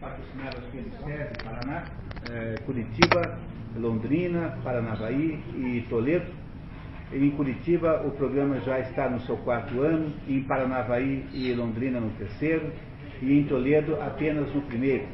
patrocinadas 0.00 0.64
pelo 0.72 0.90
SESI 1.04 1.44
Paraná, 1.44 1.84
é, 2.30 2.54
Curitiba, 2.64 3.38
Londrina, 3.76 4.58
Paranavaí 4.64 5.42
e 5.54 5.86
Toledo. 5.88 6.26
Em 7.12 7.30
Curitiba, 7.30 8.02
o 8.06 8.12
programa 8.12 8.60
já 8.60 8.78
está 8.78 9.08
no 9.08 9.20
seu 9.22 9.36
quarto 9.38 9.80
ano, 9.80 10.12
em 10.28 10.42
Paranavaí 10.44 11.26
e 11.32 11.52
Londrina 11.52 12.00
no 12.00 12.10
terceiro, 12.10 12.72
e 13.20 13.38
em 13.38 13.44
Toledo 13.44 14.00
apenas 14.00 14.52
no 14.54 14.62
primeiro. 14.62 15.06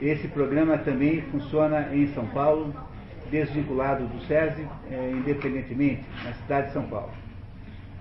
Esse 0.00 0.28
programa 0.28 0.78
também 0.78 1.22
funciona 1.22 1.94
em 1.94 2.06
São 2.08 2.26
Paulo, 2.28 2.72
desvinculado 3.30 4.06
do 4.06 4.20
SESI, 4.26 4.66
é, 4.90 5.10
independentemente, 5.10 6.04
na 6.24 6.32
cidade 6.34 6.68
de 6.68 6.72
São 6.72 6.84
Paulo. 6.84 7.25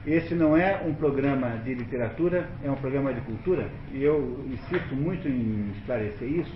Esse 0.07 0.35
não 0.35 0.55
é 0.55 0.83
um 0.85 0.93
programa 0.93 1.57
de 1.63 1.73
literatura, 1.73 2.47
é 2.63 2.69
um 2.69 2.75
programa 2.75 3.11
de 3.11 3.21
cultura, 3.21 3.67
e 3.91 4.03
eu 4.03 4.45
insisto 4.45 4.95
muito 4.95 5.27
em 5.27 5.71
esclarecer 5.77 6.29
isso, 6.29 6.53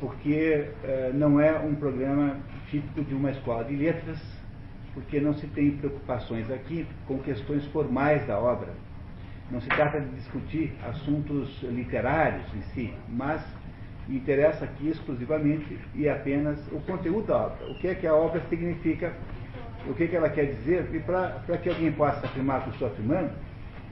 porque 0.00 0.66
é, 0.82 1.12
não 1.14 1.40
é 1.40 1.56
um 1.60 1.76
programa 1.76 2.38
típico 2.68 3.02
de 3.02 3.14
uma 3.14 3.30
escola 3.30 3.62
de 3.62 3.76
letras, 3.76 4.18
porque 4.94 5.20
não 5.20 5.32
se 5.32 5.46
tem 5.46 5.70
preocupações 5.70 6.50
aqui 6.50 6.84
com 7.06 7.18
questões 7.18 7.64
formais 7.66 8.26
da 8.26 8.36
obra. 8.36 8.74
Não 9.48 9.60
se 9.60 9.68
trata 9.68 10.00
de 10.00 10.08
discutir 10.16 10.72
assuntos 10.82 11.62
literários 11.62 12.46
em 12.52 12.62
si, 12.74 12.94
mas 13.08 13.42
interessa 14.08 14.64
aqui 14.64 14.88
exclusivamente 14.88 15.78
e 15.94 16.08
apenas 16.08 16.58
o 16.72 16.80
conteúdo 16.80 17.28
da 17.28 17.46
obra. 17.46 17.70
O 17.70 17.78
que 17.78 17.86
é 17.86 17.94
que 17.94 18.08
a 18.08 18.14
obra 18.14 18.42
significa, 18.48 19.12
o 19.88 19.94
que, 19.94 20.08
que 20.08 20.16
ela 20.16 20.28
quer 20.28 20.46
dizer, 20.46 20.88
e 20.92 21.00
para 21.00 21.58
que 21.62 21.68
alguém 21.68 21.92
possa 21.92 22.26
afirmar 22.26 22.60
o 22.60 22.62
que 22.64 22.70
estou 22.70 22.88
afirmando, 22.88 23.30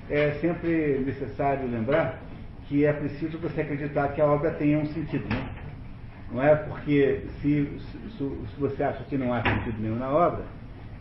é 0.09 0.33
sempre 0.41 1.03
necessário 1.05 1.69
lembrar 1.71 2.21
que 2.67 2.85
é 2.85 2.93
preciso 2.93 3.39
você 3.39 3.63
acreditar 3.63 4.09
que 4.09 4.21
a 4.21 4.27
obra 4.27 4.51
tenha 4.53 4.79
um 4.79 4.87
sentido. 4.87 5.29
Né? 5.29 5.49
Não 6.33 6.43
é 6.43 6.55
porque 6.55 7.23
se, 7.41 7.69
se, 7.81 8.19
se, 8.19 8.61
você 8.61 8.83
acha 8.83 9.03
que 9.05 9.17
não 9.17 9.33
há 9.33 9.43
sentido 9.43 9.81
nenhum 9.81 9.97
na 9.97 10.11
obra, 10.11 10.45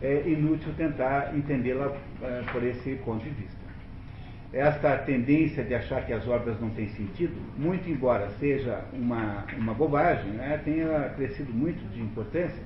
é 0.02 0.22
inútil 0.26 0.72
tentar 0.76 1.36
entendê-la 1.36 1.92
é, 2.22 2.42
por 2.52 2.64
esse 2.64 2.94
ponto 3.04 3.22
de 3.22 3.30
vista 3.30 3.60
esta 4.52 4.96
tendência 4.98 5.62
de 5.62 5.74
achar 5.74 6.04
que 6.04 6.12
as 6.12 6.26
obras 6.26 6.60
não 6.60 6.70
têm 6.70 6.88
sentido, 6.88 7.34
muito 7.56 7.88
embora 7.88 8.28
seja 8.40 8.84
uma, 8.92 9.44
uma 9.56 9.72
bobagem, 9.72 10.32
né, 10.32 10.60
tenha 10.64 11.10
crescido 11.16 11.52
muito 11.52 11.80
de 11.92 12.00
importância, 12.00 12.62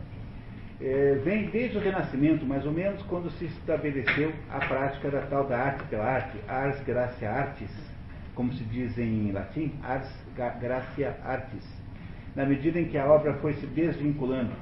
é, 0.80 1.20
vem 1.24 1.50
desde 1.50 1.78
o 1.78 1.80
Renascimento, 1.80 2.44
mais 2.44 2.64
ou 2.66 2.72
menos, 2.72 3.02
quando 3.04 3.30
se 3.32 3.44
estabeleceu 3.44 4.32
a 4.50 4.58
prática 4.58 5.10
da 5.10 5.22
tal 5.22 5.44
da 5.46 5.58
arte 5.58 5.84
pela 5.84 6.04
arte, 6.04 6.38
ars 6.48 6.80
gratia 6.84 7.30
artis, 7.30 7.70
como 8.34 8.52
se 8.52 8.64
diz 8.64 8.98
em 8.98 9.30
latim, 9.32 9.72
ars 9.82 10.08
gratia 10.60 11.16
artis. 11.24 11.64
Na 12.34 12.44
medida 12.44 12.80
em 12.80 12.86
que 12.86 12.98
a 12.98 13.06
obra 13.06 13.34
foi 13.34 13.52
se 13.54 13.66
desvinculando 13.66 14.52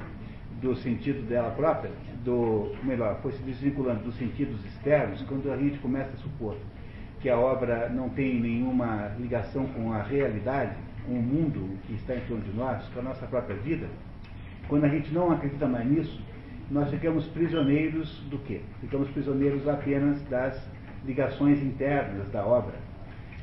do 0.61 0.77
sentido 0.77 1.27
dela 1.27 1.51
própria, 1.53 1.91
do, 2.23 2.73
melhor, 2.85 3.19
foi 3.23 3.33
se 3.33 3.43
desvinculando 3.43 4.05
dos 4.05 4.15
sentidos 4.17 4.65
externos, 4.67 5.23
quando 5.23 5.51
a 5.51 5.57
gente 5.57 5.79
começa 5.79 6.13
a 6.13 6.17
supor 6.19 6.57
que 7.23 7.31
a 7.31 7.39
obra 7.39 7.89
não 7.89 8.09
tem 8.09 8.41
nenhuma 8.41 9.13
ligação 9.19 9.65
com 9.67 9.93
a 9.93 10.03
realidade, 10.03 10.75
com 11.07 11.13
o 11.13 11.23
mundo 11.23 11.79
que 11.87 11.95
está 11.95 12.17
em 12.17 12.21
torno 12.23 12.43
de 12.43 12.53
nós, 12.53 12.85
com 12.89 12.99
a 12.99 13.03
nossa 13.03 13.27
própria 13.27 13.57
vida, 13.57 13.87
quando 14.69 14.85
a 14.85 14.89
gente 14.89 15.13
não 15.13 15.31
acredita 15.31 15.67
mais 15.67 15.87
nisso, 15.87 16.21
nós 16.71 16.91
ficamos 16.91 17.27
prisioneiros 17.29 18.21
do 18.31 18.39
quê? 18.39 18.61
Ficamos 18.81 19.09
prisioneiros 19.11 19.69
apenas 19.69 20.23
das 20.29 20.61
ligações 21.05 21.63
internas 21.63 22.31
da 22.31 22.45
obra. 22.45 22.75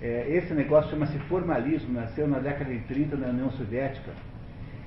É, 0.01 0.25
esse 0.29 0.53
negócio 0.53 0.91
chama-se 0.91 1.17
formalismo, 1.19 1.93
nasceu 1.93 2.27
na 2.27 2.39
década 2.39 2.73
de 2.73 2.79
30 2.81 3.17
na 3.17 3.27
União 3.27 3.51
Soviética 3.51 4.11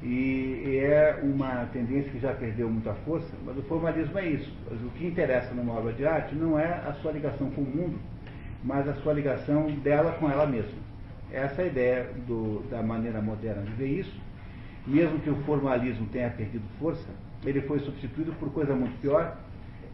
e 0.03 0.81
é 0.83 1.21
uma 1.23 1.67
tendência 1.73 2.11
que 2.11 2.19
já 2.19 2.33
perdeu 2.33 2.69
muita 2.69 2.93
força, 3.07 3.29
mas 3.45 3.57
o 3.57 3.63
formalismo 3.63 4.19
é 4.19 4.27
isso. 4.27 4.53
O 4.69 4.91
que 4.91 5.07
interessa 5.07 5.55
numa 5.55 5.75
obra 5.75 5.93
de 5.93 6.05
arte 6.05 6.35
não 6.35 6.59
é 6.59 6.83
a 6.87 6.93
sua 6.95 7.13
ligação 7.13 7.51
com 7.51 7.61
o 7.61 7.65
mundo, 7.65 7.99
mas 8.65 8.89
a 8.89 8.95
sua 8.95 9.13
ligação 9.13 9.67
dela 9.77 10.13
com 10.13 10.29
ela 10.29 10.47
mesma. 10.47 10.81
Essa 11.31 11.63
é 11.63 11.65
a 11.65 11.69
ideia 11.69 12.11
do, 12.27 12.63
da 12.69 12.83
maneira 12.83 13.21
moderna 13.21 13.63
de 13.63 13.73
ver 13.73 14.01
isso. 14.01 14.21
Mesmo 14.87 15.19
que 15.21 15.31
o 15.31 15.37
formalismo 15.43 16.07
tenha 16.07 16.31
perdido 16.31 16.65
força, 16.79 17.09
ele 17.45 17.61
foi 17.63 17.79
substituído 17.81 18.33
por 18.35 18.51
coisa 18.53 18.75
muito 18.75 19.01
pior, 19.01 19.37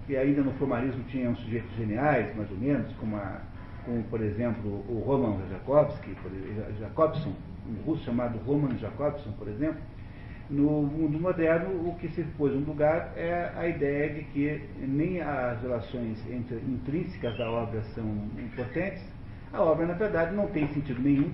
que 0.07 0.17
ainda 0.17 0.43
no 0.43 0.53
formalismo 0.53 1.03
tinham 1.05 1.37
sujeitos 1.37 1.71
geniais, 1.77 2.35
mais 2.35 2.51
ou 2.51 2.57
menos, 2.57 2.91
como, 2.95 3.17
a, 3.17 3.43
como 3.85 4.03
por 4.05 4.23
exemplo 4.23 4.71
o 4.89 5.03
Roman 5.07 5.37
Jakobsky, 5.51 6.17
Jacobson, 6.81 7.35
um 7.69 7.83
russo 7.83 8.05
chamado 8.05 8.39
Roman 8.39 8.79
Jacobson, 8.79 9.33
por 9.33 9.49
exemplo, 9.49 9.81
no 10.49 10.83
mundo 10.83 11.21
moderno, 11.21 11.87
o 11.87 11.95
que 11.97 12.09
se 12.09 12.23
pôs 12.39 12.55
no 12.55 12.61
lugar 12.61 13.13
é 13.17 13.53
a 13.55 13.69
ideia 13.69 14.15
de 14.15 14.25
que 14.25 14.63
nem 14.79 15.21
as 15.21 15.61
relações 15.61 16.19
entre, 16.31 16.57
intrínsecas 16.57 17.37
da 17.37 17.51
obra 17.51 17.83
são 17.95 18.05
importantes. 18.39 19.03
A 19.53 19.63
obra, 19.63 19.85
na 19.85 19.93
verdade, 19.93 20.35
não 20.35 20.47
tem 20.47 20.67
sentido 20.69 21.03
nenhum, 21.03 21.31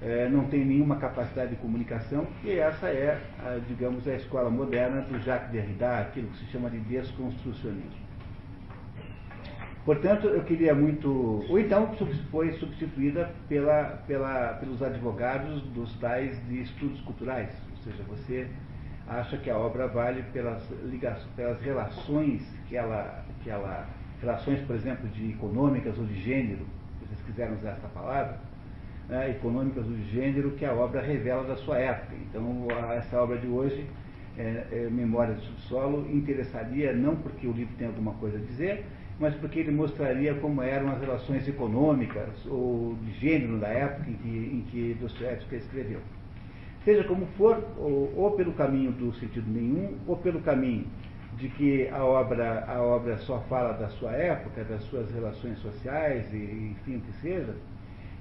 é, 0.00 0.28
não 0.28 0.44
tem 0.44 0.64
nenhuma 0.64 0.96
capacidade 0.96 1.50
de 1.50 1.56
comunicação, 1.56 2.26
e 2.44 2.52
essa 2.52 2.88
é, 2.88 3.20
a, 3.40 3.58
digamos, 3.66 4.06
a 4.06 4.14
escola 4.14 4.50
moderna 4.50 5.02
do 5.02 5.18
Jacques 5.20 5.50
Derrida, 5.50 5.98
aquilo 5.98 6.28
que 6.28 6.38
se 6.38 6.46
chama 6.46 6.70
de 6.70 6.78
desconstrucionismo. 6.80 8.08
Portanto, 9.84 10.26
eu 10.26 10.44
queria 10.44 10.74
muito. 10.74 11.44
Ou 11.48 11.58
então 11.58 11.94
foi 12.30 12.52
substituída 12.58 13.30
pela, 13.48 14.02
pela, 14.06 14.54
pelos 14.60 14.82
advogados 14.82 15.62
dos 15.68 15.98
tais 15.98 16.38
de 16.46 16.60
estudos 16.60 17.00
culturais, 17.00 17.48
seja, 17.88 18.02
você 18.04 18.48
acha 19.06 19.36
que 19.38 19.50
a 19.50 19.56
obra 19.56 19.88
vale 19.88 20.22
pelas, 20.32 20.62
ligações, 20.84 21.26
pelas 21.34 21.60
relações 21.62 22.42
que 22.68 22.76
ela, 22.76 23.24
que 23.42 23.50
ela. 23.50 23.86
relações, 24.20 24.60
por 24.66 24.76
exemplo, 24.76 25.08
de 25.08 25.30
econômicas 25.30 25.98
ou 25.98 26.04
de 26.04 26.20
gênero, 26.20 26.66
se 26.98 27.06
vocês 27.06 27.20
quiserem 27.26 27.54
usar 27.54 27.70
essa 27.70 27.88
palavra, 27.88 28.38
né, 29.08 29.30
econômicas 29.30 29.86
de 29.86 30.04
gênero 30.10 30.50
que 30.52 30.64
a 30.64 30.72
obra 30.74 31.00
revela 31.00 31.44
da 31.44 31.56
sua 31.56 31.78
época. 31.78 32.14
Então, 32.28 32.66
essa 32.96 33.20
obra 33.20 33.38
de 33.38 33.46
hoje, 33.46 33.86
é, 34.36 34.66
é, 34.70 34.88
Memória 34.90 35.34
do 35.34 35.40
Subsolo, 35.40 36.06
interessaria 36.12 36.92
não 36.92 37.16
porque 37.16 37.46
o 37.46 37.52
livro 37.52 37.74
tem 37.78 37.86
alguma 37.86 38.12
coisa 38.14 38.36
a 38.36 38.40
dizer, 38.40 38.84
mas 39.18 39.34
porque 39.34 39.60
ele 39.60 39.72
mostraria 39.72 40.34
como 40.34 40.62
eram 40.62 40.90
as 40.90 41.00
relações 41.00 41.48
econômicas 41.48 42.46
ou 42.46 42.94
de 43.02 43.12
gênero 43.18 43.58
da 43.58 43.68
época 43.68 44.10
em 44.10 44.14
que, 44.14 44.28
em 44.28 44.60
que 44.70 44.96
Dostoiévski 45.00 45.56
escreveu. 45.56 46.00
Seja 46.84 47.02
como 47.04 47.26
for, 47.36 47.62
ou, 47.76 48.12
ou, 48.16 48.30
pelo 48.32 48.52
caminho 48.52 48.92
do 48.92 49.12
sentido 49.14 49.50
nenhum, 49.50 49.96
ou 50.06 50.16
pelo 50.16 50.40
caminho 50.40 50.86
de 51.36 51.48
que 51.48 51.88
a 51.88 52.04
obra, 52.04 52.64
a 52.66 52.80
obra 52.80 53.16
só 53.18 53.40
fala 53.48 53.72
da 53.72 53.88
sua 53.88 54.12
época, 54.12 54.64
das 54.64 54.82
suas 54.84 55.10
relações 55.12 55.58
sociais, 55.58 56.32
e, 56.32 56.72
enfim, 56.72 56.96
o 56.96 57.00
que 57.00 57.12
seja, 57.20 57.54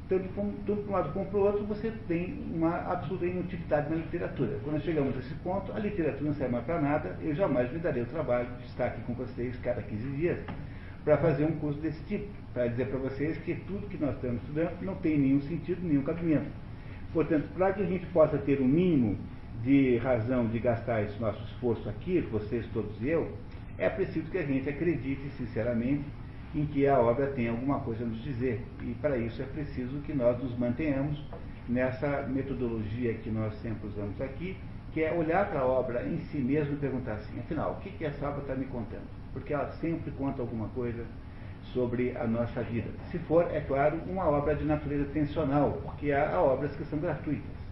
tanto 0.09 0.29
para 0.29 0.43
um 0.43 0.91
lado 0.91 1.11
como 1.11 1.25
para 1.25 1.37
o 1.37 1.43
outro, 1.43 1.65
você 1.65 1.91
tem 2.07 2.33
uma 2.53 2.75
absoluta 2.91 3.25
inutilidade 3.25 3.89
na 3.89 3.97
literatura. 3.97 4.59
Quando 4.63 4.81
chegamos 4.81 5.15
a 5.15 5.19
esse 5.19 5.33
ponto, 5.35 5.71
a 5.73 5.79
literatura 5.79 6.23
não 6.23 6.33
serve 6.33 6.53
mais 6.53 6.65
para 6.65 6.81
nada, 6.81 7.17
eu 7.21 7.35
jamais 7.35 7.71
me 7.71 7.79
darei 7.79 8.03
o 8.03 8.05
trabalho 8.05 8.47
de 8.59 8.65
estar 8.65 8.85
aqui 8.85 9.01
com 9.01 9.13
vocês 9.13 9.57
cada 9.57 9.81
15 9.81 10.09
dias 10.15 10.39
para 11.03 11.17
fazer 11.17 11.45
um 11.45 11.53
curso 11.53 11.79
desse 11.79 12.01
tipo, 12.05 12.27
para 12.53 12.67
dizer 12.67 12.87
para 12.87 12.99
vocês 12.99 13.37
que 13.39 13.55
tudo 13.55 13.87
que 13.87 13.97
nós 13.97 14.15
estamos 14.15 14.41
estudando 14.41 14.81
não 14.81 14.95
tem 14.95 15.17
nenhum 15.17 15.41
sentido, 15.41 15.85
nenhum 15.85 16.03
cabimento. 16.03 16.47
Portanto, 17.13 17.47
para 17.53 17.73
que 17.73 17.81
a 17.81 17.85
gente 17.85 18.05
possa 18.07 18.37
ter 18.37 18.61
um 18.61 18.67
mínimo 18.67 19.17
de 19.63 19.97
razão 19.97 20.47
de 20.47 20.59
gastar 20.59 21.03
esse 21.03 21.19
nosso 21.19 21.41
esforço 21.45 21.87
aqui, 21.89 22.19
vocês 22.31 22.65
todos 22.73 23.01
e 23.01 23.09
eu, 23.09 23.31
é 23.77 23.89
preciso 23.89 24.29
que 24.29 24.37
a 24.37 24.45
gente 24.45 24.69
acredite 24.69 25.29
sinceramente 25.37 26.03
em 26.55 26.65
que 26.65 26.87
a 26.87 26.99
obra 26.99 27.27
tem 27.27 27.49
alguma 27.49 27.79
coisa 27.79 28.03
a 28.03 28.07
nos 28.07 28.21
dizer. 28.23 28.65
E 28.81 28.93
para 28.95 29.17
isso 29.17 29.41
é 29.41 29.45
preciso 29.45 29.99
que 30.01 30.13
nós 30.13 30.41
nos 30.41 30.57
mantenhamos 30.57 31.23
nessa 31.67 32.23
metodologia 32.23 33.13
que 33.15 33.29
nós 33.29 33.53
sempre 33.55 33.87
usamos 33.87 34.19
aqui, 34.21 34.57
que 34.93 35.03
é 35.03 35.13
olhar 35.13 35.49
para 35.49 35.59
a 35.59 35.65
obra 35.65 36.07
em 36.07 36.19
si 36.21 36.37
mesmo 36.37 36.73
e 36.73 36.77
perguntar 36.77 37.13
assim, 37.13 37.39
afinal, 37.39 37.73
o 37.73 37.81
que, 37.81 37.91
que 37.91 38.05
essa 38.05 38.27
obra 38.27 38.41
está 38.41 38.55
me 38.55 38.65
contando? 38.65 39.07
Porque 39.33 39.53
ela 39.53 39.69
sempre 39.73 40.11
conta 40.11 40.41
alguma 40.41 40.69
coisa 40.69 41.05
sobre 41.73 42.15
a 42.17 42.25
nossa 42.25 42.63
vida. 42.63 42.89
Se 43.11 43.19
for, 43.19 43.45
é 43.51 43.59
claro, 43.59 43.99
uma 44.07 44.27
obra 44.27 44.55
de 44.55 44.63
natureza 44.63 45.05
tensional, 45.11 45.79
porque 45.83 46.11
há 46.11 46.41
obras 46.41 46.75
que 46.75 46.85
são 46.85 46.99
gratuitas. 46.99 47.66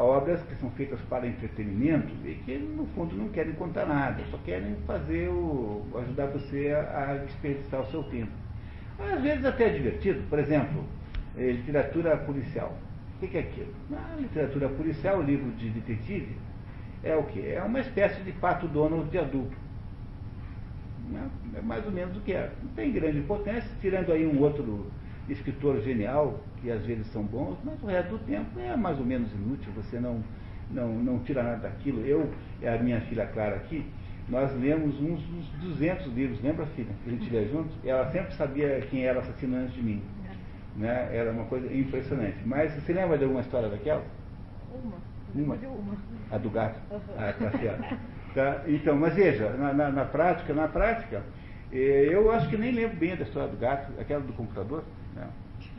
Obras 0.00 0.40
que 0.42 0.54
são 0.56 0.70
feitas 0.70 1.00
para 1.08 1.26
entretenimento 1.26 2.08
e 2.24 2.34
que, 2.44 2.56
no 2.56 2.86
fundo, 2.94 3.16
não 3.16 3.28
querem 3.28 3.52
contar 3.54 3.86
nada, 3.86 4.22
só 4.30 4.38
querem 4.38 4.76
fazer 4.86 5.28
o, 5.28 5.84
ajudar 5.96 6.26
você 6.26 6.70
a, 6.70 7.10
a 7.10 7.16
desperdiçar 7.16 7.80
o 7.80 7.86
seu 7.90 8.02
tempo. 8.04 8.32
Às 8.98 9.20
vezes 9.20 9.44
até 9.44 9.66
é 9.66 9.70
divertido, 9.70 10.22
por 10.28 10.38
exemplo, 10.38 10.84
eh, 11.36 11.52
literatura 11.52 12.16
policial. 12.16 12.76
O 13.20 13.26
que 13.26 13.36
é 13.36 13.40
aquilo? 13.40 13.74
Na 13.90 14.16
literatura 14.16 14.68
policial, 14.68 15.18
o 15.18 15.22
livro 15.22 15.50
de 15.52 15.70
detetive, 15.70 16.36
é 17.02 17.16
o 17.16 17.24
que? 17.24 17.46
É 17.46 17.62
uma 17.62 17.80
espécie 17.80 18.22
de 18.22 18.32
pato 18.32 18.68
Donald 18.68 19.10
de 19.10 19.18
adulto 19.18 19.56
né? 21.10 21.28
É 21.54 21.60
mais 21.60 21.84
ou 21.84 21.92
menos 21.92 22.16
o 22.16 22.20
que 22.20 22.32
é. 22.32 22.50
Não 22.62 22.70
tem 22.70 22.92
grande 22.92 23.18
importância, 23.18 23.68
tirando 23.80 24.12
aí 24.12 24.26
um 24.26 24.40
outro, 24.40 24.86
escritor 25.28 25.80
genial, 25.82 26.40
que 26.60 26.70
às 26.70 26.84
vezes 26.84 27.06
são 27.08 27.22
bons, 27.22 27.56
mas 27.64 27.82
o 27.82 27.86
resto 27.86 28.10
do 28.10 28.18
tempo 28.20 28.58
é 28.58 28.76
mais 28.76 28.98
ou 28.98 29.04
menos 29.04 29.32
inútil, 29.32 29.72
você 29.74 29.98
não, 29.98 30.22
não, 30.70 30.88
não 30.88 31.18
tira 31.20 31.42
nada 31.42 31.68
daquilo. 31.68 32.04
Eu 32.04 32.30
e 32.60 32.66
a 32.66 32.78
minha 32.78 33.00
filha 33.02 33.26
Clara 33.26 33.56
aqui, 33.56 33.84
nós 34.28 34.54
lemos 34.60 35.00
uns, 35.00 35.20
uns 35.30 35.48
200 35.60 36.06
livros, 36.14 36.40
lembra, 36.42 36.66
filha? 36.66 36.92
Que 37.02 37.10
a 37.10 37.12
gente 37.12 37.30
lia 37.30 37.48
juntos? 37.48 37.74
E 37.82 37.88
ela 37.88 38.10
sempre 38.10 38.34
sabia 38.34 38.80
quem 38.90 39.04
era 39.04 39.20
assassino 39.20 39.56
antes 39.56 39.74
de 39.74 39.82
mim. 39.82 40.02
Né? 40.76 41.08
Era 41.12 41.32
uma 41.32 41.44
coisa 41.44 41.72
impressionante. 41.74 42.36
Mas 42.44 42.72
você 42.74 42.92
lembra 42.92 43.16
de 43.16 43.24
alguma 43.24 43.40
história 43.40 43.68
daquela? 43.68 44.04
Uma. 44.70 44.96
Uma? 45.34 45.54
uma. 45.54 45.96
A 46.30 46.38
do 46.38 46.50
gato? 46.50 46.78
Uhum. 46.90 47.00
Ah, 47.16 47.32
tá 47.32 47.50
certo. 47.58 47.98
Tá? 48.34 48.62
Então, 48.66 48.96
mas 48.96 49.14
veja, 49.14 49.50
na, 49.50 49.72
na, 49.72 49.90
na 49.90 50.04
prática, 50.04 50.52
na 50.52 50.68
prática, 50.68 51.22
eh, 51.72 52.08
eu 52.10 52.30
acho 52.30 52.48
que 52.48 52.56
nem 52.56 52.70
lembro 52.70 52.96
bem 52.96 53.16
da 53.16 53.24
história 53.24 53.48
do 53.48 53.56
gato, 53.56 53.90
aquela 53.98 54.20
do 54.20 54.32
computador. 54.34 54.84
Né? 55.16 55.26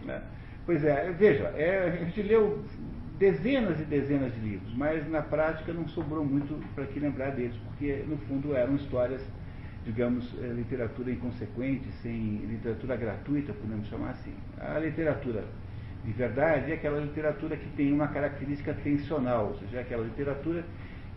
Né? 0.03 0.21
Pois 0.69 0.83
é, 0.83 1.11
veja, 1.17 1.45
é, 1.57 1.99
a 1.99 2.05
gente 2.05 2.21
leu 2.21 2.63
dezenas 3.17 3.79
e 3.79 3.85
dezenas 3.85 4.31
de 4.35 4.39
livros, 4.39 4.71
mas 4.75 5.09
na 5.09 5.19
prática 5.19 5.73
não 5.73 5.87
sobrou 5.87 6.23
muito 6.23 6.63
para 6.75 6.85
que 6.85 6.99
lembrar 6.99 7.31
deles, 7.31 7.55
porque 7.65 8.03
no 8.07 8.15
fundo 8.27 8.55
eram 8.55 8.75
histórias, 8.75 9.19
digamos, 9.83 10.31
é, 10.39 10.45
literatura 10.45 11.09
inconsequente, 11.09 11.91
sem 12.03 12.45
literatura 12.45 12.95
gratuita, 12.95 13.51
podemos 13.51 13.87
chamar 13.87 14.11
assim. 14.11 14.31
A 14.59 14.77
literatura 14.77 15.43
de 16.05 16.11
verdade 16.11 16.71
é 16.71 16.75
aquela 16.75 16.99
literatura 16.99 17.57
que 17.57 17.67
tem 17.69 17.91
uma 17.91 18.09
característica 18.09 18.71
tensional, 18.71 19.47
ou 19.47 19.55
seja, 19.55 19.77
é 19.77 19.81
aquela 19.81 20.03
literatura 20.03 20.63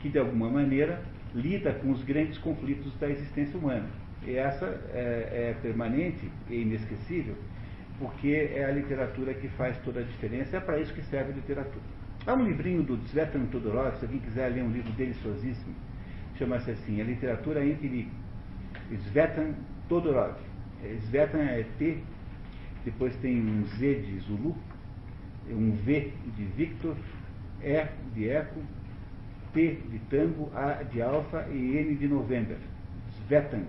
que 0.01 0.09
de 0.09 0.19
alguma 0.19 0.49
maneira 0.49 1.03
lida 1.35 1.75
com 1.75 1.91
os 1.91 2.03
grandes 2.05 2.39
conflitos 2.39 2.91
da 2.99 3.11
existência 3.11 3.59
humana. 3.59 3.85
E 4.27 4.35
essa 4.35 4.65
é, 4.95 5.51
é 5.51 5.57
permanente 5.61 6.27
e 6.49 6.63
inesquecível 6.63 7.37
porque 7.99 8.51
é 8.55 8.65
a 8.65 8.73
literatura 8.73 9.35
que 9.35 9.49
faz 9.49 9.77
toda 9.79 10.01
a 10.01 10.03
diferença, 10.03 10.57
é 10.57 10.61
para 10.61 10.81
isso 10.81 10.93
que 10.93 11.03
serve 11.03 11.33
a 11.33 11.35
literatura. 11.37 11.85
Há 12.27 12.35
um 12.35 12.45
livrinho 12.45 12.83
do 12.83 12.97
Svetan 13.09 13.47
Todorov, 13.47 13.97
se 13.97 14.05
alguém 14.05 14.21
quiser 14.21 14.49
ler 14.49 14.63
um 14.63 14.71
livro 14.71 14.93
deliciosíssimo, 14.93 15.75
chama-se 16.39 16.71
assim, 16.71 17.01
A 17.01 17.05
Literatura 17.05 17.65
em 17.65 17.75
Perigo. 17.75 18.11
Svetan 19.09 19.55
Todorov. 19.89 20.37
Svetan 21.07 21.43
é 21.43 21.65
T, 21.79 21.99
depois 22.85 23.15
tem 23.17 23.41
um 23.41 23.65
Z 23.65 23.95
de 24.03 24.19
Zulu, 24.21 24.57
um 25.51 25.73
V 25.73 26.13
de 26.37 26.45
Victor, 26.57 26.97
E 27.61 27.87
de 28.15 28.29
Eco, 28.29 28.61
T 29.53 29.79
de 29.91 29.99
Tango, 30.11 30.51
A 30.55 30.83
de 30.85 31.03
Alfa 31.03 31.47
e 31.51 31.77
N 31.77 31.97
de 31.97 32.07
November. 32.07 32.57
Svetan. 33.27 33.65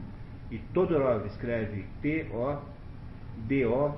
E 0.51 0.59
Todorov 0.73 1.25
escreve 1.25 1.85
T-O-D-O 2.01 3.97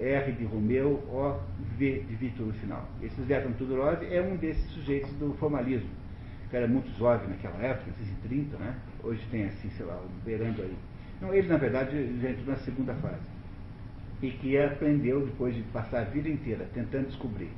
R 0.00 0.32
de 0.32 0.44
Romeu, 0.44 1.02
O, 1.08 1.38
V 1.78 2.04
de 2.08 2.14
Vitor 2.16 2.46
no 2.46 2.52
final. 2.54 2.88
Esse 3.02 3.20
Zé 3.22 3.40
Tudorov 3.40 4.02
é 4.02 4.20
um 4.20 4.36
desses 4.36 4.64
sujeitos 4.72 5.10
do 5.14 5.34
formalismo, 5.34 5.90
que 6.50 6.56
era 6.56 6.66
muito 6.66 6.90
jovem 6.98 7.28
naquela 7.28 7.58
época, 7.62 7.90
1930, 7.90 8.56
né? 8.58 8.74
Hoje 9.02 9.26
tem 9.30 9.44
assim, 9.44 9.70
sei 9.70 9.86
lá, 9.86 10.00
beirando 10.24 10.62
aí. 10.62 10.76
Não, 11.20 11.32
ele 11.34 11.48
na 11.48 11.56
verdade 11.56 12.20
já 12.20 12.30
entrou 12.30 12.46
na 12.46 12.56
segunda 12.56 12.94
fase. 12.94 13.30
E 14.22 14.30
que 14.30 14.56
aprendeu 14.58 15.26
depois 15.26 15.54
de 15.54 15.62
passar 15.64 16.00
a 16.00 16.04
vida 16.04 16.28
inteira 16.28 16.68
tentando 16.72 17.08
descobrir 17.08 17.50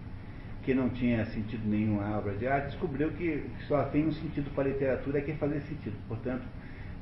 que 0.65 0.75
não 0.75 0.89
tinha 0.89 1.25
sentido 1.27 1.69
nenhum 1.69 2.01
a 2.01 2.19
obra 2.19 2.35
de 2.35 2.47
arte, 2.47 2.69
descobriu 2.69 3.11
que 3.13 3.45
só 3.69 3.85
tem 3.85 4.07
um 4.07 4.13
sentido 4.13 4.51
para 4.55 4.65
a 4.65 4.73
literatura 4.73 5.21
que 5.21 5.33
é 5.33 5.35
fazer 5.35 5.61
sentido. 5.61 5.95
Portanto, 6.09 6.43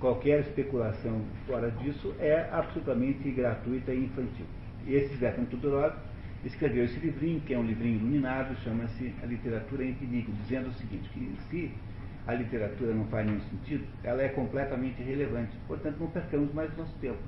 qualquer 0.00 0.40
especulação 0.40 1.22
fora 1.46 1.70
disso 1.70 2.12
é 2.18 2.48
absolutamente 2.52 3.30
gratuita 3.30 3.92
e 3.94 4.04
infantil. 4.04 4.46
Esse 4.86 5.16
Zefan 5.16 5.44
Tudorov 5.44 5.94
escreveu 6.44 6.84
esse 6.84 6.98
livrinho, 6.98 7.40
que 7.40 7.54
é 7.54 7.58
um 7.58 7.64
livrinho 7.64 7.96
iluminado, 7.96 8.56
chama-se 8.62 9.12
A 9.22 9.26
Literatura 9.26 9.84
em 9.84 9.94
Perigo, 9.94 10.32
dizendo 10.42 10.68
o 10.68 10.72
seguinte, 10.74 11.08
que 11.10 11.34
se 11.50 11.72
a 12.26 12.34
literatura 12.34 12.94
não 12.94 13.04
faz 13.06 13.26
nenhum 13.26 13.40
sentido, 13.40 13.84
ela 14.02 14.22
é 14.22 14.28
completamente 14.28 15.00
irrelevante. 15.00 15.52
Portanto, 15.66 15.96
não 15.98 16.08
percamos 16.08 16.52
mais 16.54 16.76
nosso 16.76 16.94
tempo. 17.00 17.18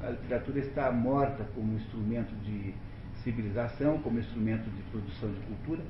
A 0.00 0.10
literatura 0.10 0.58
está 0.58 0.90
morta 0.90 1.44
como 1.54 1.74
instrumento 1.74 2.34
de 2.44 2.74
civilização, 3.22 3.98
como 3.98 4.18
instrumento 4.18 4.68
de 4.70 4.82
produção 4.90 5.30
de 5.30 5.40
cultura. 5.40 5.82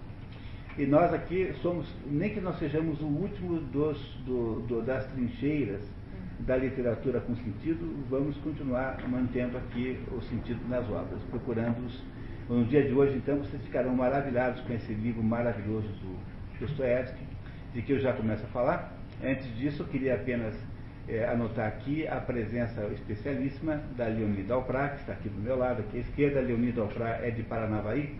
E 0.78 0.86
nós 0.86 1.12
aqui 1.12 1.52
somos, 1.60 1.86
nem 2.06 2.32
que 2.32 2.40
nós 2.40 2.58
sejamos 2.58 3.00
o 3.00 3.06
último 3.06 3.60
dos, 3.60 3.98
do, 4.24 4.60
do, 4.60 4.82
das 4.82 5.06
trincheiras 5.12 5.82
da 6.46 6.56
literatura 6.56 7.20
com 7.20 7.36
sentido, 7.36 8.04
vamos 8.10 8.36
continuar 8.38 8.98
mantendo 9.08 9.56
aqui 9.56 9.98
o 10.10 10.20
sentido 10.22 10.60
nas 10.68 10.88
obras, 10.90 11.20
procurando-os. 11.30 12.02
No 12.48 12.64
dia 12.64 12.82
de 12.82 12.92
hoje, 12.92 13.16
então, 13.16 13.38
vocês 13.38 13.62
ficarão 13.62 13.94
maravilhados 13.94 14.60
com 14.62 14.72
esse 14.72 14.92
livro 14.92 15.22
maravilhoso 15.22 15.88
do 15.88 16.18
Dostoevsky, 16.58 17.24
de 17.72 17.82
que 17.82 17.92
eu 17.92 18.00
já 18.00 18.12
começo 18.12 18.44
a 18.44 18.48
falar. 18.48 18.92
Antes 19.22 19.46
disso, 19.56 19.82
eu 19.82 19.86
queria 19.86 20.14
apenas 20.14 20.54
é, 21.08 21.24
anotar 21.26 21.68
aqui 21.68 22.08
a 22.08 22.16
presença 22.16 22.84
especialíssima 22.92 23.80
da 23.96 24.06
Leonida 24.06 24.54
Alprá, 24.54 24.88
que 24.88 25.00
está 25.00 25.12
aqui 25.12 25.28
do 25.28 25.40
meu 25.40 25.56
lado, 25.56 25.80
aqui 25.80 25.98
à 25.98 26.00
esquerda. 26.00 26.40
A 26.40 26.42
Leonida 26.42 26.80
Alprá 26.80 27.20
é 27.22 27.30
de 27.30 27.44
Paranavaí 27.44 28.16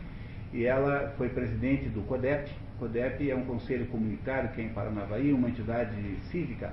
e 0.52 0.64
ela 0.64 1.12
foi 1.18 1.28
presidente 1.28 1.88
do 1.88 2.02
CODEP. 2.02 2.52
CODEP 2.78 3.30
é 3.30 3.34
um 3.34 3.44
conselho 3.44 3.86
comunitário 3.86 4.50
que 4.50 4.60
é 4.60 4.64
em 4.64 4.68
Paranavaí, 4.68 5.32
uma 5.32 5.48
entidade 5.48 5.96
cívica 6.30 6.72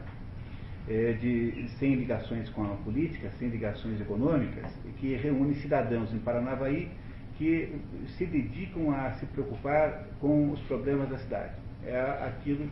é, 0.89 1.13
de, 1.13 1.68
sem 1.77 1.95
ligações 1.95 2.50
com 2.50 2.63
a 2.63 2.75
política, 2.77 3.30
sem 3.38 3.50
ligações 3.50 4.01
econômicas, 4.01 4.71
que 4.97 5.15
reúne 5.15 5.56
cidadãos 5.56 6.12
em 6.13 6.18
Paranavaí 6.18 6.89
que 7.38 7.74
se 8.18 8.25
dedicam 8.25 8.91
a 8.91 9.12
se 9.13 9.25
preocupar 9.27 10.07
com 10.19 10.51
os 10.51 10.59
problemas 10.63 11.09
da 11.09 11.18
cidade. 11.18 11.53
É 11.86 11.97
aquilo 12.27 12.69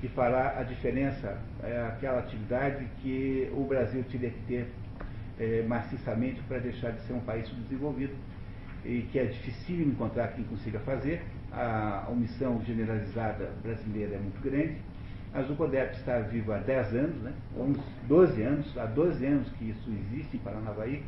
que 0.00 0.08
fará 0.08 0.58
a 0.58 0.64
diferença, 0.64 1.38
é 1.62 1.86
aquela 1.86 2.18
atividade 2.18 2.84
que 3.00 3.48
o 3.52 3.64
Brasil 3.64 4.04
teria 4.10 4.30
que 4.30 4.40
ter 4.46 4.68
é, 5.38 5.62
maciçamente 5.62 6.42
para 6.48 6.58
deixar 6.58 6.90
de 6.90 7.02
ser 7.02 7.12
um 7.12 7.20
país 7.20 7.46
subdesenvolvido 7.46 8.14
e 8.84 9.02
que 9.12 9.20
é 9.20 9.26
difícil 9.26 9.82
encontrar 9.82 10.28
quem 10.28 10.44
consiga 10.44 10.80
fazer. 10.80 11.22
A 11.52 12.08
omissão 12.10 12.60
generalizada 12.64 13.52
brasileira 13.62 14.16
é 14.16 14.18
muito 14.18 14.40
grande 14.42 14.78
a 15.34 15.42
Zucodep 15.42 15.94
está 15.96 16.18
viva 16.20 16.56
há 16.56 16.58
10 16.60 16.94
anos, 16.94 17.22
né? 17.22 17.32
11, 17.58 17.80
12 18.06 18.42
anos, 18.42 18.78
há 18.78 18.86
12 18.86 19.26
anos 19.26 19.48
que 19.58 19.70
isso 19.70 19.90
existe 19.90 20.36
em 20.36 20.40
Paranavaí, 20.40 21.02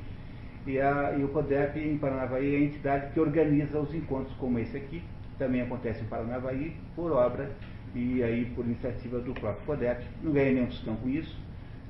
e, 0.67 0.79
a, 0.79 1.15
e 1.19 1.25
o 1.25 1.29
CODEP 1.29 1.79
em 1.79 1.97
Paranavaí 1.97 2.55
é 2.55 2.59
a 2.59 2.61
entidade 2.61 3.13
que 3.13 3.21
organiza 3.21 3.79
os 3.79 3.95
encontros 3.95 4.35
como 4.37 4.59
esse 4.59 4.77
aqui, 4.77 5.03
também 5.39 5.63
acontece 5.63 6.03
em 6.03 6.07
Paranavaí, 6.07 6.77
por 6.95 7.13
obra 7.13 7.51
e 7.95 8.23
aí 8.23 8.45
por 8.55 8.65
iniciativa 8.65 9.19
do 9.21 9.33
próprio 9.33 9.65
CODEP, 9.65 10.05
não 10.23 10.33
ganha 10.33 10.53
nenhum 10.53 10.67
tostão 10.67 10.97
com 10.97 11.09
isso, 11.09 11.37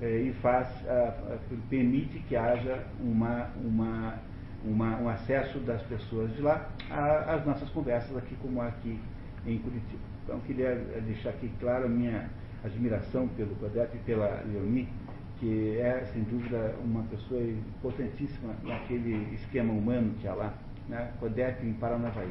é, 0.00 0.08
e 0.20 0.32
faz, 0.34 0.68
permite 1.68 2.20
que 2.20 2.36
haja 2.36 2.84
uma, 3.00 3.50
uma, 3.56 4.14
uma, 4.64 4.96
um 4.98 5.08
acesso 5.08 5.58
das 5.58 5.82
pessoas 5.82 6.34
de 6.34 6.40
lá 6.40 6.70
às 7.26 7.44
nossas 7.44 7.68
conversas 7.70 8.16
aqui, 8.16 8.34
como 8.40 8.62
aqui 8.62 8.98
em 9.44 9.58
Curitiba. 9.58 10.02
Então, 10.24 10.40
queria 10.40 10.74
deixar 11.06 11.30
aqui 11.30 11.50
claro 11.60 11.86
a 11.86 11.88
minha 11.88 12.28
admiração 12.64 13.28
pelo 13.28 13.54
Codep 13.56 13.96
e 13.96 14.00
pela 14.00 14.42
Leoni, 14.46 14.88
que 15.38 15.78
é, 15.78 16.04
sem 16.12 16.22
dúvida, 16.24 16.74
uma 16.84 17.02
pessoa 17.04 17.40
importantíssima 17.42 18.54
naquele 18.62 19.34
esquema 19.34 19.72
humano 19.72 20.14
que 20.20 20.28
há 20.28 20.34
lá, 20.34 20.54
né? 20.88 21.12
Codep 21.18 21.64
em 21.66 21.72
Paranavaí. 21.74 22.30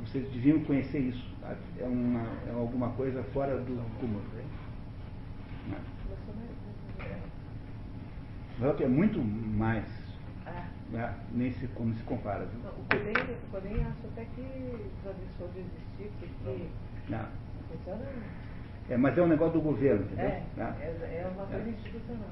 Vocês 0.00 0.28
deviam 0.30 0.60
conhecer 0.60 0.98
isso. 0.98 1.32
É, 1.78 1.84
uma, 1.84 2.26
é 2.48 2.52
alguma 2.52 2.90
coisa 2.90 3.22
fora 3.32 3.56
do 3.58 3.98
comum. 3.98 4.20
Né? 5.68 5.78
É 8.80 8.88
muito 8.88 9.20
mais 9.20 10.01
né? 10.92 11.14
nem 11.32 11.52
se, 11.52 11.66
como 11.68 11.94
se 11.94 12.02
compara. 12.04 12.46
Não, 12.62 12.70
o 12.70 12.84
Podem, 12.84 13.12
o 13.12 13.50
Podem 13.50 13.74
acha 13.82 14.06
até 14.12 14.24
que 14.36 14.90
já 15.04 15.10
deixou 15.12 15.48
de 15.48 15.60
existir, 15.60 16.10
porque 16.18 16.66
não. 17.08 17.42
É, 18.90 18.96
mas 18.96 19.16
é 19.16 19.22
um 19.22 19.26
negócio 19.26 19.54
do 19.54 19.60
governo, 19.60 20.02
entendeu? 20.02 20.26
É, 20.26 20.42
né? 20.56 20.76
é, 20.80 21.22
é 21.22 21.30
uma 21.32 21.46
coisa 21.46 21.68
é. 21.68 21.70
institucional. 21.70 22.28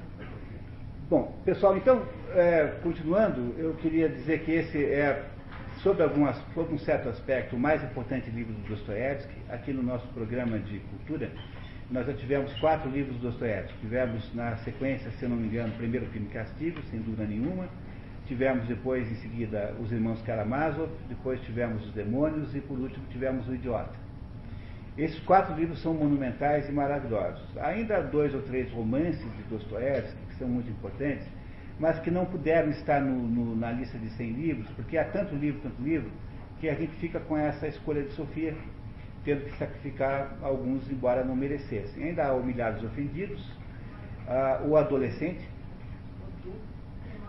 Bom, 1.09 1.35
pessoal, 1.43 1.75
então, 1.75 2.05
é, 2.33 2.79
continuando, 2.83 3.53
eu 3.57 3.73
queria 3.75 4.07
dizer 4.07 4.45
que 4.45 4.51
esse 4.51 4.85
é, 4.85 5.25
sobre, 5.81 6.03
algumas, 6.03 6.37
sobre 6.53 6.73
um 6.75 6.79
certo 6.79 7.09
aspecto, 7.09 7.55
o 7.55 7.59
mais 7.59 7.83
importante 7.83 8.29
livro 8.29 8.53
do 8.53 8.61
Dostoiévski, 8.69 9.33
aqui 9.49 9.73
no 9.73 9.83
nosso 9.83 10.07
programa 10.09 10.59
de 10.59 10.79
cultura, 10.79 11.31
nós 11.89 12.07
já 12.07 12.13
tivemos 12.13 12.53
quatro 12.59 12.89
livros 12.89 13.17
do 13.17 13.29
Dostoiévski. 13.29 13.77
Tivemos 13.79 14.33
na 14.33 14.55
sequência, 14.57 15.11
se 15.11 15.27
não 15.27 15.35
me 15.35 15.47
engano, 15.47 15.73
primeiro 15.73 16.05
Crime 16.07 16.27
e 16.27 16.33
Castigo, 16.33 16.81
sem 16.89 17.01
dúvida 17.01 17.25
nenhuma. 17.25 17.67
Tivemos 18.27 18.65
depois, 18.67 19.11
em 19.11 19.15
seguida, 19.15 19.73
Os 19.81 19.91
Irmãos 19.91 20.21
Karamazov, 20.21 20.89
depois 21.09 21.41
tivemos 21.41 21.85
Os 21.85 21.93
Demônios 21.93 22.55
e, 22.55 22.61
por 22.61 22.79
último, 22.79 23.05
tivemos 23.09 23.47
O 23.47 23.53
Idiota. 23.53 23.99
Esses 24.97 25.19
quatro 25.21 25.55
livros 25.55 25.81
são 25.81 25.93
monumentais 25.93 26.67
e 26.67 26.71
maravilhosos. 26.71 27.41
Ainda 27.57 27.97
há 27.97 28.01
dois 28.01 28.33
ou 28.33 28.41
três 28.41 28.71
romances 28.71 29.23
de 29.37 29.43
Dostoiévski 29.49 30.17
que 30.29 30.35
são 30.35 30.47
muito 30.47 30.69
importantes, 30.69 31.25
mas 31.79 31.99
que 31.99 32.11
não 32.11 32.25
puderam 32.25 32.69
estar 32.69 33.01
no, 33.01 33.15
no, 33.15 33.55
na 33.55 33.71
lista 33.71 33.97
de 33.97 34.09
100 34.11 34.31
livros, 34.33 34.69
porque 34.75 34.97
há 34.97 35.05
tanto 35.05 35.33
livro, 35.33 35.61
tanto 35.61 35.81
livro, 35.81 36.11
que 36.59 36.69
a 36.69 36.75
gente 36.75 36.93
fica 36.97 37.19
com 37.19 37.37
essa 37.37 37.67
escolha 37.67 38.03
de 38.03 38.11
Sofia, 38.11 38.53
tendo 39.23 39.45
que 39.45 39.57
sacrificar 39.57 40.35
alguns, 40.41 40.89
embora 40.91 41.23
não 41.23 41.35
merecessem. 41.35 42.03
Ainda 42.03 42.25
há 42.25 42.33
humilhados 42.33 42.83
ofendidos, 42.83 43.41
uh, 44.27 44.67
o 44.67 44.77
adolescente, 44.77 45.47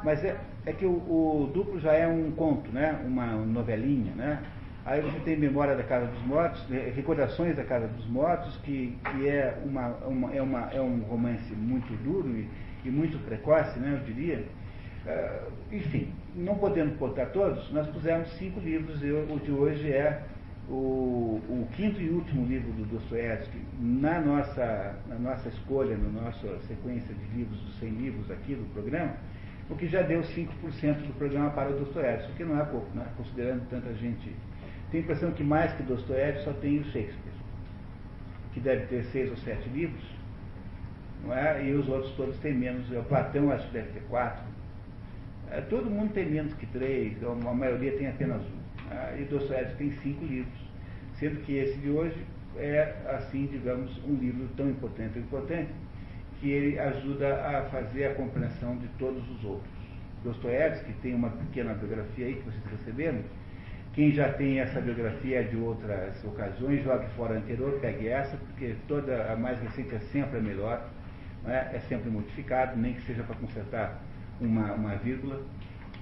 mas 0.05 0.23
é, 0.25 0.37
é 0.65 0.73
que 0.73 0.87
o, 0.87 0.91
o, 0.91 1.51
duplo 1.53 1.81
já 1.81 1.93
é 1.93 2.07
um 2.07 2.31
conto, 2.33 2.71
né? 2.71 3.01
uma 3.05 3.27
novelinha, 3.27 4.13
né? 4.15 4.43
Aí 4.85 5.01
você 5.01 5.19
tem 5.21 5.37
Memória 5.37 5.77
da 5.77 5.85
Casa 5.85 6.07
dos 6.07 6.23
Mortos, 6.27 6.69
né? 6.69 6.93
Recordações 6.95 7.57
da 7.57 7.63
Casa 7.63 7.87
dos 7.87 8.07
Mortos, 8.07 8.57
que, 8.59 8.99
que 9.05 9.29
é, 9.29 9.57
uma, 9.65 9.89
uma, 10.07 10.35
é, 10.35 10.43
uma, 10.43 10.71
é 10.73 10.81
um 10.81 11.01
romance 11.03 11.55
muito 11.55 11.93
duro 12.03 12.29
e, 12.31 12.49
e 12.85 12.91
muito 12.91 13.17
precoce, 13.25 13.79
né, 13.79 14.01
eu 14.01 14.05
diria. 14.05 14.45
Uh, 15.05 15.53
enfim, 15.73 16.13
não 16.35 16.57
podendo 16.57 16.97
botar 16.97 17.27
todos, 17.27 17.71
nós 17.73 17.89
pusemos 17.89 18.29
cinco 18.39 18.61
livros, 18.61 19.03
e 19.03 19.11
o 19.11 19.41
de 19.41 19.51
hoje 19.51 19.93
é 19.93 20.23
o, 20.69 21.41
o 21.49 21.69
quinto 21.73 22.01
e 22.01 22.09
último 22.09 22.47
livro 22.47 22.73
do 22.73 22.85
Dostoiévski. 22.85 23.59
Na 23.81 24.21
nossa, 24.21 24.97
na 25.09 25.17
nossa 25.17 25.49
escolha, 25.49 25.97
na 25.97 26.23
nossa 26.23 26.59
sequência 26.67 27.15
de 27.15 27.37
livros, 27.37 27.61
dos 27.61 27.79
100 27.81 27.91
livros 27.91 28.31
aqui 28.31 28.55
do 28.55 28.65
programa, 28.73 29.15
o 29.71 29.77
que 29.77 29.87
já 29.87 30.03
deu 30.03 30.21
5% 30.23 30.49
do 31.07 31.17
programa 31.17 31.51
para 31.51 31.71
o 31.71 31.79
Dostoiévski, 31.79 32.33
o 32.33 32.35
que 32.35 32.45
não 32.45 32.61
é 32.61 32.65
pouco, 32.65 32.89
né? 32.95 33.07
considerando 33.17 33.69
tanta 33.69 33.93
gente 33.95 34.35
tenho 34.93 35.05
a 35.05 35.07
impressão 35.07 35.33
que 35.33 35.43
mais 35.43 35.73
que 35.73 35.83
Dostoiévski 35.85 36.45
só 36.45 36.53
tem 36.53 36.79
o 36.79 36.85
Shakespeare, 36.85 37.33
que 38.53 38.61
deve 38.61 38.85
ter 38.87 39.05
seis 39.05 39.31
ou 39.31 39.37
sete 39.39 39.67
livros, 39.71 40.05
não 41.25 41.35
é? 41.35 41.65
e 41.65 41.73
os 41.73 41.89
outros 41.89 42.13
todos 42.15 42.37
têm 42.41 42.53
menos. 42.55 42.91
O 42.91 43.03
Platão 43.05 43.51
acho 43.51 43.67
que 43.69 43.73
deve 43.73 43.91
ter 43.93 44.03
quatro. 44.11 44.45
É, 45.51 45.63
todo 45.63 45.89
mundo 45.89 46.13
tem 46.13 46.29
menos 46.29 46.53
que 46.55 46.67
três, 46.67 47.17
a 47.25 47.35
maioria 47.35 47.97
tem 47.97 48.07
apenas 48.07 48.43
um. 48.43 48.95
É? 48.95 49.23
E 49.23 49.25
Dostoiévski 49.25 49.79
tem 49.79 49.93
cinco 50.03 50.27
livros, 50.27 50.61
sendo 51.15 51.41
que 51.41 51.57
esse 51.57 51.79
de 51.79 51.89
hoje 51.89 52.27
é, 52.59 52.95
assim, 53.17 53.47
digamos, 53.47 53.99
um 54.05 54.15
livro 54.17 54.47
tão 54.59 54.69
importante, 54.69 55.15
tão 55.15 55.23
importante, 55.23 55.71
que 56.43 56.51
ele 56.51 56.77
ajuda 56.77 57.37
a 57.37 57.63
fazer 57.71 58.07
a 58.07 58.15
compreensão 58.15 58.77
de 58.77 58.89
todos 58.99 59.23
os 59.31 59.45
outros. 59.45 59.71
Dostoiévski 60.25 60.93
tem 60.95 61.15
uma 61.15 61.31
pequena 61.31 61.73
biografia 61.73 62.27
aí 62.27 62.35
que 62.35 62.43
vocês 62.43 62.65
receberam, 62.65 63.21
quem 63.93 64.11
já 64.11 64.33
tem 64.33 64.59
essa 64.59 64.81
biografia 64.81 65.45
de 65.45 65.57
outras 65.57 66.25
ocasiões, 66.25 66.83
jogue 66.83 67.07
fora 67.15 67.35
a 67.35 67.39
anterior, 67.39 67.79
pegue 67.81 68.09
essa, 68.09 68.37
porque 68.39 68.75
toda 68.89 69.31
a 69.33 69.37
mais 69.37 69.61
recente 69.61 69.95
é 69.95 70.01
sempre 70.01 70.39
a 70.39 70.41
melhor, 70.41 70.89
é? 71.47 71.77
é 71.77 71.81
sempre 71.89 72.11
modificado, 72.11 72.77
nem 72.77 72.95
que 72.95 73.03
seja 73.03 73.23
para 73.23 73.37
consertar 73.37 74.01
uma, 74.41 74.73
uma 74.73 74.97
vírgula. 74.97 75.41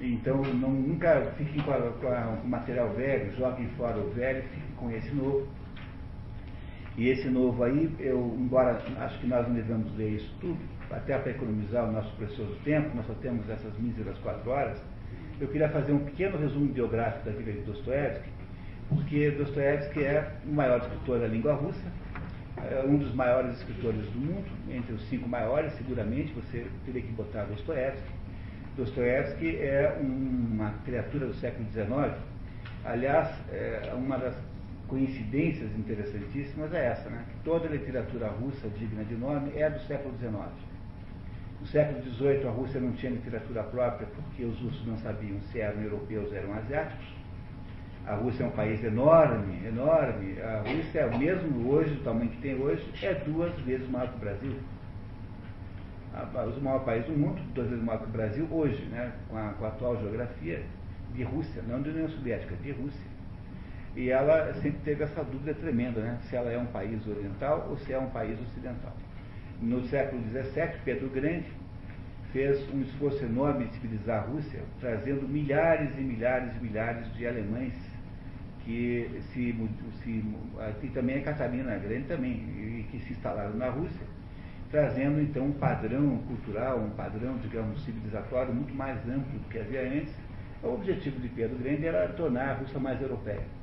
Então, 0.00 0.40
não, 0.40 0.70
nunca 0.70 1.20
fiquem 1.36 1.60
com, 1.62 1.72
o 1.72 2.48
material 2.48 2.88
velho, 2.94 3.36
joguem 3.36 3.68
fora 3.76 3.98
o 3.98 4.08
velho, 4.10 4.42
fiquem 4.44 4.74
com 4.76 4.90
esse 4.90 5.14
novo. 5.14 5.46
E 6.96 7.08
esse 7.08 7.28
novo 7.28 7.62
aí, 7.62 7.94
eu, 7.98 8.36
embora 8.38 8.82
acho 8.98 9.18
que 9.20 9.26
nós 9.26 9.46
não 9.46 9.54
devemos 9.54 9.96
ler 9.96 10.16
isso 10.16 10.34
tudo, 10.40 10.58
até 10.90 11.16
para 11.18 11.30
economizar 11.30 11.88
o 11.88 11.92
nosso 11.92 12.14
precioso 12.16 12.54
tempo, 12.64 12.94
nós 12.96 13.06
só 13.06 13.14
temos 13.14 13.48
essas 13.48 13.72
míseras 13.78 14.18
quatro 14.18 14.50
horas, 14.50 14.82
eu 15.40 15.48
queria 15.48 15.68
fazer 15.68 15.92
um 15.92 16.00
pequeno 16.00 16.36
resumo 16.36 16.66
biográfico 16.66 17.24
da 17.24 17.32
vida 17.32 17.52
de 17.52 17.60
Dostoiévski, 17.60 18.28
porque 18.88 19.30
Dostoiévski 19.30 20.04
é 20.04 20.32
o 20.44 20.52
maior 20.52 20.80
escritor 20.80 21.20
da 21.20 21.26
língua 21.28 21.54
russa, 21.54 21.92
é 22.58 22.84
um 22.86 22.98
dos 22.98 23.14
maiores 23.14 23.56
escritores 23.58 24.04
do 24.10 24.18
mundo, 24.18 24.50
entre 24.68 24.92
os 24.92 25.08
cinco 25.08 25.28
maiores, 25.28 25.72
seguramente, 25.74 26.32
você 26.34 26.66
teria 26.84 27.00
que 27.00 27.12
botar 27.12 27.44
Dostoiévski. 27.44 28.10
Dostoiévski 28.76 29.56
é 29.56 29.96
uma 30.00 30.74
criatura 30.84 31.26
do 31.26 31.34
século 31.34 31.66
XIX. 31.70 32.14
Aliás, 32.84 33.28
é 33.50 33.92
uma 33.94 34.18
das 34.18 34.34
coincidências 34.90 35.70
interessantíssimas 35.78 36.74
é 36.74 36.86
essa, 36.86 37.08
né? 37.08 37.24
que 37.30 37.44
toda 37.44 37.68
a 37.68 37.70
literatura 37.70 38.26
russa 38.28 38.68
digna 38.70 39.04
de 39.04 39.14
nome 39.14 39.52
é 39.56 39.70
do 39.70 39.80
século 39.86 40.12
XIX. 40.18 40.34
No 41.60 41.66
século 41.66 42.02
XVIII, 42.02 42.48
a 42.48 42.50
Rússia 42.50 42.80
não 42.80 42.92
tinha 42.92 43.12
literatura 43.12 43.62
própria 43.62 44.08
porque 44.08 44.44
os 44.44 44.58
russos 44.60 44.84
não 44.86 44.98
sabiam 44.98 45.40
se 45.52 45.60
eram 45.60 45.80
europeus 45.80 46.30
ou 46.30 46.36
eram 46.36 46.54
asiáticos. 46.54 47.06
A 48.06 48.14
Rússia 48.14 48.44
é 48.44 48.46
um 48.46 48.50
país 48.50 48.82
enorme, 48.82 49.64
enorme. 49.66 50.40
A 50.40 50.62
Rússia, 50.66 51.06
mesmo 51.18 51.70
hoje, 51.70 51.94
do 51.94 52.02
tamanho 52.02 52.30
que 52.30 52.38
tem 52.38 52.54
hoje, 52.54 52.84
é 53.02 53.14
duas 53.14 53.54
vezes 53.60 53.88
maior 53.88 54.08
que 54.08 54.16
o 54.16 54.20
Brasil. 54.20 54.56
O 56.58 56.60
maior 56.60 56.84
país 56.84 57.04
do 57.04 57.12
mundo, 57.12 57.40
duas 57.54 57.68
vezes 57.68 57.84
maior 57.84 58.00
que 58.00 58.08
o 58.08 58.12
Brasil, 58.12 58.48
hoje, 58.50 58.82
né, 58.86 59.12
com, 59.28 59.36
a, 59.36 59.50
com 59.50 59.64
a 59.64 59.68
atual 59.68 60.00
geografia 60.00 60.64
de 61.14 61.22
Rússia, 61.22 61.62
não 61.68 61.82
de 61.82 61.90
União 61.90 62.08
Soviética, 62.08 62.56
de 62.56 62.72
Rússia. 62.72 63.09
E 63.96 64.10
ela 64.10 64.52
sempre 64.54 64.80
teve 64.84 65.02
essa 65.02 65.22
dúvida 65.24 65.52
tremenda, 65.54 66.00
né, 66.00 66.18
se 66.22 66.36
ela 66.36 66.50
é 66.50 66.58
um 66.58 66.66
país 66.66 67.06
oriental 67.06 67.66
ou 67.68 67.76
se 67.78 67.92
é 67.92 67.98
um 67.98 68.10
país 68.10 68.38
ocidental 68.40 68.94
no 69.62 69.86
século 69.88 70.22
XVII, 70.30 70.80
Pedro 70.84 71.08
Grande 71.10 71.46
fez 72.32 72.58
um 72.72 72.80
esforço 72.80 73.24
enorme 73.24 73.66
de 73.66 73.74
civilizar 73.74 74.22
a 74.22 74.26
Rússia, 74.26 74.60
trazendo 74.80 75.28
milhares 75.28 75.90
e 75.98 76.00
milhares 76.00 76.56
e 76.56 76.64
milhares 76.64 77.12
de 77.14 77.26
alemães 77.26 77.74
que 78.64 79.20
se, 79.32 79.54
se 80.02 80.24
e 80.82 80.88
também 80.88 81.18
a 81.18 81.22
Catarina 81.22 81.76
Grande 81.76 82.04
também, 82.04 82.32
e 82.32 82.86
que 82.90 83.00
se 83.00 83.12
instalaram 83.12 83.54
na 83.56 83.68
Rússia, 83.68 84.06
trazendo 84.70 85.20
então 85.20 85.46
um 85.46 85.52
padrão 85.52 86.18
cultural, 86.18 86.78
um 86.78 86.90
padrão, 86.90 87.36
digamos, 87.38 87.84
civilizatório 87.84 88.54
muito 88.54 88.74
mais 88.74 88.98
amplo 89.08 89.38
do 89.38 89.48
que 89.48 89.58
havia 89.58 89.82
antes. 89.82 90.14
O 90.62 90.74
objetivo 90.74 91.18
de 91.20 91.28
Pedro 91.30 91.58
Grande 91.58 91.86
era 91.86 92.08
tornar 92.10 92.50
a 92.50 92.54
Rússia 92.54 92.78
mais 92.78 93.00
europeia. 93.00 93.59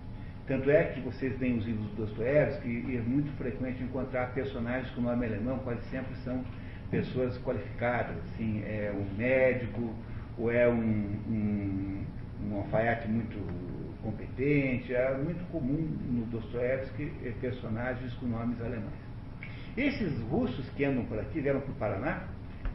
Tanto 0.48 0.72
é 0.72 0.86
que 0.86 1.02
vocês 1.02 1.38
veem 1.38 1.58
os 1.58 1.66
livros 1.66 1.90
do 1.90 2.06
Dostoiévski 2.06 2.70
e 2.70 2.96
é 2.96 3.02
muito 3.02 3.30
frequente 3.38 3.84
encontrar 3.84 4.34
personagens 4.34 4.90
com 4.92 5.02
nome 5.02 5.26
alemão, 5.26 5.60
quase 5.60 5.82
sempre 5.90 6.16
são 6.24 6.42
pessoas 6.90 7.38
qualificadas, 7.40 8.16
assim, 8.24 8.64
é 8.64 8.94
um 8.96 9.18
médico, 9.18 9.94
ou 10.38 10.50
é 10.50 10.66
um, 10.70 10.80
um, 10.80 12.06
um 12.46 12.56
alfaiate 12.60 13.10
muito 13.10 13.38
competente, 14.02 14.96
é 14.96 15.18
muito 15.18 15.44
comum 15.52 15.86
no 16.10 16.26
Dostoiévski 16.28 17.12
é, 17.26 17.32
personagens 17.42 18.14
com 18.14 18.28
nomes 18.28 18.62
alemães. 18.62 19.08
Esses 19.76 20.18
russos 20.30 20.70
que 20.78 20.86
andam 20.86 21.04
por 21.06 21.20
aqui, 21.20 21.42
vieram 21.42 21.60
para 21.60 21.72
o 21.72 21.76
Paraná, 21.76 22.24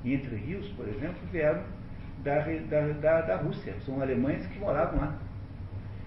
Entre 0.05 0.37
Rios, 0.37 0.69
por 0.77 0.87
exemplo, 0.87 1.17
vieram 1.33 1.63
da, 2.23 2.41
da, 2.41 2.89
da, 3.01 3.21
da 3.23 3.37
Rússia, 3.37 3.75
são 3.87 4.03
alemães 4.03 4.47
que 4.47 4.59
moravam 4.59 5.01
lá 5.01 5.19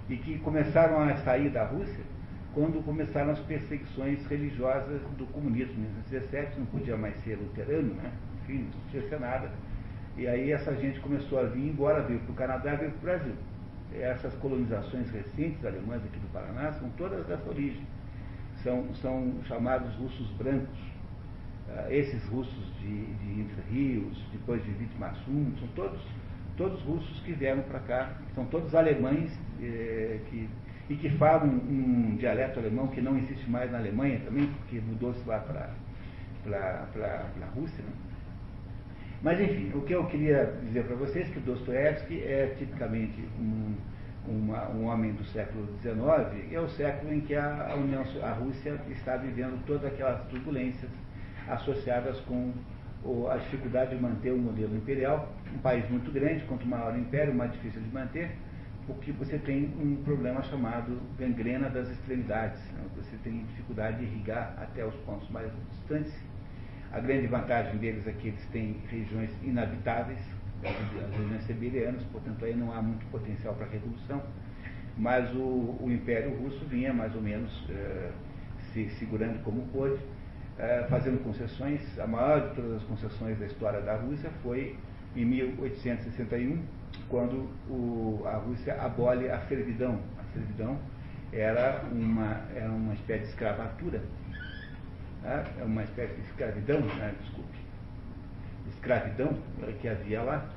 e 0.09 0.17
que 0.17 0.37
começaram 0.39 0.99
a 0.99 1.15
sair 1.17 1.49
da 1.49 1.65
Rússia 1.65 2.03
quando 2.53 2.83
começaram 2.85 3.31
as 3.31 3.39
perseguições 3.39 4.25
religiosas 4.27 5.01
do 5.17 5.25
comunismo. 5.27 5.73
Em 5.73 5.79
1917 5.79 6.59
não 6.59 6.65
podia 6.67 6.95
mais 6.95 7.15
ser 7.23 7.35
luterano, 7.35 7.93
né? 7.95 8.11
enfim, 8.43 8.69
não 8.73 8.81
podia 8.81 9.09
ser 9.09 9.19
nada. 9.19 9.51
E 10.17 10.25
aí 10.27 10.51
essa 10.51 10.73
gente 10.75 10.99
começou 11.01 11.39
a 11.39 11.43
vir, 11.43 11.67
embora 11.67 12.01
veio 12.03 12.19
para 12.21 12.31
o 12.31 12.35
Canadá, 12.35 12.75
veio 12.75 12.91
para 12.91 12.97
o 12.97 13.01
Brasil. 13.01 13.33
Essas 13.93 14.33
colonizações 14.35 15.09
recentes 15.11 15.63
alemãs 15.65 16.01
aqui 16.03 16.19
do 16.19 16.31
Paraná 16.31 16.71
são 16.73 16.89
todas 16.91 17.25
dessa 17.27 17.49
origem. 17.49 17.83
São, 18.63 18.93
são 18.95 19.33
chamados 19.45 19.93
russos 19.95 20.29
brancos. 20.31 20.79
Uh, 21.67 21.91
esses 21.91 22.23
russos 22.29 22.73
de, 22.79 23.05
de 23.05 23.41
Entre 23.41 23.61
Rios, 23.69 24.17
depois 24.31 24.63
de 24.63 24.71
Vitmassum, 24.71 25.51
são 25.59 25.67
todos 25.75 25.99
todos 26.57 26.81
russos 26.83 27.19
que 27.21 27.33
vieram 27.33 27.61
para 27.63 27.79
cá, 27.79 28.17
são 28.33 28.45
todos 28.45 28.73
alemães 28.73 29.31
eh, 29.61 30.19
que, 30.29 30.49
e 30.89 30.95
que 30.95 31.09
falam 31.11 31.47
um 31.47 32.15
dialeto 32.17 32.59
alemão 32.59 32.87
que 32.87 33.01
não 33.01 33.17
existe 33.17 33.49
mais 33.49 33.71
na 33.71 33.77
Alemanha 33.77 34.19
também, 34.23 34.47
porque 34.47 34.79
mudou-se 34.79 35.27
lá 35.27 35.39
para 35.39 35.69
a 36.47 37.45
Rússia. 37.55 37.83
Né? 37.83 37.91
Mas 39.21 39.39
enfim, 39.39 39.71
o 39.73 39.81
que 39.81 39.93
eu 39.93 40.05
queria 40.05 40.53
dizer 40.63 40.85
para 40.85 40.95
vocês 40.95 41.27
é 41.27 41.33
que 41.33 41.39
Dostoiévski 41.39 42.21
é 42.21 42.55
tipicamente 42.57 43.19
um, 43.39 43.75
uma, 44.27 44.69
um 44.69 44.85
homem 44.85 45.13
do 45.13 45.25
século 45.25 45.67
XIX, 45.81 46.53
é 46.53 46.59
o 46.59 46.69
século 46.69 47.13
em 47.13 47.21
que 47.21 47.35
a, 47.35 47.73
União, 47.75 48.03
a 48.21 48.31
Rússia 48.33 48.79
está 48.91 49.17
vivendo 49.17 49.65
todas 49.65 49.85
aquelas 49.85 50.21
turbulências 50.27 50.91
associadas 51.47 52.19
com 52.21 52.53
a 53.31 53.37
dificuldade 53.37 53.95
de 53.95 54.01
manter 54.01 54.31
o 54.31 54.37
modelo 54.37 54.75
imperial, 54.75 55.31
um 55.53 55.59
país 55.59 55.87
muito 55.89 56.11
grande, 56.11 56.43
quanto 56.45 56.65
maior 56.65 56.93
o 56.93 56.97
império, 56.97 57.33
mais 57.33 57.51
difícil 57.51 57.81
de 57.81 57.89
manter, 57.89 58.31
porque 58.87 59.11
você 59.11 59.37
tem 59.37 59.73
um 59.79 60.03
problema 60.03 60.41
chamado 60.43 60.99
gangrena 61.17 61.69
das 61.69 61.89
extremidades. 61.89 62.59
Né? 62.71 62.83
Você 62.97 63.15
tem 63.23 63.43
dificuldade 63.45 63.97
de 63.97 64.03
irrigar 64.03 64.55
até 64.57 64.85
os 64.85 64.95
pontos 65.05 65.29
mais 65.29 65.51
distantes. 65.71 66.13
A 66.91 66.99
grande 66.99 67.27
vantagem 67.27 67.77
deles 67.77 68.07
é 68.07 68.11
que 68.11 68.29
eles 68.29 68.45
têm 68.47 68.77
regiões 68.89 69.29
inabitáveis, 69.43 70.19
as 70.63 71.17
regiões 71.17 71.43
siberianas, 71.43 72.03
portanto 72.05 72.43
aí 72.45 72.55
não 72.55 72.71
há 72.73 72.81
muito 72.81 73.05
potencial 73.11 73.53
para 73.55 73.67
revolução. 73.67 74.21
Mas 74.97 75.29
o, 75.35 75.77
o 75.79 75.91
Império 75.91 76.33
Russo 76.37 76.63
vinha 76.65 76.93
mais 76.93 77.13
ou 77.13 77.21
menos 77.21 77.51
uh, 77.69 78.11
se 78.71 78.89
segurando 78.91 79.43
como 79.43 79.67
pôde, 79.67 79.99
uh, 80.59 80.89
fazendo 80.89 81.23
concessões. 81.23 81.81
A 81.99 82.07
maior 82.07 82.49
de 82.49 82.55
todas 82.55 82.73
as 82.73 82.83
concessões 82.83 83.37
da 83.39 83.45
história 83.45 83.81
da 83.81 83.95
Rússia 83.95 84.29
foi 84.43 84.77
em 85.15 85.25
1861, 85.25 86.61
quando 87.09 87.49
o, 87.69 88.23
a 88.25 88.37
Rússia 88.37 88.75
abole 88.81 89.29
a 89.29 89.39
servidão. 89.47 89.99
A 90.19 90.23
servidão 90.33 90.77
era 91.31 91.83
uma, 91.91 92.41
era 92.55 92.69
uma 92.69 92.93
espécie 92.93 93.23
de 93.23 93.29
escravatura, 93.29 94.01
né? 95.21 95.43
é 95.59 95.63
uma 95.63 95.83
espécie 95.83 96.13
de 96.15 96.21
escravidão, 96.21 96.81
né? 96.81 97.13
desculpe, 97.21 97.57
escravidão 98.69 99.37
que 99.81 99.87
havia 99.87 100.21
lá, 100.21 100.49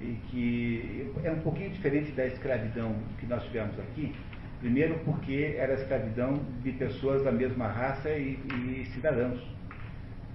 e 0.00 0.18
que 0.28 1.12
é 1.24 1.30
um 1.30 1.40
pouquinho 1.40 1.70
diferente 1.70 2.12
da 2.12 2.26
escravidão 2.26 2.94
que 3.18 3.26
nós 3.26 3.42
tivemos 3.44 3.78
aqui, 3.78 4.14
primeiro 4.60 4.98
porque 5.04 5.54
era 5.58 5.74
escravidão 5.74 6.40
de 6.62 6.72
pessoas 6.72 7.22
da 7.22 7.32
mesma 7.32 7.66
raça 7.66 8.10
e, 8.10 8.38
e 8.52 8.86
cidadãos, 8.94 9.40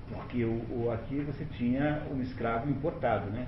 porque 0.09 0.43
o, 0.43 0.61
o, 0.69 0.91
aqui 0.91 1.19
você 1.21 1.45
tinha 1.57 2.01
um 2.11 2.21
escravo 2.21 2.69
importado, 2.69 3.29
né? 3.31 3.47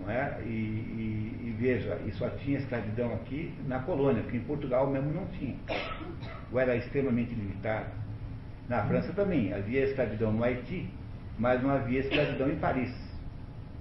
Não 0.00 0.10
é? 0.10 0.38
E, 0.44 0.46
e, 0.46 1.40
e, 1.46 1.56
veja, 1.58 1.98
e 2.06 2.12
só 2.12 2.28
tinha 2.30 2.58
escravidão 2.58 3.12
aqui 3.14 3.52
na 3.66 3.80
colônia, 3.80 4.22
porque 4.22 4.36
em 4.36 4.44
Portugal 4.44 4.88
mesmo 4.88 5.12
não 5.12 5.26
tinha. 5.38 5.56
Ou 6.52 6.60
era 6.60 6.76
extremamente 6.76 7.34
limitado. 7.34 7.86
Na 8.68 8.84
França 8.84 9.12
também, 9.12 9.52
havia 9.52 9.84
escravidão 9.84 10.32
no 10.32 10.44
Haiti, 10.44 10.88
mas 11.38 11.62
não 11.62 11.70
havia 11.70 12.00
escravidão 12.00 12.48
em 12.48 12.56
Paris. 12.56 12.94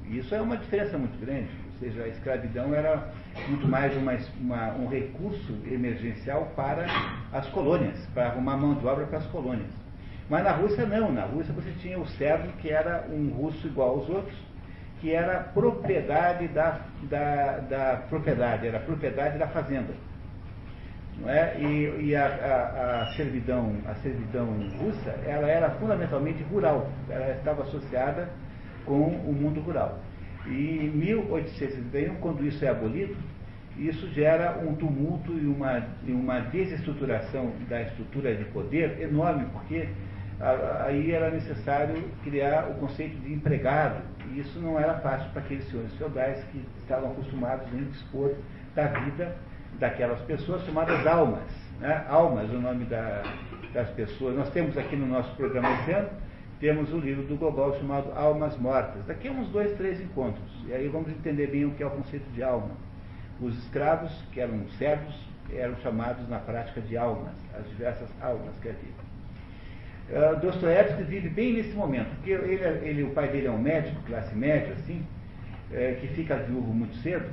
E 0.05 0.17
isso 0.17 0.33
é 0.33 0.41
uma 0.41 0.57
diferença 0.57 0.97
muito 0.97 1.19
grande. 1.19 1.49
Ou 1.77 1.87
seja, 1.87 2.05
a 2.05 2.07
escravidão 2.07 2.73
era 2.73 3.07
muito 3.47 3.67
mais 3.67 3.95
uma, 3.95 4.17
uma, 4.41 4.73
um 4.73 4.87
recurso 4.87 5.55
emergencial 5.69 6.51
para 6.55 6.87
as 7.31 7.47
colônias, 7.49 7.95
para 8.15 8.29
arrumar 8.29 8.57
mão 8.57 8.73
de 8.73 8.87
obra 8.87 9.05
para 9.05 9.19
as 9.19 9.27
colônias. 9.27 9.69
Mas 10.27 10.43
na 10.43 10.53
Rússia 10.53 10.87
não, 10.87 11.11
na 11.11 11.25
Rússia 11.25 11.53
você 11.53 11.71
tinha 11.79 11.99
o 11.99 12.07
servo 12.07 12.51
que 12.53 12.69
era 12.71 13.05
um 13.11 13.29
russo 13.29 13.67
igual 13.67 13.91
aos 13.91 14.09
outros, 14.09 14.35
que 14.99 15.13
era 15.13 15.39
propriedade 15.53 16.47
da, 16.47 16.81
da, 17.03 17.59
da 17.59 18.03
propriedade, 18.09 18.67
era 18.67 18.79
propriedade 18.79 19.37
da 19.37 19.47
fazenda. 19.47 19.93
Não 21.19 21.29
é? 21.29 21.59
E, 21.59 22.07
e 22.07 22.15
a, 22.15 22.25
a, 22.25 23.03
a, 23.03 23.13
servidão, 23.15 23.75
a 23.87 23.93
servidão 23.95 24.47
russa, 24.79 25.11
ela 25.27 25.47
era 25.47 25.69
fundamentalmente 25.71 26.41
rural, 26.43 26.89
ela 27.07 27.35
estava 27.35 27.61
associada 27.61 28.29
com 28.83 29.03
o 29.03 29.31
mundo 29.31 29.61
rural. 29.61 29.99
E 30.49 30.85
em 30.85 30.89
1861, 30.89 32.15
quando 32.15 32.45
isso 32.45 32.63
é 32.63 32.69
abolido, 32.69 33.15
isso 33.77 34.07
gera 34.13 34.57
um 34.65 34.75
tumulto 34.75 35.33
e 35.33 35.45
uma, 35.45 35.85
e 36.05 36.11
uma 36.11 36.39
desestruturação 36.39 37.53
da 37.69 37.81
estrutura 37.83 38.35
de 38.35 38.45
poder 38.45 38.99
enorme, 39.01 39.45
porque 39.53 39.87
aí 40.85 41.11
era 41.11 41.29
necessário 41.29 41.95
criar 42.23 42.69
o 42.69 42.75
conceito 42.75 43.17
de 43.17 43.33
empregado, 43.33 44.01
e 44.31 44.39
isso 44.39 44.59
não 44.59 44.79
era 44.79 44.95
fácil 44.99 45.29
para 45.31 45.41
aqueles 45.41 45.67
senhores 45.69 45.93
feudais 45.95 46.43
que 46.45 46.63
estavam 46.77 47.11
acostumados 47.11 47.71
em 47.73 47.85
dispor 47.85 48.33
da 48.75 48.87
vida 48.87 49.35
daquelas 49.79 50.19
pessoas 50.21 50.63
chamadas 50.65 51.05
almas. 51.05 51.43
Né? 51.79 52.03
Almas, 52.09 52.49
o 52.49 52.59
nome 52.59 52.85
da, 52.85 53.23
das 53.73 53.89
pessoas. 53.91 54.35
Nós 54.35 54.49
temos 54.49 54.77
aqui 54.77 54.95
no 54.95 55.05
nosso 55.05 55.35
programa 55.35 55.69
esse 55.81 55.91
ano, 55.91 56.09
temos 56.59 56.91
um 56.91 56.99
livro 56.99 57.23
do 57.23 57.35
Gogol 57.35 57.77
chamado 57.77 58.11
Almas 58.13 58.57
Mortas. 58.57 59.05
Daqui 59.05 59.27
a 59.27 59.31
uns 59.31 59.47
dois, 59.49 59.75
três 59.77 60.01
encontros. 60.01 60.51
E 60.67 60.73
aí 60.73 60.87
vamos 60.87 61.09
entender 61.09 61.47
bem 61.47 61.65
o 61.65 61.71
que 61.71 61.83
é 61.83 61.85
o 61.85 61.91
conceito 61.91 62.29
de 62.31 62.41
alma. 62.41 62.71
Os 63.39 63.55
escravos, 63.59 64.11
que 64.31 64.39
eram 64.39 64.67
servos, 64.79 65.15
eram 65.53 65.75
chamados 65.77 66.27
na 66.27 66.39
prática 66.39 66.81
de 66.81 66.97
almas, 66.97 67.33
as 67.57 67.67
diversas 67.69 68.09
almas 68.21 68.55
que 68.61 68.69
havia. 68.69 69.07
Uh, 70.09 70.39
Dostoiévski 70.39 71.03
vive 71.03 71.29
bem 71.29 71.53
nesse 71.53 71.73
momento, 71.73 72.09
porque 72.15 72.31
ele, 72.31 72.55
ele, 72.87 73.03
o 73.03 73.11
pai 73.11 73.27
dele 73.27 73.47
é 73.47 73.51
um 73.51 73.61
médico, 73.61 74.01
classe 74.03 74.33
média, 74.33 74.73
assim, 74.73 75.05
é, 75.71 75.97
que 75.99 76.07
fica 76.07 76.37
viúvo 76.37 76.73
muito 76.73 76.95
cedo, 76.97 77.29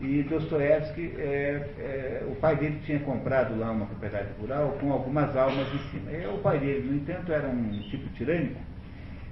e 0.00 0.22
Dostoiévski, 0.24 1.14
é, 1.16 1.70
é, 1.78 2.26
o 2.28 2.34
pai 2.36 2.54
dele 2.56 2.80
tinha 2.84 2.98
comprado 3.00 3.58
lá 3.58 3.70
uma 3.70 3.86
propriedade 3.86 4.28
rural 4.38 4.76
com 4.78 4.92
algumas 4.92 5.34
almas 5.34 5.66
em 5.72 5.78
cima. 5.90 6.12
E 6.12 6.26
o 6.26 6.38
pai 6.38 6.58
dele, 6.58 6.88
no 6.90 6.96
entanto, 6.96 7.32
era 7.32 7.48
um 7.48 7.70
tipo 7.90 8.06
tirânico, 8.10 8.60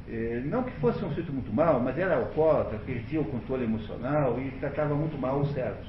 é, 0.08 0.42
não 0.44 0.62
que 0.62 0.72
fosse 0.80 1.04
um 1.04 1.08
sujeito 1.08 1.32
muito 1.32 1.52
mal, 1.52 1.80
mas 1.80 1.98
era 1.98 2.16
alcoólatra, 2.16 2.78
perdia 2.78 3.20
o 3.20 3.24
controle 3.24 3.64
emocional 3.64 4.38
e 4.40 4.50
tratava 4.52 4.94
muito 4.94 5.18
mal 5.18 5.40
os 5.40 5.52
servos. 5.52 5.86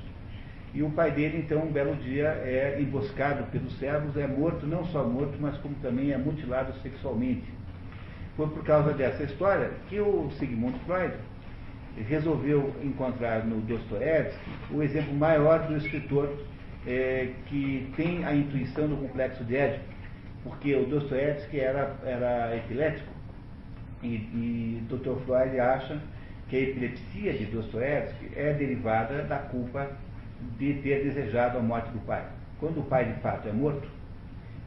E 0.74 0.84
o 0.84 0.90
pai 0.90 1.10
dele, 1.12 1.38
então, 1.38 1.64
um 1.64 1.72
belo 1.72 1.96
dia 1.96 2.28
é 2.44 2.78
emboscado 2.80 3.46
pelos 3.52 3.78
servos, 3.80 4.18
é 4.18 4.28
morto, 4.28 4.68
não 4.68 4.86
só 4.88 5.06
morto, 5.06 5.38
mas 5.40 5.58
como 5.60 5.74
também 5.76 6.12
é 6.12 6.18
mutilado 6.18 6.74
sexualmente. 6.82 7.46
Foi 8.36 8.48
por 8.48 8.62
causa 8.66 8.92
dessa 8.92 9.24
história 9.24 9.72
que 9.88 10.02
o 10.02 10.30
Sigmund 10.32 10.78
Freud 10.86 11.14
resolveu 12.02 12.74
encontrar 12.84 13.46
no 13.46 13.62
Dostoevsky 13.62 14.50
o 14.72 14.84
exemplo 14.84 15.14
maior 15.14 15.68
do 15.68 15.78
escritor 15.78 16.38
é, 16.86 17.30
que 17.48 17.92
tem 17.96 18.26
a 18.26 18.34
intuição 18.34 18.88
do 18.88 18.98
complexo 18.98 19.44
de 19.44 19.56
Édipo, 19.56 19.86
porque 20.44 20.76
o 20.76 20.86
Dostoevsky 20.86 21.60
era, 21.60 21.96
era 22.04 22.56
epilético 22.56 23.12
e, 24.04 24.08
e 24.08 24.84
Dr. 24.90 25.16
Freud 25.26 25.60
acha 25.60 26.00
que 26.50 26.56
a 26.56 26.60
epilepsia 26.60 27.34
de 27.34 27.46
Dostoevsky 27.46 28.32
é 28.36 28.54
derivada 28.54 29.24
da 29.24 29.40
culpa 29.40 29.90
de 30.60 30.74
ter 30.76 31.04
desejado 31.04 31.58
a 31.58 31.62
morte 31.62 31.90
do 31.90 32.00
pai. 32.06 32.24
Quando 32.60 32.82
o 32.82 32.84
pai 32.84 33.06
de 33.06 33.20
fato 33.22 33.48
é 33.48 33.52
morto, 33.52 33.88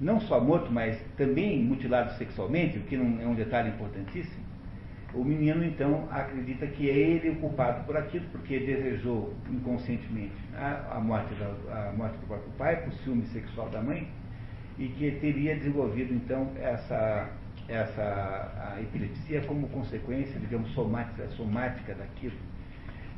não 0.01 0.21
só 0.21 0.41
morto, 0.41 0.71
mas 0.73 0.99
também 1.17 1.63
mutilado 1.63 2.13
sexualmente, 2.15 2.79
o 2.79 2.83
que 2.83 2.97
é 2.97 2.99
um 2.99 3.35
detalhe 3.35 3.69
importantíssimo, 3.71 4.48
o 5.15 5.25
menino 5.25 5.65
então 5.65 6.07
acredita 6.11 6.67
que 6.67 6.91
é 6.91 6.95
ele 6.95 7.31
o 7.31 7.37
culpado 7.37 7.85
por 7.85 7.97
aquilo, 7.97 8.27
porque 8.31 8.59
desejou 8.59 9.35
inconscientemente 9.51 10.35
a, 10.55 10.97
a, 10.97 11.01
morte, 11.01 11.35
da, 11.35 11.89
a 11.89 11.93
morte 11.93 12.17
do 12.19 12.27
próprio 12.27 12.51
pai, 12.59 12.77
por 12.83 12.93
ciúme 12.93 13.25
sexual 13.27 13.69
da 13.71 13.81
mãe, 13.81 14.09
e 14.79 14.89
que 14.89 15.11
teria 15.13 15.57
desenvolvido 15.57 16.13
então 16.15 16.53
essa, 16.61 17.31
essa 17.69 18.77
epilepsia 18.81 19.41
como 19.43 19.69
consequência, 19.69 20.39
digamos, 20.39 20.71
somática, 20.73 21.27
somática 21.31 21.95
daquilo. 21.95 22.37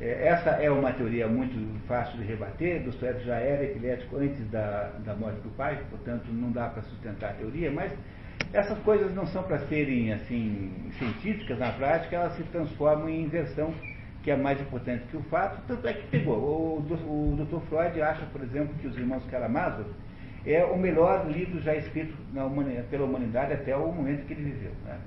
É, 0.01 0.29
essa 0.29 0.51
é 0.51 0.71
uma 0.71 0.93
teoria 0.93 1.29
muito 1.29 1.55
fácil 1.87 2.19
de 2.19 2.25
rebater. 2.25 2.83
Dostoiévski 2.83 3.27
já 3.27 3.37
era 3.37 3.65
epilético 3.65 4.17
antes 4.17 4.51
da, 4.51 4.93
da 5.05 5.15
morte 5.15 5.41
do 5.41 5.51
pai, 5.51 5.79
portanto 5.91 6.27
não 6.33 6.51
dá 6.51 6.69
para 6.69 6.83
sustentar 6.83 7.31
a 7.31 7.35
teoria, 7.35 7.71
mas 7.71 7.93
essas 8.53 8.79
coisas 8.79 9.15
não 9.15 9.27
são 9.27 9.43
para 9.43 9.59
serem 9.67 10.13
assim 10.13 10.73
científicas 10.99 11.59
na 11.59 11.71
prática, 11.73 12.17
elas 12.17 12.33
se 12.35 12.43
transformam 12.45 13.09
em 13.09 13.25
inversão, 13.25 13.75
que 14.23 14.31
é 14.31 14.37
mais 14.37 14.61
importante 14.61 15.05
que 15.11 15.17
o 15.17 15.23
fato, 15.25 15.61
tanto 15.67 15.87
é 15.87 15.93
que 15.93 16.07
pegou. 16.09 16.37
O, 16.37 16.79
o, 16.79 17.37
Dr. 17.37 17.61
Freud 17.69 18.01
acha, 18.01 18.25
por 18.27 18.43
exemplo, 18.43 18.75
que 18.81 18.87
Os 18.87 18.97
Irmãos 18.97 19.25
Karamazov 19.31 19.87
é 20.47 20.65
o 20.65 20.79
melhor 20.79 21.31
livro 21.31 21.61
já 21.61 21.75
escrito 21.75 22.15
humanidade, 22.35 22.87
pela 22.89 23.05
humanidade 23.05 23.53
até 23.53 23.77
o 23.77 23.93
momento 23.93 24.27
que 24.27 24.33
ele 24.33 24.51
viveu. 24.51 24.73
Né? 24.85 24.99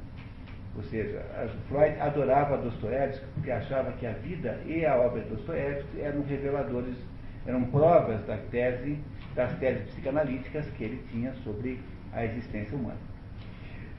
Ou 0.76 0.84
seja, 0.84 1.22
Freud 1.68 2.00
adorava 2.00 2.58
Dostoiévski 2.58 3.26
porque 3.36 3.52
achava 3.52 3.92
que 3.94 4.08
a 4.08 4.14
vida 4.14 4.60
e 4.66 4.86
a 4.86 4.96
obra 4.96 5.22
de 5.22 5.30
Dostoiévski 5.30 6.02
eram 6.02 6.24
reveladores, 6.24 6.96
eram 7.46 7.64
provas 7.66 8.26
da 8.26 8.38
tese, 8.50 8.98
das 9.36 9.54
teses 9.60 9.84
psicanalíticas 9.90 10.68
que 10.72 10.84
ele 10.84 11.04
tinha 11.12 11.32
sobre 11.44 11.80
a 12.12 12.26
existência 12.26 12.76
humana. 12.76 12.98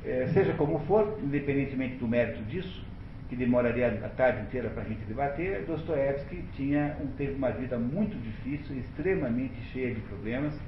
É, 0.04 0.26
seja 0.28 0.52
como 0.54 0.80
for, 0.80 1.18
independentemente 1.22 1.96
do 1.96 2.08
mérito 2.08 2.42
disso, 2.44 2.84
que 3.28 3.36
demoraria 3.36 3.88
a 4.04 4.08
tarde 4.08 4.42
inteira 4.42 4.68
para 4.70 4.82
a 4.82 4.86
gente 4.86 5.04
debater, 5.06 5.64
Dostoiévski 5.66 6.44
tinha, 6.56 6.96
teve 7.16 7.34
uma 7.34 7.50
vida 7.50 7.78
muito 7.78 8.20
difícil, 8.20 8.76
extremamente 8.76 9.54
cheia 9.72 9.94
de 9.94 10.00
problemas, 10.02 10.58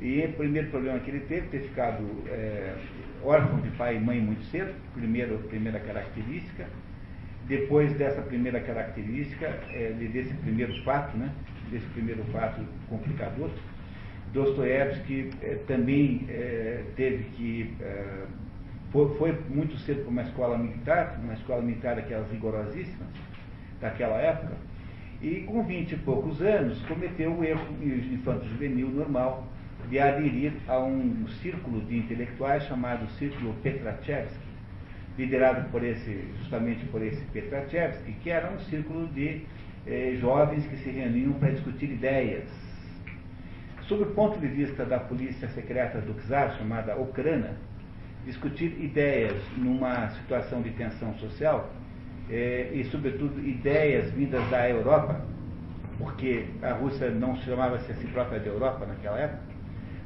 e 0.00 0.24
o 0.24 0.32
primeiro 0.34 0.68
problema 0.68 0.98
que 1.00 1.10
ele 1.10 1.20
teve, 1.20 1.48
ter 1.48 1.60
ficado 1.60 2.04
é, 2.28 2.74
órfão 3.24 3.60
de 3.60 3.70
pai 3.70 3.96
e 3.96 4.00
mãe 4.00 4.20
muito 4.20 4.44
cedo, 4.44 4.74
primeiro, 4.94 5.38
primeira 5.48 5.78
característica. 5.80 6.66
Depois 7.46 7.92
dessa 7.94 8.22
primeira 8.22 8.60
característica, 8.60 9.46
é, 9.46 9.92
desse 10.12 10.32
primeiro 10.34 10.72
fato, 10.84 11.16
né, 11.16 11.30
desse 11.70 11.86
primeiro 11.86 12.22
fato 12.24 12.64
complicador, 12.88 13.50
Dostoiévski 14.32 15.30
é, 15.42 15.56
também 15.66 16.24
é, 16.28 16.84
teve 16.96 17.24
que. 17.36 17.74
É, 17.80 18.24
foi, 18.90 19.08
foi, 19.16 19.38
muito 19.48 19.76
cedo 19.78 20.02
para 20.02 20.10
uma 20.10 20.22
escola 20.22 20.58
militar, 20.58 21.18
uma 21.22 21.32
escola 21.34 21.62
militar 21.62 21.96
daquelas 21.96 22.30
rigorosíssimas, 22.30 23.08
daquela 23.80 24.16
época, 24.18 24.52
e 25.20 25.40
com 25.40 25.62
vinte 25.64 25.92
e 25.92 25.96
poucos 25.96 26.42
anos 26.42 26.80
cometeu 26.82 27.32
o 27.32 27.42
erro 27.42 27.66
infanto-juvenil 27.82 28.88
normal 28.88 29.48
de 29.92 29.98
aderir 29.98 30.54
a 30.68 30.78
um 30.78 31.28
círculo 31.42 31.82
de 31.82 31.98
intelectuais 31.98 32.64
chamado 32.64 33.06
Círculo 33.18 33.52
Petrachevsky, 33.62 34.40
liderado 35.18 35.68
por 35.68 35.84
esse, 35.84 36.24
justamente 36.38 36.82
por 36.86 37.02
esse 37.02 37.22
Petrachevsky, 37.26 38.12
que 38.22 38.30
era 38.30 38.50
um 38.50 38.58
círculo 38.60 39.06
de 39.08 39.42
eh, 39.86 40.16
jovens 40.18 40.66
que 40.66 40.78
se 40.78 40.88
reuniam 40.88 41.34
para 41.34 41.50
discutir 41.50 41.90
ideias. 41.90 42.48
Sob 43.82 44.04
o 44.04 44.06
ponto 44.06 44.40
de 44.40 44.46
vista 44.46 44.86
da 44.86 44.98
polícia 44.98 45.46
secreta 45.48 46.00
do 46.00 46.14
czar, 46.26 46.56
chamada 46.56 46.96
Ucrânia, 46.96 47.54
discutir 48.24 48.74
ideias 48.80 49.36
numa 49.58 50.08
situação 50.12 50.62
de 50.62 50.70
tensão 50.70 51.12
social 51.18 51.70
é, 52.30 52.70
e, 52.72 52.82
sobretudo, 52.84 53.46
ideias 53.46 54.10
vindas 54.12 54.48
da 54.48 54.70
Europa, 54.70 55.20
porque 55.98 56.46
a 56.62 56.72
Rússia 56.72 57.10
não 57.10 57.36
chamava-se 57.42 57.92
a 57.92 57.94
si 57.96 58.06
própria 58.06 58.40
de 58.40 58.48
Europa 58.48 58.86
naquela 58.86 59.18
época, 59.18 59.51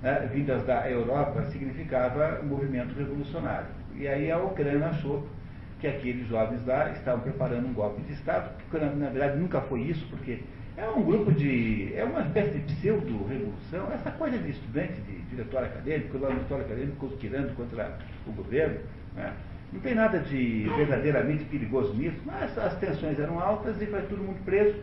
né, 0.03 0.29
vindas 0.33 0.65
da 0.65 0.89
Europa 0.91 1.43
significava 1.45 2.41
movimento 2.43 2.95
revolucionário. 2.95 3.69
E 3.95 4.07
aí 4.07 4.31
a 4.31 4.39
Ucrânia 4.39 4.89
achou 4.89 5.27
que 5.81 5.87
aqueles 5.87 6.27
jovens 6.29 6.65
lá 6.67 6.91
estavam 6.91 7.21
preparando 7.21 7.67
um 7.67 7.73
golpe 7.73 8.03
de 8.03 8.13
Estado, 8.13 8.51
que 8.71 8.79
na 8.79 9.11
verdade 9.11 9.39
nunca 9.39 9.61
foi 9.63 9.81
isso, 9.83 10.07
porque 10.09 10.41
é 10.77 10.89
um 10.89 11.03
grupo 11.03 11.33
de. 11.33 11.93
é 11.95 12.05
uma 12.05 12.21
espécie 12.21 12.59
de 12.59 12.75
pseudo-revolução, 12.75 13.91
essa 13.93 14.11
coisa 14.11 14.37
de 14.39 14.51
estudante, 14.51 15.01
de 15.01 15.23
diretório 15.23 15.69
acadêmico, 15.69 16.19
lá 16.19 16.29
no 16.29 16.35
diretório 16.37 16.65
acadêmico 16.67 16.97
conspirando 16.97 17.55
contra 17.55 17.99
o 18.27 18.33
governo. 18.33 18.81
Né? 19.15 19.33
Não 19.73 19.81
tem 19.81 19.95
nada 19.95 20.19
de 20.19 20.71
verdadeiramente 20.77 21.45
perigoso 21.45 21.95
nisso, 21.95 22.19
mas 22.25 22.57
as 22.59 22.77
tensões 22.77 23.19
eram 23.19 23.41
altas 23.41 23.81
e 23.81 23.87
foi 23.87 24.03
todo 24.03 24.23
mundo 24.23 24.39
preso 24.45 24.77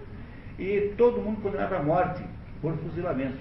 e 0.60 0.94
todo 0.98 1.22
mundo 1.22 1.42
condenado 1.42 1.76
à 1.76 1.84
morte 1.84 2.24
por 2.62 2.76
fuzilamento. 2.78 3.38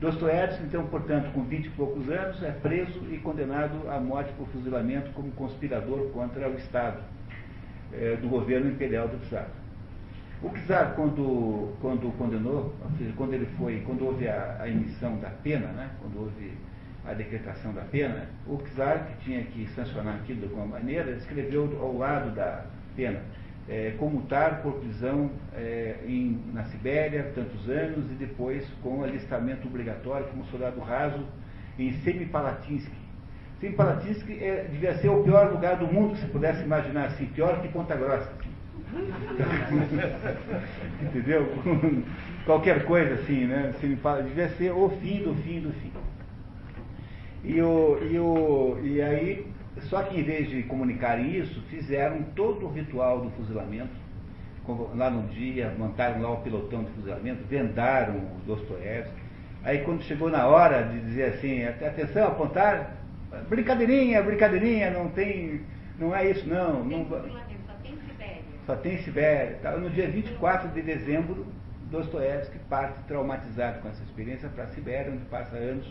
Dostoiévski, 0.00 0.62
então, 0.62 0.86
portanto, 0.86 1.32
com 1.32 1.42
vinte 1.42 1.66
e 1.66 1.70
poucos 1.70 2.08
anos, 2.08 2.40
é 2.44 2.52
preso 2.52 3.04
e 3.10 3.18
condenado 3.18 3.90
à 3.90 3.98
morte 3.98 4.32
por 4.34 4.46
fuzilamento 4.48 5.10
como 5.10 5.32
conspirador 5.32 6.10
contra 6.12 6.48
o 6.48 6.54
Estado, 6.54 7.00
é, 7.92 8.14
do 8.16 8.28
governo 8.28 8.70
imperial 8.70 9.08
do 9.08 9.18
czar. 9.28 9.48
O 10.40 10.50
czar, 10.66 10.94
quando, 10.94 11.74
quando 11.80 12.16
condenou, 12.16 12.72
quando 13.16 13.34
ele 13.34 13.46
foi, 13.58 13.82
quando 13.84 14.06
houve 14.06 14.28
a, 14.28 14.58
a 14.60 14.68
emissão 14.68 15.18
da 15.18 15.30
pena, 15.30 15.66
né, 15.72 15.90
quando 16.00 16.20
houve 16.20 16.52
a 17.04 17.12
decretação 17.12 17.72
da 17.72 17.82
pena, 17.82 18.28
o 18.46 18.56
czar, 18.76 19.04
que 19.04 19.24
tinha 19.24 19.42
que 19.42 19.66
sancionar 19.74 20.14
aquilo 20.14 20.38
de 20.38 20.44
alguma 20.44 20.66
maneira, 20.66 21.10
escreveu 21.10 21.76
ao 21.80 21.98
lado 21.98 22.32
da 22.36 22.66
pena 22.94 23.20
é, 23.68 23.94
comutar 23.98 24.62
por 24.62 24.74
prisão 24.74 25.30
é, 25.54 25.96
em, 26.06 26.40
na 26.52 26.64
Sibéria 26.64 27.30
tantos 27.34 27.68
anos 27.68 28.10
e 28.10 28.14
depois 28.14 28.66
com 28.82 29.02
alistamento 29.02 29.68
obrigatório 29.68 30.26
como 30.28 30.44
soldado 30.46 30.80
raso 30.80 31.24
em 31.78 31.92
Semipalatinsk. 32.00 32.90
Semipalatinsk 33.60 34.30
é, 34.30 34.66
devia 34.70 34.96
ser 34.98 35.10
o 35.10 35.22
pior 35.22 35.52
lugar 35.52 35.76
do 35.76 35.86
mundo 35.86 36.14
que 36.14 36.20
se 36.20 36.26
pudesse 36.28 36.62
imaginar 36.62 37.06
assim, 37.06 37.26
pior 37.26 37.60
que 37.60 37.68
Ponta 37.68 37.94
Grossa. 37.94 38.30
Assim. 38.30 38.48
Entendeu? 41.02 41.46
Qualquer 42.46 42.86
coisa 42.86 43.14
assim, 43.14 43.44
né? 43.44 43.74
Devia 44.24 44.48
ser 44.50 44.70
o 44.70 44.88
fim 45.00 45.22
do 45.22 45.34
fim 45.42 45.60
do 45.60 45.72
fim. 45.72 45.92
E, 47.44 47.60
o, 47.60 47.98
e, 48.02 48.18
o, 48.18 48.78
e 48.82 49.02
aí 49.02 49.46
só 49.82 50.02
que 50.02 50.18
em 50.18 50.22
vez 50.22 50.48
de 50.48 50.62
comunicarem 50.64 51.36
isso, 51.36 51.60
fizeram 51.68 52.22
todo 52.34 52.66
o 52.66 52.72
ritual 52.72 53.20
do 53.20 53.30
fuzilamento. 53.30 54.08
Lá 54.94 55.08
no 55.08 55.26
dia, 55.28 55.74
montaram 55.78 56.20
lá 56.20 56.30
o 56.30 56.42
pelotão 56.42 56.84
de 56.84 56.90
fuzilamento, 56.90 57.42
vendaram 57.48 58.16
o 58.16 58.40
Dostoiévski. 58.46 59.16
Aí 59.64 59.78
quando 59.78 60.02
chegou 60.02 60.30
na 60.30 60.46
hora 60.46 60.82
de 60.82 61.00
dizer 61.00 61.34
assim, 61.34 61.64
atenção, 61.64 62.28
apontar, 62.28 62.96
brincadeirinha, 63.48 64.22
brincadeirinha, 64.22 64.90
não 64.90 65.08
tem. 65.08 65.62
Não 65.98 66.14
é 66.14 66.30
isso 66.30 66.46
não. 66.46 66.84
não 66.84 67.06
só 67.06 67.18
tem 67.82 67.96
Sibéria. 68.06 68.42
Só 68.66 68.76
tem 68.76 68.98
Sibéria. 68.98 69.58
Tá? 69.62 69.72
No 69.72 69.88
dia 69.88 70.08
24 70.08 70.68
de 70.68 70.82
dezembro, 70.82 71.46
Dostoiévski 71.90 72.58
parte 72.70 73.00
traumatizado 73.08 73.80
com 73.80 73.88
essa 73.88 74.02
experiência 74.02 74.50
para 74.50 74.64
a 74.64 74.68
Sibéria, 74.68 75.10
onde 75.10 75.24
passa 75.24 75.56
anos 75.56 75.90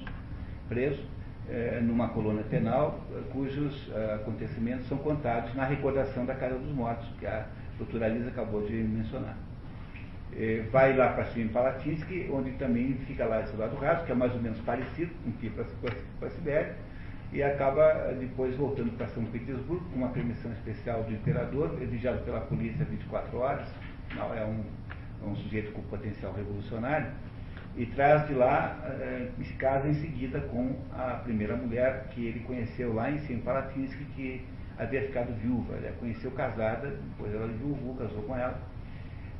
preso 0.70 1.04
é, 1.50 1.80
numa 1.82 2.10
colônia 2.10 2.44
penal, 2.44 3.00
cujos 3.32 3.90
é, 3.94 4.16
acontecimentos 4.16 4.88
são 4.88 4.98
contados 4.98 5.54
na 5.56 5.66
recordação 5.66 6.26
da 6.26 6.36
Casa 6.36 6.58
dos 6.58 6.72
Mortos, 6.74 7.08
que 7.20 7.26
a 7.26 7.46
doutora 7.78 8.08
Lisa 8.08 8.30
acabou 8.30 8.66
de 8.66 8.74
mencionar. 8.74 9.38
É, 10.36 10.64
vai 10.72 10.96
lá 10.96 11.14
para 11.14 11.26
cima 11.26 11.46
em 11.46 11.48
Palatinsky, 11.48 12.30
onde 12.32 12.52
também 12.52 12.96
fica 13.08 13.26
lá 13.26 13.42
esse 13.42 13.56
lado 13.56 13.76
raso, 13.78 14.06
que 14.06 14.12
é 14.12 14.16
mais 14.16 14.34
ou 14.34 14.42
menos 14.42 14.60
parecido 14.60 15.12
com 15.24 15.32
que 15.34 15.50
para 15.50 16.28
a 16.28 16.30
Sibéria, 16.32 16.76
e 17.32 17.42
acaba 17.42 18.14
depois 18.20 18.56
voltando 18.56 18.96
para 18.98 19.08
São 19.08 19.24
Petersburgo 19.26 19.84
com 19.90 19.98
uma 19.98 20.10
permissão 20.10 20.52
especial 20.52 21.04
do 21.04 21.14
imperador, 21.14 21.78
exigida 21.82 22.18
pela 22.18 22.42
polícia 22.42 22.86
24 22.86 23.38
horas, 23.38 23.68
não, 24.16 24.34
é 24.34 24.46
um, 24.46 24.64
é 25.24 25.28
um 25.28 25.36
sujeito 25.36 25.72
com 25.72 25.82
potencial 25.84 26.34
revolucionário, 26.34 27.08
e 27.78 27.86
traz 27.86 28.28
de 28.28 28.34
lá, 28.34 28.76
eh, 29.00 29.30
se 29.44 29.54
casa 29.54 29.88
em 29.88 29.94
seguida 29.94 30.42
com 30.42 30.76
a 30.92 31.22
primeira 31.24 31.56
mulher 31.56 32.08
que 32.10 32.26
ele 32.26 32.40
conheceu 32.40 32.92
lá 32.92 33.12
em 33.12 33.20
Semipalatinsk, 33.20 33.96
que 34.16 34.44
havia 34.80 35.04
ficado 35.04 35.32
viúva. 35.40 35.76
Ele 35.76 35.88
a 35.88 35.92
conheceu 35.94 36.32
casada, 36.32 36.90
depois 36.90 37.32
ela 37.32 37.48
viúvou, 37.48 37.96
casou 37.96 38.24
com 38.24 38.36
ela, 38.36 38.60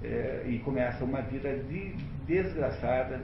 eh, 0.04 0.44
e 0.46 0.60
começa 0.60 1.04
uma 1.04 1.22
vida 1.24 1.52
de, 1.68 1.96
desgraçada 2.28 3.22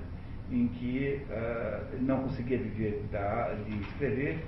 em 0.52 0.68
que 0.68 1.22
uh, 1.30 2.02
não 2.02 2.24
conseguia 2.24 2.58
viver 2.58 3.04
da, 3.12 3.54
de 3.54 3.82
escrever, 3.82 4.44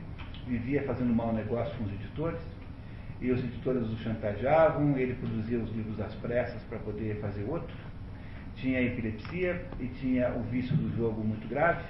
vivia 0.46 0.84
fazendo 0.84 1.14
mau 1.14 1.34
negócio 1.34 1.76
com 1.78 1.86
os 1.86 1.94
editores, 1.94 2.40
e 3.22 3.32
os 3.32 3.40
editores 3.40 3.88
o 3.88 3.98
chantageavam, 3.98 4.98
ele 4.98 5.14
produzia 5.16 5.58
os 5.58 5.72
livros 5.72 6.00
às 6.02 6.14
pressas 6.16 6.62
para 6.64 6.80
poder 6.80 7.20
fazer 7.22 7.44
outros 7.48 7.76
tinha 8.56 8.82
epilepsia 8.82 9.66
e 9.80 9.88
tinha 9.88 10.30
o 10.32 10.42
vício 10.44 10.76
do 10.76 10.96
jogo 10.96 11.24
muito 11.24 11.48
grave, 11.48 11.84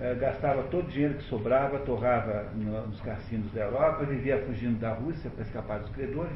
eh, 0.00 0.14
gastava 0.14 0.62
todo 0.64 0.86
o 0.86 0.90
dinheiro 0.90 1.14
que 1.14 1.24
sobrava, 1.24 1.78
torrava 1.80 2.50
no, 2.54 2.86
nos 2.86 3.00
cassinos 3.00 3.52
da 3.52 3.62
Europa, 3.62 4.04
vivia 4.04 4.38
fugindo 4.46 4.78
da 4.78 4.92
Rússia 4.92 5.30
para 5.30 5.42
escapar 5.42 5.80
dos 5.80 5.90
credores, 5.90 6.32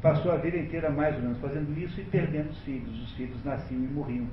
passou 0.00 0.30
a 0.30 0.36
vida 0.36 0.56
inteira 0.56 0.90
mais 0.90 1.16
ou 1.16 1.22
menos 1.22 1.38
fazendo 1.38 1.76
isso 1.78 2.00
e 2.00 2.04
perdendo 2.04 2.50
os 2.50 2.58
filhos. 2.60 3.02
Os 3.02 3.12
filhos 3.14 3.44
nasciam 3.44 3.82
e 3.82 3.88
morriam 3.88 4.26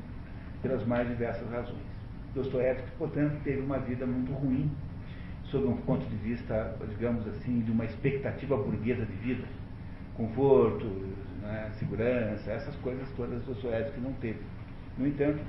pelas 0.61 0.85
mais 0.85 1.07
diversas 1.07 1.49
razões. 1.49 1.93
Dostoiévski, 2.35 2.89
portanto, 2.97 3.41
teve 3.43 3.61
uma 3.61 3.79
vida 3.79 4.05
muito 4.05 4.31
ruim, 4.33 4.69
sob 5.45 5.67
um 5.67 5.77
ponto 5.77 6.05
de 6.05 6.15
vista, 6.17 6.75
digamos 6.89 7.27
assim, 7.27 7.61
de 7.61 7.71
uma 7.71 7.85
expectativa 7.85 8.57
burguesa 8.57 9.05
de 9.05 9.13
vida. 9.13 9.43
Conforto, 10.15 10.85
né, 11.43 11.71
segurança, 11.77 12.51
essas 12.51 12.75
coisas 12.77 13.07
todas 13.15 13.43
Dostoiévski 13.43 13.99
não 13.99 14.13
teve. 14.13 14.39
No 14.97 15.07
entanto, 15.07 15.39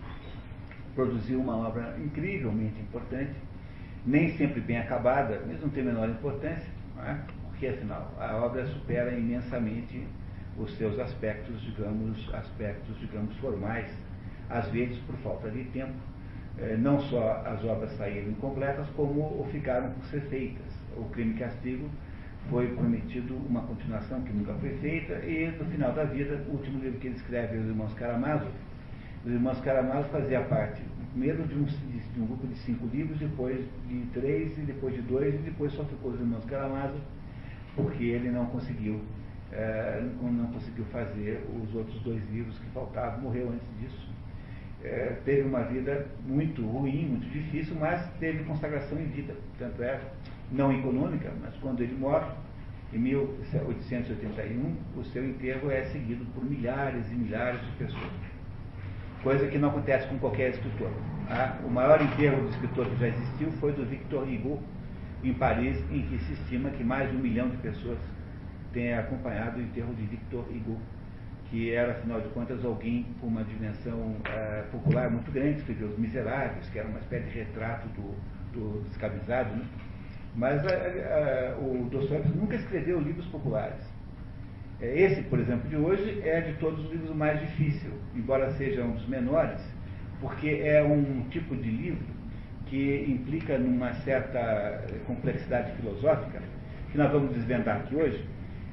produziu 0.94 1.40
uma 1.40 1.57
obra 1.57 1.96
incrivelmente 1.98 2.80
importante, 2.80 3.35
nem 4.07 4.37
sempre 4.37 4.61
bem 4.61 4.78
acabada, 4.78 5.40
mas 5.46 5.61
não 5.61 5.68
tem 5.68 5.83
a 5.83 5.87
menor 5.87 6.09
importância, 6.09 6.70
é? 6.98 7.16
porque 7.48 7.68
afinal 7.68 8.12
a 8.18 8.37
obra 8.37 8.66
supera 8.66 9.12
imensamente 9.12 10.07
os 10.59 10.76
seus 10.76 10.98
aspectos, 10.98 11.61
digamos, 11.62 12.33
aspectos, 12.35 12.98
digamos, 13.00 13.37
formais, 13.38 13.90
às 14.48 14.68
vezes 14.68 14.98
por 15.00 15.16
falta 15.16 15.50
de 15.50 15.64
tempo. 15.64 15.94
Eh, 16.59 16.76
não 16.78 17.00
só 17.00 17.42
as 17.44 17.64
obras 17.64 17.90
saíram 17.96 18.30
incompletas, 18.30 18.88
como 18.90 19.44
ficaram 19.50 19.90
por 19.90 20.04
ser 20.04 20.20
feitas. 20.22 20.72
O 20.96 21.04
crime 21.07 21.35
castigo 21.35 21.90
foi 22.50 22.68
prometido 22.74 23.35
uma 23.48 23.62
continuação 23.62 24.20
que 24.22 24.33
nunca 24.33 24.54
foi 24.54 24.70
feita, 24.78 25.14
e 25.24 25.50
no 25.59 25.64
final 25.66 25.92
da 25.92 26.04
vida, 26.04 26.44
o 26.48 26.52
último 26.52 26.78
livro 26.78 26.98
que 26.98 27.09
ele 27.09 27.16
escreve, 27.16 27.57
Os 27.59 27.66
Irmãos 27.66 27.94
Karamazov, 27.94 28.50
Os 29.24 29.33
Irmãos 29.33 29.61
Karamazov 29.61 30.11
fazia 30.11 30.40
parte, 30.42 30.83
primeiro 31.12 31.42
de 31.44 31.54
um, 31.54 31.64
de 31.64 32.20
um, 32.20 32.26
grupo 32.26 32.46
de 32.46 32.57
cinco 32.59 32.87
livros, 32.87 33.18
depois 33.18 33.64
de 33.88 34.00
três, 34.12 34.57
e 34.59 34.62
depois 34.62 34.94
de 34.94 35.02
dois, 35.02 35.35
e 35.35 35.38
depois 35.38 35.72
só 35.72 35.85
ficou 35.85 36.12
Os 36.12 36.20
Irmãos 36.20 36.44
Karamazov, 36.44 37.00
porque 37.74 38.04
ele 38.04 38.30
não 38.30 38.46
conseguiu, 38.46 39.00
é, 39.50 40.04
não 40.20 40.46
conseguiu 40.48 40.85
fazer 40.87 41.44
os 41.62 41.74
outros 41.74 42.00
dois 42.02 42.22
livros 42.30 42.59
que 42.59 42.66
faltavam, 42.70 43.22
morreu 43.22 43.50
antes 43.50 43.68
disso. 43.80 44.14
É, 44.83 45.16
teve 45.24 45.48
uma 45.48 45.62
vida 45.62 46.07
muito 46.26 46.61
ruim, 46.61 47.07
muito 47.07 47.26
difícil, 47.33 47.74
mas 47.80 48.07
teve 48.20 48.44
consagração 48.44 49.00
em 49.00 49.07
vida. 49.07 49.35
Tanto 49.59 49.83
é 49.83 49.98
não 50.52 50.72
econômica, 50.72 51.33
mas 51.42 51.54
quando 51.57 51.83
ele 51.83 51.96
morre, 51.96 52.30
em 52.92 52.98
1881, 52.98 54.76
o 54.96 55.04
seu 55.04 55.28
enterro 55.28 55.70
é 55.70 55.85
seguido 55.87 56.24
por 56.33 56.44
milhares 56.44 57.11
e 57.11 57.14
milhares 57.14 57.61
de 57.61 57.72
pessoas. 57.72 58.12
Coisa 59.22 59.48
que 59.48 59.59
não 59.59 59.70
acontece 59.70 60.07
com 60.07 60.18
qualquer 60.18 60.50
escritor. 60.50 60.90
Ah, 61.28 61.59
o 61.64 61.70
maior 61.70 62.00
enterro 62.00 62.42
do 62.42 62.50
escritor 62.50 62.87
que 62.87 62.96
já 63.00 63.09
existiu 63.09 63.50
foi 63.52 63.72
do 63.72 63.85
Victor 63.85 64.22
Hugo, 64.22 64.62
em 65.24 65.33
Paris, 65.33 65.83
em 65.90 66.02
que 66.02 66.18
se 66.18 66.35
estima 66.35 66.70
que 66.70 66.85
mais 66.85 67.11
de 67.11 67.16
um 67.16 67.20
milhão 67.20 67.48
de 67.48 67.57
pessoas 67.57 67.98
tenha 68.72 69.00
acompanhado 69.00 69.59
o 69.59 69.62
enterro 69.62 69.94
de 69.94 70.02
Victor 70.02 70.44
Hugo, 70.50 70.78
que 71.48 71.72
era, 71.72 71.92
afinal 71.92 72.20
de 72.20 72.28
contas, 72.28 72.64
alguém 72.64 73.07
com 73.20 73.26
uma 73.26 73.42
dimensão 73.44 74.16
eh, 74.24 74.64
popular 74.70 75.11
muito 75.11 75.30
grande, 75.33 75.59
escreveu 75.59 75.88
Os 75.88 75.98
Miseráveis, 75.98 76.68
que 76.68 76.78
era 76.78 76.87
uma 76.88 76.98
espécie 76.98 77.30
de 77.30 77.38
retrato 77.38 77.88
do, 77.88 78.14
do 78.52 78.85
descabizado, 78.88 79.54
né? 79.57 79.64
Mas 80.35 80.64
a, 80.66 80.70
a, 80.70 81.59
o 81.59 81.88
Dostoiévski 81.90 82.37
nunca 82.37 82.57
escreveu 82.57 83.01
livros 83.01 83.27
populares. 83.27 83.81
É, 84.81 85.01
esse, 85.01 85.23
por 85.23 85.38
exemplo, 85.38 85.68
de 85.68 85.77
hoje 85.77 86.20
é 86.25 86.40
de 86.40 86.55
todos 86.55 86.85
os 86.85 86.90
livros 86.90 87.11
o 87.11 87.14
mais 87.14 87.40
difícil, 87.40 87.90
embora 88.14 88.51
seja 88.53 88.83
um 88.83 88.92
dos 88.92 89.07
menores, 89.09 89.61
porque 90.20 90.61
é 90.64 90.83
um 90.83 91.27
tipo 91.31 91.55
de 91.55 91.70
livro 91.70 92.14
que 92.66 93.05
implica 93.09 93.57
numa 93.59 93.94
certa 93.94 94.85
complexidade 95.07 95.73
filosófica, 95.77 96.42
que 96.90 96.99
nós 96.99 97.11
vamos 97.12 97.35
desvendar 97.35 97.77
aqui 97.77 97.94
hoje, 97.94 98.25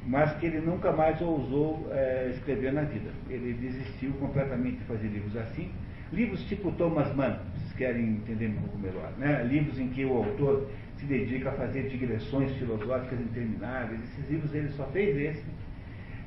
mas 0.05 0.33
que 0.37 0.47
ele 0.47 0.59
nunca 0.59 0.91
mais 0.91 1.21
ousou 1.21 1.87
é, 1.91 2.31
escrever 2.33 2.73
na 2.73 2.81
vida. 2.81 3.11
Ele 3.29 3.53
desistiu 3.53 4.11
completamente 4.13 4.77
de 4.77 4.83
fazer 4.85 5.07
livros 5.07 5.37
assim. 5.37 5.71
Livros 6.11 6.43
tipo 6.45 6.71
Thomas 6.73 7.13
Mann, 7.15 7.37
vocês 7.55 7.73
querem 7.73 8.15
entender 8.15 8.47
um 8.47 8.61
pouco 8.61 8.77
melhor, 8.79 9.11
né? 9.17 9.43
livros 9.43 9.79
em 9.79 9.87
que 9.89 10.03
o 10.03 10.17
autor 10.17 10.67
se 11.01 11.07
dedica 11.07 11.49
a 11.49 11.53
fazer 11.53 11.89
digressões 11.89 12.51
filosóficas 12.57 13.19
intermináveis. 13.19 13.99
Esses 14.03 14.29
livros 14.29 14.53
ele 14.53 14.69
só 14.69 14.85
fez 14.87 15.17
esse 15.17 15.45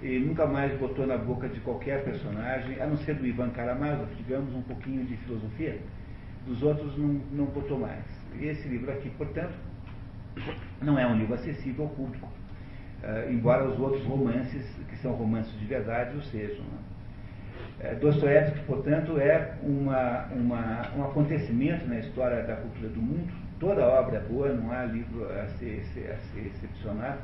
e 0.02 0.18
nunca 0.18 0.46
mais 0.46 0.76
botou 0.78 1.06
na 1.06 1.16
boca 1.16 1.48
de 1.48 1.60
qualquer 1.60 2.02
personagem, 2.02 2.80
a 2.82 2.87
não 2.87 2.96
ser 2.98 3.14
do 3.14 3.24
Ivan 3.24 3.50
Karamazov, 3.50 4.12
digamos 4.16 4.52
um 4.52 4.62
pouquinho 4.62 5.04
de 5.06 5.16
filosofia, 5.18 5.78
dos 6.44 6.60
outros 6.62 6.98
não, 6.98 7.20
não 7.32 7.44
botou 7.46 7.78
mais. 7.78 8.04
Esse 8.40 8.66
livro 8.68 8.90
aqui, 8.90 9.08
portanto, 9.10 9.54
não 10.82 10.98
é 10.98 11.06
um 11.06 11.16
livro 11.16 11.34
acessível 11.34 11.84
ao 11.84 11.90
público, 11.90 12.26
uh, 12.26 13.32
embora 13.32 13.68
os 13.68 13.78
outros 13.78 14.04
romances, 14.04 14.68
que 14.88 14.96
são 14.96 15.12
romances 15.12 15.56
de 15.60 15.66
verdade, 15.66 16.16
o 16.16 16.22
sejam. 16.22 16.64
Né? 16.64 16.78
É, 17.80 17.94
Dostoiévski, 17.94 18.58
portanto, 18.66 19.18
é 19.18 19.54
uma, 19.62 20.26
uma, 20.32 20.90
um 20.96 21.04
acontecimento 21.04 21.87
na 21.87 22.00
história 22.00 22.42
da 22.42 22.56
cultura 22.56 22.88
do 22.88 23.00
mundo. 23.00 23.43
Toda 23.64 23.83
obra 23.87 24.20
boa, 24.20 24.53
não 24.53 24.70
há 24.70 24.85
livro 24.85 25.24
a 25.24 25.46
ser, 25.46 25.83
a 25.96 26.18
ser 26.18 26.46
excepcionado 26.48 27.20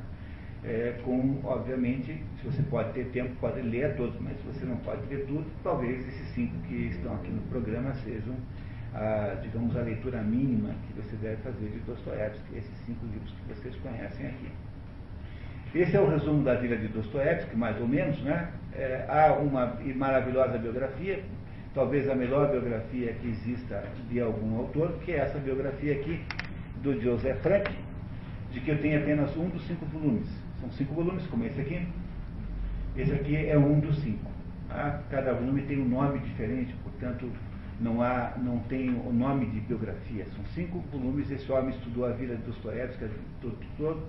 é, 0.64 0.98
com, 1.05 1.38
obviamente, 1.44 2.24
se 2.40 2.46
você 2.46 2.62
pode 2.62 2.94
ter 2.94 3.05
tempo, 3.09 3.35
pode 3.42 3.61
ler 3.61 3.94
todos, 3.94 4.18
mas 4.20 4.38
se 4.38 4.46
você 4.46 4.64
não 4.64 4.79
pode 4.79 5.07
ler 5.09 5.26
tudo, 5.26 5.44
talvez 5.62 6.00
esses 6.09 6.29
cinco 6.29 6.55
que 6.66 6.87
estão 6.87 7.14
aqui 7.16 7.31
no 7.31 7.42
programa 7.42 7.92
sejam, 7.96 8.35
a, 8.94 9.35
digamos, 9.42 9.76
a 9.76 9.81
leitura 9.83 10.22
mínima 10.22 10.70
que 10.87 11.03
você 11.03 11.14
deve 11.16 11.37
fazer 11.42 11.68
de 11.68 11.79
Dostoiévski, 11.81 12.57
esses 12.57 12.87
cinco 12.87 13.05
livros 13.05 13.31
que 13.33 13.55
vocês 13.55 13.76
conhecem 13.76 14.26
aqui. 14.29 14.48
Esse 15.74 15.94
é 15.94 16.00
o 16.00 16.09
resumo 16.09 16.42
da 16.42 16.55
vida 16.55 16.74
de 16.74 16.88
Dostoiévski, 16.88 17.55
mais 17.55 17.79
ou 17.79 17.87
menos, 17.87 18.18
né? 18.22 18.48
É, 18.72 19.05
há 19.11 19.35
uma 19.35 19.76
maravilhosa 19.94 20.57
biografia, 20.57 21.22
talvez 21.74 22.09
a 22.09 22.14
melhor 22.14 22.50
biografia 22.50 23.12
que 23.14 23.28
exista 23.28 23.85
de 24.11 24.20
algum 24.20 24.59
autor, 24.59 24.92
que 25.04 25.12
é 25.12 25.18
essa 25.18 25.38
biografia 25.38 25.94
aqui 25.94 26.20
do 26.83 27.00
Joseph 27.00 27.40
Frank, 27.42 27.70
de 28.52 28.61
que 28.61 28.70
eu 28.70 28.80
tenho 28.80 29.00
apenas 29.00 29.37
um 29.37 29.48
dos 29.48 29.64
cinco 29.66 29.85
volumes. 29.87 30.28
São 30.61 30.70
cinco 30.72 30.94
volumes, 30.94 31.26
como 31.26 31.44
esse 31.44 31.61
aqui. 31.61 31.87
Esse 32.96 33.12
aqui 33.12 33.37
é 33.37 33.56
um 33.56 33.78
dos 33.78 33.98
cinco. 34.00 34.30
Tá? 34.68 35.00
Cada 35.11 35.33
volume 35.33 35.62
tem 35.62 35.80
um 35.80 35.88
nome 35.88 36.18
diferente, 36.20 36.74
portanto, 36.83 37.30
não, 37.80 38.02
há, 38.02 38.35
não 38.37 38.59
tem 38.61 38.90
o 38.90 39.12
nome 39.12 39.46
de 39.46 39.61
biografia. 39.61 40.26
São 40.35 40.44
cinco 40.54 40.80
volumes. 40.92 41.30
Esse 41.30 41.50
homem 41.50 41.70
estudou 41.70 42.04
a 42.04 42.11
vida 42.11 42.35
de 42.37 42.42
Dostoiévski 42.42 43.06
todo, 43.40 43.56
todo. 43.78 44.02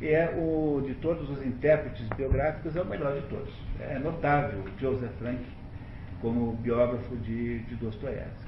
E 0.00 0.08
é 0.08 0.34
o, 0.36 0.82
de 0.84 0.94
todos 0.94 1.28
os 1.30 1.44
intérpretes 1.46 2.08
biográficos, 2.16 2.74
é 2.74 2.82
o 2.82 2.86
melhor 2.86 3.14
de 3.14 3.26
todos. 3.28 3.52
É 3.78 3.98
notável 3.98 4.64
Joseph 4.80 5.12
Frank 5.18 5.38
como 6.22 6.52
biógrafo 6.52 7.14
de, 7.16 7.58
de 7.58 7.74
Dostoiévski. 7.74 8.46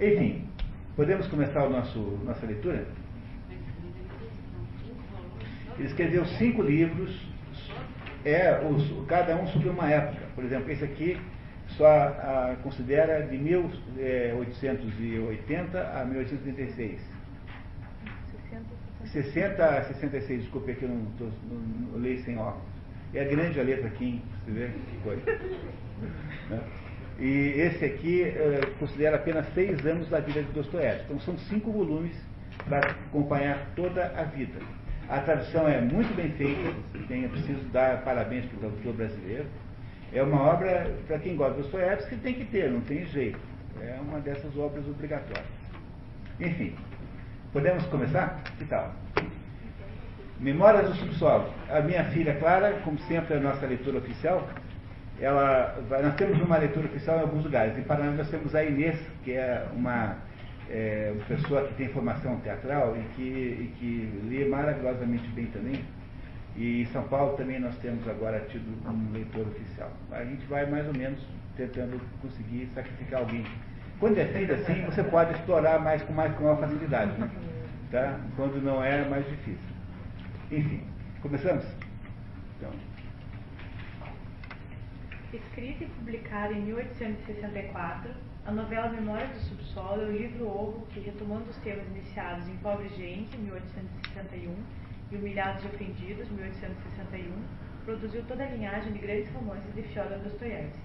Enfim, 0.00 0.48
podemos 0.96 1.28
começar 1.28 1.68
nosso, 1.68 2.00
nossa 2.24 2.44
leitura? 2.46 2.86
Ele 5.78 5.86
escreveu 5.86 6.24
cinco 6.24 6.62
livros, 6.62 7.14
é, 8.24 8.58
os, 8.66 9.06
cada 9.06 9.36
um 9.36 9.46
sobre 9.48 9.68
uma 9.68 9.90
época. 9.90 10.22
Por 10.34 10.42
exemplo, 10.44 10.72
esse 10.72 10.82
aqui 10.82 11.20
só 11.76 11.86
a, 11.86 12.56
considera 12.62 13.26
de 13.26 13.36
1880 13.36 15.78
é, 15.78 16.00
a 16.00 16.04
1836. 16.04 17.20
60 19.12 19.64
a 19.64 19.84
66, 19.84 20.42
desculpe 20.42 20.72
aqui, 20.72 20.82
eu 20.84 20.88
não, 20.88 21.04
tô, 21.18 21.24
não, 21.24 21.60
não 21.92 21.98
leio 21.98 22.22
sem 22.24 22.38
óculos. 22.38 22.70
É 23.12 23.24
grande 23.24 23.58
a 23.58 23.62
letra 23.62 23.88
aqui, 23.88 24.22
você 24.44 24.52
vê 24.52 24.68
que 24.68 24.98
coisa. 25.02 25.22
Né? 26.50 26.60
E 27.18 27.52
esse 27.60 27.84
aqui 27.84 28.22
é, 28.22 28.60
considera 28.78 29.16
apenas 29.16 29.46
seis 29.54 29.84
anos 29.84 30.08
da 30.08 30.20
vida 30.20 30.42
de 30.42 30.52
Dostoiévski. 30.52 31.04
Então 31.04 31.20
são 31.20 31.36
cinco 31.38 31.70
volumes 31.70 32.16
para 32.66 32.90
acompanhar 32.90 33.66
toda 33.76 34.06
a 34.16 34.24
vida. 34.24 34.58
A 35.08 35.18
tradução 35.20 35.68
é 35.68 35.80
muito 35.80 36.14
bem 36.14 36.30
feita, 36.32 36.72
tem, 37.08 37.24
eu 37.24 37.30
preciso 37.30 37.60
dar 37.72 38.02
parabéns 38.04 38.46
para 38.46 38.56
o 38.56 38.60
tradutor 38.60 38.92
brasileiro. 38.94 39.46
É 40.12 40.22
uma 40.22 40.40
obra, 40.40 40.94
para 41.06 41.18
quem 41.18 41.36
gosta 41.36 41.54
do 41.54 41.62
Dostoiévski, 41.62 42.16
tem 42.16 42.34
que 42.34 42.44
ter, 42.46 42.70
não 42.70 42.80
tem 42.80 43.04
jeito. 43.06 43.38
É 43.80 43.98
uma 44.00 44.20
dessas 44.20 44.56
obras 44.56 44.86
obrigatórias. 44.86 45.46
Enfim, 46.38 46.74
podemos 47.52 47.84
começar? 47.86 48.42
Que 48.58 48.64
tal? 48.64 48.94
Memórias 50.38 50.88
do 50.88 50.94
Subsolo. 50.94 51.52
A 51.68 51.80
minha 51.80 52.04
filha 52.06 52.34
Clara, 52.36 52.80
como 52.82 52.98
sempre, 53.00 53.34
é 53.34 53.36
a 53.36 53.40
nossa 53.40 53.66
leitura 53.66 53.98
oficial. 53.98 54.48
Ela 55.18 55.76
nós 56.02 56.14
temos 56.14 56.40
uma 56.40 56.56
leitura 56.56 56.86
oficial 56.86 57.18
em 57.18 57.22
alguns 57.22 57.44
lugares. 57.44 57.76
Em 57.76 57.82
Paraná 57.82 58.12
nós 58.12 58.30
temos 58.30 58.54
a 58.54 58.64
Inês, 58.64 58.98
que 59.24 59.32
é 59.32 59.66
uma 59.74 60.16
é, 60.70 61.14
pessoa 61.26 61.66
que 61.66 61.74
tem 61.74 61.88
formação 61.88 62.38
teatral 62.40 62.96
e 62.96 63.02
que, 63.14 63.22
e 63.22 63.74
que 63.78 64.28
lê 64.28 64.48
maravilhosamente 64.48 65.26
bem 65.30 65.46
também. 65.46 65.84
E 66.56 66.82
em 66.82 66.86
São 66.86 67.02
Paulo 67.04 67.36
também 67.36 67.60
nós 67.60 67.76
temos 67.78 68.06
agora 68.08 68.40
tido 68.48 68.64
um 68.88 69.12
leitor 69.12 69.46
oficial. 69.48 69.90
A 70.10 70.24
gente 70.24 70.44
vai 70.46 70.66
mais 70.66 70.86
ou 70.86 70.94
menos 70.94 71.20
tentando 71.56 72.00
conseguir 72.22 72.68
sacrificar 72.74 73.20
alguém. 73.20 73.44
Quando 73.98 74.18
é 74.18 74.24
feito 74.26 74.52
assim, 74.52 74.82
você 74.86 75.02
pode 75.02 75.32
explorar 75.34 75.78
mais 75.78 76.02
com 76.02 76.12
mais 76.12 76.34
com 76.34 76.44
maior 76.44 76.58
facilidade, 76.58 77.18
né? 77.20 77.30
Tá? 77.90 78.18
Quando 78.36 78.62
não 78.62 78.82
é, 78.82 79.02
é 79.02 79.08
mais 79.08 79.26
difícil. 79.28 79.58
Enfim, 80.50 80.82
começamos? 81.20 81.64
Então. 82.56 82.70
Escrita 85.32 85.84
e 85.84 85.86
publicada 85.86 86.52
em 86.52 86.62
1864, 86.62 88.10
a 88.44 88.50
novela 88.50 88.88
Memórias 88.88 89.30
do 89.30 89.38
Subsolo 89.38 90.02
é 90.02 90.06
o 90.06 90.10
livro 90.10 90.48
ovo 90.48 90.84
que, 90.86 90.98
retomando 90.98 91.48
os 91.48 91.56
temas 91.58 91.86
iniciados 91.86 92.48
em 92.48 92.56
Pobre 92.56 92.88
Gente, 92.88 93.38
1861, 93.38 94.52
e 95.12 95.16
Humilhados 95.16 95.62
e 95.62 95.68
Ofendidos, 95.68 96.28
1861, 96.30 97.30
produziu 97.84 98.24
toda 98.24 98.42
a 98.42 98.48
linhagem 98.48 98.92
de 98.92 98.98
grandes 98.98 99.32
romances 99.32 99.72
de 99.72 99.82
Fyodor 99.82 100.18
Dostoiévski. 100.18 100.82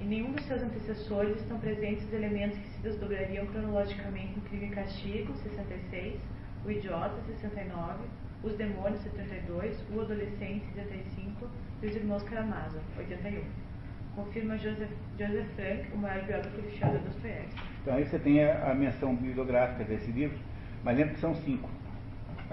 Em 0.00 0.06
nenhum 0.06 0.32
dos 0.32 0.46
seus 0.46 0.62
antecessores 0.62 1.36
estão 1.36 1.60
presentes 1.60 2.06
os 2.06 2.12
elementos 2.14 2.58
que 2.58 2.68
se 2.68 2.80
desdobrariam 2.80 3.44
cronologicamente 3.48 4.32
em 4.34 4.40
Crime 4.48 4.68
e 4.68 4.70
Castigo, 4.70 5.36
66, 5.36 6.18
O 6.64 6.70
Idiota, 6.70 7.20
69, 7.26 7.98
Os 8.42 8.52
Demônios, 8.56 9.00
72, 9.02 9.76
O 9.94 10.00
Adolescente, 10.00 10.64
75 10.74 11.48
e 11.82 11.86
Os 11.86 11.96
Irmãos 11.96 12.22
Karamazov, 12.22 12.82
81 12.96 13.42
confirma 14.18 14.58
Joseph, 14.58 14.90
Joseph 15.16 15.46
Frank, 15.54 15.92
o 15.94 15.96
maior 15.98 16.24
biógrafo 16.24 16.60
de 16.60 16.68
Fyodor 16.76 16.98
Dostoiévski. 16.98 17.60
Então 17.82 17.94
aí 17.94 18.04
você 18.04 18.18
tem 18.18 18.44
a, 18.44 18.72
a, 18.72 18.74
menção 18.74 19.14
bibliográfica 19.14 19.84
desse 19.84 20.10
livro, 20.10 20.36
mas 20.82 20.96
lembra 20.96 21.14
que 21.14 21.20
são 21.20 21.34
cinco. 21.36 21.70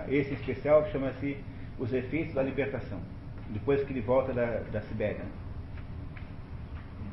Esse 0.08 0.36
especial 0.36 0.86
chama-se 0.91 1.38
Os 1.80 1.91
Efeitos 1.91 2.36
da 2.36 2.43
Libertação, 2.43 3.00
depois 3.50 3.84
que 3.84 3.91
ele 3.91 4.02
volta 4.02 4.32
da, 4.32 4.60
da 4.71 4.82
Sibéria. 4.82 5.26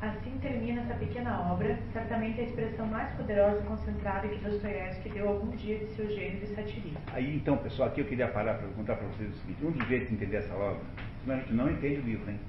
Assim 0.03 0.37
termina 0.41 0.81
essa 0.81 0.95
pequena 0.95 1.53
obra, 1.53 1.79
certamente 1.93 2.41
a 2.41 2.43
expressão 2.43 2.85
mais 2.87 3.09
poderosa 3.15 3.61
e 3.61 3.63
concentrada 3.63 4.27
que 4.27 4.37
Dostoiévski 4.43 5.09
deu 5.09 5.29
algum 5.29 5.49
dia 5.51 5.79
de 5.79 5.85
seu 5.95 6.09
gênero 6.09 6.41
de 6.41 6.47
satirista. 6.47 6.99
Aí 7.13 7.37
então, 7.37 7.55
pessoal, 7.57 7.87
aqui 7.87 8.01
eu 8.01 8.05
queria 8.05 8.27
parar 8.27 8.55
para 8.55 8.67
contar 8.69 8.95
para 8.95 9.07
vocês 9.07 9.29
o 9.29 9.37
seguinte: 9.39 9.65
um 9.65 9.71
dos 9.71 9.87
jeitos 9.87 10.09
de 10.09 10.15
entender 10.15 10.37
essa 10.37 10.53
obra, 10.53 10.81
senão 11.23 11.35
a 11.35 11.39
gente 11.39 11.53
não 11.53 11.71
entende 11.71 12.01
o 12.01 12.03
livro, 12.03 12.29
hein? 12.29 12.39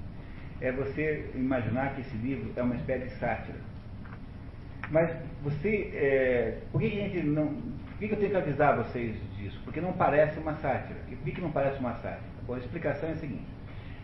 é 0.61 0.71
você 0.71 1.29
imaginar 1.35 1.95
que 1.95 2.01
esse 2.01 2.15
livro 2.17 2.51
é 2.55 2.61
uma 2.61 2.75
espécie 2.75 3.05
de 3.05 3.11
sátira. 3.15 3.57
Mas 4.89 5.11
você, 5.41 5.91
é, 5.93 6.59
por 6.71 6.79
que, 6.79 6.87
a 6.87 6.89
gente 6.89 7.23
não, 7.23 7.47
por 7.47 7.99
que, 7.99 8.11
eu 8.11 8.17
tenho 8.17 8.31
que 8.31 8.37
avisar 8.37 8.77
vocês 8.77 9.15
disso? 9.37 9.59
Porque 9.63 9.81
não 9.81 9.93
parece 9.93 10.39
uma 10.39 10.55
sátira. 10.55 10.99
E 11.09 11.15
por 11.15 11.23
que, 11.25 11.31
que 11.31 11.41
não 11.41 11.51
parece 11.51 11.79
uma 11.79 11.93
sátira? 11.95 12.21
Bom, 12.45 12.53
a 12.53 12.59
explicação 12.59 13.09
é 13.09 13.13
a 13.13 13.15
seguinte. 13.15 13.54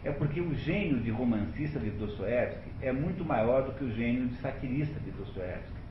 É 0.04 0.12
porque 0.12 0.42
o 0.42 0.54
gênio 0.56 1.00
de 1.00 1.12
romancista 1.12 1.80
de 1.80 1.92
Dostoiévski 1.92 2.70
é 2.82 2.92
muito 2.92 3.24
maior 3.24 3.64
do 3.64 3.72
que 3.74 3.84
o 3.84 3.92
gênio 3.92 4.28
de 4.28 4.36
satirista 4.38 5.00
de 5.00 5.12
Dostoiévski. 5.12 5.82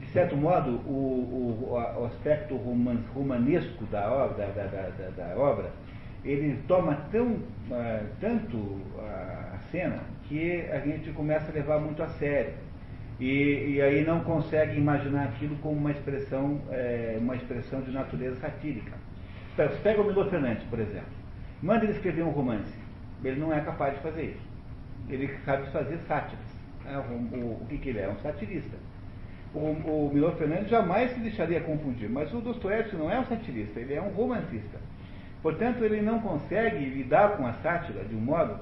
De 0.00 0.06
certo 0.06 0.36
modo, 0.36 0.70
o, 0.88 1.68
o, 1.68 2.00
o 2.00 2.04
aspecto 2.06 2.56
roman, 2.56 3.00
romanesco 3.14 3.84
da 3.86 4.10
obra, 4.10 4.46
da, 4.46 4.64
da, 4.64 5.10
da, 5.10 5.36
obra 5.36 5.70
ele 6.24 6.58
toma 6.68 6.94
tão, 7.10 7.28
uh, 7.28 8.06
tanto 8.20 8.80
a 8.98 9.58
cena 9.70 10.00
que 10.28 10.62
a 10.70 10.78
gente 10.80 11.10
começa 11.12 11.50
a 11.50 11.54
levar 11.54 11.78
muito 11.80 12.02
a 12.02 12.08
sério. 12.08 12.52
E, 13.18 13.74
e 13.74 13.82
aí 13.82 14.04
não 14.04 14.20
consegue 14.20 14.78
imaginar 14.78 15.24
aquilo 15.24 15.56
como 15.56 15.76
uma 15.76 15.90
expressão, 15.90 16.60
é, 16.70 17.18
uma 17.20 17.36
expressão 17.36 17.82
de 17.82 17.90
natureza 17.90 18.36
satírica. 18.36 18.92
Você 19.56 19.76
pega 19.82 20.00
o 20.00 20.06
Milo 20.06 20.30
Fernandes, 20.30 20.62
por 20.64 20.78
exemplo. 20.78 21.20
Manda 21.62 21.84
ele 21.84 21.92
escrever 21.92 22.22
um 22.22 22.30
romance. 22.30 22.72
Ele 23.22 23.38
não 23.38 23.52
é 23.52 23.60
capaz 23.60 23.94
de 23.94 24.00
fazer 24.00 24.22
isso. 24.24 24.50
Ele 25.08 25.28
sabe 25.44 25.70
fazer 25.70 25.98
sátiras. 26.08 26.44
É, 26.86 26.96
o, 26.96 27.00
o, 27.00 27.62
o 27.62 27.66
que, 27.68 27.78
que, 27.78 27.88
ele 27.90 27.98
é? 27.98 28.08
Um 28.08 28.16
satirista. 28.16 28.76
O, 29.52 29.58
o 29.58 30.10
Milo 30.12 30.32
Fernandes 30.32 30.68
jamais 30.68 31.10
se 31.12 31.20
deixaria 31.20 31.60
confundir, 31.60 32.08
mas 32.08 32.32
o 32.32 32.40
Dostoiévski 32.40 32.96
não 32.96 33.10
é 33.10 33.18
um 33.18 33.24
satirista, 33.24 33.80
ele 33.80 33.94
é 33.94 34.00
um 34.00 34.10
romancista. 34.10 34.78
Portanto, 35.42 35.84
ele 35.84 36.00
não 36.00 36.20
consegue 36.20 36.84
lidar 36.84 37.36
com 37.36 37.46
a 37.46 37.52
sátira 37.54 38.04
de 38.04 38.14
um 38.14 38.20
modo 38.20 38.58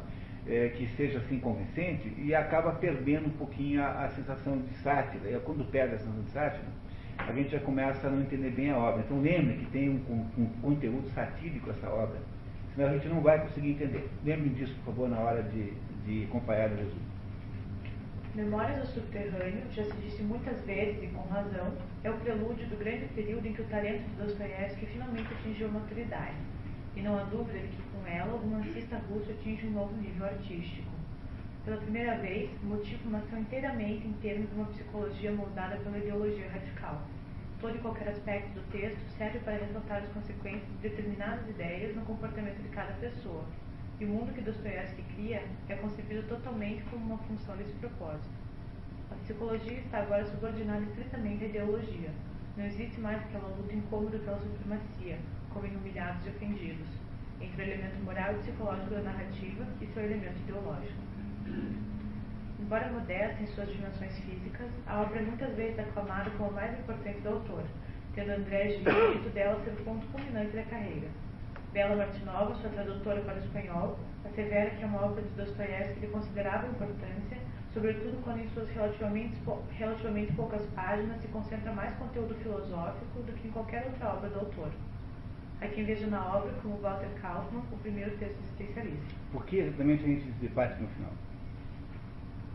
é, 0.47 0.69
que 0.71 0.87
seja 0.97 1.19
assim 1.19 1.39
convincente 1.39 2.13
e 2.17 2.35
acaba 2.35 2.73
perdendo 2.73 3.27
um 3.27 3.37
pouquinho 3.37 3.83
a, 3.83 4.05
a 4.05 4.09
sensação 4.11 4.59
de 4.59 4.75
sátira. 4.79 5.31
E 5.31 5.39
quando 5.41 5.65
perde 5.71 5.97
a 5.97 5.99
sensação 5.99 6.23
de 6.23 6.31
sátira, 6.31 6.67
a 7.19 7.33
gente 7.33 7.51
já 7.51 7.61
começa 7.61 8.07
a 8.07 8.11
não 8.11 8.23
entender 8.23 8.51
bem 8.51 8.71
a 8.71 8.79
obra. 8.79 9.03
Então 9.05 9.21
lembre 9.21 9.57
que 9.59 9.67
tem 9.67 9.91
um, 9.91 10.01
um, 10.09 10.43
um 10.43 10.47
conteúdo 10.63 11.09
satírico 11.11 11.71
essa 11.71 11.89
obra, 11.91 12.19
a 12.87 12.93
gente 12.93 13.09
não 13.09 13.21
vai 13.21 13.41
conseguir 13.41 13.71
entender. 13.71 14.09
Lembrem 14.25 14.53
disso, 14.55 14.75
por 14.77 14.93
favor, 14.93 15.09
na 15.09 15.19
hora 15.19 15.43
de, 15.43 15.73
de 16.07 16.25
acompanhar 16.25 16.71
o 16.71 16.77
resumo. 16.77 17.09
Memórias 18.35 18.81
do 18.81 18.87
Subterrâneo, 18.95 19.63
já 19.73 19.85
se 19.85 19.97
disse 19.97 20.23
muitas 20.23 20.61
vezes 20.65 21.03
e 21.03 21.07
com 21.09 21.23
razão, 21.29 21.73
é 22.05 22.11
o 22.11 22.17
prelúdio 22.19 22.69
do 22.69 22.77
grande 22.77 23.07
período 23.07 23.47
em 23.47 23.53
que 23.53 23.63
o 23.63 23.65
talento 23.65 24.05
de 24.05 24.23
Dostoiévski 24.23 24.87
finalmente 24.87 25.27
atingiu 25.33 25.67
a 25.67 25.73
maturidade. 25.73 26.37
E 26.95 27.03
não 27.03 27.19
há 27.19 27.25
dúvida 27.25 27.59
de 27.59 27.69
que 27.69 27.83
com 27.83 28.07
ela 28.07 28.35
o 28.35 28.39
romancista 28.39 28.97
russo 29.11 29.31
atinge 29.31 29.67
um 29.67 29.73
novo 29.73 29.97
nível 29.97 30.27
artístico. 30.27 30.89
Pela 31.65 31.79
primeira 31.79 32.17
vez, 32.19 32.49
o 32.63 32.67
motivo 32.67 33.11
nasceu 33.11 33.39
inteiramente 33.39 34.07
em 34.07 34.13
termos 34.23 34.49
de 34.49 34.55
uma 34.55 34.67
psicologia 34.67 35.33
moldada 35.33 35.77
pela 35.79 35.99
ideologia 35.99 36.49
radical. 36.49 37.03
Todo 37.61 37.75
e 37.75 37.79
qualquer 37.81 38.09
aspecto 38.09 38.55
do 38.55 38.71
texto 38.71 39.01
serve 39.17 39.41
para 39.41 39.57
ressaltar 39.57 40.03
as 40.05 40.09
consequências 40.13 40.69
de 40.69 40.89
determinadas 40.89 41.49
ideias 41.49 41.97
no 41.97 42.03
comportamento 42.03 42.63
de 42.63 42.69
cada 42.69 42.93
pessoa, 42.95 43.45
e 43.99 44.05
o 44.05 44.09
mundo 44.09 44.33
que 44.33 44.41
Dostoiévski 44.41 45.03
cria 45.15 45.43
é 45.69 45.75
concebido 45.75 46.23
totalmente 46.29 46.85
como 46.85 47.05
uma 47.05 47.19
função 47.19 47.57
desse 47.57 47.73
propósito. 47.81 48.31
A 49.11 49.17
psicologia 49.17 49.79
está 49.81 50.03
agora 50.03 50.25
subordinada 50.27 50.85
estritamente 50.85 51.45
à 51.45 51.49
ideologia. 51.49 52.11
Não 52.57 52.65
existe 52.65 53.01
mais 53.01 53.21
aquela 53.23 53.49
luta 53.49 53.75
incômoda 53.75 54.19
pela 54.21 54.39
supremacia, 54.39 55.19
como 55.53 55.67
em 55.67 55.77
Humilhados 55.77 56.25
e 56.27 56.29
Ofendidos, 56.29 56.89
entre 57.41 57.63
o 57.63 57.65
elemento 57.65 58.05
moral 58.05 58.35
e 58.35 58.39
psicológico 58.39 58.91
da 58.91 59.01
narrativa 59.01 59.67
e 59.81 59.87
seu 59.87 60.05
elemento 60.05 60.39
ideológico. 60.43 61.03
Embora 62.61 62.91
modesta 62.91 63.41
em 63.41 63.47
suas 63.47 63.69
dimensões 63.69 64.19
físicas, 64.19 64.69
a 64.87 65.03
obra 65.03 65.21
é 65.21 65.23
muitas 65.23 65.55
vezes 65.55 65.79
aclamada 65.79 66.29
como 66.31 66.51
a 66.51 66.53
mais 66.55 66.79
importante 66.79 67.21
do 67.21 67.29
autor, 67.29 67.63
tendo 68.17 68.33
André 68.33 68.71
Gide 68.71 68.85
dito 68.85 69.31
dela 69.33 69.63
ser 69.63 69.71
o 69.71 69.85
ponto 69.85 70.05
culminante 70.09 70.57
da 70.57 70.65
carreira. 70.65 71.07
Bela 71.73 71.95
Martinova, 71.95 72.57
sua 72.57 72.71
tradutora 72.71 73.21
para 73.21 73.37
o 73.37 73.39
espanhol, 73.39 73.99
assevera 74.25 74.71
que 74.71 74.83
é 74.83 74.87
uma 74.87 75.05
obra 75.05 75.23
de 75.23 75.29
Dostoiévski 75.29 76.01
de 76.01 76.07
considerável 76.09 76.71
importância, 76.71 77.39
sobretudo 77.73 78.21
quando 78.25 78.41
em 78.41 78.49
suas 78.49 78.69
relativamente, 78.71 79.39
relativamente 79.71 80.33
poucas 80.33 80.67
páginas 80.75 81.21
se 81.21 81.29
concentra 81.29 81.73
mais 81.73 81.95
conteúdo 81.97 82.35
filosófico 82.43 83.23
do 83.23 83.33
que 83.35 83.47
em 83.47 83.53
qualquer 83.53 83.85
outra 83.87 84.15
obra 84.15 84.31
do 84.31 84.41
autor. 84.41 84.71
Há 85.61 85.69
quem 85.69 85.85
veja 85.85 86.09
na 86.09 86.37
obra, 86.37 86.53
como 86.61 86.77
Walter 86.79 87.11
Kaufmann, 87.21 87.63
o 87.71 87.77
primeiro 87.79 88.17
texto 88.17 88.39
existencialista. 88.41 89.15
Por 89.31 89.45
que 89.45 89.59
exatamente 89.59 90.03
a 90.03 90.07
gente 90.09 90.31
debate 90.41 90.83
no 90.83 90.89
final? 90.89 91.13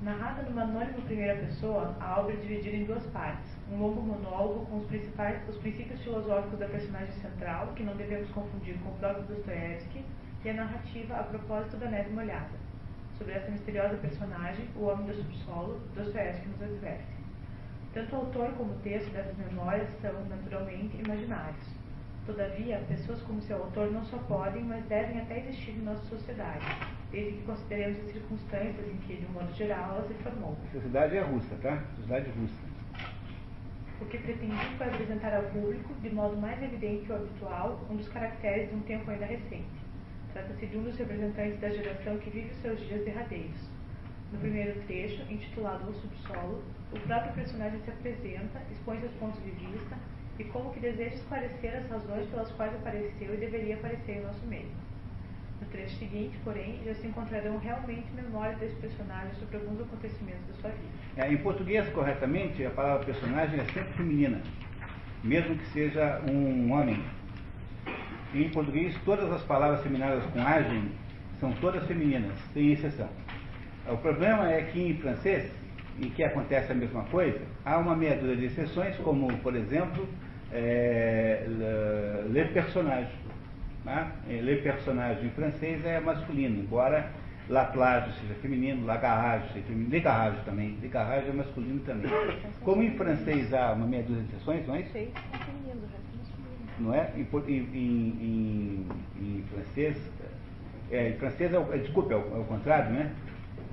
Narrada 0.04 0.42
numa 0.42 0.64
anônima 0.64 1.00
primeira 1.06 1.40
pessoa, 1.40 1.96
a 1.98 2.20
obra 2.20 2.34
é 2.34 2.36
dividida 2.36 2.76
em 2.76 2.84
duas 2.84 3.06
partes. 3.06 3.50
Um 3.72 3.80
longo 3.80 4.02
monólogo 4.02 4.66
com 4.66 4.80
os, 4.80 4.86
principais, 4.88 5.42
os 5.48 5.56
princípios 5.60 6.04
filosóficos 6.04 6.60
da 6.60 6.68
personagem 6.68 7.14
central, 7.22 7.68
que 7.74 7.84
não 7.84 7.96
devemos 7.96 8.30
confundir 8.32 8.78
com 8.80 8.90
o 8.90 8.98
próprio 8.98 9.24
Dostoiévski, 9.24 10.04
e 10.44 10.50
a 10.50 10.54
narrativa 10.56 11.16
a 11.16 11.24
propósito 11.24 11.78
da 11.78 11.90
neve 11.90 12.10
molhada. 12.10 12.52
Sobre 13.18 13.32
essa 13.32 13.50
misteriosa 13.50 13.96
personagem, 13.96 14.68
o 14.76 14.88
homem 14.88 15.08
do 15.08 15.14
subsolo, 15.14 15.80
Dostoiévski 15.96 16.50
nos 16.50 16.62
adverte. 16.62 17.14
Tanto 17.94 18.14
o 18.14 18.20
autor 18.20 18.52
como 18.58 18.74
o 18.74 18.80
texto 18.80 19.10
dessas 19.14 19.38
memórias 19.38 19.88
são, 20.02 20.14
naturalmente, 20.26 20.98
imaginários. 20.98 21.66
Todavia, 22.26 22.84
pessoas 22.90 23.22
como 23.22 23.42
seu 23.42 23.56
autor 23.56 23.90
não 23.90 24.04
só 24.04 24.18
podem, 24.18 24.66
mas 24.66 24.84
devem 24.88 25.22
até 25.22 25.40
existir 25.40 25.72
em 25.72 25.84
nossa 25.84 26.04
sociedade, 26.08 26.66
desde 27.14 27.38
que 27.38 27.44
consideremos 27.44 28.00
as 28.00 28.12
circunstâncias 28.12 28.88
em 28.88 28.98
que, 29.06 29.16
de 29.18 29.26
um 29.28 29.34
modo 29.34 29.54
geral, 29.54 29.98
ela 29.98 30.08
se 30.08 30.14
formou. 30.16 30.58
A 30.68 30.72
sociedade 30.72 31.16
é 31.16 31.22
russa, 31.22 31.56
tá? 31.62 31.84
Sociedade 31.96 32.32
russa. 32.32 32.74
O 34.02 34.06
que 34.06 34.18
pretendi 34.18 34.78
foi 34.78 34.88
apresentar 34.88 35.34
ao 35.36 35.44
público, 35.44 35.94
de 36.02 36.10
modo 36.10 36.36
mais 36.36 36.62
evidente 36.62 37.06
que 37.06 37.12
o 37.12 37.16
habitual, 37.16 37.80
um 37.90 37.96
dos 37.96 38.10
caracteres 38.10 38.70
de 38.70 38.76
um 38.76 38.82
tempo 38.82 39.10
ainda 39.12 39.26
recente. 39.26 39.70
Trata-se 40.34 40.66
de 40.66 40.76
um 40.76 40.84
dos 40.84 40.98
representantes 40.98 41.60
da 41.62 41.70
geração 41.70 42.18
que 42.18 42.32
vive 42.32 42.50
os 42.50 42.58
seus 42.58 42.80
dias 42.88 43.06
derradeiros. 43.06 43.70
No 44.32 44.40
primeiro 44.40 44.82
trecho, 44.88 45.22
intitulado 45.32 45.92
O 45.92 45.94
Subsolo, 45.94 46.64
o 46.92 47.00
próprio 47.02 47.34
personagem 47.34 47.80
se 47.82 47.92
apresenta, 47.92 48.60
expõe 48.72 49.00
seus 49.00 49.14
pontos 49.14 49.42
de 49.44 49.52
vista 49.52 49.96
e 50.40 50.44
como 50.46 50.74
que 50.74 50.80
deseja 50.80 51.14
esclarecer 51.14 51.78
as 51.78 51.88
razões 51.88 52.28
pelas 52.30 52.52
quais 52.54 52.74
apareceu 52.74 53.36
e 53.36 53.38
deveria 53.38 53.76
aparecer 53.76 54.18
em 54.18 54.22
nosso 54.24 54.44
meio. 54.48 54.72
No 55.64 55.70
trecho 55.70 55.96
seguinte, 55.96 56.38
porém, 56.44 56.78
já 56.86 56.94
se 56.96 57.08
encontrarão 57.08 57.58
realmente 57.58 58.06
memórias 58.14 58.60
desse 58.60 58.76
personagem 58.76 59.34
sobre 59.40 59.56
alguns 59.56 59.80
acontecimentos 59.80 60.46
da 60.48 60.54
sua 60.56 60.70
vida. 60.72 60.92
É, 61.16 61.32
em 61.32 61.38
português, 61.38 61.88
corretamente, 61.94 62.66
a 62.66 62.70
palavra 62.70 63.06
personagem 63.06 63.62
é 63.62 63.64
sempre 63.66 63.94
feminina, 63.94 64.42
mesmo 65.24 65.56
que 65.56 65.66
seja 65.68 66.22
um 66.30 66.70
homem. 66.70 67.02
em 68.34 68.50
português, 68.50 68.94
todas 69.06 69.32
as 69.32 69.42
palavras 69.44 69.82
terminadas 69.82 70.26
com 70.32 70.42
agem 70.42 70.92
são 71.40 71.54
todas 71.54 71.88
femininas, 71.88 72.38
sem 72.54 72.74
exceção. 72.74 73.08
O 73.88 73.96
problema 73.96 74.52
é 74.52 74.64
que 74.64 74.82
em 74.82 74.98
francês, 74.98 75.50
em 75.98 76.10
que 76.10 76.26
acontece 76.26 76.74
a 76.74 76.76
mesma 76.76 77.04
coisa, 77.06 77.40
há 77.64 77.78
uma 77.78 77.96
meia 77.96 78.18
dúzia 78.18 78.36
de 78.36 78.46
exceções, 78.48 78.98
como, 78.98 79.32
por 79.38 79.56
exemplo, 79.56 80.06
é, 80.52 81.46
le, 81.48 82.34
le 82.34 82.50
personnage. 82.50 83.23
Né? 83.86 84.12
Le 84.28 84.58
personnage 84.62 85.26
em 85.26 85.30
francês 85.32 85.84
é 85.86 86.00
masculino, 86.00 86.62
embora 86.62 87.12
la 87.50 87.66
plage 87.66 88.14
seja 88.22 88.34
feminino, 88.36 88.86
la 88.86 88.96
garage 88.98 89.52
seja 89.52 89.66
feminino, 89.66 89.92
le 89.92 90.00
garage 90.00 90.38
também, 90.46 90.78
le 90.82 90.88
garage 90.88 91.30
é 91.30 91.34
masculino 91.34 91.80
também. 91.82 92.10
Como 92.62 92.82
em 92.82 92.92
francês 92.92 93.54
há 93.54 93.74
uma 93.74 93.86
meia 93.86 94.04
dúzia 94.04 94.24
de 94.24 94.36
exceções, 94.36 94.66
não 94.68 94.76
é 94.76 94.80
isso? 94.82 94.92
Não 96.80 96.94
é? 96.94 97.12
Em, 97.16 97.28
em, 97.52 97.68
em, 97.78 98.88
em 99.20 99.44
francês, 99.54 99.98
é, 100.90 101.10
em 101.10 101.14
francês 101.18 101.54
é, 101.54 101.60
o, 101.60 101.66
desculpa, 101.78 102.14
é 102.14 102.18
o, 102.18 102.38
é 102.38 102.40
o 102.40 102.46
contrário, 102.46 102.92
né? 102.92 103.12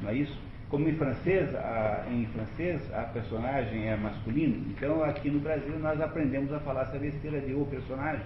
Não 0.02 0.10
é 0.10 0.14
isso? 0.14 0.36
Como 0.68 0.88
em 0.88 0.94
francês, 0.94 1.54
a, 1.54 2.04
em 2.10 2.26
francês 2.26 2.82
a 2.92 3.02
personagem 3.02 3.88
é 3.88 3.96
masculino, 3.96 4.66
então 4.70 5.02
aqui 5.04 5.30
no 5.30 5.40
Brasil 5.40 5.78
nós 5.78 6.00
aprendemos 6.00 6.52
a 6.52 6.60
falar 6.60 6.82
essa 6.82 6.98
besteira 6.98 7.40
de 7.40 7.54
o 7.54 7.64
personagem, 7.66 8.24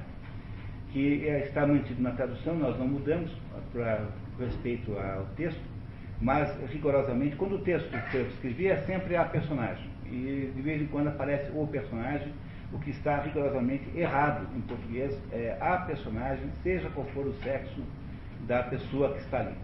que 0.95 1.29
é, 1.29 1.41
está 1.41 1.67
mantido 1.67 2.01
na 2.01 2.13
tradução, 2.13 2.55
nós 2.55 2.79
não 2.79 2.87
mudamos 2.87 3.29
para 3.73 4.07
respeito 4.39 4.97
ao 4.97 5.25
texto, 5.37 5.61
mas 6.21 6.57
rigorosamente, 6.71 7.35
quando 7.35 7.57
o 7.57 7.59
texto 7.59 7.91
que 8.13 8.17
eu 8.17 8.27
escrevi 8.29 8.69
é 8.69 8.77
sempre 8.77 9.17
a 9.17 9.25
personagem, 9.25 9.91
e 10.07 10.53
de 10.55 10.63
vez 10.63 10.81
em 10.81 10.87
quando 10.87 11.09
aparece 11.09 11.51
o 11.53 11.67
personagem, 11.67 12.33
o 12.73 12.79
que 12.79 12.91
está 12.91 13.21
rigorosamente 13.23 13.85
errado 13.97 14.47
em 14.57 14.61
português 14.61 15.21
é 15.33 15.57
a 15.61 15.79
personagem, 15.79 16.45
seja 16.63 16.89
qual 16.91 17.07
for 17.09 17.27
o 17.27 17.35
sexo 17.43 17.83
da 18.47 18.63
pessoa 18.63 19.15
que 19.15 19.19
está 19.19 19.41
ali, 19.41 19.55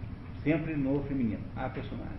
sempre 0.43 0.75
no 0.75 1.01
feminino, 1.03 1.41
a 1.55 1.69
personagem. 1.69 2.11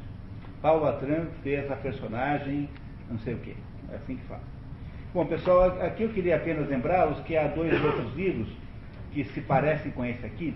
Paulo 0.62 0.87
Atran 0.87 1.27
fez 1.42 1.70
a 1.70 1.77
personagem, 1.77 2.66
não 3.11 3.18
sei 3.18 3.35
o 3.35 3.38
que, 3.38 3.55
é 3.90 3.96
assim 3.96 4.16
que 4.16 4.25
fala. 4.25 4.40
Bom, 5.12 5.27
pessoal, 5.27 5.79
aqui 5.83 6.05
eu 6.05 6.09
queria 6.09 6.37
apenas 6.37 6.66
lembrá-los 6.66 7.20
que 7.20 7.37
há 7.37 7.48
dois 7.48 7.72
outros 7.85 8.14
livros 8.16 8.62
que 9.12 9.25
se 9.25 9.40
parecem 9.42 9.92
com 9.92 10.05
esse 10.05 10.25
aqui. 10.25 10.55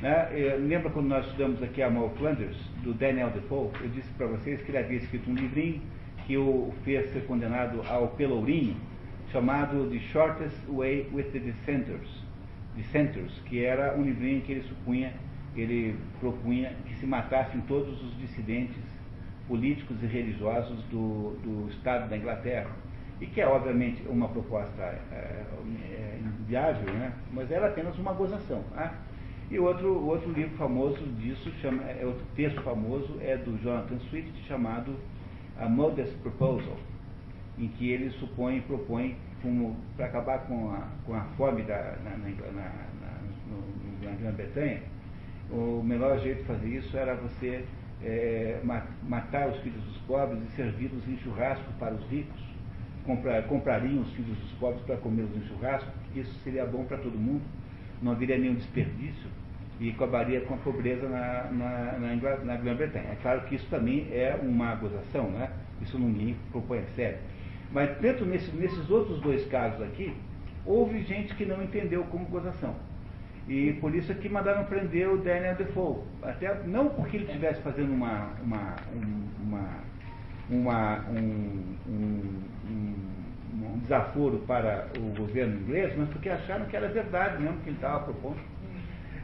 Né? 0.00 0.56
Lembra 0.60 0.90
quando 0.90 1.08
nós 1.08 1.26
estudamos 1.26 1.62
aqui 1.62 1.82
a 1.82 1.90
Mal 1.90 2.10
Flanders, 2.10 2.56
do 2.82 2.94
Daniel 2.94 3.30
Defoe? 3.30 3.70
Eu 3.80 3.88
disse 3.88 4.08
para 4.12 4.26
vocês 4.26 4.62
que 4.62 4.70
ele 4.70 4.78
havia 4.78 4.98
escrito 4.98 5.30
um 5.30 5.34
livrinho 5.34 5.80
que 6.26 6.36
o 6.36 6.72
fez 6.84 7.10
ser 7.12 7.24
condenado 7.26 7.82
ao 7.88 8.08
pelourinho, 8.08 8.76
chamado 9.32 9.90
The 9.90 9.98
Shortest 9.98 10.56
Way 10.68 11.08
with 11.12 11.24
the 11.32 11.38
Dissenters, 11.38 12.08
Dissenters 12.76 13.32
que 13.46 13.64
era 13.64 13.96
um 13.96 14.02
livrinho 14.02 14.40
que 14.42 14.52
ele 14.52 14.62
supunha, 14.62 15.12
ele 15.56 15.96
propunha 16.20 16.72
que 16.86 16.94
se 16.94 17.06
matassem 17.06 17.60
todos 17.62 18.00
os 18.02 18.16
dissidentes 18.18 18.76
políticos 19.48 19.96
e 20.02 20.06
religiosos 20.06 20.78
do, 20.84 21.36
do 21.42 21.70
Estado 21.70 22.08
da 22.08 22.16
Inglaterra. 22.16 22.70
E 23.20 23.26
que 23.26 23.40
é, 23.40 23.46
obviamente, 23.46 24.02
uma 24.08 24.28
proposta 24.28 24.82
é, 24.82 24.94
é, 25.12 26.20
inviável, 26.22 26.92
né? 26.94 27.12
mas 27.32 27.50
era 27.50 27.68
apenas 27.68 27.98
uma 27.98 28.12
gozação. 28.12 28.62
Né? 28.74 28.92
E 29.50 29.58
outro, 29.58 30.06
outro 30.06 30.30
livro 30.30 30.56
famoso 30.56 31.02
disso, 31.18 31.50
chama, 31.60 31.82
é, 31.84 32.04
outro 32.04 32.24
texto 32.36 32.60
famoso, 32.62 33.18
é 33.20 33.36
do 33.36 33.58
Jonathan 33.62 33.98
Swift, 34.10 34.32
chamado 34.46 34.94
A 35.58 35.68
Modest 35.68 36.14
Proposal, 36.18 36.76
em 37.58 37.68
que 37.68 37.90
ele 37.90 38.10
supõe, 38.10 38.60
propõe, 38.60 39.16
para 39.96 40.06
acabar 40.06 40.46
com 40.46 40.70
a, 40.72 40.88
com 41.06 41.14
a 41.14 41.22
fome 41.36 41.62
da, 41.62 41.96
na, 42.04 42.10
na, 42.10 42.28
na, 42.52 44.10
na 44.10 44.16
Grã-Bretanha, 44.16 44.82
o 45.50 45.82
melhor 45.82 46.18
jeito 46.20 46.40
de 46.40 46.44
fazer 46.44 46.68
isso 46.68 46.96
era 46.96 47.14
você 47.14 47.64
é, 48.02 48.60
matar 49.02 49.48
os 49.48 49.58
filhos 49.60 49.82
dos 49.82 49.96
pobres 49.98 50.42
e 50.42 50.56
servi-los 50.56 51.06
em 51.08 51.16
churrasco 51.18 51.72
para 51.78 51.94
os 51.94 52.04
ricos. 52.08 52.47
Comprar, 53.08 53.42
comprariam 53.44 54.02
os 54.02 54.12
filhos 54.12 54.36
dos 54.36 54.52
pobres 54.60 54.82
para 54.82 54.98
comê-los 54.98 55.34
em 55.34 55.40
churrasco, 55.48 55.90
porque 56.02 56.20
isso 56.20 56.34
seria 56.44 56.66
bom 56.66 56.84
para 56.84 56.98
todo 56.98 57.18
mundo. 57.18 57.40
não 58.02 58.12
haveria 58.12 58.36
nenhum 58.36 58.54
desperdício 58.54 59.30
e 59.80 59.88
acabaria 59.88 60.42
com 60.42 60.52
a 60.52 60.58
pobreza 60.58 61.08
na, 61.08 61.44
na, 61.50 61.98
na, 61.98 62.36
na 62.44 62.56
Grã-Bretanha. 62.56 63.06
É 63.12 63.16
claro 63.22 63.40
que 63.46 63.54
isso 63.54 63.66
também 63.70 64.08
é 64.12 64.38
uma 64.42 64.74
gozação, 64.74 65.30
né? 65.30 65.50
isso 65.80 65.98
ninguém 65.98 66.36
propõe 66.52 66.80
a 66.80 66.86
sério. 66.94 67.16
Mas 67.72 67.96
dentro 67.96 68.26
nesse, 68.26 68.54
nesses 68.54 68.90
outros 68.90 69.18
dois 69.22 69.46
casos 69.46 69.80
aqui, 69.80 70.12
houve 70.66 71.00
gente 71.04 71.34
que 71.34 71.46
não 71.46 71.62
entendeu 71.62 72.04
como 72.10 72.26
gozação. 72.26 72.74
E 73.48 73.72
por 73.80 73.94
isso 73.94 74.12
é 74.12 74.14
que 74.14 74.28
mandaram 74.28 74.66
prender 74.66 75.08
o 75.08 75.16
Daniel 75.16 75.54
Defoe. 75.54 76.02
Até, 76.22 76.62
não 76.66 76.90
porque 76.90 77.16
ele 77.16 77.24
estivesse 77.24 77.62
fazendo 77.62 77.90
uma, 77.90 78.32
uma, 78.42 78.76
uma, 79.42 79.68
uma 80.50 81.04
um, 81.08 81.76
um, 81.88 82.42
um, 82.68 82.94
um, 83.54 83.78
desaforo 83.80 84.38
para 84.46 84.88
o 84.98 85.16
governo 85.16 85.60
inglês, 85.60 85.94
mas 85.96 86.08
porque 86.08 86.28
acharam 86.28 86.66
que 86.66 86.76
era 86.76 86.88
verdade 86.88 87.42
mesmo 87.42 87.58
que 87.60 87.70
ele 87.70 87.76
estava 87.76 88.04
propondo. 88.04 88.38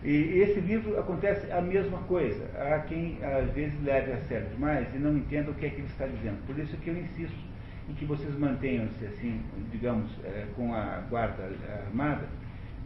E 0.03 0.39
esse 0.41 0.61
livro 0.61 0.99
acontece 0.99 1.51
a 1.51 1.63
mesma 1.63 1.99
coisa. 2.01 2.45
Há 2.59 2.81
quem 2.81 3.19
às 3.25 3.51
vezes 3.55 3.75
leve 3.83 4.13
a 4.13 4.19
sério 4.19 4.49
demais 4.49 4.87
e 4.95 4.99
não 4.99 5.17
entenda 5.17 5.51
o 5.51 5.55
que 5.55 5.65
é 5.65 5.71
que 5.71 5.77
ele 5.77 5.87
está 5.87 6.07
dizendo. 6.07 6.47
Por 6.47 6.59
isso 6.59 6.77
que 6.77 6.91
eu 6.91 6.99
insisto 6.99 7.55
em 7.89 7.95
que 7.95 8.05
vocês 8.05 8.37
mantenham-se 8.39 9.05
assim, 9.07 9.41
digamos, 9.71 10.11
é, 10.25 10.47
com 10.57 10.75
a 10.75 11.03
guarda 11.09 11.51
armada, 11.87 12.27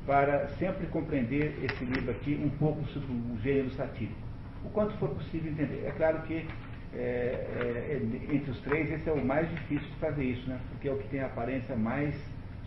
para 0.06 0.48
sempre 0.58 0.86
compreender 0.86 1.58
esse 1.62 1.84
livro 1.84 2.10
aqui 2.10 2.40
um 2.42 2.48
pouco 2.50 2.84
sobre 2.86 3.10
o 3.12 3.38
gênero 3.42 3.70
satírico. 3.70 4.18
O 4.64 4.70
quanto 4.70 4.92
for 4.94 5.10
possível 5.10 5.52
entender. 5.52 5.84
É 5.86 5.90
claro 5.90 6.22
que 6.22 6.46
é, 6.94 7.98
é, 7.98 8.00
entre 8.32 8.50
os 8.50 8.60
três 8.60 8.90
esse 8.90 9.08
é 9.08 9.12
o 9.12 9.24
mais 9.24 9.48
difícil 9.50 9.88
de 9.88 9.96
fazer 9.96 10.24
isso, 10.24 10.48
né? 10.48 10.58
porque 10.70 10.88
é 10.88 10.92
o 10.92 10.98
que 10.98 11.08
tem 11.08 11.20
a 11.20 11.26
aparência 11.26 11.76
mais 11.76 12.14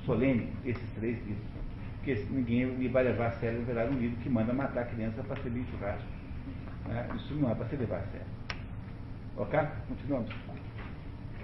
solene, 0.05 0.51
esses 0.65 0.89
três 0.91 1.17
livros 1.26 1.51
porque 2.01 2.15
ninguém 2.32 2.89
vai 2.89 3.03
levar 3.03 3.28
a 3.28 3.32
sério, 3.34 3.63
verdade, 3.63 3.93
um 3.93 3.99
livro 3.99 4.17
que 4.22 4.30
manda 4.30 4.51
matar 4.51 4.82
a 4.82 4.86
criança 4.86 5.22
para 5.22 5.39
servir 5.43 5.63
churrasco. 5.69 6.03
Né? 6.88 7.07
Isso 7.15 7.36
não 7.36 7.51
é 7.51 7.55
para 7.55 7.67
se 7.67 7.76
levar 7.76 7.97
a 7.97 8.03
sério. 8.05 8.28
Ok? 9.38 9.59
Continuamos. 9.88 10.32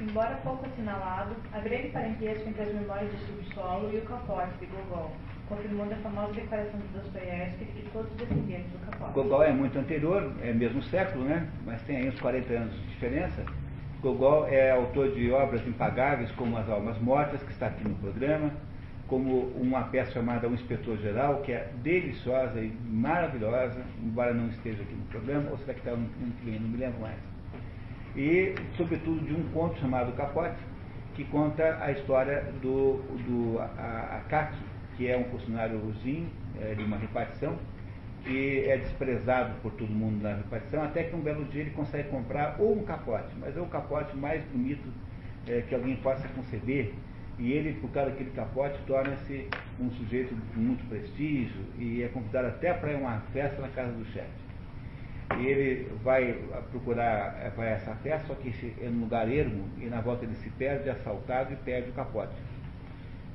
Embora 0.01 0.36
pouco 0.38 0.65
assinalado, 0.65 1.36
há 1.53 1.59
grande 1.59 1.89
parentesco 1.89 2.49
entre 2.49 2.61
as 2.63 2.73
memórias 2.73 3.11
do 3.11 3.17
subsolo 3.28 3.93
e 3.93 3.97
o 3.97 4.01
capote 4.01 4.57
de 4.59 4.65
Gogol, 4.65 5.15
confirmando 5.47 5.93
a 5.93 5.97
famosa 5.97 6.33
declaração 6.33 6.79
de 6.79 6.87
Dostoiévski 6.99 7.65
que 7.65 7.89
todos 7.91 8.11
descendentes 8.13 8.71
do 8.71 8.79
capote. 8.85 9.13
Gogol 9.13 9.43
é 9.43 9.51
muito 9.51 9.79
anterior, 9.79 10.33
é 10.41 10.53
mesmo 10.53 10.83
século, 10.83 11.23
né? 11.25 11.47
mas 11.65 11.81
tem 11.83 11.97
aí 11.97 12.09
uns 12.09 12.19
40 12.19 12.53
anos 12.53 12.73
de 12.73 12.87
diferença. 12.87 13.45
Gogol 14.01 14.47
é 14.47 14.71
autor 14.71 15.11
de 15.11 15.31
obras 15.31 15.65
impagáveis 15.65 16.31
como 16.31 16.57
As 16.57 16.69
Almas 16.69 16.99
Mortas, 16.99 17.41
que 17.41 17.51
está 17.51 17.67
aqui 17.67 17.87
no 17.87 17.95
programa, 17.95 18.51
como 19.07 19.47
uma 19.55 19.83
peça 19.83 20.11
chamada 20.11 20.47
O 20.47 20.53
Inspetor 20.53 20.97
Geral, 20.97 21.41
que 21.41 21.53
é 21.53 21.71
deliciosa 21.81 22.59
e 22.59 22.69
maravilhosa, 22.85 23.81
embora 24.03 24.33
não 24.33 24.49
esteja 24.49 24.83
aqui 24.83 24.93
no 24.93 25.05
programa, 25.05 25.49
ou 25.49 25.57
será 25.59 25.73
que 25.73 25.79
está 25.79 25.91
no, 25.91 25.97
no 25.97 26.59
não 26.59 26.69
me 26.69 26.77
lembro 26.77 26.99
mais. 26.99 27.17
E, 28.15 28.53
sobretudo, 28.75 29.25
de 29.25 29.33
um 29.33 29.43
conto 29.53 29.79
chamado 29.79 30.11
Capote, 30.13 30.57
que 31.15 31.23
conta 31.25 31.77
a 31.81 31.91
história 31.91 32.43
do, 32.61 33.01
do 33.25 33.59
a, 33.59 34.17
a 34.17 34.21
que 34.97 35.07
é 35.07 35.17
um 35.17 35.25
funcionário 35.25 35.79
ruzinho 35.79 36.27
é, 36.59 36.73
de 36.73 36.83
uma 36.83 36.97
repartição, 36.97 37.57
que 38.23 38.65
é 38.67 38.77
desprezado 38.77 39.53
por 39.61 39.71
todo 39.73 39.89
mundo 39.89 40.21
na 40.21 40.35
repartição, 40.35 40.83
até 40.83 41.03
que 41.03 41.15
um 41.15 41.21
belo 41.21 41.45
dia 41.45 41.61
ele 41.61 41.69
consegue 41.69 42.09
comprar 42.09 42.57
ou 42.59 42.77
um 42.77 42.83
capote, 42.83 43.33
mas 43.39 43.55
é 43.55 43.61
o 43.61 43.67
capote 43.67 44.17
mais 44.17 44.43
bonito 44.45 44.89
é, 45.47 45.61
que 45.61 45.75
alguém 45.75 45.95
possa 45.97 46.27
conceber, 46.29 46.93
e 47.39 47.53
ele, 47.53 47.73
por 47.73 47.91
causa 47.91 48.09
daquele 48.09 48.31
capote, 48.31 48.79
torna-se 48.87 49.47
um 49.79 49.91
sujeito 49.91 50.33
de 50.33 50.59
muito 50.59 50.83
prestígio 50.89 51.61
e 51.77 52.01
é 52.01 52.07
convidado 52.07 52.47
até 52.47 52.73
para 52.73 52.97
uma 52.97 53.19
festa 53.31 53.61
na 53.61 53.67
casa 53.67 53.91
do 53.91 54.03
chefe. 54.05 54.47
E 55.39 55.45
ele 55.45 55.91
vai 56.03 56.33
procurar, 56.71 57.51
vai 57.55 57.73
essa 57.73 57.93
festa, 57.97 58.27
só 58.27 58.33
que 58.33 58.49
é 58.81 58.89
num 58.89 59.01
lugar 59.01 59.31
ermo, 59.31 59.65
e 59.77 59.85
na 59.85 60.01
volta 60.01 60.25
ele 60.25 60.33
se 60.35 60.49
perde, 60.51 60.89
é 60.89 60.93
assaltado 60.93 61.53
e 61.53 61.55
perde 61.57 61.91
o 61.91 61.93
capote. 61.93 62.33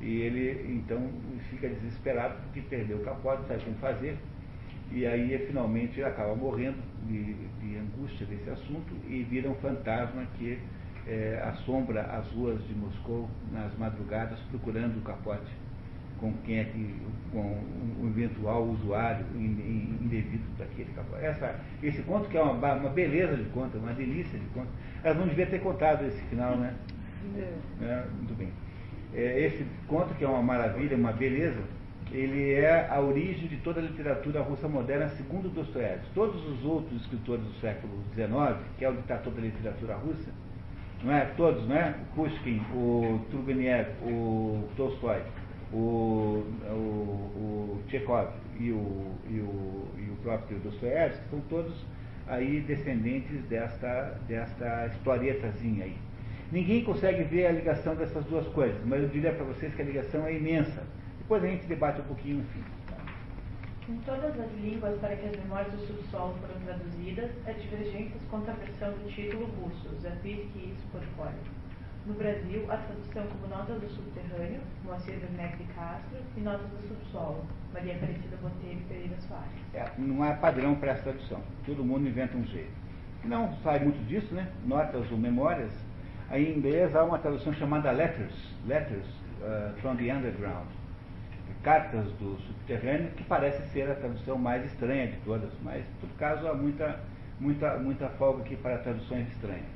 E 0.02 0.20
ele 0.20 0.66
então 0.68 1.08
fica 1.48 1.68
desesperado 1.68 2.34
porque 2.42 2.60
perdeu 2.62 2.98
o 2.98 3.04
capote, 3.04 3.46
sabe 3.46 3.62
como 3.64 3.76
fazer. 3.76 4.16
E 4.90 5.06
aí 5.06 5.38
finalmente 5.46 6.00
ele 6.00 6.08
acaba 6.08 6.34
morrendo 6.34 6.76
de, 7.06 7.34
de 7.34 7.76
angústia 7.78 8.26
desse 8.26 8.50
assunto 8.50 8.92
e 9.08 9.22
vira 9.22 9.48
um 9.48 9.54
fantasma 9.54 10.26
que 10.36 10.58
é, 11.06 11.40
assombra 11.44 12.02
as 12.02 12.26
ruas 12.32 12.62
de 12.66 12.74
Moscou 12.74 13.28
nas 13.52 13.76
madrugadas 13.78 14.38
procurando 14.50 14.98
o 14.98 15.02
capote 15.02 15.50
com 16.22 16.32
quem 16.44 16.60
é 16.60 16.64
que, 16.64 16.96
com 17.32 17.40
um 18.00 18.06
eventual 18.06 18.62
usuário 18.68 19.26
indevido 19.34 20.44
daquele 20.56 20.88
capote. 20.94 21.24
Essa, 21.24 21.58
esse 21.82 22.00
conto 22.02 22.28
que 22.28 22.36
é 22.36 22.42
uma, 22.42 22.74
uma 22.74 22.90
beleza 22.90 23.36
de 23.36 23.44
conto, 23.50 23.76
uma 23.78 23.92
delícia 23.92 24.38
de 24.38 24.46
conto. 24.46 24.68
Elas 25.02 25.18
não 25.18 25.26
deviam 25.26 25.48
ter 25.48 25.58
contado 25.58 26.04
esse 26.06 26.22
final, 26.22 26.56
né? 26.56 26.74
É. 27.36 27.84
É, 27.84 28.06
muito 28.16 28.34
bem. 28.38 28.52
É, 29.14 29.46
esse 29.46 29.66
conto 29.86 30.14
que 30.14 30.24
é 30.24 30.28
uma 30.28 30.42
maravilha, 30.42 30.96
uma 30.96 31.12
beleza, 31.12 31.60
ele 32.10 32.54
é 32.54 32.88
a 32.90 33.00
origem 33.00 33.48
de 33.48 33.56
toda 33.58 33.80
a 33.80 33.82
literatura 33.82 34.42
russa 34.42 34.68
moderna, 34.68 35.08
segundo 35.10 35.48
Dostoiévski. 35.48 36.08
Todos 36.14 36.44
os 36.46 36.64
outros 36.64 37.00
escritores 37.02 37.44
do 37.44 37.52
século 37.60 37.92
XIX, 38.14 38.58
que 38.78 38.84
é 38.84 38.90
o 38.90 38.94
ditador 38.94 39.32
da 39.32 39.40
literatura 39.40 39.94
russa, 39.96 40.30
não 41.02 41.12
é? 41.12 41.24
Todos, 41.36 41.66
não 41.66 41.76
é? 41.76 41.94
O 42.12 42.14
Pushkin, 42.14 42.60
o 42.74 43.20
Turgenev, 43.30 43.88
o 44.02 44.68
Tolstói, 44.76 45.22
o, 45.72 46.44
o, 46.66 46.74
o 46.74 47.82
Chekhov 47.88 48.28
e 48.58 48.70
o, 48.70 49.14
e 49.28 49.40
o, 49.40 49.88
e 49.98 50.10
o 50.10 50.16
próprio 50.22 50.58
Dostoiévski 50.58 51.22
são 51.30 51.40
todos 51.48 51.74
aí 52.26 52.60
descendentes 52.60 53.42
desta, 53.48 54.18
desta 54.28 54.86
historietazinha 54.86 55.84
aí. 55.84 55.96
Ninguém 56.52 56.84
consegue 56.84 57.24
ver 57.24 57.46
a 57.46 57.52
ligação 57.52 57.96
dessas 57.96 58.22
duas 58.26 58.46
coisas, 58.48 58.78
mas 58.84 59.02
eu 59.02 59.08
diria 59.08 59.32
para 59.32 59.42
vocês 59.46 59.74
que 59.74 59.80
a 59.80 59.84
ligação 59.86 60.26
é 60.26 60.36
imensa. 60.36 60.82
Depois 61.16 61.42
a 61.42 61.46
gente 61.46 61.66
debate 61.66 62.02
um 62.02 62.04
pouquinho 62.04 62.38
no 62.40 62.44
fim. 62.44 62.62
Em 63.88 63.96
todas 64.00 64.38
as 64.38 64.52
línguas 64.60 65.00
para 65.00 65.16
que 65.16 65.28
as 65.28 65.36
memórias 65.36 65.72
do 65.72 65.78
subsolo 65.86 66.36
foram 66.42 66.60
traduzidas, 66.60 67.30
há 67.46 67.52
divergências 67.52 68.22
quanto 68.30 68.50
à 68.50 68.52
versão 68.52 68.92
do 68.92 69.10
título 69.10 69.46
russo, 69.46 69.98
Zapisky 70.02 70.74
Portfólio. 70.92 71.40
No 72.04 72.12
Brasil, 72.14 72.70
a 72.70 72.76
tradução 72.76 73.26
como 73.28 73.46
Notas 73.48 73.80
do 73.80 73.88
Subterrâneo, 73.88 74.60
Moacir 74.84 75.14
Werneck 75.22 75.56
de 75.56 75.72
Castro, 75.72 76.18
e 76.36 76.40
Notas 76.40 76.68
do 76.68 76.86
Subsolo, 76.86 77.46
Maria 77.72 77.94
Aparecida 77.94 78.36
Botelho 78.42 78.78
e 78.78 78.84
Pereira 78.88 79.16
Soares. 79.26 79.48
É, 79.72 79.90
não 79.96 80.22
há 80.22 80.34
padrão 80.34 80.74
para 80.74 80.92
essa 80.92 81.04
tradução. 81.04 81.40
Todo 81.64 81.82
mundo 81.82 82.06
inventa 82.06 82.36
um 82.36 82.44
jeito. 82.44 82.72
Não 83.24 83.56
sai 83.62 83.78
muito 83.78 84.04
disso, 84.06 84.34
né? 84.34 84.48
Notas 84.66 85.10
ou 85.10 85.16
memórias. 85.16 85.72
Aí, 86.32 86.50
em 86.50 86.56
inglês 86.56 86.96
há 86.96 87.04
uma 87.04 87.18
tradução 87.18 87.52
chamada 87.52 87.90
Letters, 87.90 88.32
Letters 88.66 89.04
uh, 89.42 89.78
from 89.82 89.96
the 89.96 90.10
Underground 90.10 90.66
Cartas 91.62 92.06
do 92.12 92.38
Subterrâneo, 92.46 93.10
que 93.10 93.22
parece 93.24 93.62
ser 93.68 93.90
a 93.90 93.94
tradução 93.94 94.38
mais 94.38 94.64
estranha 94.64 95.08
de 95.08 95.16
todas, 95.26 95.50
mas, 95.62 95.82
em 95.82 96.00
todo 96.00 96.16
caso, 96.16 96.48
há 96.48 96.54
muita, 96.54 96.98
muita, 97.38 97.76
muita 97.76 98.08
folga 98.08 98.42
aqui 98.42 98.56
para 98.56 98.78
traduções 98.78 99.28
estranhas. 99.28 99.66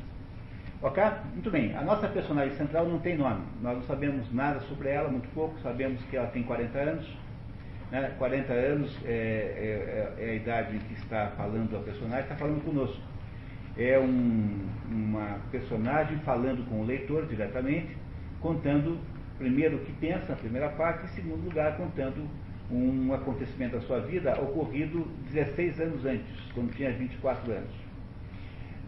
Ok? 0.81 1.05
Muito 1.35 1.51
bem. 1.51 1.77
A 1.77 1.83
nossa 1.83 2.09
personagem 2.09 2.57
central 2.57 2.89
não 2.89 3.01
tem 3.01 3.19
nome. 3.19 3.45
Nós 3.61 3.77
não 3.77 3.85
sabemos 3.85 4.33
nada 4.33 4.61
sobre 4.61 4.89
ela, 4.89 5.11
muito 5.11 5.29
pouco. 5.35 5.61
Sabemos 5.61 6.03
que 6.05 6.17
ela 6.17 6.29
tem 6.29 6.43
40 6.43 6.79
anos. 6.79 7.07
Né? 7.91 8.15
40 8.19 8.53
anos 8.53 8.99
é, 9.05 10.15
é, 10.19 10.25
é, 10.25 10.31
a 10.31 10.35
idade 10.35 10.77
em 10.77 10.79
que 10.79 10.95
está 10.95 11.33
falando 11.37 11.77
a 11.77 11.81
personagem, 11.81 12.23
está 12.23 12.35
falando 12.35 12.65
conosco. 12.65 13.01
É 13.79 13.99
um, 13.99 14.69
uma 14.91 15.39
personagem 15.51 16.19
falando 16.19 16.67
com 16.69 16.81
o 16.81 16.85
leitor 16.85 17.27
diretamente, 17.27 17.97
contando 18.41 18.99
primeiro 19.39 19.77
o 19.77 19.81
que 19.81 19.93
pensa 19.93 20.27
na 20.31 20.37
primeira 20.37 20.69
parte, 20.71 21.05
e 21.07 21.09
segundo 21.11 21.45
lugar 21.45 21.77
contando 21.77 22.27
um 22.71 23.13
acontecimento 23.13 23.77
da 23.77 23.83
sua 23.83 24.01
vida 24.01 24.41
ocorrido 24.41 25.07
16 25.33 25.81
anos 25.81 26.05
antes, 26.05 26.53
quando 26.55 26.75
tinha 26.75 26.91
24 26.93 27.53
anos. 27.53 27.87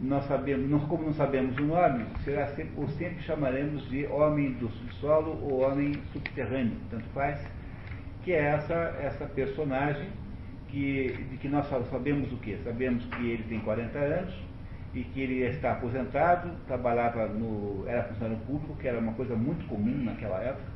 Nós 0.01 0.24
sabemos, 0.26 0.70
nós, 0.70 0.84
como 0.84 1.05
não 1.05 1.12
sabemos 1.12 1.57
o 1.59 1.62
nome, 1.62 2.05
será 2.24 2.47
sempre, 2.49 2.72
ou 2.76 2.89
sempre 2.89 3.20
chamaremos 3.22 3.89
de 3.91 4.07
homem 4.07 4.53
do 4.53 4.68
subsolo 4.70 5.39
ou 5.43 5.61
homem 5.61 5.93
subterrâneo, 6.12 6.76
tanto 6.91 7.05
faz, 7.11 7.45
que 8.22 8.32
é 8.32 8.43
essa, 8.43 8.74
essa 9.03 9.26
personagem 9.26 10.09
que, 10.68 11.12
de 11.30 11.36
que 11.39 11.49
nós 11.49 11.66
sabemos 11.91 12.32
o 12.32 12.36
quê? 12.36 12.59
Sabemos 12.62 13.05
que 13.07 13.28
ele 13.28 13.43
tem 13.49 13.59
40 13.61 13.99
anos, 13.99 14.34
e 14.99 15.05
que 15.05 15.20
ele 15.20 15.44
está 15.44 15.72
aposentado, 15.72 16.51
trabalhava 16.66 17.28
no. 17.28 17.84
era 17.86 18.03
funcionário 18.03 18.42
público, 18.44 18.74
que 18.80 18.88
era 18.88 18.99
uma 18.99 19.12
coisa 19.12 19.36
muito 19.36 19.64
comum 19.68 20.03
naquela 20.03 20.40
época, 20.42 20.66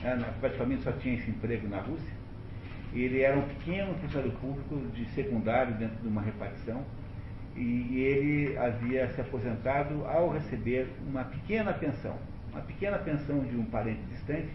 né, 0.00 0.32
praticamente 0.38 0.84
só 0.84 0.92
tinha 0.92 1.16
esse 1.16 1.28
emprego 1.28 1.66
na 1.66 1.80
Rússia. 1.80 2.12
Ele 2.92 3.20
era 3.20 3.36
um 3.36 3.42
pequeno 3.42 3.92
funcionário 3.94 4.32
público 4.34 4.76
de 4.94 5.04
secundário 5.06 5.74
dentro 5.74 5.96
de 5.96 6.06
uma 6.06 6.22
repartição, 6.22 6.84
e 7.56 7.98
ele 7.98 8.56
havia 8.56 9.08
se 9.08 9.20
aposentado 9.20 10.04
ao 10.06 10.30
receber 10.30 10.88
uma 11.08 11.24
pequena 11.24 11.72
pensão, 11.72 12.16
uma 12.52 12.60
pequena 12.60 12.98
pensão 12.98 13.40
de 13.40 13.56
um 13.56 13.64
parente 13.64 14.02
distante, 14.02 14.50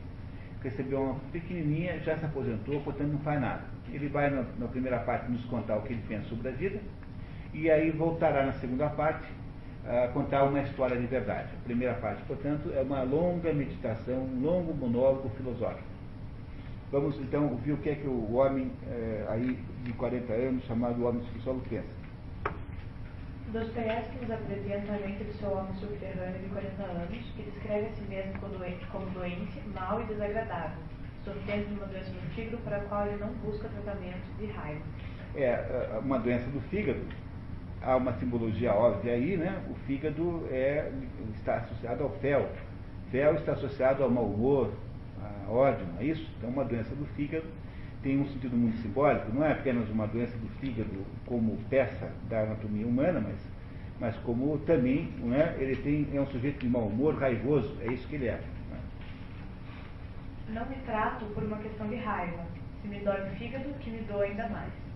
recebeu 0.63 1.01
uma 1.01 1.15
pequenininha, 1.33 1.99
já 1.99 2.17
se 2.17 2.23
aposentou, 2.23 2.79
portanto 2.81 3.09
não 3.09 3.19
faz 3.19 3.41
nada. 3.41 3.63
Ele 3.91 4.07
vai 4.07 4.29
na, 4.29 4.45
na 4.57 4.67
primeira 4.67 4.99
parte 4.99 5.29
nos 5.29 5.43
contar 5.45 5.75
o 5.75 5.81
que 5.81 5.91
ele 5.91 6.03
pensa 6.07 6.23
sobre 6.29 6.47
a 6.47 6.51
vida, 6.51 6.79
e 7.53 7.69
aí 7.69 7.91
voltará 7.91 8.45
na 8.45 8.53
segunda 8.53 8.89
parte 8.89 9.27
a 9.85 10.07
contar 10.09 10.43
uma 10.43 10.61
história 10.61 10.97
de 10.97 11.07
verdade. 11.07 11.49
A 11.61 11.63
primeira 11.65 11.93
parte, 11.95 12.21
portanto, 12.23 12.71
é 12.75 12.81
uma 12.81 13.01
longa 13.03 13.51
meditação, 13.53 14.17
um 14.17 14.41
longo 14.41 14.73
monólogo 14.73 15.29
filosófico. 15.29 15.87
Vamos 16.91 17.19
então 17.19 17.47
ouvir 17.49 17.73
o 17.73 17.77
que 17.77 17.89
é 17.89 17.95
que 17.95 18.07
o 18.07 18.33
homem 18.35 18.71
é, 18.89 19.25
aí 19.29 19.59
de 19.83 19.93
40 19.93 20.33
anos, 20.33 20.63
chamado 20.65 21.05
homem 21.05 21.23
subsolo, 21.23 21.61
pensa. 21.69 21.87
Dostoiévski 23.51 24.17
nos 24.21 24.31
apresenta 24.31 24.93
a 24.93 24.99
mente 24.99 25.23
do 25.23 25.33
seu 25.33 25.51
homem 25.51 25.73
subterrâneo 25.75 26.39
de 26.39 26.49
40 26.49 26.83
anos, 26.83 27.17
que 27.35 27.43
descreve 27.43 27.87
a 27.87 27.91
si 27.91 28.01
mesmo 28.03 28.39
como 28.39 28.53
doente, 28.57 28.85
como 28.87 29.05
doente 29.07 29.59
mau 29.73 30.01
e 30.01 30.05
desagradável, 30.05 30.77
sofrendo 31.23 31.65
de 31.65 31.73
uma 31.73 31.87
doença 31.87 32.11
do 32.11 32.35
fígado 32.35 32.57
para 32.59 32.77
a 32.77 32.81
qual 32.81 33.07
ele 33.07 33.17
não 33.17 33.29
busca 33.33 33.67
tratamento 33.69 34.37
de 34.37 34.45
raiva. 34.47 34.81
É, 35.35 35.99
uma 36.03 36.19
doença 36.19 36.47
do 36.49 36.59
fígado 36.69 37.01
há 37.81 37.95
uma 37.95 38.13
simbologia 38.13 38.73
óbvia 38.73 39.13
aí, 39.13 39.37
né? 39.37 39.61
O 39.69 39.75
fígado 39.85 40.47
é, 40.51 40.91
está 41.35 41.57
associado 41.57 42.03
ao 42.03 42.09
fel. 42.17 42.49
Fel 43.11 43.35
está 43.35 43.53
associado 43.53 44.03
ao 44.03 44.09
mau 44.09 44.25
humor, 44.25 44.71
a 45.21 45.51
ódio, 45.51 45.85
não 45.93 45.99
é 45.99 46.05
isso? 46.05 46.29
Então, 46.37 46.49
uma 46.49 46.63
doença 46.63 46.93
do 46.95 47.05
fígado 47.15 47.45
tem 48.01 48.19
um 48.19 48.27
sentido 48.27 48.55
muito 48.55 48.77
simbólico, 48.77 49.31
não 49.33 49.43
é 49.43 49.51
apenas 49.51 49.89
uma 49.89 50.07
doença 50.07 50.37
do 50.37 50.47
fígado 50.59 51.05
como 51.25 51.57
peça 51.69 52.11
da 52.29 52.41
anatomia 52.41 52.87
humana, 52.87 53.19
mas, 53.19 53.37
mas 53.99 54.15
como 54.23 54.57
também, 54.59 55.11
não 55.19 55.35
é? 55.35 55.55
Ele 55.59 55.75
tem, 55.75 56.07
é 56.13 56.21
um 56.21 56.27
sujeito 56.27 56.59
de 56.59 56.69
mau 56.69 56.87
humor, 56.87 57.15
raivoso, 57.15 57.75
é 57.81 57.91
isso 57.91 58.07
que 58.07 58.15
ele 58.15 58.27
é. 58.27 58.39
Não, 60.47 60.55
é? 60.55 60.59
não 60.59 60.69
me 60.69 60.75
trato 60.83 61.25
por 61.25 61.43
uma 61.43 61.57
questão 61.57 61.87
de 61.87 61.95
raiva. 61.95 62.45
Se 62.81 62.87
me 62.87 62.99
dói 62.99 63.21
o 63.21 63.35
fígado, 63.35 63.73
que 63.79 63.89
me 63.89 63.99
dói 64.03 64.27
ainda 64.29 64.47
mais. 64.47 64.88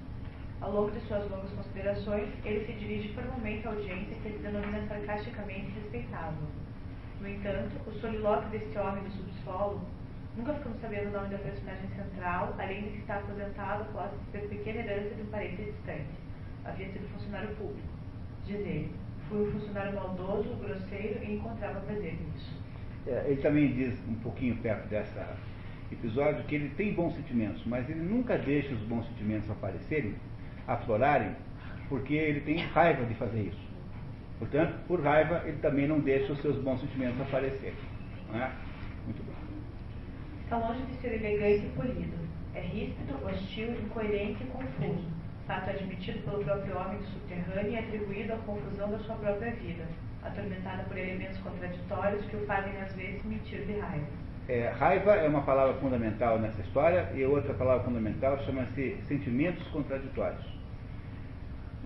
Ao 0.63 0.71
longo 0.71 0.91
de 0.91 0.99
suas 1.01 1.29
longas 1.29 1.51
considerações, 1.51 2.29
ele 2.45 2.65
se 2.65 2.71
dirige 2.79 3.13
formalmente 3.13 3.67
à 3.67 3.71
audiência 3.71 4.15
que 4.15 4.29
ele 4.29 4.37
denomina 4.37 4.81
sarcasticamente 4.87 5.71
respeitável. 5.71 6.47
No 7.19 7.27
entanto, 7.27 7.75
o 7.85 7.91
solilóquio 7.99 8.49
deste 8.49 8.77
homem 8.79 9.03
do 9.03 9.11
subsolo, 9.11 9.81
nunca 10.37 10.53
ficamos 10.53 10.79
sabendo 10.79 11.09
o 11.09 11.11
nome 11.11 11.27
da 11.27 11.37
personagem 11.39 11.89
central, 11.89 12.55
além 12.57 12.81
de 12.81 12.89
que 12.91 12.99
está 12.99 13.17
aposentado 13.17 13.83
após 13.83 14.11
ter 14.31 14.47
pequena 14.47 14.79
herança 14.79 15.13
de 15.13 15.21
um 15.23 15.25
parente 15.25 15.63
distante. 15.63 16.15
Havia 16.63 16.87
sido 16.93 17.11
funcionário 17.11 17.53
público. 17.57 17.87
Diz 18.45 18.55
ele, 18.55 18.95
fui 19.27 19.45
um 19.45 19.51
funcionário 19.51 19.93
maldoso, 19.95 20.55
grosseiro 20.61 21.21
e 21.25 21.35
encontrava 21.35 21.81
prazer 21.81 22.13
nisso. 22.13 22.57
É, 23.05 23.25
ele 23.27 23.41
também 23.41 23.73
diz, 23.73 23.99
um 24.07 24.15
pouquinho 24.15 24.55
perto 24.59 24.87
dessa 24.87 25.35
episódio, 25.91 26.45
que 26.45 26.55
ele 26.55 26.69
tem 26.69 26.93
bons 26.93 27.15
sentimentos, 27.15 27.61
mas 27.65 27.89
ele 27.89 27.99
nunca 27.99 28.37
deixa 28.37 28.73
os 28.73 28.81
bons 28.83 29.05
sentimentos 29.09 29.51
aparecerem 29.51 30.15
aflorarem, 30.67 31.35
porque 31.89 32.13
ele 32.13 32.41
tem 32.41 32.57
raiva 32.67 33.05
de 33.05 33.13
fazer 33.15 33.41
isso. 33.41 33.73
Portanto, 34.39 34.75
por 34.87 35.01
raiva, 35.01 35.41
ele 35.45 35.57
também 35.57 35.87
não 35.87 35.99
deixa 35.99 36.33
os 36.33 36.41
seus 36.41 36.57
bons 36.57 36.81
sentimentos 36.81 37.21
aparecerem. 37.21 37.75
Não 38.31 38.43
é? 38.43 38.51
Muito 39.05 39.23
bom. 39.23 39.33
Está 40.43 40.57
longe 40.57 40.81
de 40.83 40.95
ser 40.95 41.13
elegante 41.13 41.65
e 41.65 41.69
polido. 41.69 42.23
É 42.53 42.61
ríspido, 42.61 43.25
hostil, 43.25 43.71
incoerente 43.71 44.43
e 44.43 44.47
confuso. 44.47 45.07
Fato 45.47 45.69
admitido 45.69 46.19
pelo 46.23 46.43
próprio 46.43 46.77
homem 46.77 46.97
do 46.97 47.05
subterrâneo 47.05 47.71
e 47.71 47.77
atribuído 47.77 48.33
à 48.33 48.37
confusão 48.37 48.89
da 48.91 48.99
sua 48.99 49.15
própria 49.15 49.51
vida, 49.51 49.85
atormentada 50.23 50.83
por 50.83 50.97
elementos 50.97 51.37
contraditórios 51.39 52.25
que 52.25 52.35
o 52.37 52.45
fazem 52.45 52.75
às 52.81 52.93
vezes 52.95 53.23
mentir 53.25 53.65
de 53.65 53.79
raiva. 53.79 54.22
É, 54.47 54.67
raiva 54.77 55.15
é 55.15 55.27
uma 55.27 55.43
palavra 55.43 55.73
fundamental 55.75 56.37
nessa 56.37 56.61
história 56.61 57.09
e 57.15 57.23
outra 57.23 57.53
palavra 57.53 57.85
fundamental 57.85 58.37
chama-se 58.39 58.97
sentimentos 59.07 59.65
contraditórios. 59.69 60.45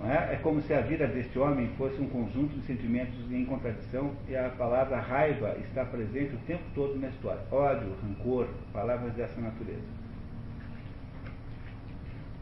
É? 0.04 0.34
é? 0.34 0.40
como 0.44 0.62
se 0.62 0.74
a 0.74 0.82
vida 0.82 1.08
deste 1.08 1.40
homem 1.40 1.70
fosse 1.78 2.00
um 2.00 2.08
conjunto 2.10 2.56
de 2.56 2.66
sentimentos 2.66 3.32
em 3.32 3.46
contradição 3.46 4.12
e 4.28 4.36
a 4.36 4.50
palavra 4.50 5.00
raiva 5.00 5.56
está 5.60 5.84
presente 5.86 6.36
o 6.36 6.40
tempo 6.40 6.64
todo 6.76 7.00
na 7.00 7.10
história. 7.10 7.42
Ódio, 7.52 7.96
rancor, 8.04 8.48
palavras 8.74 9.14
dessa 9.14 9.40
natureza. 9.40 9.88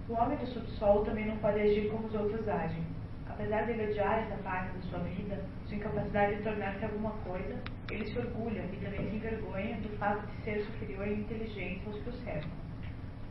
O 0.08 0.14
homem 0.14 0.38
do 0.38 0.48
subsolo 0.48 1.06
também 1.06 1.26
não 1.26 1.38
pode 1.38 1.60
agir 1.60 1.90
como 1.90 2.08
os 2.08 2.14
outros 2.14 2.48
agem. 2.48 2.84
Apesar 3.28 3.64
de 3.64 3.72
ele 3.72 3.92
odiar 3.92 4.20
essa 4.20 4.36
parte 4.44 4.76
da 4.76 4.82
sua 4.84 5.00
vida, 5.00 5.42
sua 5.68 5.78
incapacidade 5.78 6.36
de 6.36 6.44
tornar-se 6.44 6.86
alguma 6.86 7.12
coisa, 7.26 7.56
ele 7.92 8.06
se 8.06 8.18
orgulha 8.18 8.66
e 8.74 8.78
também 8.78 9.10
se 9.10 9.16
envergonha 9.16 9.78
do 9.78 9.90
fato 9.98 10.26
de 10.28 10.44
ser 10.44 10.64
superior 10.64 11.08
em 11.08 11.20
inteligência 11.20 11.84
aos 11.88 12.02
que 12.02 12.10
o 12.10 12.14
cercam. 12.14 12.66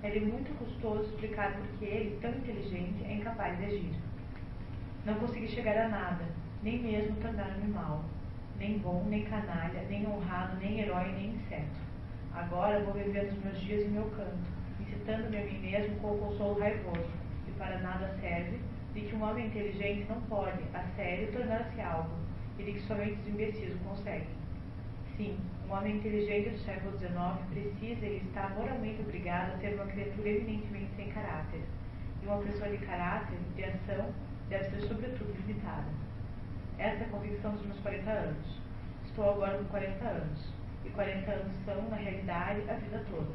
É 0.02 0.20
muito 0.20 0.56
custoso 0.58 1.10
explicar 1.10 1.54
por 1.54 1.66
que 1.78 1.84
ele, 1.86 2.18
tão 2.20 2.30
inteligente, 2.30 3.04
é 3.04 3.14
incapaz 3.14 3.58
de 3.58 3.64
agir. 3.64 3.94
Não 5.04 5.14
consegui 5.14 5.48
chegar 5.48 5.76
a 5.76 5.88
nada, 5.88 6.24
nem 6.62 6.82
mesmo 6.82 7.16
tornar-me 7.16 7.66
mal, 7.68 8.04
nem 8.58 8.78
bom, 8.78 9.04
nem 9.08 9.24
canalha, 9.24 9.82
nem 9.88 10.06
honrado, 10.06 10.56
nem 10.58 10.80
herói, 10.80 11.10
nem 11.12 11.30
inseto. 11.30 11.80
Agora 12.32 12.80
vou 12.84 12.94
viver 12.94 13.32
os 13.32 13.44
meus 13.44 13.60
dias 13.60 13.86
em 13.86 13.90
meu 13.90 14.04
canto, 14.10 14.50
incitando-me 14.80 15.36
a 15.36 15.44
mim 15.44 15.58
mesmo 15.58 15.96
com 15.96 16.12
o 16.12 16.18
consolo 16.18 16.60
raivoso, 16.60 17.10
que 17.44 17.52
para 17.52 17.78
nada 17.80 18.14
serve, 18.20 18.58
de 18.92 19.00
que 19.00 19.16
um 19.16 19.22
homem 19.22 19.46
inteligente 19.46 20.06
não 20.08 20.20
pode, 20.22 20.62
a 20.74 20.82
sério, 20.96 21.32
tornar-se 21.32 21.80
algo, 21.80 22.14
e 22.58 22.62
de 22.62 22.72
que 22.72 22.80
somente 22.80 23.20
os 23.20 23.28
imbecis 23.28 23.74
conseguem. 23.86 24.43
Sim, 25.16 25.38
um 25.68 25.72
homem 25.72 25.98
inteligente 25.98 26.50
do 26.50 26.58
século 26.58 26.98
XIX 26.98 27.14
precisa 27.50 28.04
e 28.04 28.16
está 28.16 28.48
moralmente 28.48 29.00
obrigado 29.00 29.54
a 29.54 29.58
ser 29.58 29.74
uma 29.74 29.86
criatura 29.86 30.28
eminentemente 30.28 30.90
sem 30.96 31.08
caráter. 31.10 31.62
E 32.20 32.26
uma 32.26 32.38
pessoa 32.38 32.68
de 32.68 32.78
caráter, 32.78 33.38
de 33.54 33.64
ação, 33.64 34.12
deve 34.48 34.64
ser 34.70 34.88
sobretudo 34.88 35.32
limitada. 35.46 35.86
Essa 36.78 37.04
é 37.04 37.06
a 37.06 37.10
convicção 37.10 37.52
dos 37.52 37.64
meus 37.64 37.78
40 37.78 38.10
anos. 38.10 38.60
Estou 39.06 39.30
agora 39.30 39.58
com 39.58 39.64
40 39.66 40.04
anos. 40.04 40.52
E 40.84 40.90
40 40.90 41.30
anos 41.30 41.52
são, 41.64 41.88
na 41.88 41.96
realidade, 41.96 42.68
a 42.68 42.74
vida 42.74 43.04
toda. 43.08 43.32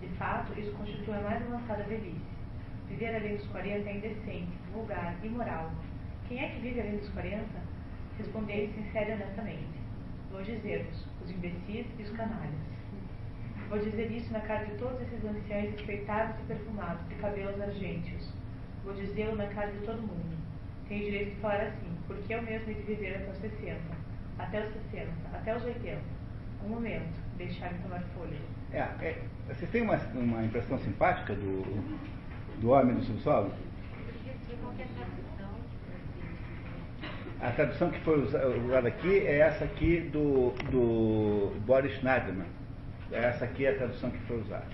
De 0.00 0.08
fato, 0.16 0.58
isso 0.58 0.72
constitui 0.72 1.14
a 1.14 1.20
mais 1.20 1.42
avançada 1.42 1.82
velhice 1.84 2.32
Viver 2.88 3.14
além 3.14 3.36
dos 3.36 3.46
40 3.48 3.88
é 3.88 3.96
indecente, 3.96 4.52
vulgar, 4.72 5.14
imoral. 5.22 5.70
Quem 6.28 6.42
é 6.42 6.48
que 6.48 6.60
vive 6.60 6.80
além 6.80 6.96
dos 6.96 7.08
40? 7.10 7.44
Respondei 8.18 8.72
sincero 8.72 9.10
e 9.10 9.12
honestamente. 9.14 9.71
Vou 10.32 10.42
dizer-vos, 10.42 11.06
os 11.22 11.30
imbecis 11.30 11.86
e 11.98 12.02
os 12.02 12.10
canalhas. 12.16 12.54
Vou 13.68 13.78
dizer 13.78 14.10
isso 14.10 14.32
na 14.32 14.40
cara 14.40 14.64
de 14.64 14.74
todos 14.78 15.00
esses 15.02 15.22
anciãos 15.24 15.70
respeitados 15.72 16.40
e 16.40 16.42
perfumados, 16.44 17.06
de 17.08 17.14
cabelos 17.16 17.60
argênteos. 17.60 18.28
Vou 18.82 18.94
dizê-lo 18.94 19.36
na 19.36 19.46
cara 19.48 19.70
de 19.70 19.78
todo 19.80 20.00
mundo. 20.00 20.36
Tenho 20.88 21.04
direito 21.04 21.34
de 21.34 21.40
falar 21.40 21.62
assim, 21.62 21.96
porque 22.06 22.34
eu 22.34 22.42
mesmo 22.42 22.70
hei 22.70 22.74
de 22.76 22.82
viver 22.82 23.16
até 23.16 23.30
os 23.30 23.38
60, 23.38 23.78
até 24.38 24.66
os 24.66 24.72
60, 24.90 25.08
até 25.34 25.56
os 25.56 25.64
80. 25.64 26.00
Um 26.64 26.68
momento, 26.68 27.14
deixar-me 27.36 27.78
tomar 27.80 28.02
fôlego. 28.14 28.44
É, 28.72 28.78
é, 28.78 29.22
vocês 29.48 29.70
têm 29.70 29.82
uma, 29.82 29.96
uma 30.14 30.44
impressão 30.44 30.78
simpática 30.78 31.34
do, 31.34 31.62
do 32.58 32.70
homem 32.70 32.94
do 32.94 33.02
subsolo? 33.02 33.52
A 37.42 37.50
tradução 37.50 37.90
que 37.90 37.98
foi 38.00 38.22
usada 38.22 38.86
aqui 38.86 39.18
é 39.26 39.38
essa 39.38 39.64
aqui 39.64 39.98
do, 40.12 40.50
do 40.70 41.52
Boris 41.66 41.92
Schneiderman. 41.98 42.46
Essa 43.10 43.46
aqui 43.46 43.66
é 43.66 43.70
a 43.70 43.78
tradução 43.78 44.10
que 44.10 44.18
foi 44.20 44.40
usada. 44.40 44.66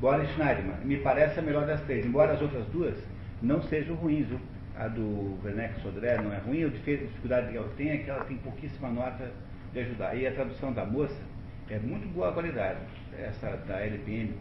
Boris 0.00 0.26
Schneiderman. 0.30 0.78
Me 0.84 0.96
parece 0.96 1.38
a 1.38 1.42
melhor 1.42 1.66
das 1.66 1.82
três, 1.82 2.06
embora 2.06 2.32
as 2.32 2.40
outras 2.40 2.64
duas 2.68 2.94
não 3.42 3.62
sejam 3.64 3.94
ruins. 3.96 4.26
A 4.74 4.88
do 4.88 5.38
Werneck 5.44 5.82
Sodré 5.82 6.16
não 6.22 6.32
é 6.32 6.38
ruim, 6.38 6.64
a 6.64 6.68
dificuldade 6.68 7.50
que 7.50 7.56
ela 7.56 7.68
tem 7.76 7.90
é 7.90 7.96
que 7.98 8.08
ela 8.08 8.24
tem 8.24 8.38
pouquíssima 8.38 8.88
nota 8.88 9.30
de 9.74 9.80
ajudar. 9.80 10.14
E 10.14 10.26
a 10.26 10.32
tradução 10.32 10.72
da 10.72 10.86
moça 10.86 11.20
é 11.68 11.78
muito 11.78 12.08
boa 12.14 12.32
qualidade, 12.32 12.78
essa 13.18 13.56
da 13.66 13.80
LPM 13.80 14.34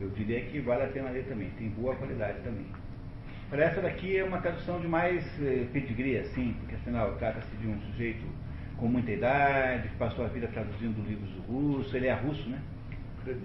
eu 0.00 0.08
diria 0.10 0.40
que 0.42 0.60
vale 0.60 0.84
a 0.84 0.86
pena 0.88 1.10
ler 1.10 1.24
também, 1.24 1.50
tem 1.50 1.68
boa 1.68 1.94
qualidade 1.94 2.38
também. 2.42 2.66
Essa 3.62 3.80
daqui 3.80 4.16
é 4.16 4.24
uma 4.24 4.40
tradução 4.40 4.80
de 4.80 4.88
mais 4.88 5.24
eh, 5.40 5.66
pedigree, 5.72 6.18
assim, 6.18 6.54
porque 6.60 6.74
afinal 6.74 7.14
trata-se 7.16 7.54
de 7.56 7.66
um 7.66 7.78
sujeito 7.80 8.24
com 8.76 8.88
muita 8.88 9.12
idade, 9.12 9.88
que 9.88 9.96
passou 9.96 10.24
a 10.24 10.28
vida 10.28 10.48
traduzindo 10.48 11.00
livros 11.06 11.30
russo, 11.46 11.96
ele 11.96 12.06
é 12.06 12.14
russo, 12.14 12.48
né? 12.48 12.60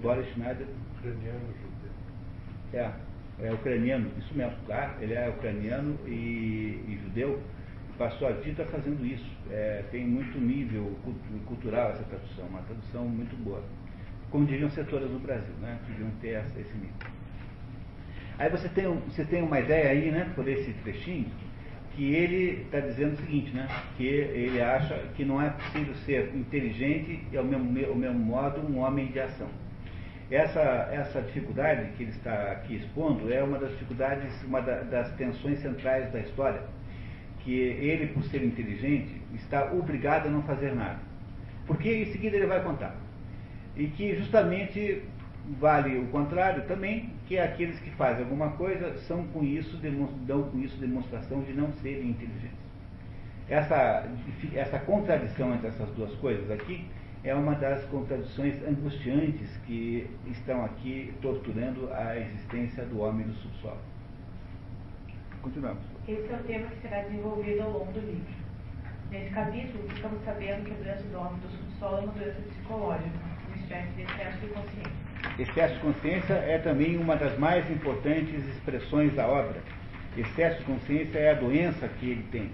Boris 0.02 0.28
Schneider. 0.34 0.68
Ucraniano 0.98 1.40
judeu. 1.40 1.92
É, 2.74 2.92
é 3.42 3.54
ucraniano, 3.54 4.12
isso 4.18 4.34
mesmo, 4.36 4.58
tá? 4.68 4.96
Ele 5.00 5.14
é 5.14 5.30
ucraniano 5.30 5.98
e, 6.06 6.84
e 6.88 7.00
judeu, 7.04 7.42
passou 7.98 8.28
a 8.28 8.32
vida 8.32 8.66
fazendo 8.66 9.06
isso. 9.06 9.30
É, 9.50 9.84
tem 9.92 10.06
muito 10.06 10.38
nível 10.40 10.98
cultural 11.46 11.92
essa 11.92 12.04
tradução, 12.04 12.46
uma 12.48 12.62
tradução 12.62 13.06
muito 13.06 13.36
boa 13.44 13.64
como 14.32 14.46
deviam 14.46 14.70
ser 14.70 14.86
todas 14.86 15.10
no 15.10 15.20
Brasil, 15.20 15.54
né? 15.60 15.80
Deviam 15.88 16.10
ter 16.22 16.30
essa, 16.30 16.60
esse 16.60 16.74
nível. 16.74 17.19
Aí 18.40 18.50
você 18.50 18.70
tem, 18.70 18.86
você 18.88 19.26
tem 19.26 19.44
uma 19.44 19.60
ideia 19.60 19.90
aí, 19.90 20.10
né, 20.12 20.32
por 20.34 20.48
esse 20.48 20.72
trechinho, 20.82 21.30
que 21.92 22.16
ele 22.16 22.62
está 22.62 22.80
dizendo 22.80 23.14
o 23.14 23.18
seguinte, 23.18 23.54
né? 23.54 23.68
Que 23.98 24.06
ele 24.08 24.62
acha 24.62 24.96
que 25.18 25.26
não 25.26 25.42
é 25.42 25.50
possível 25.50 25.94
ser 26.06 26.34
inteligente 26.34 27.22
e 27.30 27.38
ao 27.38 27.44
mesmo, 27.44 27.86
ao 27.86 27.96
mesmo 27.96 28.18
modo 28.18 28.62
um 28.62 28.80
homem 28.80 29.08
de 29.08 29.20
ação. 29.20 29.50
Essa, 30.32 30.62
essa 30.94 31.22
dificuldade 31.22 31.90
que 31.98 32.04
ele 32.04 32.12
está 32.12 32.54
aqui 32.54 32.78
expondo 32.78 33.34
é 33.34 33.44
uma 33.44 33.60
das 33.60 33.72
dificuldades, 33.72 34.42
uma 34.44 34.62
da, 34.62 34.84
das 34.84 35.12
tensões 35.16 35.60
centrais 35.60 36.10
da 36.14 36.20
história, 36.20 36.62
que 37.40 37.52
ele, 37.52 38.08
por 38.08 38.24
ser 38.24 38.42
inteligente, 38.42 39.22
está 39.34 39.70
obrigado 39.74 40.28
a 40.28 40.30
não 40.30 40.44
fazer 40.44 40.74
nada. 40.74 41.00
Porque 41.68 41.92
em 41.92 42.06
seguida 42.06 42.38
ele 42.38 42.46
vai 42.46 42.64
contar. 42.64 42.96
E 43.76 43.88
que 43.88 44.16
justamente 44.16 45.04
vale 45.58 45.98
o 45.98 46.08
contrário 46.08 46.64
também, 46.68 47.12
que 47.28 47.38
aqueles 47.38 47.80
que 47.80 47.90
fazem 47.92 48.24
alguma 48.24 48.52
coisa 48.52 48.98
são 49.00 49.26
com 49.28 49.44
isso, 49.44 49.78
dão 50.26 50.44
com 50.44 50.60
isso 50.60 50.78
demonstração 50.78 51.42
de 51.42 51.54
não 51.54 51.72
serem 51.74 52.12
inteligentes. 52.12 52.60
Essa, 53.48 54.08
essa 54.54 54.78
contradição 54.80 55.54
entre 55.56 55.70
essas 55.70 55.90
duas 55.92 56.14
coisas 56.16 56.52
aqui 56.52 56.86
é 57.24 57.34
uma 57.34 57.56
das 57.56 57.84
contradições 57.86 58.56
angustiantes 58.64 59.58
que 59.66 60.08
estão 60.28 60.64
aqui 60.64 61.14
torturando 61.22 61.92
a 61.92 62.18
existência 62.18 62.86
do 62.86 63.00
homem 63.02 63.26
no 63.26 63.34
subsolo. 63.34 63.80
Continuamos. 65.42 65.84
Esse 66.08 66.32
é 66.32 66.36
o 66.36 66.44
tema 66.44 66.68
que 66.68 66.82
será 66.82 67.02
desenvolvido 67.02 67.62
ao 67.64 67.72
longo 67.72 67.92
do 67.92 68.00
livro. 68.00 68.34
Nesse 69.10 69.34
capítulo, 69.34 69.90
ficamos 69.90 70.24
sabendo 70.24 70.66
que 70.66 70.72
a 70.72 70.76
doença 70.76 71.04
do 71.04 71.18
homem 71.18 71.40
do 71.40 71.50
subsolo 71.50 71.98
é 71.98 72.02
uma 72.02 72.14
doença 72.14 72.42
psicológica, 72.42 73.20
um 73.50 73.56
estresse 73.56 73.92
de 73.94 74.02
excesso 74.04 74.38
de 74.38 74.48
consciência. 74.48 75.09
Excesso 75.40 75.76
de 75.76 75.80
consciência 75.80 76.34
é 76.34 76.58
também 76.58 76.98
uma 76.98 77.16
das 77.16 77.40
mais 77.40 77.64
importantes 77.72 78.46
expressões 78.46 79.16
da 79.16 79.26
obra. 79.26 79.56
Excesso 80.18 80.60
de 80.60 80.66
consciência 80.66 81.18
é 81.18 81.32
a 81.32 81.36
doença 81.36 81.88
que 81.88 82.10
ele 82.10 82.24
tem. 82.30 82.52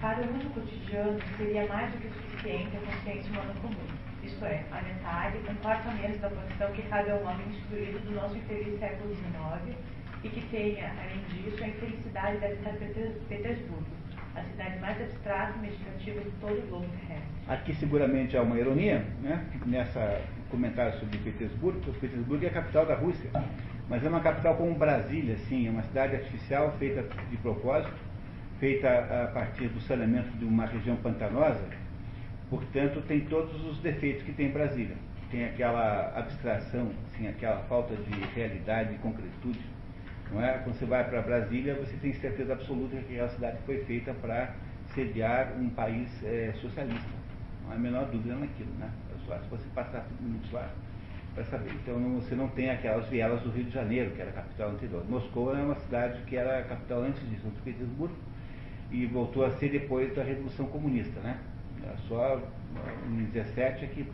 Para 0.00 0.22
o 0.22 0.26
mundo 0.32 0.54
cotidiano, 0.54 1.20
seria 1.36 1.66
mais 1.66 1.92
do 1.92 1.98
que 1.98 2.08
suficiente 2.08 2.74
a 2.74 2.90
consciência 2.90 3.30
humana 3.32 3.52
comum, 3.60 3.86
isto 4.22 4.44
é, 4.46 4.64
a 4.72 4.80
metade, 4.80 5.36
um 5.50 5.54
quarto 5.56 5.88
a 5.90 5.92
menos 5.92 6.18
da 6.22 6.30
posição 6.30 6.72
que 6.72 6.82
cabe 6.88 7.10
ao 7.10 7.22
homem 7.22 7.48
instruído 7.50 7.98
do 7.98 8.14
nosso 8.14 8.38
infeliz 8.38 8.78
século 8.80 9.14
XIX 9.14 9.76
e 10.22 10.28
que 10.30 10.40
tenha, 10.48 10.90
além 10.90 11.22
disso, 11.28 11.62
a 11.62 11.68
infelicidade 11.68 12.38
de 12.38 12.46
habitar 12.46 12.74
Petersburgo, 13.28 13.84
a 14.34 14.42
cidade 14.42 14.78
mais 14.80 15.00
abstrata 15.00 15.56
e 15.58 15.60
meditativa 15.60 16.20
de 16.20 16.30
todo 16.40 16.58
o 16.58 16.66
globo 16.68 16.86
terrestre. 16.86 17.28
Aqui 17.48 17.74
seguramente 17.74 18.36
há 18.36 18.42
uma 18.42 18.58
ironia, 18.58 19.04
né? 19.22 19.44
Nessa 19.66 20.20
comentário 20.50 20.98
sobre 21.00 21.18
Petersburgo, 21.18 21.80
porque 21.80 22.06
Petersburgo 22.06 22.44
é 22.44 22.48
a 22.48 22.52
capital 22.52 22.86
da 22.86 22.94
Rússia, 22.94 23.28
mas 23.88 24.04
é 24.04 24.08
uma 24.08 24.20
capital 24.20 24.56
como 24.56 24.74
Brasília, 24.74 25.36
sim, 25.48 25.66
é 25.66 25.70
uma 25.70 25.82
cidade 25.82 26.14
artificial 26.14 26.72
feita 26.78 27.02
de 27.28 27.36
propósito, 27.38 27.94
feita 28.60 28.88
a 28.88 29.32
partir 29.34 29.68
do 29.68 29.80
saneamento 29.80 30.30
de 30.38 30.44
uma 30.44 30.66
região 30.66 30.96
pantanosa, 30.96 31.64
portanto 32.48 33.02
tem 33.08 33.22
todos 33.22 33.64
os 33.64 33.78
defeitos 33.78 34.22
que 34.22 34.32
tem 34.32 34.50
Brasília. 34.50 34.96
Tem 35.30 35.46
aquela 35.46 36.12
abstração, 36.16 36.92
assim, 37.06 37.26
aquela 37.26 37.58
falta 37.64 37.96
de 37.96 38.20
realidade 38.36 38.94
e 38.94 38.98
concretude. 38.98 39.58
Não 40.34 40.44
é? 40.44 40.58
Quando 40.58 40.76
você 40.76 40.84
vai 40.84 41.08
para 41.08 41.22
Brasília, 41.22 41.74
você 41.74 41.96
tem 41.96 42.12
certeza 42.14 42.52
absoluta 42.52 42.96
que 42.96 43.14
aquela 43.14 43.28
cidade 43.28 43.58
foi 43.64 43.84
feita 43.84 44.12
para 44.14 44.52
sediar 44.94 45.52
um 45.58 45.70
país 45.70 46.08
é, 46.24 46.52
socialista. 46.60 47.08
Não 47.64 47.72
há 47.72 47.74
a 47.74 47.78
menor 47.78 48.06
dúvida 48.06 48.34
naquilo. 48.34 48.70
Né? 48.78 48.90
lá. 49.28 49.38
Se 49.38 49.48
você 49.48 49.64
passar 49.74 50.06
minutos 50.20 50.50
lá, 50.52 50.70
vai 51.34 51.44
saber. 51.44 51.72
Então 51.82 51.98
não, 51.98 52.20
você 52.20 52.34
não 52.34 52.48
tem 52.48 52.70
aquelas 52.70 53.08
vielas 53.08 53.40
do 53.42 53.50
Rio 53.50 53.64
de 53.64 53.70
Janeiro, 53.70 54.10
que 54.12 54.20
era 54.20 54.30
a 54.30 54.34
capital 54.34 54.70
anterior. 54.70 55.04
Moscou 55.08 55.56
é 55.56 55.62
uma 55.62 55.76
cidade 55.76 56.20
que 56.22 56.36
era 56.36 56.58
a 56.58 56.62
capital 56.64 57.02
antes 57.02 57.28
de 57.28 57.36
São 57.40 57.50
Petersburgo 57.64 58.16
e 58.90 59.06
voltou 59.06 59.44
a 59.44 59.50
ser 59.52 59.70
depois 59.70 60.14
da 60.14 60.22
Revolução 60.22 60.66
Comunista, 60.66 61.20
né? 61.20 61.38
Só 62.08 62.40
em 63.08 63.24
17 63.26 63.84
é 63.84 63.88
que 63.88 64.06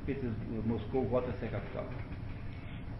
Moscou 0.66 1.04
volta 1.06 1.30
a 1.30 1.32
ser 1.34 1.46
a 1.46 1.50
capital. 1.50 1.86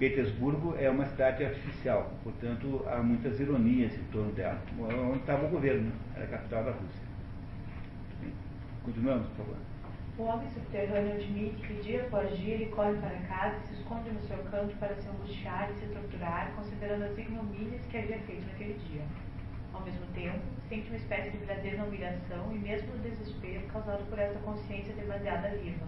Petersburgo 0.01 0.75
é 0.79 0.89
uma 0.89 1.05
cidade 1.05 1.45
artificial, 1.45 2.11
portanto 2.25 2.83
há 2.89 3.03
muitas 3.03 3.39
ironias 3.39 3.93
em 3.95 4.03
torno 4.05 4.33
dela. 4.33 4.59
Onde 4.79 5.19
estava 5.19 5.47
o 5.47 5.51
governo, 5.51 5.89
né? 5.89 5.93
era 6.17 6.25
a 6.25 6.29
capital 6.29 6.65
da 6.65 6.71
Rússia. 6.71 7.03
Continuamos, 8.83 9.29
por 9.29 9.45
favor. 9.45 9.57
O 10.17 10.23
homem 10.23 10.49
subterrâneo 10.49 11.17
admite 11.17 11.67
que 11.67 11.75
dia 11.83 12.01
após 12.01 12.35
dia 12.39 12.55
ele 12.55 12.67
corre 12.71 12.95
para 12.95 13.11
casa 13.29 13.59
e 13.59 13.69
se 13.69 13.75
esconde 13.75 14.11
no 14.11 14.23
seu 14.23 14.39
canto 14.45 14.75
para 14.77 14.95
se 14.95 15.07
angustiar 15.07 15.71
e 15.71 15.75
se 15.75 15.87
torturar, 15.89 16.51
considerando 16.57 17.05
as 17.05 17.19
ignomínias 17.19 17.85
que 17.91 17.99
havia 17.99 18.21
feito 18.21 18.47
naquele 18.47 18.79
dia. 18.89 19.03
Ao 19.75 19.83
mesmo 19.83 20.07
tempo, 20.15 20.41
sente 20.71 20.89
uma 20.89 20.97
espécie 20.97 21.31
de 21.31 21.37
verdadeira 21.45 21.85
humilhação 21.85 22.51
e 22.51 22.59
mesmo 22.59 22.95
o 22.95 22.99
desespero 23.01 23.67
causado 23.67 24.09
por 24.09 24.19
essa 24.19 24.39
consciência 24.39 24.95
demasiada 24.95 25.51
viva. 25.59 25.87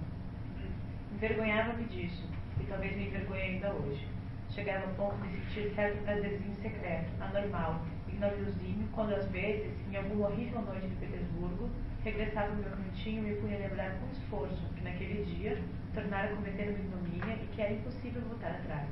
Envergonhava-me 1.15 1.85
disso, 1.85 2.29
e 2.63 2.67
talvez 2.67 2.97
me 2.97 3.07
envergonhe 3.09 3.43
ainda 3.43 3.73
hoje. 3.73 4.07
Chegava 4.51 4.87
ao 4.87 4.95
ponto 4.95 5.17
de 5.27 5.37
sentir 5.37 5.75
certo 5.75 6.03
prazerzinho 6.05 6.55
secreto, 6.63 7.11
anormal, 7.21 7.83
ignoriosinho, 8.09 8.89
quando 8.93 9.15
às 9.15 9.27
vezes, 9.31 9.73
em 9.91 9.97
alguma 9.97 10.29
horrível 10.29 10.63
noite 10.63 10.87
de 10.87 10.95
Petersburgo, 10.97 11.69
regressava 12.05 12.49
ao 12.49 12.57
meu 12.57 12.71
cantinho 12.71 13.27
e 13.27 13.31
me 13.31 13.37
punha 13.37 13.59
lembrar 13.59 13.99
com 13.99 14.13
esforço 14.13 14.63
que 14.77 14.83
naquele 14.83 15.25
dia 15.25 15.59
tornara 15.95 16.33
a 16.33 16.37
cometer 16.37 16.69
uma 16.69 16.79
ignomínia 16.79 17.35
e 17.43 17.49
que 17.53 17.63
era 17.63 17.73
impossível 17.73 18.23
voltar 18.23 18.51
atrás. 18.51 18.89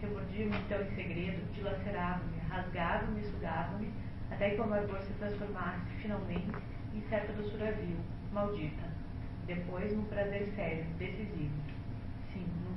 Remordia-me 0.00 0.56
então 0.56 0.82
em 0.82 0.94
segredo, 0.94 1.52
dilacerava-me, 1.54 2.38
rasgava-me 2.48 3.22
sugava-me, 3.22 3.92
até 4.30 4.50
que 4.50 4.60
o 4.60 4.64
amargor 4.64 5.00
se 5.02 5.12
transformasse, 5.14 5.90
finalmente, 6.00 6.50
em 6.94 7.00
certa 7.08 7.32
doçura 7.34 7.72
vil, 7.72 7.96
maldita. 8.32 8.88
Depois, 9.46 9.94
num 9.94 10.04
prazer 10.04 10.50
sério, 10.56 10.84
decisivo. 10.98 11.79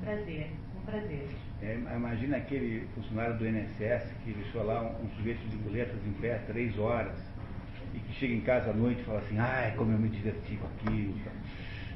Prazer, 0.04 0.52
um 0.76 0.86
prazer. 0.86 1.28
É, 1.62 1.76
imagina 1.96 2.38
aquele 2.38 2.86
funcionário 2.94 3.38
do 3.38 3.48
INSS 3.48 4.12
que 4.24 4.34
deixou 4.34 4.64
lá 4.64 4.82
um, 4.82 5.06
um 5.06 5.10
sujeito 5.16 5.40
de 5.48 5.56
muletas 5.58 5.96
em 6.06 6.12
pé 6.14 6.36
três 6.46 6.78
horas 6.78 7.18
e 7.94 8.00
que 8.00 8.14
chega 8.14 8.34
em 8.34 8.42
casa 8.42 8.72
à 8.72 8.74
noite 8.74 9.00
e 9.00 9.04
fala 9.06 9.20
assim, 9.20 9.38
ai, 9.38 9.74
como 9.78 9.94
eu 9.94 9.98
me 9.98 10.10
diverti 10.10 10.58
com 10.58 10.68
aquilo, 10.68 11.16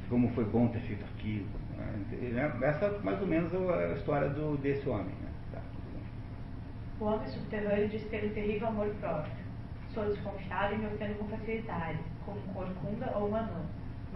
como 0.10 0.30
foi 0.30 0.45
bom 0.45 0.68
ter 0.70 0.80
feito 0.80 1.03
aquilo. 1.03 1.47
Né? 1.78 2.60
Essa 2.62 2.97
mais 2.99 3.20
ou 3.20 3.28
menos 3.28 3.53
é 3.53 3.91
a 3.91 3.93
história 3.93 4.30
do, 4.30 4.58
desse 4.58 4.88
homem. 4.88 5.14
Né? 5.22 5.30
Tá, 5.51 5.62
o 7.01 7.05
homem 7.05 7.28
subterrâneo 7.28 7.89
diz 7.89 8.03
ter 8.05 8.26
um 8.26 8.34
terrível 8.34 8.70
amor 8.70 8.88
próprio. 9.01 9.34
Sou 9.93 10.05
desconfiado 10.05 10.76
e 10.76 10.78
me 10.78 10.88
ofendo 10.88 11.16
com 11.16 11.28
facilidade, 11.28 11.99
como 12.26 12.39
um 12.39 12.53
corcunda 12.53 13.12
ou 13.18 13.30
um 13.30 13.36
anão. 13.36 13.66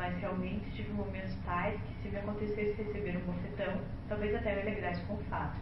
Mas 0.01 0.19
realmente 0.19 0.65
tive 0.71 0.91
momentos 0.93 1.35
tais 1.45 1.79
que 1.79 2.01
se 2.01 2.09
me 2.09 2.17
acontecesse 2.17 2.73
receber 2.81 3.17
um 3.17 3.31
bofetão, 3.31 3.79
talvez 4.09 4.33
até 4.33 4.55
me 4.55 4.61
alegrasse 4.63 4.99
com 5.05 5.13
o 5.13 5.23
fato. 5.29 5.59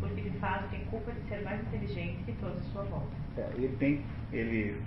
Porque 0.00 0.22
de 0.22 0.30
fato 0.38 0.70
tem 0.70 0.86
culpa 0.86 1.12
de 1.12 1.20
ser 1.28 1.42
mais 1.42 1.60
inteligente 1.60 2.24
que 2.24 2.32
todos 2.32 2.56
à 2.56 2.62
sua 2.70 2.82
volta. 2.84 3.14
É, 3.36 3.46
ele 3.54 3.76
tem, 3.76 4.02
ele 4.32 4.80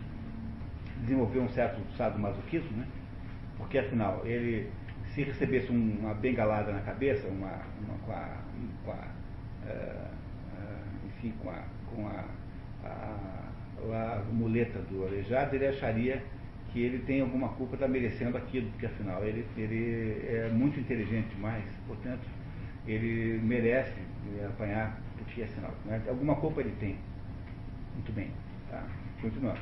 desenvolveu 1.01 1.43
um 1.43 1.49
certo 1.49 1.79
sadomasoquismo, 1.95 2.75
né? 2.75 2.87
Porque 3.59 3.77
afinal, 3.77 4.25
ele 4.25 4.71
se 5.13 5.21
recebesse 5.21 5.69
uma 5.71 6.15
bengalada 6.15 6.71
na 6.71 6.81
cabeça, 6.81 7.27
uma, 7.27 7.61
uma 7.79 7.99
com 8.03 8.11
a, 8.13 8.37
com 8.83 8.91
a 8.93 8.95
uh, 8.95 10.07
uh, 10.57 11.07
enfim, 11.07 11.35
com 11.43 11.51
a, 11.51 11.63
com 11.93 12.07
a, 12.07 12.25
a, 12.83 14.15
a, 14.15 14.23
muleta 14.33 14.79
do 14.89 15.05
aleijado, 15.05 15.55
ele 15.55 15.67
acharia 15.67 16.23
que 16.77 16.83
ele 16.83 16.99
tem 16.99 17.21
alguma 17.21 17.49
culpa, 17.49 17.73
está 17.73 17.87
merecendo 17.87 18.37
aquilo, 18.37 18.69
porque 18.69 18.85
afinal 18.85 19.23
ele, 19.25 19.47
ele 19.57 20.27
é 20.27 20.49
muito 20.53 20.79
inteligente 20.79 21.27
demais, 21.33 21.65
portanto, 21.87 22.21
ele 22.85 23.39
merece 23.43 23.99
apanhar, 24.45 25.01
porque 25.17 25.41
afinal, 25.41 25.73
né? 25.85 26.03
alguma 26.07 26.35
culpa 26.35 26.61
ele 26.61 26.75
tem. 26.79 26.99
Muito 27.95 28.11
bem, 28.13 28.29
tá? 28.69 28.85
Continuando. 29.19 29.59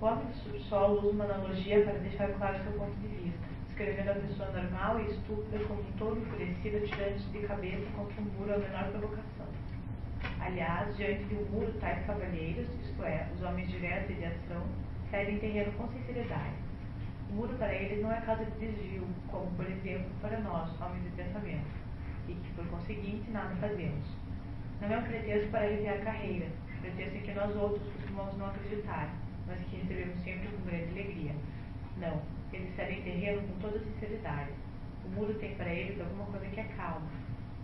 O 0.00 0.04
homem 0.04 0.26
do 0.26 0.34
subsolo 0.34 0.98
usa 0.98 1.10
uma 1.10 1.24
analogia 1.26 1.84
para 1.84 1.92
deixar 1.92 2.28
claro 2.32 2.58
seu 2.64 2.72
ponto 2.72 2.96
de 3.02 3.06
vista, 3.06 3.38
descrevendo 3.68 4.10
a 4.10 4.14
pessoa 4.14 4.50
normal 4.50 5.00
e 5.00 5.12
estúpida 5.12 5.64
como 5.64 5.80
um 5.80 5.92
todo 5.96 6.18
enfurecido 6.18 6.84
tirando 6.88 7.32
de 7.32 7.46
cabeça 7.46 7.86
contra 7.94 8.20
um 8.20 8.24
muro 8.36 8.54
a 8.54 8.58
menor 8.58 8.90
provocação. 8.90 9.46
Aliás, 10.40 10.96
diante 10.96 11.22
de 11.24 11.36
um 11.36 11.44
muro, 11.52 11.72
tais 11.78 12.04
cavalheiros, 12.04 12.66
isto 12.82 13.04
é, 13.04 13.28
os 13.36 13.42
homens 13.44 13.70
diretos 13.70 14.10
e 14.10 14.14
de 14.14 14.24
ação, 14.24 14.64
cedem 15.10 15.38
terreno 15.38 15.72
com 15.72 15.88
sinceridade. 15.88 16.54
O 17.30 17.34
muro 17.34 17.54
para 17.56 17.74
eles 17.74 18.02
não 18.02 18.12
é 18.12 18.20
causa 18.20 18.44
de 18.44 18.66
desvio, 18.66 19.06
como, 19.30 19.50
por 19.52 19.66
exemplo, 19.66 20.10
para 20.20 20.40
nós, 20.40 20.80
homens 20.80 21.04
de 21.04 21.10
pensamento, 21.10 21.66
e 22.28 22.34
que, 22.34 22.52
por 22.54 22.66
conseguinte, 22.68 23.30
nada 23.30 23.54
fazemos. 23.56 24.04
Não 24.80 24.92
é 24.92 24.98
um 24.98 25.02
pretexto 25.02 25.50
para 25.50 25.66
aliviar 25.66 25.96
a 25.96 26.04
carreira, 26.04 26.46
pretexto 26.80 27.16
em 27.16 27.20
que 27.22 27.32
nós 27.32 27.54
outros 27.56 27.92
costumamos 27.92 28.36
não 28.38 28.46
acreditar, 28.46 29.12
mas 29.46 29.58
que 29.66 29.76
recebemos 29.76 30.22
sempre 30.24 30.48
com 30.48 30.64
grande 30.64 30.90
alegria. 30.90 31.34
Não, 31.96 32.22
eles 32.52 32.74
cedem 32.76 33.02
terreno 33.02 33.42
com 33.48 33.60
toda 33.60 33.78
sinceridade. 33.80 34.52
O 35.04 35.08
muro 35.08 35.34
tem 35.34 35.54
para 35.54 35.72
eles 35.72 36.00
alguma 36.00 36.26
coisa 36.26 36.46
que 36.46 36.60
é 36.60 36.64
calma. 36.76 37.08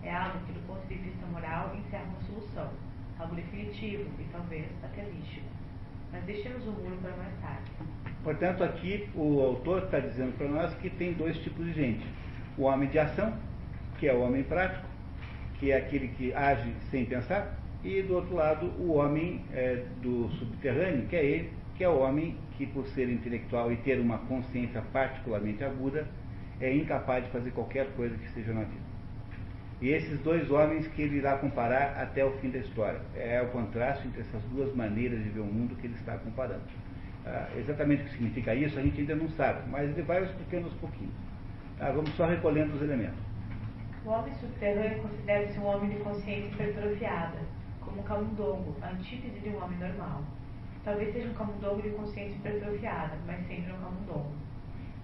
É 0.02 0.14
algo 0.14 0.44
que, 0.46 0.52
do 0.52 0.66
ponto 0.66 0.86
de 0.86 0.94
vista 0.94 1.26
moral, 1.26 1.74
encerra 1.76 2.04
uma 2.04 2.20
solução. 2.22 2.70
Algo 3.18 3.34
definitivo 3.34 4.10
e 4.18 4.24
talvez 4.32 4.66
até 4.82 5.02
místico. 5.04 5.53
Mas 6.14 6.22
deixemos 6.24 6.64
o 6.64 6.70
muro 6.70 6.96
para 7.02 7.10
mais 7.16 7.34
tarde. 7.40 7.70
Portanto, 8.22 8.62
aqui 8.62 9.08
o 9.16 9.40
autor 9.40 9.82
está 9.82 9.98
dizendo 9.98 10.36
para 10.38 10.48
nós 10.48 10.72
que 10.76 10.88
tem 10.88 11.12
dois 11.12 11.36
tipos 11.38 11.66
de 11.66 11.72
gente. 11.72 12.06
O 12.56 12.62
homem 12.62 12.88
de 12.88 12.98
ação, 13.00 13.36
que 13.98 14.06
é 14.08 14.14
o 14.14 14.20
homem 14.20 14.44
prático, 14.44 14.86
que 15.58 15.72
é 15.72 15.76
aquele 15.76 16.08
que 16.08 16.32
age 16.32 16.72
sem 16.90 17.04
pensar, 17.04 17.58
e 17.82 18.00
do 18.02 18.14
outro 18.14 18.36
lado 18.36 18.66
o 18.78 18.92
homem 18.92 19.44
é, 19.52 19.84
do 20.00 20.28
subterrâneo, 20.38 21.06
que 21.08 21.16
é 21.16 21.24
ele, 21.24 21.52
que 21.74 21.82
é 21.82 21.88
o 21.88 21.98
homem 21.98 22.36
que, 22.56 22.64
por 22.66 22.86
ser 22.86 23.10
intelectual 23.10 23.72
e 23.72 23.76
ter 23.78 23.98
uma 23.98 24.18
consciência 24.18 24.80
particularmente 24.92 25.64
aguda, 25.64 26.06
é 26.60 26.72
incapaz 26.72 27.24
de 27.24 27.30
fazer 27.30 27.50
qualquer 27.50 27.88
coisa 27.96 28.16
que 28.16 28.28
seja 28.30 28.52
na 28.54 28.62
vida. 28.62 28.83
E 29.84 29.90
esses 29.90 30.18
dois 30.20 30.50
homens 30.50 30.86
que 30.86 31.02
ele 31.02 31.18
irá 31.18 31.36
comparar 31.36 31.98
até 32.00 32.24
o 32.24 32.30
fim 32.38 32.48
da 32.48 32.56
história. 32.56 33.02
É 33.14 33.42
o 33.42 33.48
contraste 33.50 34.08
entre 34.08 34.22
essas 34.22 34.42
duas 34.44 34.74
maneiras 34.74 35.22
de 35.22 35.28
ver 35.28 35.40
o 35.40 35.44
mundo 35.44 35.76
que 35.76 35.86
ele 35.86 35.94
está 35.96 36.16
comparando. 36.16 36.62
Ah, 37.26 37.50
exatamente 37.54 38.00
o 38.00 38.04
que 38.06 38.12
significa 38.12 38.54
isso 38.54 38.78
a 38.78 38.82
gente 38.82 38.98
ainda 38.98 39.14
não 39.14 39.28
sabe, 39.32 39.68
mas 39.68 39.90
ele 39.90 40.00
vai 40.00 40.24
explicando 40.24 40.68
aos 40.68 40.74
pouquinhos. 40.76 41.12
Ah, 41.78 41.90
vamos 41.90 42.08
só 42.16 42.24
recolhendo 42.24 42.74
os 42.74 42.80
elementos. 42.80 43.18
O 44.06 44.08
homem 44.08 44.32
subterrâneo 44.36 45.02
considera-se 45.02 45.58
um 45.58 45.66
homem 45.66 45.90
de 45.90 45.96
consciência 45.96 46.48
hipertrofiada, 46.48 47.38
como 47.82 48.00
um 48.00 48.04
camundongo, 48.04 48.74
a 48.80 48.88
antítese 48.88 49.38
de 49.38 49.50
um 49.50 49.62
homem 49.62 49.78
normal. 49.78 50.24
Talvez 50.82 51.12
seja 51.12 51.28
um 51.28 51.34
camundongo 51.34 51.82
de 51.82 51.90
consciência 51.90 52.36
hipertrofiada, 52.36 53.18
mas 53.26 53.46
sempre 53.46 53.70
um 53.70 53.80
camundongo. 53.80 54.32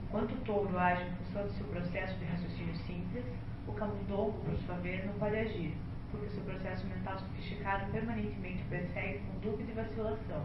Enquanto 0.04 0.32
o 0.32 0.40
touro 0.46 0.78
age 0.78 1.04
em 1.04 1.10
função 1.16 1.42
do 1.42 1.52
seu 1.52 1.66
processo 1.66 2.18
de 2.18 2.24
raciocínio 2.24 2.76
simples, 2.76 3.26
o 3.70 3.74
camundongo, 3.74 4.32
por 4.44 4.56
sua 4.58 4.74
vez, 4.76 5.04
não 5.06 5.12
pode 5.14 5.36
agir, 5.36 5.74
porque 6.10 6.28
seu 6.28 6.42
processo 6.42 6.86
mental 6.86 7.18
sofisticado 7.18 7.90
permanentemente 7.92 8.62
persegue 8.68 9.20
com 9.20 9.50
dúvida 9.50 9.70
e 9.70 9.74
vacilação, 9.74 10.44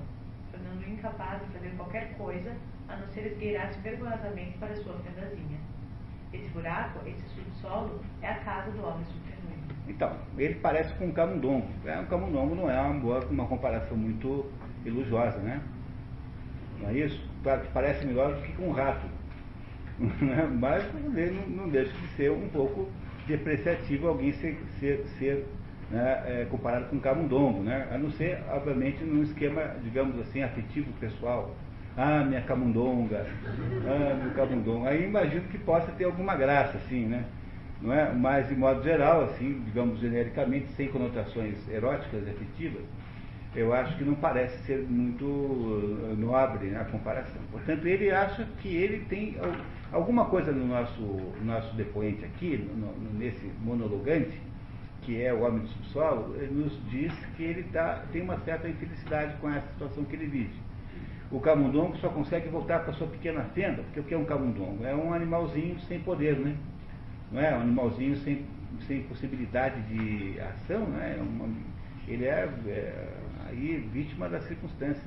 tornando-o 0.51 0.89
incapaz 0.89 1.41
de 1.41 1.53
fazer 1.53 1.69
qualquer 1.76 2.15
coisa 2.17 2.55
a 2.88 2.95
não 2.95 3.07
ser 3.09 3.28
esgueirar-se 3.28 3.80
vergonhosamente 3.80 4.57
para 4.57 4.76
sua 4.76 4.93
fendazinha. 4.99 5.57
Esse 6.32 6.49
buraco, 6.49 6.99
esse 7.07 7.23
subsolo, 7.30 8.01
é 8.21 8.30
a 8.30 8.39
casa 8.39 8.71
do 8.71 8.86
homem 8.86 9.05
subterrâneo. 9.05 9.36
Então, 9.88 10.17
ele 10.38 10.55
parece 10.55 10.93
com 10.95 11.05
um 11.05 11.11
camundongo. 11.11 11.67
É, 11.86 11.99
um 11.99 12.05
camundongo 12.05 12.55
não 12.55 12.69
é 12.69 12.80
uma, 12.80 12.99
boa, 12.99 13.26
uma 13.26 13.45
comparação 13.47 13.97
muito 13.97 14.51
elogiosa, 14.86 15.38
né? 15.39 15.61
Não 16.82 16.89
é 16.89 16.93
isso? 16.93 17.23
Claro 17.41 17.61
que 17.61 17.71
parece 17.71 18.05
melhor 18.05 18.36
do 18.36 18.41
que 18.41 18.53
com 18.53 18.69
um 18.69 18.71
rato. 18.71 19.05
Né? 19.97 20.45
Mas 20.59 20.84
não 21.47 21.69
deixa 21.69 21.93
de 21.93 22.07
ser 22.17 22.30
um 22.30 22.49
pouco 22.49 22.89
depreciativo 23.28 24.07
alguém 24.07 24.32
ser, 24.34 24.57
ser, 24.80 25.05
ser 25.17 25.45
né, 25.91 26.23
é, 26.26 26.47
comparado 26.49 26.86
com 26.86 26.95
um 26.95 26.99
camundongo, 26.99 27.63
né? 27.63 27.88
a 27.91 27.97
não 27.97 28.09
ser, 28.11 28.39
obviamente, 28.51 29.03
num 29.03 29.23
esquema, 29.23 29.76
digamos 29.84 30.19
assim, 30.19 30.41
afetivo 30.41 30.91
pessoal. 30.99 31.55
Ah, 31.97 32.26
minha 32.26 32.41
camundonga, 32.41 33.26
ah, 33.88 34.15
meu 34.21 34.34
camundongo. 34.34 34.86
Aí 34.86 35.05
imagino 35.05 35.43
que 35.43 35.57
possa 35.57 35.91
ter 35.93 36.03
alguma 36.03 36.36
graça, 36.36 36.78
assim, 36.78 37.05
né? 37.05 37.23
Não 37.82 37.93
é? 37.93 38.11
Mas, 38.11 38.49
de 38.49 38.55
modo 38.55 38.84
geral, 38.84 39.23
assim, 39.23 39.61
digamos 39.65 39.99
genericamente, 39.99 40.67
sem 40.76 40.89
conotações 40.89 41.55
eróticas, 41.69 42.28
afetivas, 42.28 42.84
eu 43.55 43.73
acho 43.73 43.97
que 43.97 44.03
não 44.03 44.15
parece 44.15 44.57
ser 44.65 44.86
muito 44.89 45.23
uh, 45.26 46.15
nobre 46.17 46.67
né, 46.67 46.82
a 46.82 46.86
comparação. 46.86 47.41
Portanto, 47.51 47.86
ele 47.86 48.11
acha 48.11 48.45
que 48.59 48.76
ele 48.76 49.05
tem 49.05 49.38
alguma 49.96 50.26
coisa 50.26 50.52
no 50.52 50.68
nosso, 50.68 51.02
nosso 51.41 51.74
depoente 51.76 52.26
aqui, 52.26 52.58
no, 52.58 52.93
nesse 53.18 53.50
monologante, 53.64 54.38
que 55.02 55.22
é 55.22 55.34
o 55.34 55.41
homem 55.43 55.62
do 55.62 55.68
subsolo, 55.70 56.36
nos 56.52 56.78
diz 56.89 57.14
que 57.38 57.43
ele 57.43 57.64
tá, 57.72 58.04
tem 58.12 58.22
uma 58.22 58.38
certa 58.39 58.68
infelicidade 58.68 59.38
com 59.38 59.50
essa 59.50 59.66
situação 59.72 60.04
que 60.04 60.16
ele 60.16 60.28
vive. 60.28 60.54
O 61.32 61.39
camundongo 61.39 61.96
só 61.98 62.10
consegue 62.10 62.50
voltar 62.50 62.80
para 62.80 62.93
sua 62.93 63.08
pequena 63.08 63.43
fenda, 63.56 63.84
porque 63.84 64.00
o 64.02 64.04
que 64.04 64.14
é 64.14 64.18
um 64.18 64.26
camundongo? 64.26 64.86
É 64.86 64.93
um 64.93 65.14
animalzinho 65.14 65.80
sem 65.82 66.00
poder, 66.02 66.38
né? 66.38 66.56
Não 67.32 67.41
é? 67.41 67.56
Um 67.56 67.62
animalzinho 67.62 68.18
sem, 68.18 68.46
sem 68.88 69.04
possibilidade 69.04 69.82
de 69.84 70.39
ação, 70.41 70.86
né? 70.88 71.16
É 71.18 71.22
uma, 71.22 71.48
ele 72.08 72.26
é, 72.26 72.50
é 72.68 73.08
aí 73.48 73.88
vítima 73.93 74.28
das 74.28 74.43
circunstâncias. 74.43 75.06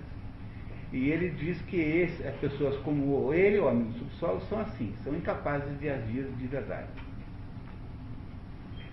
E 0.93 1.11
ele 1.11 1.31
diz 1.31 1.61
que 1.63 1.77
esse, 1.77 2.27
as 2.27 2.35
pessoas 2.37 2.77
como 2.83 3.33
ele, 3.33 3.59
o 3.59 3.67
homem 3.67 3.85
do 3.85 3.99
subsolo, 3.99 4.41
são 4.43 4.61
assim, 4.61 4.95
são 5.05 5.15
incapazes 5.15 5.79
de 5.79 5.91
agir 5.91 6.25
de 6.39 6.47
verdade. 6.47 6.89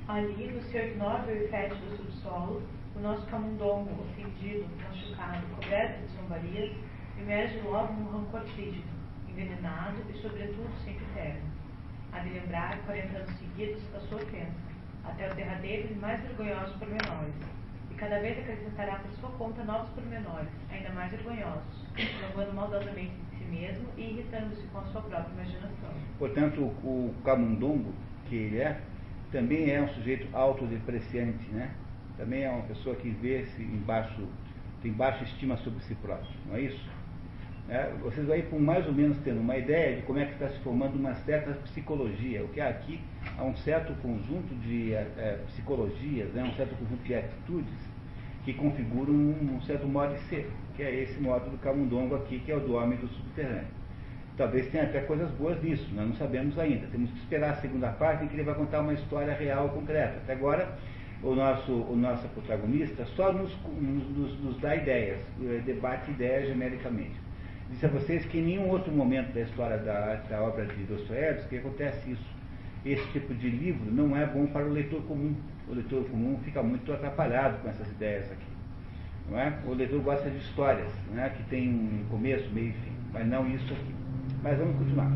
Ali, 0.08 0.52
no 0.52 0.62
seu 0.64 0.88
ignóbil 0.88 1.36
e 1.36 1.48
fétido 1.48 1.98
subsolo, 1.98 2.62
o 2.96 3.00
nosso 3.00 3.26
camundongo, 3.28 3.90
ofendido, 4.04 4.68
machucado, 4.84 5.46
coberto 5.56 6.02
de 6.02 6.16
zombarias, 6.16 6.72
emerge 7.20 7.60
logo 7.62 7.94
num 7.94 8.12
rancor 8.12 8.42
frígido, 8.56 8.88
envenenado 9.30 9.96
e, 10.10 10.14
sobretudo, 10.22 10.70
sempre 10.84 11.06
terno. 11.14 11.42
Há 12.12 12.20
de 12.20 12.30
lembrar, 12.30 12.78
40 12.86 13.18
anos 13.18 13.38
seguidos, 13.38 13.82
a 13.96 14.00
sua 14.02 14.18
ofensa, 14.18 14.54
até 15.06 15.30
os 15.30 15.36
derradeiros 15.36 15.92
e 15.92 15.96
mais 15.96 16.22
vergonhosos 16.22 16.76
pormenores, 16.76 17.34
cada 17.98 18.20
vez 18.20 18.38
acrescentará 18.38 18.96
por 18.96 19.12
sua 19.12 19.30
conta 19.32 19.64
novos 19.64 19.90
pormenores, 19.90 20.50
ainda 20.72 20.90
mais 20.90 21.12
vergonhosos, 21.12 21.86
zombando 22.22 22.54
maldosamente 22.54 23.14
de 23.32 23.38
si 23.38 23.44
mesmo 23.46 23.88
e 23.98 24.02
irritando-se 24.02 24.68
com 24.68 24.80
a 24.80 24.84
sua 24.86 25.02
própria 25.02 25.34
imaginação. 25.34 25.90
Portanto, 26.20 26.62
o, 26.62 27.14
camundongo, 27.24 27.94
que 28.28 28.36
ele 28.36 28.60
é, 28.60 28.80
também 29.32 29.72
é 29.72 29.82
um 29.82 29.88
sujeito 29.90 30.28
autodepreciante, 30.36 31.50
né? 31.52 31.72
Também 32.18 32.44
é 32.44 32.50
uma 32.50 32.64
pessoa 32.64 32.96
que 32.96 33.10
vê-se 33.10 33.62
embaixo, 33.62 34.28
tem 34.82 34.92
baixa 34.92 35.24
estima 35.24 35.58
sobre 35.58 35.84
si 35.84 35.96
próprio, 35.96 36.32
não 36.48 36.56
é 36.56 36.62
isso? 36.62 36.90
É, 37.68 37.92
vocês 38.02 38.30
aí 38.30 38.44
por 38.44 38.60
mais 38.60 38.86
ou 38.86 38.94
menos 38.94 39.18
tendo 39.24 39.40
uma 39.40 39.58
ideia 39.58 39.96
de 39.96 40.04
como 40.04 40.20
é 40.20 40.26
que 40.26 40.34
está 40.34 40.48
se 40.50 40.60
formando 40.60 40.96
uma 40.96 41.16
certa 41.16 41.52
psicologia. 41.64 42.44
O 42.44 42.50
que 42.50 42.62
há 42.62 42.70
aqui 42.70 43.02
há 43.38 43.44
um 43.44 43.56
certo 43.58 43.94
conjunto 44.02 44.54
de 44.56 44.94
é, 44.94 45.40
psicologias, 45.48 46.32
né, 46.34 46.44
um 46.44 46.56
certo 46.56 46.76
conjunto 46.76 47.04
de 47.04 47.16
atitudes 47.16 47.74
que 48.44 48.54
configuram 48.54 49.14
um, 49.14 49.56
um, 49.56 49.62
certo 49.62 49.88
modo 49.88 50.14
de 50.14 50.22
ser, 50.22 50.52
que 50.76 50.84
é 50.84 51.04
esse 51.04 51.20
modo 51.20 51.50
do 51.50 51.58
camundongo 51.58 52.16
aqui, 52.16 52.40
que 52.40 52.52
é 52.52 52.56
o 52.56 52.60
do 52.60 52.76
homem 52.76 52.98
do 53.00 53.08
subterrâneo. 53.08 53.68
Talvez 54.38 54.70
tenha 54.70 54.84
até 54.84 55.00
coisas 55.02 55.32
boas 55.32 55.62
nisso, 55.64 55.90
nós 55.96 56.08
não 56.10 56.16
sabemos 56.16 56.60
ainda. 56.60 56.86
Temos 56.88 57.10
que 57.10 57.20
esperar 57.20 57.52
a 57.52 57.56
segunda 57.56 57.90
parte 57.90 58.26
em 58.26 58.28
que 58.28 58.36
ele 58.36 58.44
vai 58.44 58.54
contar 58.54 58.82
uma 58.82 58.94
história 58.94 59.34
real 59.34 59.70
concreta. 59.70 60.18
Até 60.18 60.34
agora, 60.34 60.78
o 61.24 61.34
nosso, 61.34 61.72
o 61.72 61.96
nosso 61.96 62.28
protagonista 62.30 63.06
só 63.16 63.32
nos, 63.32 63.52
nos, 63.80 64.40
nos 64.42 64.60
dá 64.60 64.76
ideias, 64.76 65.20
eh, 65.42 65.62
debate 65.66 66.12
ideias 66.12 66.48
genericamente. 66.50 67.16
Disse 67.70 67.86
a 67.86 67.90
vocês 67.90 68.26
que 68.26 68.38
em 68.38 68.44
nenhum 68.44 68.70
outro 68.70 68.92
momento 68.92 69.34
da 69.34 69.42
história 69.42 69.78
da, 69.78 70.16
da 70.30 70.44
obra 70.44 70.66
de 70.66 70.84
Dostoiévski 70.84 71.58
acontece 71.58 72.12
isso. 72.12 72.35
Esse 72.86 73.04
tipo 73.14 73.34
de 73.34 73.50
livro 73.50 73.92
não 73.92 74.16
é 74.16 74.28
bom 74.28 74.46
para 74.46 74.64
o 74.64 74.70
leitor 74.70 75.02
comum. 75.08 75.36
O 75.68 75.74
leitor 75.74 76.08
comum 76.08 76.40
fica 76.46 76.62
muito 76.62 76.94
atrapalhado 76.94 77.58
com 77.64 77.70
essas 77.70 77.90
ideias 77.90 78.32
aqui. 78.32 78.46
Não 79.28 79.40
é? 79.40 79.58
O 79.66 79.74
leitor 79.74 80.00
gosta 80.02 80.30
de 80.30 80.38
histórias, 80.38 80.94
não 81.12 81.24
é? 81.24 81.30
que 81.30 81.42
tem 81.46 81.68
um 81.68 82.06
começo, 82.12 82.48
meio 82.52 82.70
e 82.70 82.74
fim, 82.74 82.92
mas 83.12 83.26
não 83.26 83.50
isso 83.50 83.74
aqui. 83.74 83.96
Mas 84.44 84.60
vamos 84.60 84.78
continuar. 84.78 85.10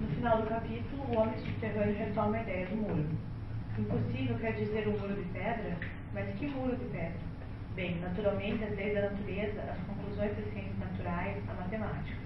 No 0.00 0.08
final 0.16 0.42
do 0.42 0.48
capítulo, 0.48 1.04
o 1.08 1.16
homem 1.16 1.38
subterrâneo 1.38 1.94
retoma 1.96 2.38
a 2.38 2.42
ideia 2.42 2.66
do 2.66 2.76
muro. 2.76 3.06
Impossível 3.78 4.36
quer 4.40 4.52
dizer 4.54 4.88
um 4.88 4.98
muro 4.98 5.14
de 5.14 5.28
pedra, 5.28 5.76
mas 6.12 6.34
que 6.34 6.46
muro 6.48 6.74
de 6.74 6.84
pedra? 6.86 7.20
Bem, 7.76 8.00
naturalmente, 8.00 8.64
as 8.64 8.74
leis 8.74 8.94
da 8.94 9.10
natureza, 9.10 9.60
as 9.62 9.78
conclusões 9.86 10.36
das 10.36 10.52
ciências 10.52 10.78
naturais, 10.78 11.36
a 11.48 11.54
matemática. 11.54 12.25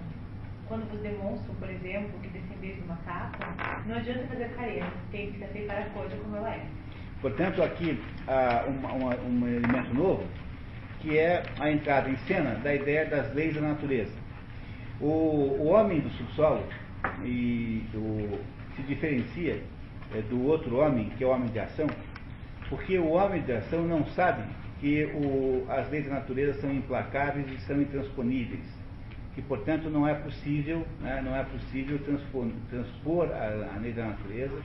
Quando 0.71 0.89
vos 0.89 1.01
demonstram, 1.01 1.53
por 1.55 1.69
exemplo, 1.69 2.17
que 2.21 2.29
descendeis 2.29 2.77
de 2.77 2.83
uma 2.83 2.95
capa, 3.05 3.83
não 3.85 3.97
adianta 3.97 4.25
fazer 4.27 4.47
careta, 4.55 4.87
tem 5.11 5.33
que 5.33 5.43
aceitar 5.43 5.81
a 5.81 5.85
coisa 5.89 6.15
como 6.15 6.37
ela 6.37 6.49
é. 6.49 6.65
Portanto, 7.19 7.61
aqui 7.61 8.01
há 8.25 8.63
um, 8.69 9.27
um 9.27 9.47
elemento 9.49 9.93
novo, 9.93 10.23
que 11.01 11.17
é 11.17 11.43
a 11.59 11.69
entrada 11.69 12.09
em 12.09 12.15
cena 12.19 12.55
da 12.63 12.73
ideia 12.73 13.05
das 13.05 13.33
leis 13.33 13.53
da 13.53 13.59
natureza. 13.59 14.13
O, 15.01 15.07
o 15.59 15.67
homem 15.67 15.99
do 15.99 16.09
subsolo 16.11 16.63
e 17.21 17.85
o, 17.93 18.39
se 18.77 18.81
diferencia 18.83 19.61
é, 20.15 20.21
do 20.21 20.41
outro 20.47 20.77
homem, 20.77 21.09
que 21.17 21.25
é 21.25 21.27
o 21.27 21.31
homem 21.31 21.49
de 21.49 21.59
ação, 21.59 21.87
porque 22.69 22.97
o 22.97 23.09
homem 23.09 23.41
de 23.41 23.51
ação 23.51 23.83
não 23.83 24.05
sabe 24.05 24.41
que 24.79 25.03
o, 25.03 25.69
as 25.69 25.89
leis 25.89 26.05
da 26.05 26.13
natureza 26.13 26.61
são 26.61 26.71
implacáveis 26.71 27.45
e 27.51 27.59
são 27.59 27.81
intransponíveis, 27.81 28.80
que 29.33 29.41
portanto 29.41 29.89
não 29.89 30.07
é 30.07 30.13
possível, 30.13 30.85
né, 30.99 31.21
não 31.23 31.35
é 31.35 31.43
possível 31.43 31.97
transpor, 31.99 32.47
transpor 32.69 33.29
a, 33.31 33.75
a, 33.75 33.79
lei 33.79 33.93
da 33.93 34.05
natureza, 34.05 34.61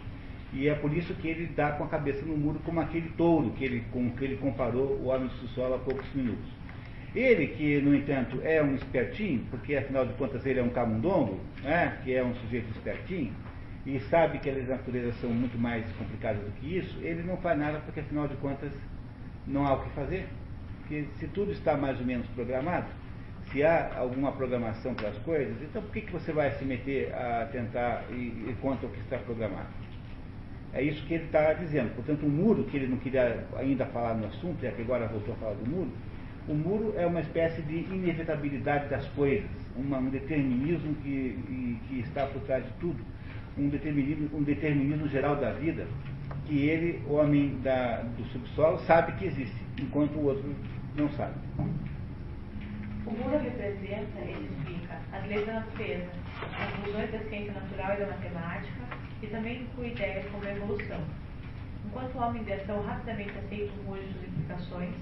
e 0.53 0.69
é 0.69 0.75
por 0.75 0.93
isso 0.93 1.15
que 1.15 1.29
ele 1.29 1.47
dá 1.55 1.73
com 1.73 1.85
a 1.85 1.89
cabeça 1.89 2.25
no 2.25 2.37
muro 2.37 2.61
como 2.65 2.81
aquele 2.81 3.09
touro 3.11 3.51
que 3.51 3.65
ele, 3.65 3.85
com 3.93 4.11
que 4.11 4.25
ele 4.25 4.37
comparou 4.37 4.99
o 4.99 5.07
homem 5.07 5.29
do 5.29 5.49
solo 5.49 5.75
há 5.75 5.79
poucos 5.79 6.07
minutos. 6.15 6.47
Ele, 7.15 7.47
que 7.49 7.81
no 7.81 7.95
entanto 7.95 8.41
é 8.43 8.63
um 8.63 8.75
espertinho, 8.75 9.45
porque 9.51 9.77
afinal 9.77 10.05
de 10.05 10.13
contas 10.15 10.45
ele 10.45 10.61
é 10.61 10.63
um 10.63 10.69
camundongo, 10.69 11.41
né, 11.63 11.99
que 12.05 12.15
é 12.15 12.23
um 12.23 12.35
sujeito 12.35 12.71
espertinho, 12.71 13.33
e 13.87 14.01
sabe 14.01 14.39
que 14.39 14.51
as 14.51 14.57
leis 14.57 14.69
da 14.69 14.77
natureza 14.77 15.13
são 15.21 15.31
muito 15.31 15.57
mais 15.57 15.85
complicadas 15.93 16.43
do 16.43 16.51
que 16.61 16.77
isso, 16.79 16.99
ele 17.01 17.23
não 17.23 17.37
faz 17.37 17.59
nada 17.59 17.79
porque 17.79 18.01
afinal 18.01 18.27
de 18.27 18.37
contas 18.37 18.73
não 19.47 19.65
há 19.65 19.75
o 19.75 19.83
que 19.85 19.91
fazer. 19.91 20.27
Porque 20.81 21.07
se 21.19 21.27
tudo 21.29 21.53
está 21.53 21.77
mais 21.77 21.99
ou 21.99 22.07
menos 22.07 22.27
programado, 22.29 22.87
há 23.63 23.99
alguma 23.99 24.33
programação 24.33 24.95
para 24.95 25.09
as 25.09 25.19
coisas, 25.19 25.55
então 25.63 25.83
por 25.83 25.93
que, 25.93 26.03
que 26.03 26.13
você 26.13 26.33
vai 26.33 26.51
se 26.53 26.65
meter 26.65 27.15
a 27.15 27.49
tentar 27.51 28.05
e, 28.11 28.15
e 28.49 28.57
contra 28.61 28.87
o 28.87 28.91
que 28.91 29.01
está 29.01 29.19
programado? 29.19 29.69
É 30.73 30.83
isso 30.83 31.05
que 31.07 31.15
ele 31.15 31.25
está 31.25 31.55
dizendo. 31.55 31.95
Portanto, 31.95 32.27
o 32.27 32.29
muro, 32.29 32.65
que 32.65 32.77
ele 32.77 32.87
não 32.87 32.99
queria 32.99 33.47
ainda 33.57 33.87
falar 33.87 34.15
no 34.15 34.27
assunto, 34.27 34.61
já 34.61 34.71
que 34.73 34.83
agora 34.83 35.07
voltou 35.07 35.35
a 35.35 35.37
falar 35.39 35.55
do 35.55 35.71
muro, 35.71 35.91
o 36.49 36.55
muro 36.55 36.95
é 36.97 37.07
uma 37.07 37.21
espécie 37.21 37.63
de 37.63 37.79
inevitabilidade 37.93 38.89
das 38.89 39.07
coisas, 39.09 39.49
uma, 39.75 39.99
um 39.99 40.11
determinismo 40.11 40.95
que, 40.97 41.81
que 41.89 42.01
está 42.01 42.27
por 42.27 42.43
trás 42.43 42.65
de 42.65 42.71
tudo, 42.79 42.99
um 43.59 43.69
determinismo, 43.69 44.29
um 44.33 44.43
determinismo 44.43 45.09
geral 45.09 45.37
da 45.37 45.53
vida, 45.53 45.87
que 46.47 46.69
ele, 46.69 47.03
homem 47.09 47.59
da, 47.63 48.03
do 48.17 48.25
subsolo, 48.27 48.79
sabe 48.81 49.13
que 49.13 49.25
existe, 49.25 49.57
enquanto 49.81 50.17
o 50.17 50.27
outro 50.27 50.55
não 50.95 51.09
sabe. 51.11 51.35
O 53.07 53.11
muro 53.13 53.39
representa, 53.39 54.19
ele 54.19 54.51
explica, 54.51 54.99
as 55.13 55.25
leis 55.29 55.47
da 55.47 55.53
natureza, 55.61 56.11
as 56.43 56.73
conclusões 56.73 57.13
da 57.13 57.19
ciência 57.21 57.53
natural 57.53 57.95
e 57.95 58.01
da 58.01 58.07
matemática, 58.09 58.83
e 59.23 59.27
também 59.29 59.63
inclui 59.63 59.93
ideias 59.93 60.27
como 60.33 60.45
a 60.45 60.51
evolução. 60.51 61.01
Enquanto 61.87 62.17
o 62.17 62.19
homem 62.19 62.43
de 62.43 62.53
ação 62.53 62.83
rapidamente 62.83 63.31
aceita 63.39 63.73
o 63.81 63.85
muro 63.85 64.03
de 64.03 64.13
suas 64.13 64.27
implicações, 64.27 64.95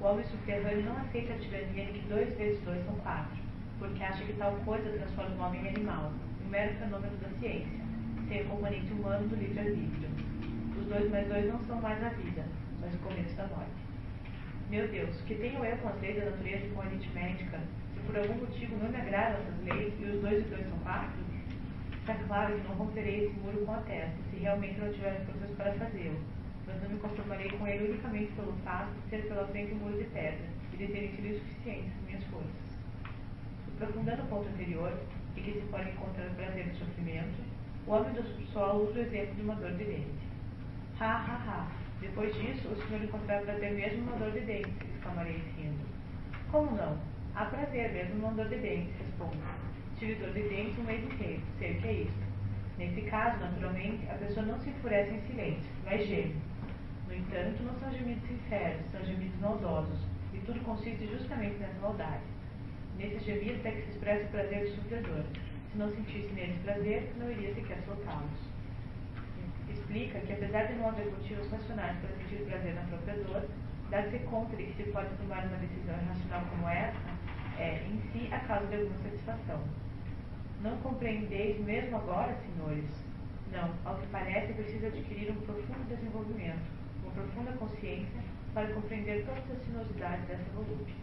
o 0.00 0.04
homem 0.04 0.24
subterrâneo 0.24 0.82
não 0.82 0.96
aceita 0.96 1.34
a 1.34 1.38
tirania 1.38 1.86
de 1.86 2.00
que 2.00 2.08
dois 2.08 2.36
vezes 2.36 2.60
dois 2.64 2.84
são 2.84 2.96
quatro, 2.96 3.38
porque 3.78 4.02
acha 4.02 4.24
que 4.24 4.32
tal 4.32 4.52
coisa 4.64 4.90
transforma 4.90 5.36
o 5.36 5.46
homem 5.46 5.62
em 5.62 5.68
animal, 5.68 6.12
um 6.44 6.48
mero 6.48 6.74
fenômeno 6.74 7.16
da 7.18 7.28
ciência, 7.38 7.80
sem 8.26 8.42
o 8.42 8.46
componente 8.46 8.92
humano 8.92 9.28
do 9.28 9.36
livre-arbítrio. 9.36 10.10
Os 10.80 10.86
dois 10.88 11.08
mais 11.12 11.28
dois 11.28 11.46
não 11.46 11.60
são 11.60 11.80
mais 11.80 12.02
a 12.02 12.08
vida, 12.08 12.44
mas 12.80 12.92
o 12.92 12.98
começo 12.98 13.36
da 13.36 13.46
morte. 13.46 13.91
Meu 14.72 14.88
Deus, 14.88 15.14
que 15.26 15.34
tenho 15.34 15.62
eu 15.62 15.76
com 15.76 15.88
as 15.88 16.00
leis 16.00 16.16
da 16.16 16.30
natureza 16.30 16.64
e 16.64 16.70
com 16.70 16.80
a 16.80 16.86
aritmética, 16.86 17.60
se 17.92 18.00
por 18.06 18.16
algum 18.16 18.36
motivo 18.36 18.78
não 18.78 18.88
me 18.88 18.96
agradam 18.96 19.38
essas 19.42 19.64
leis 19.64 19.92
e 20.00 20.04
os 20.06 20.22
dois 20.22 20.46
e 20.46 20.48
dois 20.48 20.66
são 20.66 20.78
quatro? 20.78 21.20
Está 22.00 22.14
claro 22.14 22.54
que 22.54 22.66
não 22.66 22.76
romperei 22.76 23.26
esse 23.26 23.38
muro 23.40 23.66
com 23.66 23.72
a 23.74 23.82
testa, 23.82 24.16
se 24.30 24.36
realmente 24.38 24.80
não 24.80 24.90
tiver 24.90 25.26
forças 25.26 25.50
para 25.58 25.74
fazê-lo, 25.74 26.18
mas 26.66 26.82
não 26.82 26.88
me 26.88 26.98
conformarei 27.00 27.50
com 27.50 27.66
ele 27.66 27.90
unicamente 27.90 28.32
pelo 28.32 28.54
fato 28.64 28.88
de 28.94 29.10
ter 29.10 29.28
pela 29.28 29.46
frente 29.48 29.74
um 29.74 29.76
muro 29.76 29.98
de 29.98 30.04
pedra 30.04 30.48
e 30.72 30.76
de 30.78 30.86
terem 30.86 31.16
sido 31.16 31.26
insuficientes 31.26 31.92
minhas 32.06 32.24
forças. 32.24 32.78
Aprofundando 33.76 34.22
o 34.22 34.26
ponto 34.28 34.48
anterior, 34.48 34.98
e 35.36 35.40
que 35.42 35.52
se 35.52 35.66
pode 35.66 35.90
encontrar 35.90 36.28
o 36.28 36.34
prazer 36.34 36.66
no 36.68 36.74
sofrimento, 36.76 37.44
o 37.86 37.90
homem 37.90 38.14
do 38.14 38.22
subsolo 38.22 38.88
usa 38.88 39.00
o 39.00 39.02
exemplo 39.02 39.34
de 39.34 39.42
uma 39.42 39.54
dor 39.54 39.72
de 39.72 39.84
dente. 39.84 40.32
Ha, 40.98 41.04
ha, 41.04 41.44
ha. 41.46 41.81
Depois 42.02 42.34
disso, 42.34 42.68
o 42.68 42.76
senhor 42.76 43.02
encontrará 43.02 43.40
prazer 43.40 43.72
mesmo 43.72 44.04
numa 44.04 44.18
dor 44.18 44.32
de 44.32 44.40
dente, 44.40 44.70
exclamarei 44.94 45.42
rindo. 45.56 45.86
Como 46.50 46.76
não? 46.76 46.98
Há 47.34 47.46
prazer 47.46 47.92
mesmo 47.92 48.16
numa 48.16 48.34
dor 48.34 48.48
de 48.48 48.58
dente, 48.58 48.92
respondo 48.98 49.38
tive 50.02 50.16
dor 50.16 50.32
de 50.32 50.42
dente 50.48 50.80
um 50.80 50.84
mês 50.84 51.04
inteiro, 51.04 51.40
sei 51.60 51.76
o 51.76 51.80
que 51.80 51.86
é 51.86 51.92
isso. 51.92 52.22
Nesse 52.76 53.02
caso, 53.02 53.38
naturalmente, 53.38 54.04
a 54.10 54.14
pessoa 54.14 54.44
não 54.44 54.58
se 54.58 54.70
enfurece 54.70 55.14
em 55.14 55.20
silêncio, 55.28 55.70
mas 55.84 56.04
geme. 56.08 56.34
No 57.06 57.14
entanto, 57.14 57.62
não 57.62 57.74
são 57.78 57.92
gemidos 57.92 58.24
sinceros, 58.26 58.82
são 58.90 59.04
gemidos 59.04 59.40
maldosos, 59.40 60.00
e 60.34 60.38
tudo 60.38 60.58
consiste 60.64 61.06
justamente 61.06 61.56
nessa 61.58 61.78
maldade. 61.80 62.22
Nesses 62.98 63.22
gemidos 63.24 63.64
é 63.64 63.70
que 63.70 63.82
se 63.82 63.90
expressa 63.90 64.24
o 64.24 64.30
prazer 64.30 64.64
do 64.64 64.74
sofredor. 64.74 65.24
Se 65.70 65.78
não 65.78 65.88
sentisse 65.88 66.32
neles 66.32 66.60
prazer, 66.64 67.12
não 67.16 67.30
iria 67.30 67.54
sequer 67.54 67.78
soltá-los. 67.86 68.51
Explica 69.92 70.20
que, 70.20 70.32
apesar 70.32 70.62
de 70.68 70.74
não 70.76 70.88
haver 70.88 71.04
motivos 71.04 71.50
racionais 71.50 71.98
para 71.98 72.16
sentir 72.16 72.46
prazer 72.46 72.74
na 72.74 72.80
própria 72.84 73.12
dor, 73.24 73.46
dá-se 73.90 74.18
conta 74.20 74.56
de 74.56 74.64
que 74.64 74.82
se 74.82 74.90
pode 74.90 75.10
tomar 75.16 75.44
uma 75.44 75.58
decisão 75.58 75.94
irracional 76.00 76.46
como 76.48 76.66
essa, 76.66 76.96
é, 77.58 77.84
em 77.84 78.00
si, 78.08 78.32
a 78.32 78.40
causa 78.40 78.66
de 78.68 78.76
alguma 78.76 78.96
satisfação. 79.02 79.60
Não 80.62 80.78
compreendeis 80.78 81.60
mesmo 81.60 81.94
agora, 81.94 82.34
senhores? 82.40 82.88
Não, 83.52 83.70
ao 83.84 83.98
que 83.98 84.06
parece, 84.06 84.54
preciso 84.54 84.86
adquirir 84.86 85.30
um 85.30 85.42
profundo 85.42 85.86
desenvolvimento, 85.86 86.64
uma 87.02 87.12
profunda 87.12 87.52
consciência 87.58 88.22
para 88.54 88.72
compreender 88.72 89.26
todas 89.26 89.44
as 89.50 89.62
sinuosidades 89.62 90.24
dessa 90.26 90.50
volúpia. 90.54 90.94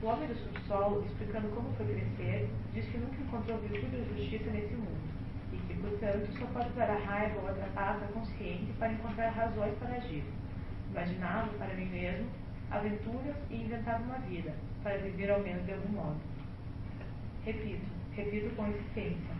O 0.00 0.06
homem 0.06 0.28
do 0.28 0.36
subsolo, 0.36 1.04
explicando 1.06 1.48
como 1.48 1.72
foi 1.72 1.86
crescer, 1.86 2.48
diz 2.72 2.86
que 2.86 2.98
nunca 2.98 3.20
encontrou 3.20 3.58
virtude 3.58 3.96
ou 3.96 4.16
justiça 4.16 4.48
nesse 4.50 4.74
mundo, 4.74 5.13
portanto, 5.84 6.38
só 6.38 6.46
pode 6.46 6.68
usar 6.70 6.90
a 6.90 6.98
raiva 6.98 7.40
ou 7.40 7.48
a 7.48 7.52
trapaça 7.52 8.06
consciente 8.12 8.72
para 8.78 8.92
encontrar 8.92 9.30
razões 9.30 9.76
para 9.78 9.96
agir. 9.96 10.24
Imaginava, 10.90 11.48
para 11.58 11.74
mim 11.74 11.86
mesmo, 11.86 12.26
aventuras 12.70 13.36
e 13.50 13.56
inventava 13.56 14.02
uma 14.02 14.18
vida, 14.20 14.54
para 14.82 14.96
viver 14.98 15.30
ao 15.30 15.40
menos 15.40 15.64
de 15.66 15.72
algum 15.72 15.92
modo. 15.92 16.20
Repito, 17.44 17.86
repito 18.12 18.54
com 18.56 18.68
insistência. 18.68 19.34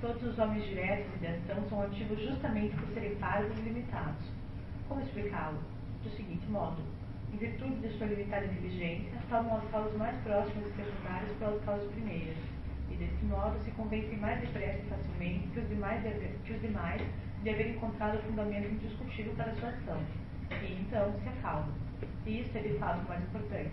Todos 0.00 0.22
os 0.22 0.38
homens 0.38 0.64
diretos 0.64 1.12
e 1.16 1.18
de 1.18 1.26
ação 1.26 1.68
são 1.68 1.82
ativos 1.82 2.20
justamente 2.22 2.74
por 2.76 2.88
serem 2.94 3.16
pares 3.16 3.50
e 3.58 3.60
limitados. 3.60 4.24
Como 4.88 5.00
explicá-lo? 5.02 5.58
Do 6.02 6.10
seguinte 6.10 6.46
modo. 6.48 6.82
Em 7.32 7.36
virtude 7.36 7.76
de 7.76 7.98
sua 7.98 8.06
limitada 8.06 8.46
inteligência, 8.46 9.18
tomam 9.28 9.58
as 9.58 9.70
causas 9.70 9.96
mais 9.96 10.16
próximas 10.22 10.66
e 10.66 10.76
secundárias 10.76 11.36
pelas 11.38 11.64
causas 11.64 11.92
primeiras, 11.92 12.36
desse 13.00 13.24
modo 13.24 13.58
se 13.64 13.70
convencem 13.70 14.18
mais 14.18 14.38
depressa 14.40 14.78
e 14.78 14.90
facilmente 14.90 15.48
que 15.48 15.60
os 15.60 15.68
demais, 15.70 16.02
que 16.44 16.52
os 16.52 16.60
demais 16.60 17.02
de 17.42 17.50
haver 17.50 17.70
encontrado 17.70 18.18
o 18.18 18.22
fundamento 18.22 18.68
indiscutível 18.68 19.32
para 19.34 19.54
sua 19.54 19.70
ação, 19.70 20.02
e 20.50 20.82
então 20.82 21.10
se 21.22 21.28
acalmam. 21.30 21.72
E 22.26 22.40
isso 22.42 22.58
é 22.58 22.60
de 22.60 22.78
fato 22.78 23.08
mais 23.08 23.22
importante. 23.22 23.72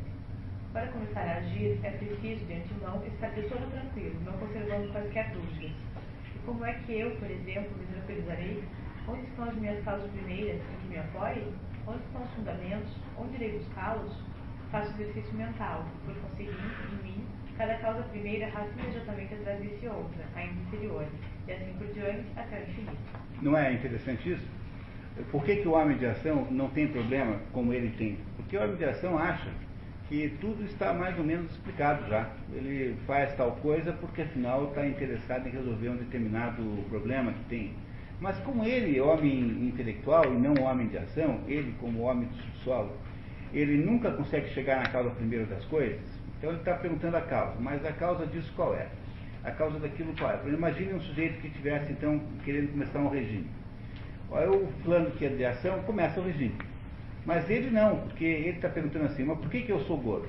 Para 0.71 0.87
começar 0.87 1.21
a 1.21 1.37
agir, 1.37 1.77
é 1.83 1.91
preciso, 1.91 2.45
de 2.45 2.53
antemão, 2.53 3.03
estar 3.05 3.29
de 3.29 3.41
todo 3.43 3.69
tranquilo, 3.69 4.15
não 4.23 4.33
conservando 4.33 4.91
quaisquer 4.93 5.31
dúvidas. 5.33 5.71
E 6.33 6.39
como 6.45 6.65
é 6.65 6.73
que 6.73 6.99
eu, 6.99 7.11
por 7.17 7.29
exemplo, 7.29 7.77
me 7.77 7.85
tranquilizarei? 7.87 8.63
Onde 9.07 9.21
estão 9.23 9.45
as 9.45 9.55
minhas 9.55 9.83
causas 9.83 10.09
primeiras 10.11 10.61
que 10.61 10.87
me 10.87 10.97
apoie? 10.97 11.53
Onde 11.85 12.03
estão 12.03 12.23
os 12.23 12.31
fundamentos? 12.31 12.95
Onde 13.17 13.35
irei 13.35 13.57
buscá-los? 13.57 14.13
Faço 14.71 14.91
exercício 15.01 15.33
mental, 15.33 15.85
por 16.05 16.13
conseguinte, 16.15 16.57
em 16.91 17.03
mim, 17.03 17.25
cada 17.57 17.75
causa 17.75 18.03
primeira 18.03 18.47
raça 18.49 18.69
imediatamente 18.77 19.33
atrás 19.33 19.59
de 19.59 19.87
outra, 19.87 20.23
ainda 20.35 20.53
inferior, 20.67 21.05
e 21.47 21.51
assim 21.51 21.73
por 21.77 21.87
diante 21.87 22.25
até 22.35 22.59
o 22.59 22.61
infinito. 22.69 22.97
Não 23.41 23.57
é 23.57 23.73
interessante 23.73 24.31
isso? 24.31 24.45
Por 25.31 25.43
que, 25.43 25.57
que 25.57 25.67
o 25.67 25.71
homem 25.71 25.97
de 25.97 26.05
ação 26.05 26.47
não 26.51 26.69
tem 26.69 26.87
problema 26.87 27.39
como 27.51 27.73
ele 27.73 27.91
tem? 27.97 28.19
Porque 28.35 28.55
o 28.55 28.63
homem 28.63 28.75
de 28.75 28.85
ação 28.85 29.17
acha 29.17 29.49
que 30.07 30.37
tudo 30.39 30.63
está 30.65 30.93
mais 30.93 31.17
ou 31.17 31.23
menos 31.23 31.51
explicado 31.51 32.07
já. 32.07 32.29
Ele 32.53 32.95
faz 33.07 33.35
tal 33.35 33.53
coisa 33.57 33.91
porque 33.93 34.21
afinal 34.21 34.69
está 34.69 34.85
interessado 34.85 35.47
em 35.47 35.51
resolver 35.51 35.89
um 35.89 35.97
determinado 35.97 36.63
problema 36.89 37.33
que 37.33 37.43
tem. 37.45 37.73
Mas 38.21 38.37
como 38.39 38.63
ele 38.63 38.99
homem 39.01 39.67
intelectual 39.67 40.25
e 40.25 40.37
não 40.37 40.63
homem 40.63 40.87
de 40.87 40.97
ação, 40.97 41.41
ele 41.47 41.73
como 41.79 42.01
homem 42.01 42.27
do 42.27 42.35
subsolo, 42.35 42.95
ele 43.53 43.77
nunca 43.77 44.11
consegue 44.11 44.49
chegar 44.49 44.81
na 44.81 44.89
causa 44.89 45.09
primeiro 45.11 45.45
das 45.47 45.63
coisas, 45.65 46.16
então 46.37 46.51
ele 46.51 46.59
está 46.59 46.75
perguntando 46.75 47.17
a 47.17 47.21
causa, 47.21 47.55
mas 47.59 47.83
a 47.85 47.91
causa 47.91 48.25
disso 48.27 48.51
qual 48.55 48.75
é? 48.75 48.87
A 49.43 49.51
causa 49.51 49.79
daquilo 49.79 50.13
qual 50.17 50.31
é? 50.31 50.39
Imagine 50.47 50.93
um 50.93 51.01
sujeito 51.01 51.39
que 51.41 51.47
estivesse 51.47 51.91
então 51.91 52.21
querendo 52.43 52.71
começar 52.71 52.99
um 52.99 53.09
regime. 53.09 53.49
Olha, 54.29 54.51
o 54.51 54.71
fulano 54.83 55.11
que 55.11 55.25
é 55.25 55.29
de 55.29 55.45
ação 55.45 55.81
começa 55.83 56.19
o 56.19 56.23
regime. 56.23 56.55
Mas 57.25 57.49
ele 57.49 57.69
não, 57.71 57.97
porque 58.01 58.25
ele 58.25 58.49
está 58.49 58.69
perguntando 58.69 59.05
assim, 59.05 59.23
mas 59.23 59.39
por 59.39 59.49
que, 59.49 59.61
que 59.61 59.71
eu 59.71 59.79
sou 59.81 59.97
gordo? 59.97 60.27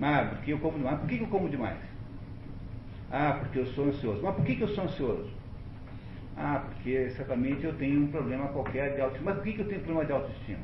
Ah, 0.00 0.26
porque 0.30 0.52
eu 0.52 0.58
como 0.58 0.78
demais. 0.78 0.98
Por 0.98 1.08
que, 1.08 1.16
que 1.16 1.24
eu 1.24 1.28
como 1.28 1.48
demais? 1.48 1.78
Ah, 3.10 3.38
porque 3.40 3.58
eu 3.58 3.66
sou 3.68 3.88
ansioso. 3.88 4.20
Mas 4.22 4.34
por 4.34 4.44
que, 4.44 4.56
que 4.56 4.62
eu 4.62 4.68
sou 4.68 4.84
ansioso? 4.84 5.30
Ah, 6.36 6.64
porque 6.66 7.10
certamente 7.10 7.64
eu 7.64 7.74
tenho 7.74 8.02
um 8.02 8.08
problema 8.08 8.48
qualquer 8.48 8.94
de 8.94 9.00
autoestima. 9.00 9.30
Mas 9.30 9.36
por 9.36 9.44
que, 9.44 9.52
que 9.54 9.60
eu 9.60 9.68
tenho 9.68 9.80
problema 9.80 10.06
de 10.06 10.12
autoestima? 10.12 10.60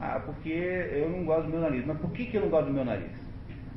Ah, 0.00 0.18
porque 0.24 0.48
eu 0.48 1.10
não 1.10 1.24
gosto 1.24 1.44
do 1.44 1.50
meu 1.50 1.60
nariz. 1.60 1.84
Mas 1.84 1.98
por 1.98 2.10
que, 2.12 2.24
que 2.24 2.36
eu 2.36 2.40
não 2.40 2.48
gosto 2.48 2.66
do 2.68 2.72
meu 2.72 2.84
nariz? 2.84 3.10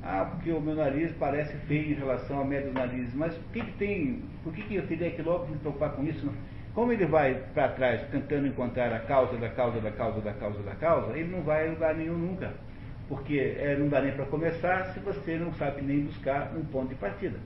Ah, 0.02 0.26
porque 0.32 0.52
o 0.52 0.62
meu 0.62 0.76
nariz 0.76 1.12
parece 1.20 1.56
feio 1.68 1.92
em 1.92 1.96
relação 1.96 2.38
ao 2.38 2.46
médio 2.46 2.72
do 2.72 2.80
nariz. 2.80 3.14
Mas 3.14 3.36
por 3.36 3.52
que, 3.52 3.62
que 3.62 3.72
tem. 3.74 4.24
Por 4.44 4.54
que, 4.54 4.62
que 4.64 4.76
eu 4.76 4.88
teria 4.88 5.12
que 5.12 5.22
logo 5.22 5.48
me 5.48 5.58
preocupar 5.58 5.92
com 5.92 6.04
isso? 6.04 6.32
Como 6.74 6.92
ele 6.92 7.06
vai 7.06 7.36
para 7.54 7.68
trás 7.70 8.02
tentando 8.10 8.48
encontrar 8.48 8.92
a 8.94 9.00
causa 9.00 9.38
da 9.38 9.50
causa 9.50 9.80
da 9.80 9.92
causa 9.92 10.22
da 10.22 10.34
causa 10.34 10.64
da 10.64 10.76
causa, 10.76 11.18
ele 11.18 11.30
não 11.30 11.44
vai 11.44 11.68
a 11.68 11.72
lugar 11.72 11.94
nenhum 11.94 12.18
nunca. 12.18 12.54
Porque 13.10 13.56
é, 13.60 13.76
não 13.78 13.90
dá 13.90 14.02
nem 14.02 14.14
para 14.14 14.26
começar 14.26 14.86
se 14.94 15.00
você 15.02 15.38
não 15.38 15.54
sabe 15.54 15.82
nem 15.82 16.06
buscar 16.06 16.52
um 16.56 16.64
ponto 16.66 16.90
de 16.90 16.96
partida. 16.96 17.38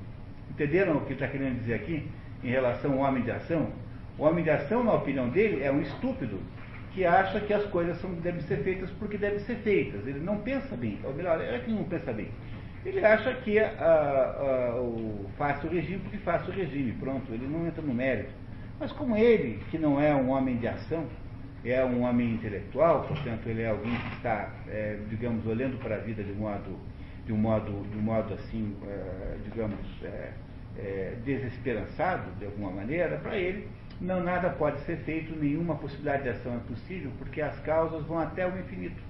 Entenderam 0.51 0.97
o 0.97 1.01
que 1.01 1.13
está 1.13 1.27
querendo 1.27 1.59
dizer 1.59 1.73
aqui 1.73 2.07
em 2.43 2.49
relação 2.49 2.93
ao 2.93 2.99
homem 2.99 3.23
de 3.23 3.31
ação? 3.31 3.69
O 4.17 4.23
homem 4.23 4.43
de 4.43 4.49
ação, 4.49 4.83
na 4.83 4.93
opinião 4.93 5.29
dele, 5.29 5.63
é 5.63 5.71
um 5.71 5.81
estúpido 5.81 6.39
que 6.97 7.05
acha 7.05 7.39
que 7.39 7.53
as 7.53 7.63
coisas 7.65 7.95
são, 8.01 8.11
devem 8.15 8.41
ser 8.41 8.63
feitas 8.63 8.89
porque 8.97 9.19
devem 9.19 9.37
ser 9.41 9.57
feitas. 9.57 10.07
Ele 10.07 10.19
não 10.19 10.39
pensa 10.39 10.75
bem. 10.75 10.99
Ou 11.03 11.13
melhor, 11.13 11.39
é 11.39 11.59
que 11.59 11.69
não 11.69 11.83
pensa 11.83 12.11
bem. 12.11 12.31
Ele 12.83 13.05
acha 13.05 13.35
que 13.35 13.59
a, 13.59 13.69
a, 13.69 14.81
o 14.81 15.29
faça 15.37 15.67
o 15.67 15.69
regime 15.69 15.99
porque 15.99 16.17
faça 16.17 16.49
o 16.49 16.53
regime. 16.53 16.93
Pronto, 16.93 17.31
ele 17.31 17.45
não 17.47 17.67
entra 17.67 17.83
no 17.83 17.93
mérito. 17.93 18.31
Mas 18.79 18.91
como 18.91 19.15
ele, 19.15 19.63
que 19.69 19.77
não 19.77 20.01
é 20.01 20.15
um 20.15 20.31
homem 20.31 20.57
de 20.57 20.67
ação, 20.67 21.05
é 21.63 21.85
um 21.85 22.01
homem 22.01 22.33
intelectual, 22.33 23.03
portanto 23.03 23.45
ele 23.45 23.61
é 23.61 23.69
alguém 23.69 23.95
que 23.95 24.15
está, 24.15 24.51
é, 24.67 24.97
digamos, 25.07 25.45
olhando 25.45 25.77
para 25.77 25.97
a 25.97 25.99
vida 25.99 26.23
de 26.23 26.31
modo 26.33 26.79
de 27.27 27.33
um 27.33 27.37
modo, 27.37 27.85
de 27.91 27.97
um 27.97 28.01
modo 28.01 28.33
assim, 28.33 28.75
é, 28.87 29.35
digamos, 29.43 29.79
é, 30.01 30.31
é, 30.77 31.13
desesperançado, 31.25 32.31
de 32.39 32.45
alguma 32.45 32.71
maneira, 32.71 33.17
para 33.17 33.35
ele, 33.35 33.67
não 33.99 34.23
nada 34.23 34.49
pode 34.49 34.79
ser 34.81 34.97
feito, 34.97 35.35
nenhuma 35.35 35.75
possibilidade 35.75 36.23
de 36.23 36.29
ação 36.29 36.55
é 36.55 36.59
possível, 36.59 37.11
porque 37.17 37.41
as 37.41 37.59
causas 37.61 38.05
vão 38.05 38.19
até 38.19 38.47
o 38.47 38.59
infinito. 38.59 39.01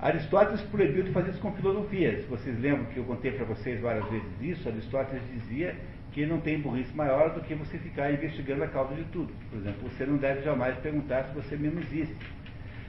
Aristóteles 0.00 0.62
proibiu 0.62 1.02
de 1.02 1.12
fazer 1.12 1.30
isso 1.30 1.40
com 1.40 1.52
filosofias. 1.52 2.24
Vocês 2.24 2.58
lembram 2.58 2.86
que 2.86 2.96
eu 2.96 3.04
contei 3.04 3.32
para 3.32 3.44
vocês 3.44 3.78
várias 3.82 4.08
vezes 4.08 4.28
isso? 4.40 4.66
Aristóteles 4.66 5.22
dizia 5.34 5.76
que 6.12 6.24
não 6.24 6.40
tem 6.40 6.58
burrice 6.58 6.94
maior 6.96 7.34
do 7.34 7.42
que 7.42 7.54
você 7.54 7.76
ficar 7.78 8.10
investigando 8.10 8.64
a 8.64 8.68
causa 8.68 8.94
de 8.94 9.04
tudo. 9.04 9.30
Por 9.50 9.58
exemplo, 9.58 9.88
você 9.88 10.06
não 10.06 10.16
deve 10.16 10.42
jamais 10.42 10.76
perguntar 10.78 11.24
se 11.24 11.34
você 11.34 11.54
mesmo 11.54 11.80
existe. 11.80 12.16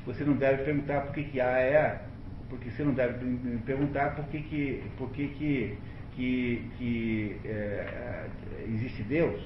Você 0.06 0.24
não 0.24 0.34
deve 0.34 0.64
perguntar 0.64 1.02
por 1.02 1.14
que, 1.14 1.24
que 1.26 1.42
A 1.42 1.50
é 1.60 1.78
A. 1.78 2.02
Porque 2.50 2.72
você 2.72 2.84
não 2.84 2.94
deve 2.94 3.60
perguntar 3.66 4.16
por 4.16 4.26
que, 4.26 4.42
que, 4.42 4.84
por 4.98 5.10
que, 5.12 5.28
que, 5.28 5.78
que, 6.16 6.70
que 6.78 7.38
é, 7.44 8.26
existe 8.70 9.04
Deus. 9.04 9.44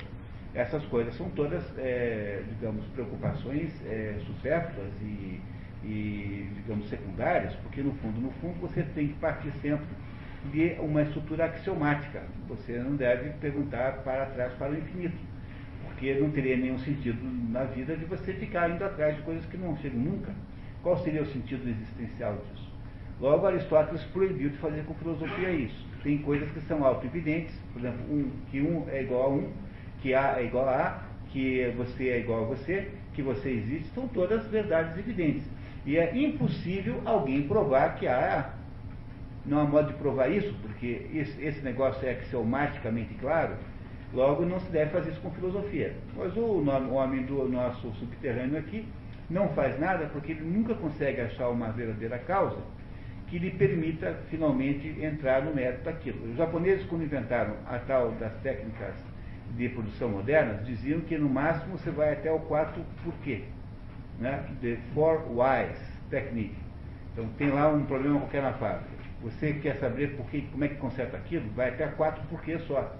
Essas 0.56 0.86
coisas 0.86 1.14
são 1.16 1.30
todas, 1.32 1.64
é, 1.78 2.42
digamos, 2.48 2.86
preocupações 2.94 3.70
é, 3.86 4.16
supérfluas 4.26 4.94
e, 5.02 5.42
e, 5.84 6.50
digamos, 6.56 6.88
secundárias, 6.90 7.54
porque 7.56 7.82
no 7.82 7.92
fundo, 7.96 8.22
no 8.22 8.32
fundo, 8.40 8.62
você 8.62 8.82
tem 8.96 9.10
que 9.10 9.16
partir 9.16 9.52
sempre 9.62 9.86
de 10.54 10.78
uma 10.80 11.02
estrutura 11.02 11.46
axiomática. 11.46 12.24
Você 12.48 12.80
não 12.80 12.96
deve 12.96 13.32
perguntar 13.42 14.04
para 14.04 14.28
trás 14.28 14.54
para 14.54 14.72
o 14.72 14.78
infinito, 14.78 15.18
porque 15.84 16.14
não 16.14 16.32
teria 16.32 16.56
nenhum 16.56 16.80
sentido 16.80 17.20
na 17.52 17.66
vida 17.66 17.98
de 17.98 18.06
você 18.06 18.34
ficar 18.34 18.70
indo 18.70 18.84
atrás 18.86 19.18
de 19.18 19.24
coisas 19.24 19.46
que 19.48 19.58
não 19.58 19.76
chegam 19.78 20.00
nunca. 20.00 20.32
Qual 20.82 20.98
seria 21.04 21.24
o 21.24 21.26
sentido 21.26 21.68
existencial 21.68 22.38
disso? 22.38 22.72
Logo, 23.20 23.46
Aristóteles 23.46 24.04
proibiu 24.06 24.50
de 24.50 24.58
fazer 24.58 24.84
com 24.86 24.94
filosofia 24.94 25.50
isso. 25.50 25.86
Tem 26.04 26.18
coisas 26.20 26.50
que 26.52 26.62
são 26.62 26.86
auto-evidentes, 26.86 27.56
por 27.74 27.80
exemplo, 27.80 28.06
um, 28.10 28.32
que 28.52 28.62
um 28.62 28.88
é 28.90 29.02
igual 29.02 29.24
a 29.24 29.30
um, 29.30 29.52
que 30.06 30.14
A 30.14 30.40
é 30.40 30.46
igual 30.46 30.70
a 30.70 30.76
A, 30.76 31.00
que 31.32 31.74
você 31.76 32.10
é 32.10 32.20
igual 32.20 32.44
a 32.44 32.46
você, 32.46 32.92
que 33.16 33.24
você 33.24 33.50
existe, 33.50 33.90
são 33.96 34.08
todas 34.08 34.46
verdades 34.50 34.96
evidentes. 35.00 35.42
E 35.84 35.98
é 35.98 36.16
impossível 36.16 37.02
alguém 37.06 37.48
provar 37.48 37.96
que 37.96 38.08
A 38.08 38.12
é 38.12 38.30
A 38.30 38.54
não 39.48 39.62
há 39.62 39.64
modo 39.64 39.88
de 39.88 39.94
provar 39.96 40.28
isso, 40.28 40.54
porque 40.62 41.08
esse 41.12 41.62
negócio 41.64 42.08
é 42.08 42.12
axiomaticamente 42.12 43.16
claro, 43.16 43.56
logo 44.14 44.46
não 44.46 44.60
se 44.60 44.72
deve 44.72 44.92
fazer 44.92 45.10
isso 45.10 45.22
com 45.22 45.32
filosofia. 45.32 45.96
Mas 46.16 46.38
o 46.38 46.64
homem 46.94 47.24
do 47.24 47.50
nosso 47.50 47.92
subterrâneo 47.96 48.60
aqui 48.60 48.86
não 49.28 49.50
faz 49.50 49.80
nada 49.80 50.06
porque 50.14 50.34
ele 50.34 50.42
nunca 50.42 50.76
consegue 50.76 51.22
achar 51.22 51.50
uma 51.50 51.72
verdadeira 51.72 52.20
causa 52.20 52.58
que 53.28 53.40
lhe 53.40 53.50
permita 53.50 54.20
finalmente 54.30 54.88
entrar 55.04 55.44
no 55.44 55.54
mérito 55.54 55.84
daquilo. 55.84 56.30
Os 56.30 56.38
japoneses, 56.38 56.86
quando 56.86 57.06
inventaram 57.06 57.56
a 57.66 57.80
tal 57.80 58.12
das 58.14 58.34
técnicas 58.44 58.94
de 59.56 59.70
produção 59.70 60.10
modernas, 60.10 60.66
diziam 60.66 61.02
que 61.02 61.18
no 61.18 61.30
máximo 61.30 61.78
você 61.78 61.92
vai 61.92 62.14
até 62.14 62.32
o 62.32 62.40
quarto 62.40 62.82
porquê, 63.04 63.44
né? 64.20 64.44
The 64.62 64.78
four 64.94 65.22
whys 65.32 65.78
technique. 66.10 66.56
Então 67.14 67.28
tem 67.38 67.50
lá 67.50 67.70
um 67.70 67.86
problema 67.86 68.20
qualquer 68.20 68.42
na 68.42 68.54
fábrica 68.54 68.96
você 69.26 69.54
quer 69.54 69.78
saber 69.78 70.16
por 70.16 70.28
que, 70.28 70.42
como 70.44 70.64
é 70.64 70.68
que 70.68 70.76
conserta 70.76 71.18
aquilo? 71.18 71.50
Vai 71.56 71.70
até 71.70 71.88
quatro 71.88 72.24
porquês 72.28 72.62
só. 72.68 72.96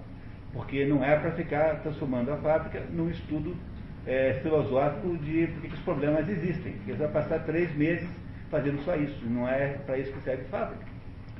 Porque 0.52 0.84
não 0.84 1.04
é 1.04 1.16
para 1.16 1.30
ficar 1.30 1.80
transformando 1.82 2.32
a 2.32 2.36
fábrica 2.38 2.80
num 2.90 3.08
estudo 3.08 3.56
é, 4.04 4.40
filosófico 4.42 5.16
de 5.18 5.46
por 5.46 5.62
que 5.62 5.74
os 5.74 5.80
problemas 5.80 6.28
existem. 6.28 6.72
Porque 6.72 6.92
você 6.92 6.98
vai 6.98 7.12
passar 7.12 7.44
três 7.44 7.72
meses 7.76 8.08
fazendo 8.50 8.82
só 8.82 8.96
isso. 8.96 9.24
Não 9.26 9.48
é 9.48 9.74
para 9.86 9.98
isso 9.98 10.12
que 10.12 10.20
serve 10.22 10.44
fábrica. 10.44 10.84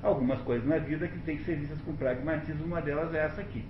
Algumas 0.03 0.41
coisas 0.43 0.69
na 0.69 0.79
vida 0.79 1.09
que 1.09 1.19
têm 1.21 1.39
que 1.39 1.45
ser 1.45 1.57
vistas 1.57 1.81
com 1.81 1.97
pragmatismo, 1.97 2.65
uma 2.65 2.81
delas 2.81 3.13
é 3.13 3.25
essa 3.25 3.41
aqui. 3.41 3.65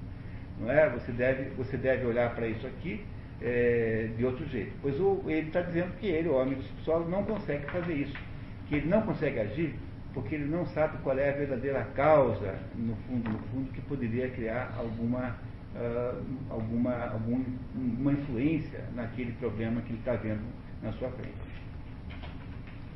Não 0.61 0.71
é? 0.71 0.89
Você 0.91 1.13
deve, 1.13 1.51
você 1.51 1.77
deve 1.77 2.07
olhar 2.07 2.35
para 2.35 2.47
isso 2.47 2.67
aqui 2.67 3.05
é, 3.41 4.09
de 4.17 4.25
outro 4.25 4.47
jeito. 4.47 4.73
Pois 4.81 4.99
o, 5.01 5.23
ele 5.27 5.49
está 5.49 5.61
dizendo 5.61 5.97
que 5.99 6.07
ele, 6.07 6.29
o 6.29 6.35
homem 6.35 6.55
do 6.55 6.63
subsolo, 6.63 7.09
não 7.09 7.25
consegue 7.25 7.67
fazer 7.71 7.95
isso. 7.95 8.17
Que 8.69 8.77
ele 8.77 8.89
não 8.89 9.03
consegue 9.03 9.39
agir 9.39 9.75
porque 10.17 10.35
ele 10.35 10.47
não 10.47 10.65
sabe 10.69 10.97
qual 11.03 11.19
é 11.19 11.29
a 11.29 11.37
verdadeira 11.37 11.85
causa, 11.95 12.59
no 12.75 12.97
fundo, 12.97 13.29
no 13.29 13.39
fundo, 13.51 13.71
que 13.71 13.83
poderia 13.83 14.31
criar 14.31 14.75
alguma, 14.79 15.37
uh, 15.75 16.25
alguma, 16.49 17.11
alguma 17.11 18.13
influência 18.13 18.83
naquele 18.95 19.33
problema 19.33 19.83
que 19.83 19.91
ele 19.91 19.99
está 19.99 20.15
vendo 20.15 20.41
na 20.83 20.91
sua 20.93 21.11
frente. 21.11 21.35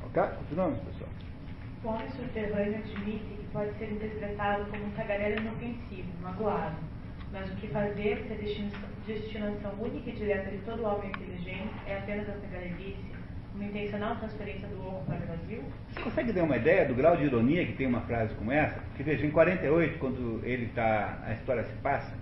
Ok? 0.03 0.23
Continuamos, 0.39 0.79
pessoal. 0.79 1.09
O 1.83 1.87
homem 1.89 2.09
subterrâneo 2.09 2.79
admite 2.79 3.19
que 3.19 3.47
pode 3.53 3.77
ser 3.77 3.91
interpretado 3.91 4.65
como 4.71 4.83
um 4.83 4.91
tagarela 4.91 5.39
inofensivo, 5.39 6.09
magoado. 6.23 6.90
Mas 7.31 7.49
o 7.49 7.55
que 7.55 7.67
fazer 7.67 8.25
se 8.27 8.33
a 8.33 9.07
destinação 9.07 9.73
única 9.79 10.09
e 10.09 10.13
direta 10.13 10.49
de 10.51 10.57
todo 10.59 10.83
homem 10.83 11.09
inteligente 11.09 11.71
é 11.87 11.97
apenas 11.97 12.29
a 12.29 12.33
tagarelice? 12.33 13.11
uma 13.55 13.65
intencional 13.65 14.15
transferência 14.15 14.67
do 14.67 14.81
ouro 14.81 15.03
para 15.05 15.17
o 15.17 15.27
Brasil? 15.27 15.63
Você 15.89 16.01
consegue 16.01 16.31
dar 16.31 16.43
uma 16.43 16.57
ideia 16.57 16.85
do 16.85 16.95
grau 16.95 17.17
de 17.17 17.25
ironia 17.25 17.65
que 17.65 17.73
tem 17.73 17.87
uma 17.87 18.01
frase 18.01 18.33
como 18.35 18.51
essa? 18.51 18.79
Porque 18.79 19.03
veja, 19.03 19.25
em 19.25 19.31
48, 19.31 19.99
quando 19.99 20.41
ele 20.43 20.65
está, 20.65 21.19
a 21.25 21.33
história 21.33 21.63
se 21.63 21.73
passa, 21.77 22.13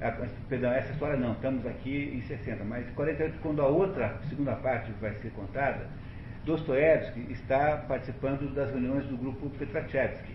a, 0.00 0.12
perdão, 0.48 0.72
essa 0.72 0.92
história 0.92 1.16
não, 1.16 1.32
estamos 1.32 1.66
aqui 1.66 2.12
em 2.14 2.20
60, 2.22 2.64
mas 2.64 2.88
em 2.88 2.92
48, 2.92 3.38
quando 3.42 3.62
a 3.62 3.66
outra, 3.66 4.18
segunda 4.28 4.54
parte 4.56 4.92
vai 5.00 5.14
ser 5.14 5.30
contada, 5.30 5.86
Dostoiévski 6.44 7.26
está 7.30 7.84
participando 7.88 8.54
das 8.54 8.70
reuniões 8.70 9.04
do 9.06 9.16
grupo 9.16 9.50
Petrachevsky. 9.50 10.34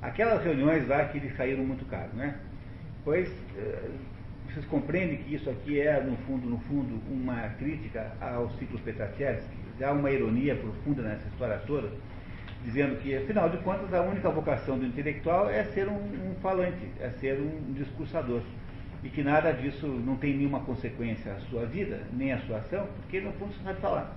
Aquelas 0.00 0.42
reuniões 0.42 0.86
lá 0.88 1.04
que 1.04 1.18
lhe 1.18 1.30
saíram 1.30 1.64
muito 1.64 1.84
caro, 1.86 2.10
né? 2.14 2.34
Pois 3.04 3.28
eh, 3.56 3.90
vocês 4.52 4.64
compreendem 4.66 5.16
que 5.18 5.34
isso 5.34 5.48
aqui 5.50 5.80
é, 5.80 6.00
no 6.02 6.16
fundo, 6.18 6.48
no 6.48 6.58
fundo, 6.58 7.00
uma 7.10 7.48
crítica 7.58 8.12
ao 8.20 8.50
ciclo 8.50 8.78
Petrachevsky? 8.80 9.56
Há 9.82 9.90
uma 9.92 10.10
ironia 10.10 10.54
profunda 10.54 11.02
nessa 11.02 11.26
história 11.28 11.58
toda, 11.66 11.90
dizendo 12.64 13.00
que, 13.02 13.16
afinal 13.16 13.48
de 13.48 13.56
contas, 13.58 13.92
a 13.92 14.02
única 14.02 14.30
vocação 14.30 14.78
do 14.78 14.86
intelectual 14.86 15.50
é 15.50 15.64
ser 15.64 15.88
um, 15.88 15.94
um 15.94 16.34
falante, 16.40 16.86
é 17.00 17.10
ser 17.10 17.40
um 17.40 17.72
discursador. 17.72 18.42
E 19.02 19.08
que 19.08 19.24
nada 19.24 19.52
disso 19.52 19.86
não 19.86 20.16
tem 20.16 20.36
nenhuma 20.36 20.60
consequência 20.60 21.32
à 21.32 21.40
sua 21.40 21.66
vida, 21.66 22.02
nem 22.12 22.32
à 22.32 22.38
sua 22.40 22.58
ação, 22.58 22.86
porque, 23.00 23.20
no 23.20 23.32
fundo, 23.32 23.52
você 23.54 23.64
sabe 23.64 23.80
falar. 23.80 24.14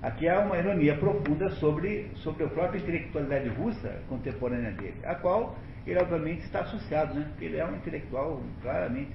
Aqui 0.00 0.28
há 0.28 0.40
uma 0.40 0.56
ironia 0.58 0.94
profunda 0.96 1.48
sobre, 1.50 2.10
sobre 2.16 2.44
a 2.44 2.48
própria 2.48 2.78
intelectualidade 2.78 3.48
russa 3.48 4.00
contemporânea 4.08 4.70
dele, 4.72 4.94
a 5.02 5.14
qual 5.14 5.56
ele, 5.86 5.98
obviamente, 6.00 6.42
está 6.42 6.60
associado, 6.60 7.14
né? 7.14 7.26
porque 7.30 7.44
ele 7.44 7.56
é 7.56 7.64
um 7.64 7.76
intelectual 7.76 8.42
claramente 8.62 9.12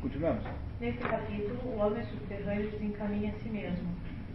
Continuamos. 0.00 0.42
Nesse 0.80 0.98
capítulo, 0.98 1.60
o 1.66 1.78
homem 1.78 2.02
subterrâneo 2.04 2.70
desencaminha 2.70 3.32
a 3.32 3.34
si 3.34 3.50
mesmo, 3.50 3.86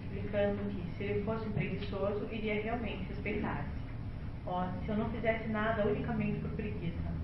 explicando 0.03 0.59
que, 0.69 0.83
se 0.95 1.03
ele 1.05 1.23
fosse 1.23 1.49
preguiçoso, 1.49 2.27
iria 2.31 2.61
realmente 2.61 3.03
respeitar-se. 3.09 3.67
Ó, 4.45 4.63
oh, 4.63 4.83
se 4.85 4.89
eu 4.89 4.95
não 4.95 5.09
fizesse 5.09 5.47
nada 5.47 5.87
unicamente 5.87 6.39
por 6.39 6.51
preguiça, 6.51 7.15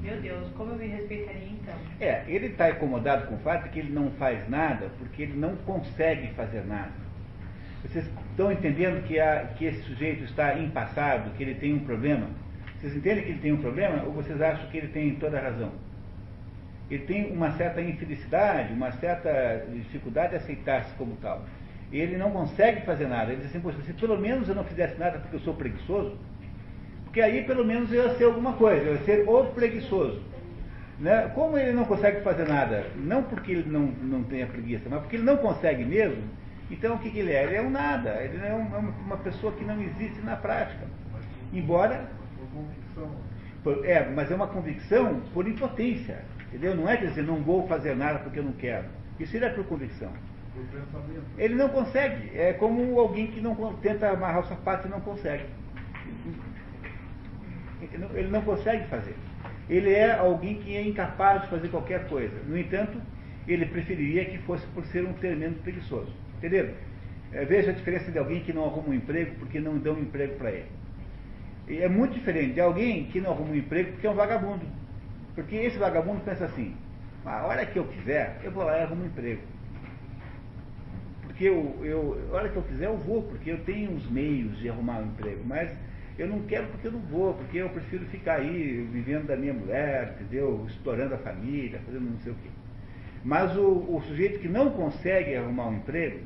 meu 0.00 0.18
Deus, 0.18 0.48
como 0.56 0.72
eu 0.72 0.78
me 0.78 0.86
respeitaria 0.86 1.50
então? 1.50 1.74
É, 2.00 2.24
ele 2.26 2.46
está 2.46 2.70
incomodado 2.70 3.26
com 3.26 3.34
o 3.34 3.38
fato 3.40 3.64
de 3.64 3.68
que 3.68 3.80
ele 3.80 3.92
não 3.92 4.10
faz 4.12 4.48
nada 4.48 4.90
porque 4.98 5.24
ele 5.24 5.38
não 5.38 5.56
consegue 5.56 6.28
fazer 6.28 6.64
nada. 6.64 6.92
Vocês 7.82 8.06
estão 8.30 8.50
entendendo 8.50 9.06
que, 9.06 9.20
a, 9.20 9.44
que 9.58 9.66
esse 9.66 9.82
sujeito 9.82 10.24
está 10.24 10.58
impassado, 10.58 11.30
que 11.32 11.42
ele 11.42 11.54
tem 11.54 11.74
um 11.74 11.80
problema? 11.80 12.28
Vocês 12.80 12.96
entendem 12.96 13.24
que 13.24 13.30
ele 13.30 13.40
tem 13.40 13.52
um 13.52 13.60
problema 13.60 14.04
ou 14.04 14.12
vocês 14.12 14.40
acham 14.40 14.68
que 14.70 14.78
ele 14.78 14.88
tem 14.88 15.14
toda 15.16 15.38
a 15.38 15.42
razão? 15.42 15.70
ele 16.90 17.04
tem 17.04 17.32
uma 17.32 17.52
certa 17.52 17.80
infelicidade, 17.80 18.72
uma 18.72 18.90
certa 18.92 19.64
dificuldade 19.72 20.30
de 20.30 20.36
aceitar-se 20.36 20.92
como 20.94 21.16
tal. 21.22 21.44
Ele 21.92 22.16
não 22.16 22.30
consegue 22.32 22.84
fazer 22.84 23.06
nada. 23.06 23.32
Ele 23.32 23.42
diz 23.42 23.54
assim, 23.54 23.82
se 23.82 23.92
pelo 23.92 24.18
menos 24.18 24.48
eu 24.48 24.54
não 24.54 24.64
fizesse 24.64 24.98
nada 24.98 25.18
porque 25.18 25.36
eu 25.36 25.40
sou 25.40 25.54
preguiçoso, 25.54 26.18
porque 27.04 27.20
aí 27.20 27.44
pelo 27.44 27.64
menos 27.64 27.92
eu 27.92 28.04
ia 28.04 28.14
ser 28.16 28.24
alguma 28.24 28.54
coisa, 28.54 28.84
eu 28.84 28.94
ia 28.94 29.02
ser 29.02 29.28
o 29.28 29.44
preguiçoso. 29.46 30.20
Né? 30.98 31.30
Como 31.34 31.56
ele 31.56 31.72
não 31.72 31.84
consegue 31.84 32.22
fazer 32.22 32.46
nada, 32.46 32.84
não 32.96 33.22
porque 33.22 33.52
ele 33.52 33.70
não, 33.70 33.86
não 33.86 34.24
tenha 34.24 34.46
preguiça, 34.46 34.88
mas 34.90 35.00
porque 35.00 35.16
ele 35.16 35.24
não 35.24 35.36
consegue 35.36 35.84
mesmo, 35.84 36.22
então 36.70 36.96
o 36.96 36.98
que, 36.98 37.10
que 37.10 37.20
ele 37.20 37.32
é? 37.32 37.44
Ele 37.44 37.56
é 37.56 37.62
um 37.62 37.70
nada, 37.70 38.20
ele 38.22 38.44
é 38.44 38.52
uma, 38.52 38.78
uma 38.78 39.16
pessoa 39.16 39.52
que 39.52 39.64
não 39.64 39.80
existe 39.80 40.20
na 40.22 40.36
prática. 40.36 40.86
Embora. 41.52 42.19
É, 43.84 44.08
mas 44.10 44.30
é 44.30 44.34
uma 44.34 44.46
convicção 44.46 45.20
por 45.32 45.46
impotência. 45.46 46.24
Entendeu? 46.48 46.74
Não 46.74 46.88
é 46.88 46.96
dizer, 46.96 47.22
não 47.22 47.36
vou 47.36 47.66
fazer 47.68 47.94
nada 47.94 48.18
porque 48.20 48.38
eu 48.38 48.44
não 48.44 48.52
quero. 48.52 48.86
Isso 49.18 49.36
é 49.36 49.48
por 49.50 49.64
convicção. 49.66 50.12
Ele 51.38 51.54
não 51.54 51.68
consegue. 51.68 52.36
É 52.36 52.52
como 52.54 52.98
alguém 52.98 53.28
que 53.28 53.40
não 53.40 53.54
tenta 53.74 54.10
amarrar 54.10 54.40
o 54.40 54.48
sapato 54.48 54.88
e 54.88 54.90
não 54.90 55.00
consegue. 55.00 55.44
Ele 58.14 58.28
não 58.28 58.42
consegue 58.42 58.86
fazer. 58.88 59.14
Ele 59.68 59.92
é 59.92 60.12
alguém 60.12 60.56
que 60.56 60.74
é 60.74 60.82
incapaz 60.82 61.42
de 61.42 61.48
fazer 61.48 61.68
qualquer 61.68 62.08
coisa. 62.08 62.34
No 62.46 62.58
entanto, 62.58 63.00
ele 63.46 63.66
preferiria 63.66 64.24
que 64.24 64.38
fosse 64.38 64.66
por 64.68 64.84
ser 64.86 65.04
um 65.04 65.12
tremendo 65.12 65.62
preguiçoso. 65.62 66.12
Entendeu? 66.38 66.74
É, 67.32 67.44
veja 67.44 67.70
a 67.70 67.74
diferença 67.74 68.10
de 68.10 68.18
alguém 68.18 68.40
que 68.40 68.52
não 68.52 68.64
arruma 68.64 68.88
um 68.88 68.94
emprego 68.94 69.36
porque 69.38 69.60
não 69.60 69.78
dão 69.78 69.94
um 69.94 70.00
emprego 70.00 70.36
para 70.36 70.50
ele. 70.50 70.79
É 71.78 71.88
muito 71.88 72.14
diferente 72.14 72.54
de 72.54 72.60
alguém 72.60 73.04
que 73.06 73.20
não 73.20 73.32
arruma 73.32 73.50
um 73.50 73.56
emprego 73.56 73.92
porque 73.92 74.06
é 74.06 74.10
um 74.10 74.14
vagabundo. 74.14 74.64
Porque 75.34 75.56
esse 75.56 75.78
vagabundo 75.78 76.20
pensa 76.20 76.46
assim, 76.46 76.74
a 77.24 77.46
hora 77.46 77.64
que 77.66 77.78
eu 77.78 77.84
quiser, 77.84 78.40
eu 78.42 78.50
vou 78.50 78.64
lá 78.64 78.78
e 78.78 78.82
arrumo 78.82 79.04
um 79.04 79.06
emprego. 79.06 79.42
Porque 81.22 81.44
eu, 81.44 81.78
eu, 81.82 82.28
a 82.32 82.36
hora 82.36 82.48
que 82.48 82.56
eu 82.56 82.62
quiser, 82.62 82.86
eu 82.86 82.96
vou, 82.96 83.22
porque 83.22 83.50
eu 83.50 83.64
tenho 83.64 83.92
os 83.92 84.10
meios 84.10 84.58
de 84.58 84.68
arrumar 84.68 84.98
um 84.98 85.06
emprego. 85.06 85.42
Mas 85.44 85.70
eu 86.18 86.26
não 86.28 86.40
quero 86.42 86.66
porque 86.68 86.88
eu 86.88 86.92
não 86.92 87.00
vou, 87.00 87.34
porque 87.34 87.58
eu 87.58 87.68
prefiro 87.70 88.04
ficar 88.06 88.40
aí 88.40 88.86
vivendo 88.92 89.26
da 89.26 89.36
minha 89.36 89.54
mulher, 89.54 90.16
entendeu? 90.16 90.66
Estourando 90.68 91.14
a 91.14 91.18
família, 91.18 91.80
fazendo 91.86 92.10
não 92.10 92.18
sei 92.18 92.32
o 92.32 92.34
quê. 92.36 92.50
Mas 93.24 93.56
o, 93.56 93.86
o 93.94 94.02
sujeito 94.06 94.38
que 94.38 94.48
não 94.48 94.70
consegue 94.70 95.34
arrumar 95.36 95.68
um 95.68 95.76
emprego, 95.76 96.20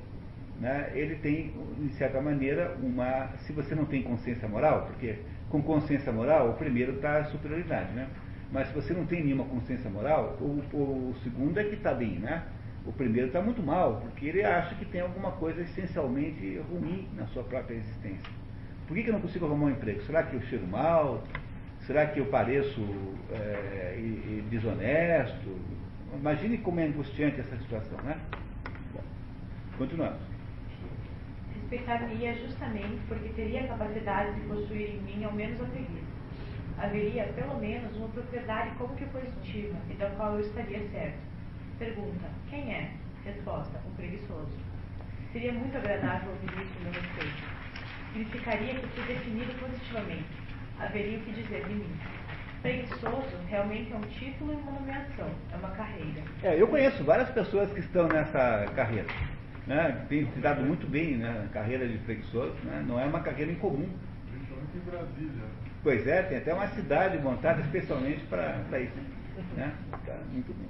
né, 0.60 0.90
ele 0.94 1.16
tem, 1.16 1.52
de 1.78 1.92
certa 1.94 2.20
maneira, 2.20 2.76
uma. 2.82 3.28
Se 3.38 3.52
você 3.52 3.74
não 3.74 3.84
tem 3.84 4.02
consciência 4.02 4.48
moral, 4.48 4.86
porque 4.86 5.16
com 5.48 5.62
consciência 5.62 6.12
moral, 6.12 6.50
o 6.50 6.54
primeiro 6.54 6.94
está 6.96 7.18
a 7.18 7.24
superioridade, 7.26 7.92
né? 7.92 8.08
Mas 8.52 8.68
se 8.68 8.74
você 8.74 8.92
não 8.92 9.06
tem 9.06 9.22
nenhuma 9.22 9.44
consciência 9.44 9.90
moral, 9.90 10.36
o, 10.40 10.62
o, 10.72 11.10
o 11.10 11.14
segundo 11.22 11.58
é 11.58 11.64
que 11.64 11.74
está 11.74 11.92
bem, 11.92 12.18
né? 12.18 12.44
O 12.86 12.92
primeiro 12.92 13.28
está 13.28 13.40
muito 13.40 13.62
mal, 13.62 14.00
porque 14.02 14.26
ele 14.26 14.44
acha 14.44 14.74
que 14.74 14.84
tem 14.84 15.00
alguma 15.00 15.32
coisa 15.32 15.62
essencialmente 15.62 16.60
ruim 16.70 17.08
na 17.16 17.26
sua 17.28 17.42
própria 17.42 17.76
existência. 17.76 18.30
Por 18.86 18.94
que, 18.94 19.02
que 19.02 19.08
eu 19.08 19.14
não 19.14 19.20
consigo 19.20 19.46
arrumar 19.46 19.66
um 19.66 19.70
emprego? 19.70 20.02
Será 20.02 20.22
que 20.22 20.34
eu 20.34 20.42
cheiro 20.42 20.66
mal? 20.66 21.24
Será 21.86 22.06
que 22.06 22.20
eu 22.20 22.26
pareço 22.26 22.80
é, 23.32 24.42
desonesto? 24.50 25.58
Imagine 26.14 26.58
como 26.58 26.80
é 26.80 26.84
angustiante 26.84 27.40
essa 27.40 27.56
situação, 27.56 27.98
né? 28.02 28.18
Bom, 28.92 29.00
continuamos. 29.78 30.33
Respeitaria 31.74 32.34
justamente 32.34 33.00
porque 33.08 33.28
teria 33.30 33.64
a 33.64 33.68
capacidade 33.68 34.32
de 34.34 34.46
possuir 34.46 34.90
em 34.90 35.00
mim 35.00 35.24
ao 35.24 35.32
menos 35.32 35.60
a 35.60 35.64
preguiça. 35.64 36.14
Haveria, 36.78 37.24
pelo 37.34 37.58
menos, 37.58 37.96
uma 37.96 38.08
propriedade 38.10 38.70
como 38.78 38.94
que 38.94 39.04
positiva 39.06 39.76
e 39.90 39.94
da 39.94 40.08
qual 40.10 40.34
eu 40.34 40.40
estaria 40.40 40.88
certo. 40.92 41.18
Pergunta: 41.76 42.28
quem 42.48 42.72
é? 42.72 42.90
Resposta: 43.24 43.80
um 43.88 43.94
preguiçoso. 43.96 44.56
Seria 45.32 45.52
muito 45.52 45.76
agradável 45.76 46.30
ouvir 46.30 46.62
isso 46.62 46.80
meu 46.80 46.92
respeito. 46.92 47.42
Significaria 48.12 48.74
que 48.74 48.86
fui 48.86 49.12
definido 49.12 49.52
positivamente. 49.58 50.26
Haveria 50.78 51.18
o 51.18 51.22
que 51.22 51.32
dizer 51.32 51.64
de 51.64 51.74
mim. 51.74 51.96
Preguiçoso 52.62 53.36
realmente 53.48 53.92
é 53.92 53.96
um 53.96 54.00
título 54.02 54.52
e 54.52 54.56
uma 54.56 54.72
nomeação, 54.72 55.28
é 55.52 55.56
uma 55.56 55.70
carreira. 55.70 56.22
É, 56.44 56.60
eu 56.60 56.68
conheço 56.68 57.02
várias 57.02 57.30
pessoas 57.30 57.72
que 57.72 57.80
estão 57.80 58.06
nessa 58.06 58.64
carreira. 58.76 59.08
Né, 59.66 60.04
tem 60.08 60.30
se 60.30 60.40
dado 60.40 60.62
muito 60.62 60.86
bem 60.86 61.16
na 61.16 61.30
né, 61.30 61.48
carreira 61.52 61.88
de 61.88 61.96
preguiçoso, 61.98 62.54
né, 62.64 62.84
não 62.86 63.00
é 63.00 63.04
uma 63.06 63.20
carreira 63.20 63.50
incomum. 63.50 63.88
Principalmente 64.30 64.76
em 64.76 64.90
Brasília. 64.90 65.44
Pois 65.82 66.06
é, 66.06 66.22
tem 66.22 66.38
até 66.38 66.52
uma 66.52 66.68
cidade 66.68 67.18
montada 67.18 67.60
especialmente 67.62 68.20
para 68.26 68.80
isso. 68.80 68.92
Né? 69.56 69.74
Tá 70.04 70.18
muito 70.32 70.52
bem. 70.54 70.68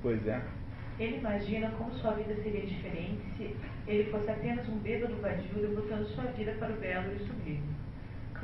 Pois 0.00 0.26
é. 0.26 0.40
Ele 0.98 1.16
imagina 1.16 1.70
como 1.72 1.92
sua 1.94 2.12
vida 2.12 2.34
seria 2.42 2.66
diferente 2.66 3.22
se 3.36 3.56
ele 3.86 4.10
fosse 4.10 4.30
apenas 4.30 4.68
um 4.68 4.78
bêbado 4.78 5.16
vadio 5.16 5.54
debutando 5.54 6.06
sua 6.08 6.24
vida 6.24 6.52
para 6.58 6.72
o 6.72 6.76
belo 6.76 7.12
e 7.12 7.16
o 7.16 7.26
sublime 7.26 7.73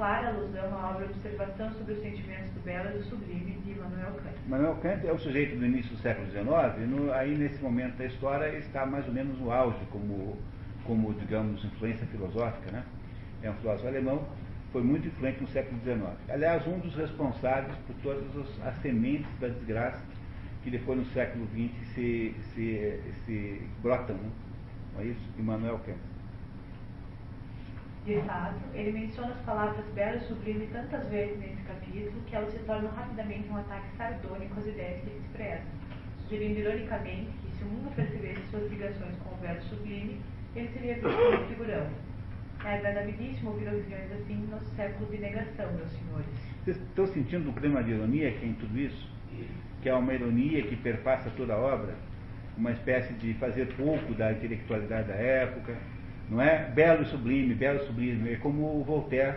clara 0.01 0.29
alusão 0.29 0.79
à 0.79 0.93
obra 0.93 1.05
Observação 1.05 1.71
sobre 1.75 1.93
os 1.93 2.01
Sentimentos 2.01 2.51
do 2.53 2.61
Belo 2.61 2.89
e 2.89 2.93
do 2.95 3.05
Sublime, 3.05 3.61
de 3.63 3.73
Immanuel 3.73 4.13
Kant. 4.15 4.35
Immanuel 4.47 4.77
Kant 4.77 5.07
é 5.07 5.13
o 5.13 5.19
sujeito 5.19 5.59
do 5.59 5.67
início 5.67 5.95
do 5.95 6.01
século 6.01 6.27
XIX, 6.31 6.89
no, 6.89 7.13
aí 7.13 7.37
nesse 7.37 7.63
momento 7.63 7.99
da 7.99 8.07
história 8.07 8.57
está 8.57 8.87
mais 8.87 9.07
ou 9.07 9.13
menos 9.13 9.39
no 9.39 9.53
auge, 9.53 9.79
como, 9.91 10.39
como 10.87 11.13
digamos, 11.13 11.63
influência 11.63 12.07
filosófica, 12.07 12.73
né? 12.73 12.83
É 13.43 13.51
um 13.51 13.55
filósofo 13.57 13.89
alemão, 13.89 14.27
foi 14.73 14.83
muito 14.83 15.07
influente 15.07 15.43
no 15.43 15.49
século 15.49 15.79
XIX. 15.83 16.03
Aliás, 16.31 16.67
um 16.67 16.79
dos 16.79 16.95
responsáveis 16.95 17.77
por 17.87 17.95
todas 17.97 18.25
as 18.65 18.75
sementes 18.81 19.29
da 19.39 19.49
desgraça 19.49 20.03
que 20.63 20.71
depois 20.71 20.99
no 20.99 21.05
século 21.13 21.47
XX 21.49 21.95
se, 21.95 22.35
se, 22.55 23.01
se 23.27 23.63
brotam, 23.83 24.17
né? 24.17 24.31
não 24.95 25.03
é 25.03 25.05
isso? 25.05 25.21
Immanuel 25.39 25.79
Kant. 25.85 26.10
Ele 28.75 28.93
menciona 28.93 29.33
as 29.33 29.41
palavras 29.43 29.85
bela 29.95 30.17
e 30.17 30.21
sublime 30.21 30.67
tantas 30.73 31.07
vezes 31.09 31.39
nesse 31.39 31.63
capítulo 31.63 32.21
que 32.27 32.35
elas 32.35 32.53
se 32.53 32.59
tornam 32.61 32.91
rapidamente 32.91 33.49
um 33.49 33.57
ataque 33.57 33.97
sardônico 33.97 34.59
às 34.59 34.67
ideias 34.67 35.01
que 35.03 35.11
ele 35.11 35.21
expressa, 35.21 35.67
sugerindo 36.23 36.59
ironicamente 36.59 37.31
que 37.43 37.57
se 37.57 37.65
o 37.65 37.67
mundo 37.69 37.95
percebesse 37.95 38.41
suas 38.51 38.69
ligações 38.71 39.17
com 39.23 39.35
o 39.35 39.39
belo 39.39 39.63
sublime, 39.63 40.21
ele 40.57 40.69
seria 40.69 40.95
visto 40.95 41.09
como 41.09 41.47
figurão. 41.47 41.87
É 42.65 42.75
agradabilíssimo 42.75 43.51
ouvir 43.51 43.69
opiniões 43.69 44.13
assim 44.13 44.35
no 44.35 44.49
nosso 44.49 44.67
século 44.75 45.11
de 45.11 45.19
negação, 45.19 45.73
meus 45.73 45.91
senhores. 45.93 46.27
Vocês 46.65 46.77
estão 46.77 47.07
sentindo 47.07 47.49
o 47.49 47.53
clima 47.55 47.83
de 47.83 47.93
ironia 47.93 48.29
é 48.29 48.45
em 48.45 48.53
tudo 48.55 48.79
isso? 48.79 49.09
Que 49.81 49.89
é 49.89 49.95
uma 49.95 50.13
ironia 50.13 50.63
que 50.63 50.77
perpassa 50.77 51.31
toda 51.31 51.55
a 51.55 51.59
obra? 51.59 51.95
Uma 52.59 52.73
espécie 52.73 53.15
de 53.15 53.33
fazer 53.35 53.67
pouco 53.77 54.13
da 54.15 54.33
intelectualidade 54.33 55.09
da 55.09 55.15
época, 55.15 55.75
não 56.31 56.41
é? 56.41 56.70
Belo 56.70 57.03
e 57.03 57.07
sublime, 57.07 57.55
belo 57.55 57.83
e 57.83 57.87
sublime. 57.87 58.33
É 58.33 58.37
como 58.37 58.81
o 58.81 58.85
Voltaire 58.85 59.37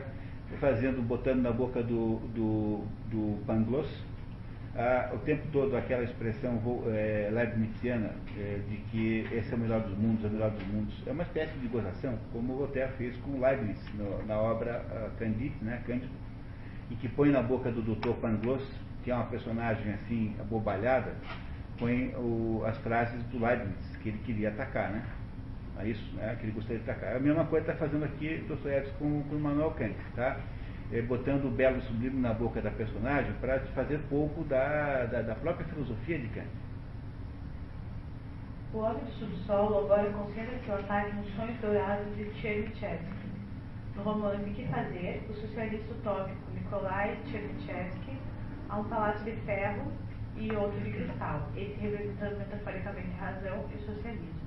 fazendo, 0.60 1.02
botando 1.02 1.42
na 1.42 1.52
boca 1.52 1.82
do, 1.82 2.20
do, 2.34 2.86
do 3.10 3.44
Pangloss 3.46 3.90
ah, 4.76 5.12
o 5.14 5.20
tempo 5.20 5.48
todo 5.52 5.78
aquela 5.78 6.04
expressão 6.04 6.60
é, 6.88 7.30
leibniziana 7.32 8.10
é, 8.36 8.60
de 8.68 8.78
que 8.90 9.28
esse 9.32 9.54
é 9.54 9.56
o 9.56 9.60
melhor 9.60 9.82
dos 9.82 9.96
mundos, 9.96 10.26
é 10.26 10.28
o 10.28 10.32
melhor 10.32 10.50
dos 10.50 10.68
mundos. 10.68 11.04
É 11.06 11.12
uma 11.12 11.22
espécie 11.22 11.56
de 11.60 11.68
gozação, 11.68 12.18
como 12.32 12.54
o 12.54 12.58
Voltaire 12.58 12.92
fez 12.98 13.16
com 13.18 13.40
Leibniz 13.40 13.78
no, 13.94 14.26
na 14.26 14.36
obra 14.36 14.84
ah, 14.90 15.12
Candide, 15.20 15.54
né, 15.62 15.80
Cândido, 15.86 16.12
e 16.90 16.96
que 16.96 17.08
põe 17.08 17.30
na 17.30 17.44
boca 17.44 17.72
do 17.72 17.84
Dr. 17.84 18.14
Pangloss, 18.20 18.68
que 19.04 19.12
é 19.12 19.16
uma 19.16 19.26
personagem 19.26 19.94
assim 19.94 20.36
abobalhada, 20.40 21.14
põe 21.78 22.08
o, 22.16 22.64
as 22.66 22.78
frases 22.80 23.22
do 23.26 23.38
Leibniz 23.38 23.96
que 24.02 24.10
ele 24.10 24.18
queria 24.26 24.50
atacar, 24.50 24.90
né? 24.92 25.04
É 25.80 25.88
isso 25.88 26.16
né, 26.16 26.36
que 26.40 26.46
ele 26.46 26.54
gostaria 26.54 26.80
de 26.80 26.86
destacar. 26.86 27.16
A 27.16 27.20
mesma 27.20 27.46
coisa 27.46 27.72
está 27.72 27.86
fazendo 27.86 28.06
aqui 28.06 28.44
Dostoiévski 28.48 28.94
com, 29.00 29.24
com 29.24 29.36
Manuel 29.36 29.72
Kant, 29.72 29.96
tá? 30.16 30.40
É, 30.92 31.02
botando 31.02 31.46
o 31.46 31.52
belo 31.52 31.82
sublime 31.82 32.22
na 32.22 32.34
boca 32.34 32.62
da 32.62 32.70
personagem 32.70 33.34
para 33.42 33.60
fazer 33.74 34.00
pouco 34.10 34.44
da, 34.44 35.06
da, 35.06 35.22
da, 35.24 35.36
própria 35.36 35.66
filosofia 35.68 36.20
de 36.20 36.28
Kant. 36.28 36.48
O 38.74 38.78
Homem 38.80 39.04
do 39.04 39.12
Subsolo 39.12 39.86
agora 39.86 40.12
concentra 40.12 40.58
seu 40.66 40.76
ataque 40.76 41.16
nos 41.16 41.36
sonhos 41.36 41.60
dourados 41.60 42.16
de 42.16 42.32
Chernyshevsky. 42.40 43.24
No 43.96 44.04
romance 44.04 44.50
Que 44.52 44.68
Fazer, 44.68 45.24
o 45.30 45.34
socialista 45.34 45.92
utópico 45.92 46.52
Nikolai 46.54 47.18
Chernyshevsky 47.32 48.18
há 48.70 48.80
um 48.80 48.84
palácio 48.86 49.24
de 49.24 49.40
ferro 49.42 49.92
e 50.36 50.52
outro 50.56 50.80
de 50.82 50.92
cristal, 50.92 51.48
esse 51.56 51.80
representando 51.80 52.38
metaforicamente 52.38 53.12
razão 53.20 53.66
e 53.72 53.76
o 53.76 53.86
socialismo. 53.86 54.43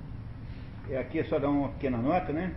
É, 0.89 0.97
aqui 0.99 1.19
é 1.19 1.23
só 1.25 1.37
dar 1.37 1.49
uma 1.49 1.69
pequena 1.69 1.97
nota, 1.97 2.31
né? 2.31 2.53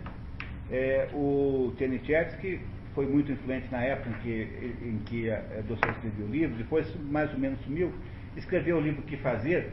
É, 0.71 1.09
o 1.13 1.73
Tchernyshevsky 1.75 2.61
foi 2.95 3.05
muito 3.05 3.31
influente 3.31 3.67
na 3.69 3.83
época 3.83 4.09
em 4.09 4.13
que, 4.21 4.75
em 4.83 4.97
que 5.05 5.29
a 5.29 5.61
Dostoiévski 5.67 6.07
escreveu 6.07 6.25
o 6.25 6.31
livro, 6.31 6.55
depois 6.55 6.95
mais 7.09 7.31
ou 7.33 7.39
menos 7.39 7.59
sumiu, 7.61 7.91
escreveu 8.37 8.77
o 8.77 8.79
livro 8.79 9.01
Que 9.01 9.17
Fazer, 9.17 9.71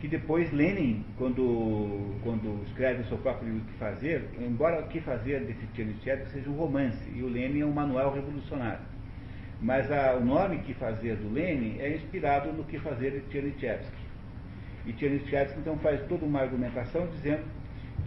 que 0.00 0.08
depois 0.08 0.50
Lenin, 0.52 1.04
quando, 1.16 2.16
quando 2.24 2.64
escreve 2.66 3.02
o 3.02 3.04
seu 3.06 3.18
próprio 3.18 3.48
livro 3.48 3.66
Que 3.68 3.78
Fazer, 3.78 4.24
embora 4.40 4.80
o 4.80 4.88
Que 4.88 5.00
Fazer 5.00 5.40
desse 5.44 5.64
Tchernyshevsky 5.74 6.32
seja 6.32 6.50
um 6.50 6.54
romance, 6.54 6.98
e 7.14 7.22
o 7.22 7.28
Lenin 7.28 7.60
é 7.60 7.66
um 7.66 7.72
manual 7.72 8.12
revolucionário. 8.12 8.80
Mas 9.60 9.90
a, 9.92 10.14
o 10.14 10.24
nome 10.24 10.58
Que 10.60 10.74
Fazer 10.74 11.14
do 11.16 11.32
Lenin 11.32 11.78
é 11.78 11.94
inspirado 11.94 12.52
no 12.52 12.64
Que 12.64 12.78
Fazer 12.80 13.12
de 13.12 13.20
Tchernyshevsky. 13.28 14.00
E 14.86 14.92
Tchernyshevsky 14.94 15.60
então 15.60 15.76
faz 15.78 16.00
toda 16.08 16.24
uma 16.24 16.40
argumentação 16.40 17.06
dizendo 17.08 17.44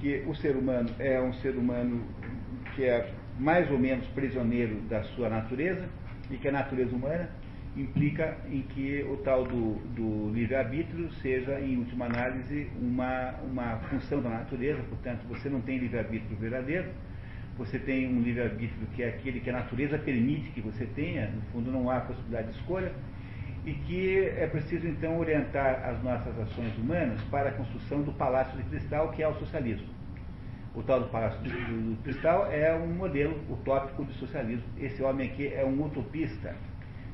que 0.03 0.21
o 0.27 0.35
ser 0.35 0.57
humano 0.57 0.89
é 0.99 1.19
um 1.21 1.31
ser 1.35 1.55
humano 1.55 2.03
que 2.75 2.83
é 2.83 3.09
mais 3.39 3.71
ou 3.71 3.79
menos 3.79 4.05
prisioneiro 4.07 4.81
da 4.89 5.01
sua 5.15 5.29
natureza 5.29 5.87
e 6.29 6.35
que 6.35 6.49
a 6.49 6.51
natureza 6.51 6.93
humana 6.93 7.29
implica 7.77 8.37
em 8.51 8.63
que 8.63 9.01
o 9.09 9.15
tal 9.23 9.45
do, 9.45 9.75
do 9.95 10.29
livre-arbítrio 10.33 11.09
seja, 11.21 11.57
em 11.61 11.77
última 11.77 12.05
análise, 12.05 12.69
uma, 12.79 13.31
uma 13.49 13.77
função 13.89 14.21
da 14.21 14.29
natureza, 14.29 14.83
portanto, 14.89 15.25
você 15.27 15.49
não 15.49 15.61
tem 15.61 15.77
livre-arbítrio 15.77 16.35
verdadeiro, 16.37 16.89
você 17.57 17.79
tem 17.79 18.13
um 18.13 18.21
livre-arbítrio 18.21 18.85
que 18.93 19.03
é 19.03 19.07
aquele 19.07 19.39
que 19.39 19.49
a 19.49 19.53
natureza 19.53 19.97
permite 19.97 20.51
que 20.51 20.59
você 20.59 20.85
tenha, 20.85 21.29
no 21.29 21.41
fundo 21.53 21.71
não 21.71 21.89
há 21.89 22.01
possibilidade 22.01 22.49
de 22.49 22.57
escolha, 22.57 22.91
e 23.65 23.73
que 23.73 24.19
é 24.19 24.45
preciso 24.47 24.85
então 24.85 25.17
orientar 25.17 25.81
as 25.85 26.03
nossas 26.03 26.37
ações 26.37 26.77
humanas 26.77 27.21
para 27.31 27.49
a 27.49 27.53
construção 27.53 28.01
do 28.01 28.11
palácio 28.11 28.57
de 28.57 28.63
cristal, 28.63 29.09
que 29.11 29.23
é 29.23 29.27
o 29.27 29.33
socialismo. 29.35 29.92
O 30.75 30.81
tal 30.81 31.01
do 31.01 31.05
palácio 31.09 31.39
de 31.43 31.95
cristal 32.03 32.51
é 32.51 32.73
um 32.73 32.87
modelo 32.87 33.39
utópico 33.47 34.03
de 34.05 34.13
socialismo. 34.13 34.65
Esse 34.79 35.03
homem 35.03 35.29
aqui 35.29 35.53
é 35.53 35.63
um 35.63 35.85
utopista, 35.85 36.55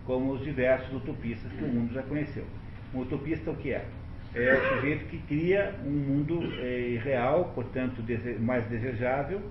como 0.06 0.32
os 0.32 0.44
diversos 0.44 0.94
utopistas 0.94 1.52
que 1.52 1.64
o 1.66 1.68
mundo 1.68 1.94
já 1.94 2.02
conheceu. 2.04 2.46
Um 2.94 3.02
utopista 3.02 3.52
o 3.52 3.56
que 3.56 3.74
é? 3.74 3.86
É 4.34 4.54
o 4.54 4.76
sujeito 4.76 5.06
que 5.08 5.18
cria 5.20 5.76
um 5.86 5.90
mundo 5.90 6.40
é, 6.60 7.00
real, 7.04 7.52
portanto 7.54 8.02
mais 8.40 8.66
desejável, 8.68 9.42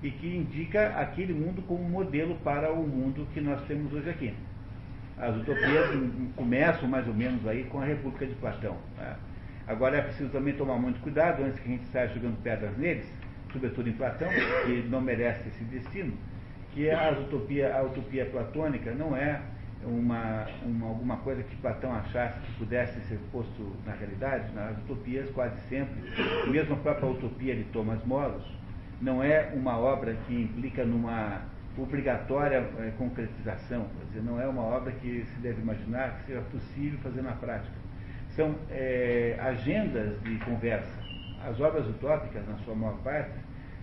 e 0.00 0.10
que 0.12 0.36
indica 0.36 0.88
aquele 1.00 1.32
mundo 1.32 1.60
como 1.62 1.82
modelo 1.82 2.36
para 2.44 2.70
o 2.72 2.86
mundo 2.86 3.26
que 3.34 3.40
nós 3.40 3.60
temos 3.62 3.92
hoje 3.92 4.10
aqui. 4.10 4.32
As 5.18 5.34
utopias 5.34 5.90
começam 6.36 6.88
mais 6.88 7.08
ou 7.08 7.14
menos 7.14 7.44
aí 7.48 7.64
com 7.64 7.80
a 7.80 7.84
República 7.84 8.26
de 8.26 8.34
Platão. 8.34 8.76
Né? 8.96 9.16
Agora 9.66 9.96
é 9.96 10.02
preciso 10.02 10.30
também 10.30 10.54
tomar 10.54 10.76
muito 10.76 11.00
cuidado 11.00 11.42
antes 11.42 11.58
que 11.58 11.68
a 11.68 11.72
gente 11.72 11.86
saia 11.86 12.08
jogando 12.08 12.40
pedras 12.42 12.76
neles, 12.76 13.10
sobretudo 13.52 13.88
em 13.88 13.92
Platão, 13.92 14.28
que 14.64 14.86
não 14.88 15.00
merece 15.00 15.48
esse 15.48 15.64
destino, 15.64 16.12
que 16.72 16.90
a 16.90 17.10
utopia, 17.10 17.74
a 17.74 17.82
utopia 17.82 18.26
platônica 18.26 18.92
não 18.92 19.16
é 19.16 19.40
uma, 19.84 20.46
uma, 20.62 20.88
alguma 20.88 21.16
coisa 21.18 21.42
que 21.42 21.56
Platão 21.56 21.94
achasse 21.94 22.38
que 22.40 22.52
pudesse 22.54 23.00
ser 23.08 23.18
posto 23.32 23.72
na 23.84 23.92
realidade, 23.92 24.52
nas 24.54 24.76
utopias 24.78 25.30
quase 25.30 25.58
sempre, 25.68 25.94
mesmo 26.50 26.74
a 26.74 26.78
própria 26.78 27.08
utopia 27.08 27.54
de 27.54 27.64
Thomas 27.64 28.04
Moros, 28.04 28.44
não 29.00 29.22
é 29.22 29.52
uma 29.54 29.78
obra 29.78 30.14
que 30.26 30.34
implica 30.34 30.84
numa 30.84 31.42
obrigatória 31.78 32.66
é, 32.78 32.92
concretização, 32.96 33.86
quer 33.98 34.06
dizer, 34.06 34.22
não 34.22 34.40
é 34.40 34.46
uma 34.46 34.62
obra 34.62 34.92
que 34.92 35.24
se 35.24 35.40
deve 35.40 35.60
imaginar 35.60 36.18
que 36.18 36.26
seja 36.26 36.40
possível 36.42 36.98
fazer 37.00 37.22
na 37.22 37.32
prática. 37.32 37.76
São 38.30 38.54
é, 38.70 39.36
agendas 39.40 40.20
de 40.22 40.38
conversa. 40.38 41.05
As 41.44 41.60
obras 41.60 41.86
utópicas, 41.86 42.46
na 42.48 42.56
sua 42.58 42.74
maior 42.74 42.96
parte, 42.98 43.38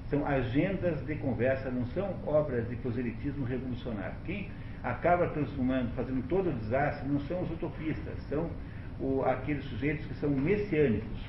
são 0.09 0.25
agendas 0.25 1.05
de 1.05 1.15
conversa, 1.15 1.71
não 1.71 1.85
são 1.87 2.15
obras 2.25 2.67
de 2.69 2.75
proselitismo 2.77 3.45
revolucionário. 3.45 4.15
Quem 4.25 4.49
acaba 4.83 5.27
transformando, 5.27 5.93
fazendo 5.95 6.27
todo 6.27 6.49
o 6.49 6.53
desastre, 6.53 7.07
não 7.07 7.19
são 7.21 7.41
os 7.41 7.51
utopistas, 7.51 8.21
são 8.29 8.49
o, 8.99 9.23
aqueles 9.23 9.63
sujeitos 9.65 10.05
que 10.05 10.13
são 10.15 10.29
messiânicos. 10.29 11.19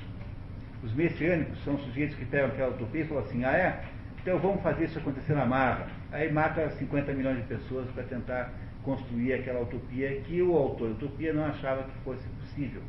Os 0.83 0.93
messiânicos 0.93 1.63
são 1.63 1.77
sujeitos 1.79 2.15
que 2.15 2.25
pegam 2.25 2.47
aquela 2.47 2.71
utopia 2.71 3.01
e 3.01 3.07
falam 3.07 3.23
assim, 3.23 3.43
ah 3.43 3.53
é? 3.53 3.85
Então 4.21 4.37
vamos 4.39 4.61
fazer 4.61 4.85
isso 4.85 4.99
acontecer 4.99 5.33
na 5.33 5.45
marra. 5.45 5.87
Aí 6.11 6.31
mata 6.31 6.69
50 6.69 7.13
milhões 7.13 7.37
de 7.37 7.43
pessoas 7.43 7.89
para 7.91 8.03
tentar 8.03 8.53
construir 8.83 9.33
aquela 9.33 9.61
utopia 9.61 10.21
que 10.21 10.41
o 10.41 10.55
autor 10.55 10.89
da 10.89 10.93
utopia 10.95 11.33
não 11.33 11.45
achava 11.45 11.83
que 11.83 11.97
fosse 12.03 12.27
possível. 12.29 12.81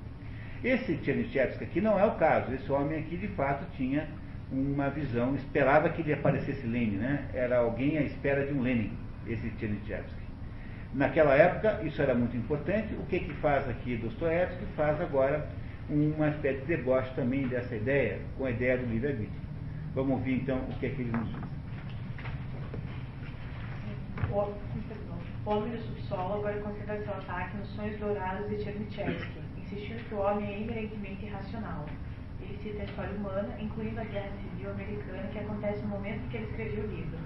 Esse 0.64 0.96
Tchernyshevsky 0.96 1.64
aqui 1.64 1.80
não 1.80 1.98
é 1.98 2.04
o 2.04 2.14
caso. 2.16 2.52
Esse 2.52 2.70
homem 2.70 2.98
aqui, 2.98 3.16
de 3.16 3.28
fato, 3.28 3.64
tinha 3.76 4.08
uma 4.50 4.88
visão, 4.90 5.34
esperava 5.34 5.88
que 5.88 6.02
ele 6.02 6.12
aparecesse 6.12 6.66
Lenin, 6.66 6.96
né? 6.96 7.28
Era 7.34 7.58
alguém 7.58 7.98
à 7.98 8.02
espera 8.02 8.46
de 8.46 8.52
um 8.52 8.62
Lenin, 8.62 8.92
esse 9.26 9.48
Tchernyshevsky. 9.50 10.26
Naquela 10.94 11.34
época, 11.34 11.82
isso 11.82 12.00
era 12.00 12.14
muito 12.14 12.36
importante. 12.36 12.94
O 12.94 13.04
que, 13.06 13.20
que 13.20 13.34
faz 13.34 13.68
aqui 13.68 13.96
Dostoiévski? 13.96 14.64
Faz 14.76 15.00
agora 15.00 15.46
uma 15.88 16.28
espécie 16.28 16.60
de 16.60 16.66
deboche 16.66 17.12
também 17.14 17.46
dessa 17.48 17.76
ideia, 17.76 18.18
com 18.36 18.44
a 18.44 18.50
ideia 18.50 18.78
do 18.78 18.86
livre-arbítrio. 18.86 19.40
Vamos 19.94 20.12
ouvir 20.12 20.36
então 20.42 20.58
o 20.58 20.78
que 20.78 20.86
é 20.86 20.90
que 20.90 21.02
ele 21.02 21.10
nos 21.10 21.28
diz. 21.28 21.56
O 24.32 25.50
homem 25.50 25.70
do 25.70 25.78
subsolo 25.78 26.34
agora 26.34 26.60
concentra 26.60 27.00
seu 27.02 27.12
ataque 27.12 27.56
nos 27.56 27.68
sonhos 27.68 27.98
dourados 28.00 28.48
de 28.48 28.56
Tchernyshevsky, 28.56 29.35
insistindo 29.66 30.08
que 30.08 30.14
o 30.14 30.18
homem 30.18 30.46
é 30.46 30.60
inerentemente 30.60 31.26
irracional. 31.26 31.86
Ele 32.40 32.56
cita 32.62 32.82
a 32.82 32.84
história 32.84 33.12
humana, 33.12 33.56
incluindo 33.58 34.00
a 34.00 34.04
Guerra 34.04 34.30
Civil 34.40 34.70
Americana, 34.70 35.28
que 35.32 35.38
acontece 35.38 35.82
no 35.82 35.88
momento 35.88 36.24
em 36.24 36.28
que 36.28 36.36
ele 36.36 36.46
escreveu 36.46 36.84
o 36.84 36.86
livro, 36.86 37.18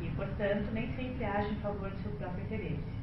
e, 0.00 0.08
portanto, 0.10 0.70
nem 0.72 0.94
sempre 0.94 1.24
age 1.24 1.52
em 1.52 1.60
favor 1.60 1.90
de 1.90 2.02
seu 2.02 2.12
próprio 2.12 2.44
interesse. 2.44 3.00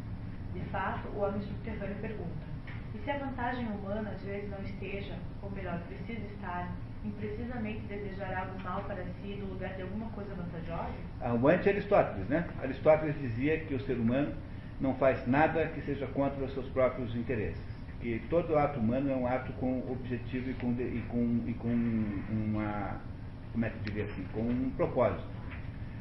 De 0.54 0.62
fato, 0.70 1.08
o 1.10 1.20
homem 1.20 1.42
subterrâneo 1.42 1.96
pergunta: 2.02 2.48
e 2.94 3.00
se 3.00 3.12
a 3.12 3.18
vantagem 3.18 3.68
humana 3.68 4.12
às 4.12 4.22
vezes 4.22 4.50
não 4.50 4.60
esteja, 4.64 5.16
ou 5.42 5.52
melhor, 5.52 5.80
precisa 5.88 6.26
estar, 6.28 6.72
em 7.04 7.12
precisamente 7.12 7.82
desejar 7.88 8.34
algo 8.36 8.60
mal 8.64 8.84
para 8.84 9.04
si 9.04 9.36
no 9.36 9.54
lugar 9.54 9.74
de 9.76 9.82
alguma 9.84 10.10
coisa 10.12 10.34
vantajosa? 10.36 10.94
Ah, 11.22 11.34
o 11.34 11.48
anti-Aristóteles, 11.48 12.28
né? 12.28 12.48
Aristóteles 12.62 13.20
dizia 13.20 13.60
que 13.60 13.76
o 13.76 13.80
ser 13.82 13.98
humano 13.98 14.34
não 14.80 14.96
faz 14.96 15.26
nada 15.28 15.68
que 15.68 15.82
seja 15.82 16.08
contra 16.08 16.44
os 16.44 16.54
seus 16.54 16.68
próprios 16.70 17.16
interesses. 17.16 17.77
Que 18.00 18.22
todo 18.30 18.58
ato 18.58 18.80
humano 18.80 19.10
é 19.10 19.16
um 19.16 19.28
ato 19.28 19.52
com 19.54 19.80
objetivo 19.92 20.52
e 20.52 20.54
com, 20.54 20.72
e 20.72 21.04
com, 21.10 21.44
e 21.48 21.54
com 21.54 21.70
uma. 22.32 23.02
Como 23.52 23.66
é 23.66 23.70
que 23.70 23.80
diria 23.80 24.06
assim? 24.06 24.24
Com 24.34 24.42
um 24.42 24.70
propósito. 24.76 25.24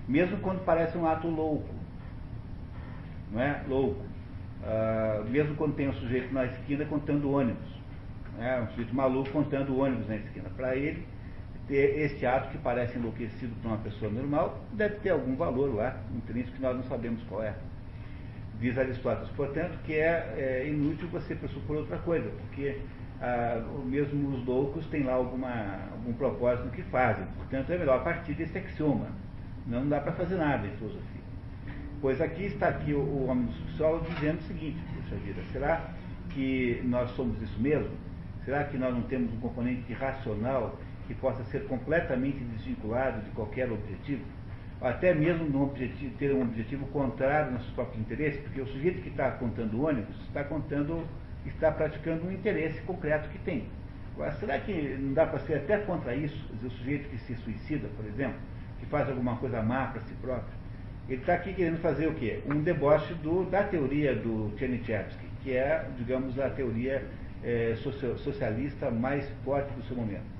Mesmo 0.06 0.36
quando 0.38 0.64
parece 0.64 0.96
um 0.98 1.06
ato 1.06 1.26
louco. 1.26 1.74
Não 3.32 3.40
é? 3.40 3.62
Louco. 3.66 4.04
Uh, 4.62 5.28
mesmo 5.28 5.54
quando 5.56 5.74
tem 5.74 5.88
um 5.88 5.92
sujeito 5.94 6.32
na 6.32 6.44
esquina 6.44 6.84
contando 6.84 7.30
ônibus. 7.30 7.76
Né? 8.36 8.60
Um 8.60 8.68
sujeito 8.68 8.94
maluco 8.94 9.30
contando 9.30 9.78
ônibus 9.78 10.06
na 10.08 10.16
esquina. 10.16 10.48
Para 10.50 10.76
ele, 10.76 11.06
ter 11.66 11.98
esse 11.98 12.24
ato 12.24 12.50
que 12.50 12.58
parece 12.58 12.98
enlouquecido 12.98 13.54
para 13.60 13.70
uma 13.70 13.78
pessoa 13.78 14.10
normal, 14.10 14.60
deve 14.72 14.96
ter 14.96 15.10
algum 15.10 15.34
valor 15.34 15.74
lá, 15.74 15.96
intrínseco 16.14 16.56
que 16.56 16.62
nós 16.62 16.76
não 16.76 16.84
sabemos 16.84 17.22
qual 17.24 17.42
é. 17.42 17.54
Diz 18.60 18.78
Aristóteles, 18.78 19.28
portanto, 19.30 19.78
que 19.84 19.94
é, 19.94 20.34
é 20.36 20.68
inútil 20.68 21.08
você 21.08 21.34
pressupor 21.34 21.76
outra 21.76 21.98
coisa, 21.98 22.30
porque 22.30 22.78
ah, 23.20 23.62
mesmo 23.84 24.34
os 24.34 24.46
loucos 24.46 24.86
têm 24.86 25.02
lá 25.02 25.14
alguma, 25.14 25.88
algum 25.92 26.12
propósito 26.14 26.66
no 26.66 26.70
que 26.70 26.82
fazem. 26.84 27.24
Portanto, 27.36 27.70
é 27.70 27.78
melhor 27.78 28.02
partir 28.04 28.34
desse 28.34 28.58
axioma. 28.58 29.08
Não 29.66 29.88
dá 29.88 30.00
para 30.00 30.12
fazer 30.12 30.36
nada 30.36 30.66
em 30.66 30.70
filosofia. 30.76 31.16
Pois 32.00 32.20
aqui 32.20 32.44
está 32.44 32.68
aqui 32.68 32.92
o, 32.92 33.00
o 33.00 33.26
homem 33.26 33.46
do 33.46 33.52
subsolo 33.52 34.06
dizendo 34.10 34.38
o 34.38 34.42
seguinte, 34.42 34.78
puxa 34.94 35.16
vida, 35.16 35.42
será 35.50 35.90
que 36.30 36.82
nós 36.84 37.10
somos 37.10 37.40
isso 37.40 37.60
mesmo? 37.60 37.90
Será 38.44 38.64
que 38.64 38.76
nós 38.76 38.94
não 38.94 39.02
temos 39.02 39.32
um 39.32 39.40
componente 39.40 39.92
racional 39.92 40.78
que 41.06 41.14
possa 41.14 41.42
ser 41.44 41.66
completamente 41.66 42.38
desvinculado 42.38 43.22
de 43.22 43.30
qualquer 43.30 43.70
objetivo? 43.72 44.22
Até 44.80 45.14
mesmo 45.14 45.62
objetivo, 45.62 46.14
ter 46.18 46.34
um 46.34 46.42
objetivo 46.42 46.86
contrário 46.88 47.52
nos 47.52 47.64
próprios 47.70 47.98
interesses, 47.98 48.40
porque 48.42 48.60
o 48.60 48.66
sujeito 48.66 49.00
que 49.02 49.08
está 49.08 49.30
contando 49.32 49.82
ônibus 49.82 50.16
está 50.26 50.44
contando, 50.44 51.02
está 51.46 51.72
praticando 51.72 52.26
um 52.26 52.32
interesse 52.32 52.80
concreto 52.82 53.28
que 53.30 53.38
tem. 53.38 53.66
Agora, 54.14 54.32
será 54.32 54.58
que 54.58 54.72
não 54.98 55.14
dá 55.14 55.26
para 55.26 55.38
ser 55.40 55.54
até 55.54 55.78
contra 55.78 56.14
isso? 56.14 56.36
O 56.62 56.70
sujeito 56.70 57.08
que 57.08 57.18
se 57.18 57.34
suicida, 57.36 57.88
por 57.96 58.04
exemplo, 58.04 58.38
que 58.78 58.86
faz 58.86 59.08
alguma 59.08 59.36
coisa 59.36 59.62
má 59.62 59.86
para 59.86 60.02
si 60.02 60.14
próprio, 60.14 60.54
ele 61.08 61.20
está 61.20 61.34
aqui 61.34 61.54
querendo 61.54 61.78
fazer 61.80 62.08
o 62.08 62.14
quê? 62.14 62.42
Um 62.46 62.60
deboche 62.62 63.14
do, 63.14 63.44
da 63.44 63.62
teoria 63.62 64.14
do 64.14 64.52
Tchernyshevsky, 64.56 65.26
que 65.42 65.52
é, 65.52 65.88
digamos, 65.96 66.38
a 66.38 66.50
teoria 66.50 67.02
é, 67.42 67.76
socialista 68.16 68.90
mais 68.90 69.26
forte 69.44 69.72
do 69.72 69.82
seu 69.84 69.96
momento. 69.96 70.35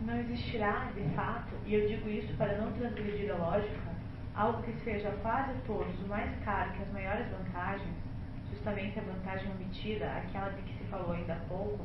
Não 0.00 0.18
existirá, 0.20 0.90
de 0.94 1.02
fato, 1.14 1.54
e 1.64 1.74
eu 1.74 1.88
digo 1.88 2.08
isso 2.08 2.36
para 2.36 2.58
não 2.58 2.72
transgredir 2.72 3.32
a 3.32 3.36
lógica, 3.36 3.94
algo 4.34 4.62
que 4.62 4.72
seja 4.80 5.10
quase 5.22 5.54
todos 5.66 5.98
o 6.02 6.08
mais 6.08 6.30
caro 6.44 6.72
que 6.72 6.82
as 6.82 6.92
maiores 6.92 7.26
vantagens, 7.30 7.94
justamente 8.50 8.98
a 8.98 9.02
vantagem 9.02 9.50
omitida, 9.52 10.06
aquela 10.06 10.50
de 10.50 10.62
que 10.62 10.78
se 10.78 10.84
falou 10.90 11.12
ainda 11.12 11.34
há 11.34 11.40
pouco, 11.48 11.84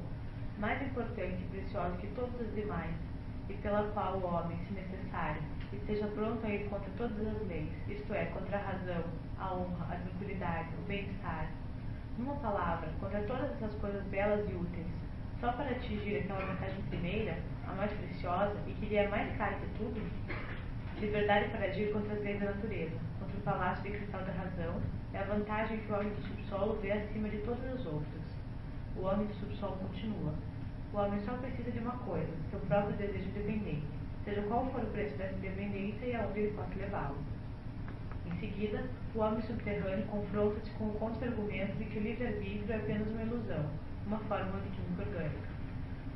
mais 0.58 0.82
importante 0.82 1.42
e 1.42 1.48
preciosa 1.50 1.96
que 1.98 2.08
todas 2.08 2.42
as 2.42 2.54
demais, 2.54 2.94
e 3.48 3.54
pela 3.54 3.84
qual 3.92 4.18
o 4.18 4.26
homem, 4.26 4.58
se 4.68 4.74
necessário, 4.74 5.42
esteja 5.72 6.08
pronto 6.08 6.46
a 6.46 6.50
ir 6.50 6.68
contra 6.68 6.90
todas 6.98 7.26
as 7.26 7.48
leis, 7.48 7.72
isto 7.88 8.14
é, 8.14 8.26
contra 8.26 8.58
a 8.58 8.62
razão, 8.62 9.04
a 9.40 9.54
honra, 9.54 9.94
a 9.94 9.96
tranquilidade, 9.96 10.70
o 10.78 10.88
bem-estar. 10.88 11.50
Numa 12.18 12.36
palavra, 12.36 12.90
contra 13.00 13.22
todas 13.22 13.52
essas 13.52 13.74
coisas 13.76 14.04
belas 14.08 14.42
e 14.50 14.54
úteis, 14.54 14.88
só 15.40 15.54
para 15.54 15.70
atingir 15.72 16.18
aquela 16.18 16.46
vantagem 16.46 16.82
primeira, 16.90 17.38
a 17.70 17.76
mais 17.76 17.92
preciosa 17.92 18.56
e 18.68 18.74
que 18.74 18.86
lhe 18.88 18.96
é 18.96 19.08
mais 19.08 19.36
cara 19.38 19.56
que 19.56 19.68
tudo, 19.78 20.02
liberdade 21.00 21.50
para 21.50 21.66
agir 21.66 21.94
contra 21.94 22.14
as 22.14 22.24
leis 22.24 22.40
da 22.40 22.48
natureza, 22.48 22.98
contra 23.20 23.38
o 23.38 23.42
palácio 23.42 23.84
de 23.84 23.98
cristal 23.98 24.22
da 24.22 24.32
razão, 24.34 24.82
é 25.14 25.20
a 25.20 25.24
vantagem 25.24 25.78
que 25.78 25.92
o 25.92 25.96
homem 25.96 26.10
do 26.10 26.22
subsolo 26.22 26.80
vê 26.82 26.92
acima 26.92 27.30
de 27.30 27.38
todas 27.40 27.66
as 27.74 27.86
outras. 27.86 28.24
O 28.98 29.04
homem 29.04 29.28
do 29.28 29.34
subsolo 29.36 29.78
continua. 29.78 30.34
O 30.94 30.98
homem 30.98 31.20
só 31.22 31.34
precisa 31.34 31.72
de 31.72 31.80
uma 31.80 31.98
coisa, 32.00 32.32
seu 32.50 32.60
próprio 32.62 32.98
desejo 32.98 33.30
independente 33.30 34.00
seja 34.30 34.42
qual 34.44 34.66
for 34.72 34.84
o 34.84 34.88
preço 34.88 35.18
dessa 35.18 35.34
independência 35.36 36.06
e 36.06 36.16
aonde 36.16 36.40
ele 36.40 36.54
possa 36.54 36.76
levá-lo. 36.76 37.18
Em 38.26 38.40
seguida, 38.40 38.84
o 39.16 39.20
homem 39.20 39.42
subterrâneo 39.42 40.06
confronta-se 40.06 40.70
com 40.72 40.86
o 40.86 40.94
contra-argumento 40.94 41.76
de 41.78 41.86
que 41.86 41.98
o 41.98 42.04
livre-arbítrio 42.04 42.72
é 42.72 42.76
apenas 42.76 43.08
uma 43.08 43.24
ilusão, 43.24 43.66
uma 44.06 44.20
fórmula 44.20 44.62
de 44.62 44.70
química 44.70 45.02
orgânica. 45.02 45.49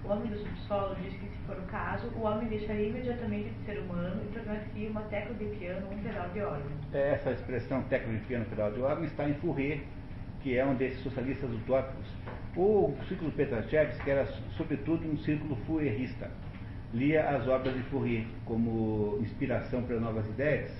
O 0.05 0.11
homem 0.11 0.30
do 0.30 0.38
subsolo 0.38 0.95
diz 1.01 1.13
que, 1.13 1.27
se 1.27 1.38
for 1.47 1.57
o 1.57 1.61
caso, 1.63 2.07
o 2.15 2.23
homem 2.23 2.47
deixaria 2.49 2.89
imediatamente 2.89 3.49
de 3.49 3.65
ser 3.65 3.80
humano 3.80 4.21
e 4.21 4.34
tornar-se 4.34 4.88
uma 4.88 5.01
tecla 5.03 5.34
de 5.35 5.45
piano 5.57 5.88
um 5.89 5.97
pedal 5.99 6.30
de 6.30 6.41
órgão. 6.41 6.71
É, 6.93 7.11
essa 7.11 7.31
expressão 7.31 7.81
tecla 7.84 8.11
de 8.11 8.19
piano 8.25 8.45
pedal 8.45 8.71
de 8.71 8.81
órgão 8.81 9.05
está 9.05 9.30
em 9.30 9.34
Fourier, 9.35 9.80
que 10.41 10.57
é 10.57 10.65
um 10.65 10.75
desses 10.75 11.01
socialistas 11.01 11.49
utópicos. 11.51 12.05
O 12.55 12.93
círculo 13.07 13.31
Petrachevski 13.31 14.09
era, 14.09 14.25
sobretudo, 14.57 15.09
um 15.09 15.17
círculo 15.17 15.55
fourierista 15.65 16.30
lia 16.93 17.27
as 17.27 17.47
obras 17.47 17.73
de 17.73 17.81
Fourier 17.84 18.25
como 18.45 19.17
inspiração 19.21 19.81
para 19.84 19.99
novas 19.99 20.27
ideias. 20.27 20.71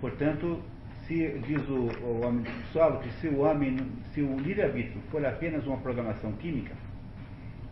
Portanto, 0.00 0.62
se 1.06 1.40
diz 1.46 1.68
o, 1.68 1.88
o 2.02 2.24
homem 2.24 2.44
do 2.44 2.72
solo 2.72 3.00
que 3.00 3.10
se 3.14 3.28
o 3.28 3.40
homem, 3.40 3.76
se 4.14 4.22
o 4.22 4.38
livre-arbítrio 4.38 5.00
for 5.10 5.24
apenas 5.26 5.66
uma 5.66 5.76
programação 5.78 6.32
química, 6.32 6.74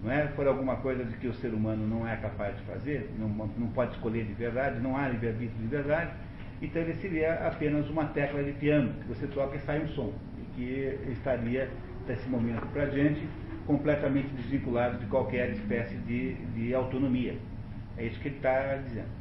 não 0.00 0.10
é? 0.10 0.28
For 0.28 0.46
alguma 0.46 0.76
coisa 0.76 1.04
de 1.04 1.16
que 1.16 1.26
o 1.26 1.34
ser 1.34 1.52
humano 1.52 1.86
não 1.86 2.06
é 2.06 2.16
capaz 2.16 2.56
de 2.56 2.62
fazer, 2.64 3.10
não, 3.18 3.28
não 3.28 3.68
pode 3.68 3.92
escolher 3.92 4.24
de 4.24 4.32
verdade, 4.34 4.80
não 4.80 4.96
há 4.96 5.08
livre-arbítrio 5.08 5.60
de 5.60 5.66
verdade, 5.66 6.12
então 6.60 6.82
ele 6.82 6.94
seria 6.94 7.34
apenas 7.46 7.88
uma 7.88 8.06
tecla 8.06 8.42
de 8.42 8.52
piano, 8.52 8.92
que 9.02 9.08
você 9.08 9.26
toca 9.28 9.56
e 9.56 9.60
sai 9.60 9.82
um 9.82 9.88
som, 9.88 10.12
e 10.38 10.42
que 10.54 11.10
estaria, 11.12 11.68
desse 12.06 12.28
momento 12.28 12.66
para 12.72 12.86
diante, 12.86 13.28
completamente 13.66 14.28
desvinculado 14.28 14.98
de 14.98 15.06
qualquer 15.06 15.50
espécie 15.50 15.96
de, 15.98 16.34
de 16.34 16.74
autonomia. 16.74 17.36
É 17.96 18.04
isso 18.06 18.18
que 18.20 18.28
ele 18.28 18.36
está 18.36 18.76
dizendo. 18.76 19.18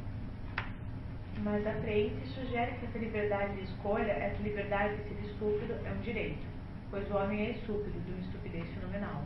Mas 1.44 1.66
a 1.66 1.72
Tracy 1.72 2.12
sugere 2.34 2.72
que 2.72 2.86
essa 2.86 2.98
liberdade 2.98 3.54
de 3.56 3.62
escolha, 3.62 4.10
essa 4.10 4.42
liberdade 4.42 4.96
de 4.96 5.02
ser 5.08 5.30
estúpido, 5.30 5.74
é 5.84 5.92
um 5.92 6.00
direito, 6.00 6.44
pois 6.90 7.08
o 7.10 7.14
homem 7.14 7.46
é 7.46 7.50
estúpido, 7.50 7.92
de 8.04 8.10
uma 8.10 8.20
estupidez 8.20 8.66
fenomenal. 8.74 9.22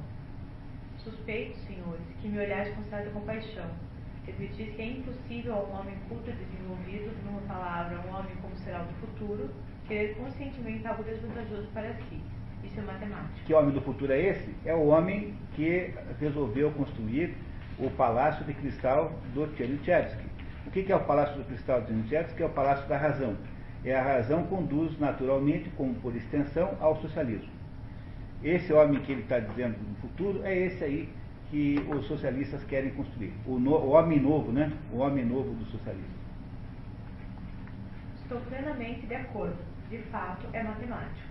Suspeito, 1.04 1.58
senhores, 1.66 2.00
que 2.20 2.28
me 2.28 2.38
olhais 2.38 2.72
com 2.76 2.84
certa 2.84 3.10
compaixão. 3.10 3.68
Admitis 4.28 4.72
que 4.76 4.82
é 4.82 4.86
impossível 4.86 5.54
a 5.54 5.62
um 5.64 5.80
homem 5.80 5.96
culto 6.08 6.30
e 6.30 6.32
desenvolvido, 6.32 7.12
numa 7.24 7.40
palavra, 7.40 8.00
um 8.06 8.16
homem 8.16 8.32
como 8.40 8.56
será 8.58 8.82
o 8.82 8.86
do 8.86 8.94
futuro, 9.00 9.50
querer 9.88 10.14
conscientemente 10.14 10.86
algo 10.86 11.02
desvantajoso 11.02 11.66
para 11.74 11.92
si. 11.94 12.20
Isso 12.62 12.78
é 12.78 12.82
matemática. 12.82 13.44
Que 13.44 13.52
homem 13.52 13.74
do 13.74 13.80
futuro 13.80 14.12
é 14.12 14.20
esse? 14.20 14.54
É 14.64 14.72
o 14.72 14.86
homem 14.86 15.34
que 15.56 15.92
resolveu 16.20 16.70
construir 16.70 17.34
o 17.80 17.90
Palácio 17.90 18.44
de 18.44 18.54
Cristal 18.54 19.12
do 19.34 19.48
Tchernychevsky. 19.56 20.24
O 20.66 20.70
que 20.70 20.92
é 20.92 20.94
o 20.94 21.04
Palácio 21.04 21.36
do 21.36 21.44
Cristal 21.44 21.80
do 21.80 21.86
Tchernychevsky? 21.86 22.42
É 22.44 22.46
o 22.46 22.50
Palácio 22.50 22.88
da 22.88 22.96
Razão. 22.96 23.36
É 23.84 23.96
a 23.96 24.02
razão 24.02 24.44
conduz 24.44 24.96
naturalmente, 25.00 25.68
como 25.70 25.94
por 25.96 26.14
extensão, 26.14 26.76
ao 26.80 26.94
socialismo. 27.02 27.51
Esse 28.44 28.72
homem 28.72 29.00
que 29.02 29.12
ele 29.12 29.22
está 29.22 29.38
dizendo 29.38 29.78
no 29.78 29.94
futuro 29.96 30.44
é 30.44 30.56
esse 30.56 30.82
aí 30.82 31.08
que 31.50 31.76
os 31.94 32.06
socialistas 32.06 32.64
querem 32.64 32.90
construir. 32.90 33.32
O, 33.46 33.58
no, 33.58 33.72
o 33.72 33.90
homem 33.90 34.20
novo, 34.20 34.50
né? 34.50 34.72
O 34.92 34.98
homem 34.98 35.24
novo 35.24 35.54
do 35.54 35.64
socialismo. 35.66 36.10
Estou 38.22 38.40
plenamente 38.40 39.06
de 39.06 39.14
acordo. 39.14 39.58
De 39.88 39.98
fato, 39.98 40.46
é 40.52 40.62
matemático. 40.62 41.28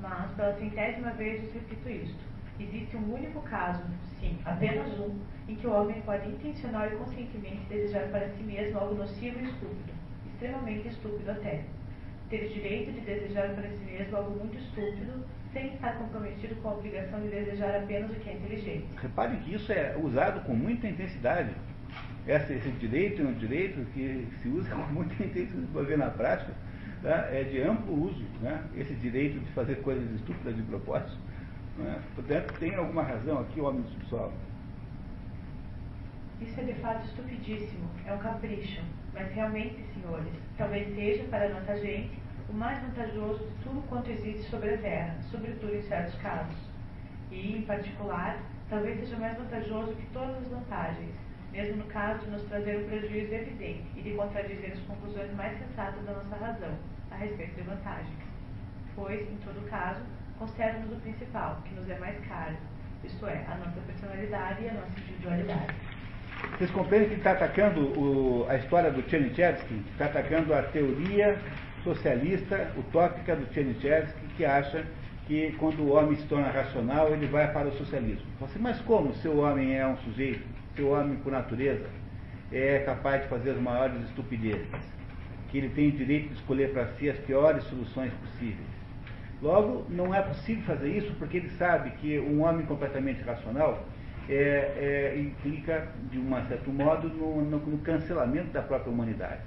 Mas, 0.00 0.30
pela 0.32 0.54
centésima 0.54 1.10
vez, 1.10 1.44
eu 1.44 1.52
repito 1.52 1.88
isto. 1.88 2.30
Existe 2.58 2.96
um 2.96 3.14
único 3.14 3.40
caso, 3.42 3.82
sim, 4.18 4.38
apenas 4.44 4.98
um, 4.98 5.18
em 5.48 5.54
que 5.54 5.66
o 5.66 5.72
homem 5.72 6.00
pode 6.02 6.28
intencional 6.28 6.86
e 6.86 6.96
conscientemente 6.96 7.64
desejar 7.68 8.08
para 8.08 8.28
si 8.30 8.42
mesmo 8.42 8.78
algo 8.78 8.94
nocivo 8.94 9.38
e 9.40 9.44
estúpido, 9.44 9.92
extremamente 10.26 10.88
estúpido 10.88 11.30
até. 11.30 11.64
Ter 12.28 12.46
o 12.46 12.48
direito 12.48 12.92
de 12.92 13.00
desejar 13.00 13.54
para 13.54 13.68
si 13.68 13.84
mesmo 13.84 14.16
algo 14.16 14.38
muito 14.38 14.56
estúpido, 14.58 15.24
sem 15.52 15.74
estar 15.74 15.94
comprometido 15.98 16.54
com 16.56 16.68
a 16.68 16.72
obrigação 16.74 17.20
de 17.20 17.28
desejar 17.28 17.76
apenas 17.76 18.10
o 18.10 18.14
que 18.14 18.30
é 18.30 18.34
inteligente. 18.34 18.86
Repare 19.00 19.36
que 19.38 19.54
isso 19.54 19.72
é 19.72 19.96
usado 19.96 20.40
com 20.44 20.54
muita 20.54 20.86
intensidade. 20.86 21.50
Esse, 22.26 22.52
esse 22.52 22.70
direito 22.72 23.22
é 23.22 23.24
um 23.24 23.32
direito 23.32 23.84
que 23.92 24.28
se 24.40 24.48
usa 24.48 24.70
com 24.74 24.92
muita 24.92 25.14
intensidade 25.14 25.66
para 25.72 25.82
ver 25.82 25.98
na 25.98 26.10
prática, 26.10 26.52
tá? 27.02 27.28
é 27.32 27.42
de 27.44 27.60
amplo 27.62 28.04
uso, 28.04 28.24
né? 28.40 28.62
esse 28.76 28.94
direito 28.94 29.40
de 29.40 29.50
fazer 29.52 29.76
coisas 29.82 30.08
estúpidas 30.12 30.54
de 30.54 30.62
propósito. 30.62 31.18
Né? 31.78 32.00
Portanto, 32.14 32.54
tem 32.58 32.74
alguma 32.74 33.02
razão 33.02 33.40
aqui 33.40 33.60
o 33.60 33.64
homem 33.64 33.82
do 33.82 33.88
subsolo. 33.90 34.32
Isso 36.40 36.58
é 36.58 36.64
de 36.64 36.74
fato 36.74 37.04
estupidíssimo, 37.06 37.90
é 38.06 38.14
um 38.14 38.18
capricho. 38.18 38.82
Mas 39.12 39.30
realmente, 39.32 39.84
senhores, 39.92 40.32
talvez 40.56 40.94
seja 40.94 41.24
para 41.24 41.48
nossa 41.48 41.76
gente 41.78 42.12
o 42.50 42.54
mais 42.54 42.80
vantajoso 42.82 43.38
de 43.38 43.62
tudo 43.62 43.80
quanto 43.88 44.10
existe 44.10 44.42
sobre 44.50 44.74
a 44.74 44.78
Terra, 44.78 45.16
sobretudo 45.30 45.74
em 45.74 45.82
certos 45.82 46.14
casos. 46.16 46.56
E, 47.30 47.58
em 47.58 47.62
particular, 47.62 48.38
talvez 48.68 48.98
seja 48.98 49.16
mais 49.16 49.38
vantajoso 49.38 49.94
que 49.94 50.06
todas 50.06 50.36
as 50.36 50.48
vantagens, 50.48 51.14
mesmo 51.52 51.76
no 51.76 51.84
caso 51.84 52.24
de 52.24 52.30
nos 52.30 52.42
trazer 52.42 52.78
um 52.78 52.88
prejuízo 52.88 53.32
evidente 53.32 53.86
e 53.96 54.02
de 54.02 54.10
contradizer 54.14 54.72
as 54.72 54.80
conclusões 54.80 55.32
mais 55.34 55.56
sensatas 55.58 56.04
da 56.04 56.12
nossa 56.12 56.36
razão 56.36 56.74
a 57.10 57.16
respeito 57.16 57.54
de 57.54 57.62
vantagens. 57.62 58.18
Pois, 58.96 59.20
em 59.20 59.36
todo 59.44 59.68
caso, 59.70 60.00
conserva-nos 60.38 60.92
o 60.92 61.00
principal, 61.00 61.62
que 61.64 61.74
nos 61.74 61.88
é 61.88 61.98
mais 61.98 62.18
caro, 62.26 62.56
isto 63.04 63.26
é, 63.26 63.44
a 63.46 63.56
nossa 63.56 63.80
personalidade 63.86 64.64
e 64.64 64.68
a 64.68 64.74
nossa 64.74 65.00
individualidade. 65.00 65.74
Vocês 66.56 66.70
compreendem 66.70 67.10
que 67.10 67.16
está 67.16 67.32
atacando 67.32 67.80
o, 67.98 68.46
a 68.48 68.56
história 68.56 68.90
do 68.90 69.08
Chernyshevsky, 69.08 69.84
está 69.92 70.06
atacando 70.06 70.54
a 70.54 70.62
teoria 70.62 71.38
socialista 71.82 72.72
utópica 72.76 73.36
do 73.36 73.52
Chernyshevsky, 73.52 74.26
que 74.36 74.44
acha 74.44 74.84
que 75.26 75.52
quando 75.58 75.80
o 75.80 75.92
homem 75.92 76.16
se 76.16 76.26
torna 76.26 76.50
racional, 76.50 77.12
ele 77.12 77.26
vai 77.26 77.52
para 77.52 77.68
o 77.68 77.72
socialismo. 77.72 78.26
Assim, 78.42 78.58
mas 78.58 78.80
como 78.80 79.14
se 79.14 79.28
o 79.28 79.38
homem 79.38 79.76
é 79.76 79.86
um 79.86 79.96
sujeito, 79.98 80.42
se 80.74 80.82
o 80.82 80.90
homem 80.90 81.16
por 81.18 81.32
natureza 81.32 81.86
é 82.52 82.80
capaz 82.80 83.22
de 83.22 83.28
fazer 83.28 83.50
as 83.50 83.60
maiores 83.60 84.02
estupidezes, 84.08 84.66
que 85.50 85.58
ele 85.58 85.68
tem 85.70 85.88
o 85.88 85.92
direito 85.92 86.28
de 86.28 86.34
escolher 86.34 86.72
para 86.72 86.86
si 86.94 87.08
as 87.08 87.18
piores 87.18 87.62
soluções 87.64 88.12
possíveis. 88.14 88.80
Logo, 89.40 89.86
não 89.88 90.14
é 90.14 90.20
possível 90.20 90.62
fazer 90.64 90.88
isso 90.88 91.14
porque 91.18 91.38
ele 91.38 91.50
sabe 91.50 91.90
que 91.92 92.18
um 92.18 92.42
homem 92.42 92.66
completamente 92.66 93.22
racional 93.22 93.86
é, 94.28 94.34
é, 95.14 95.18
implica, 95.18 95.88
de 96.10 96.18
um 96.18 96.30
certo 96.46 96.70
modo, 96.70 97.08
no, 97.08 97.42
no, 97.42 97.58
no 97.58 97.78
cancelamento 97.78 98.50
da 98.52 98.62
própria 98.62 98.92
humanidade. 98.92 99.40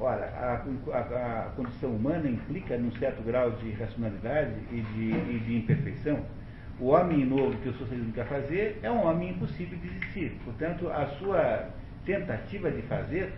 Ora, 0.00 0.26
a, 0.26 0.96
a, 0.96 1.00
a, 1.00 1.50
condição 1.56 1.90
humana 1.90 2.28
implica 2.28 2.78
num 2.78 2.92
certo 2.92 3.20
grau 3.24 3.50
de 3.50 3.72
racionalidade 3.72 4.54
e 4.70 4.80
de, 4.80 5.10
e 5.10 5.40
de, 5.44 5.56
imperfeição. 5.56 6.24
O 6.78 6.86
homem 6.90 7.24
novo 7.24 7.58
que 7.58 7.68
o 7.68 7.74
socialismo 7.74 8.12
quer 8.12 8.26
fazer 8.26 8.78
é 8.80 8.88
um 8.88 9.04
homem 9.04 9.30
impossível 9.30 9.76
de 9.76 9.88
existir. 9.88 10.38
Portanto, 10.44 10.88
a 10.88 11.04
sua 11.18 11.70
tentativa 12.06 12.70
de 12.70 12.80
fazer, 12.82 13.32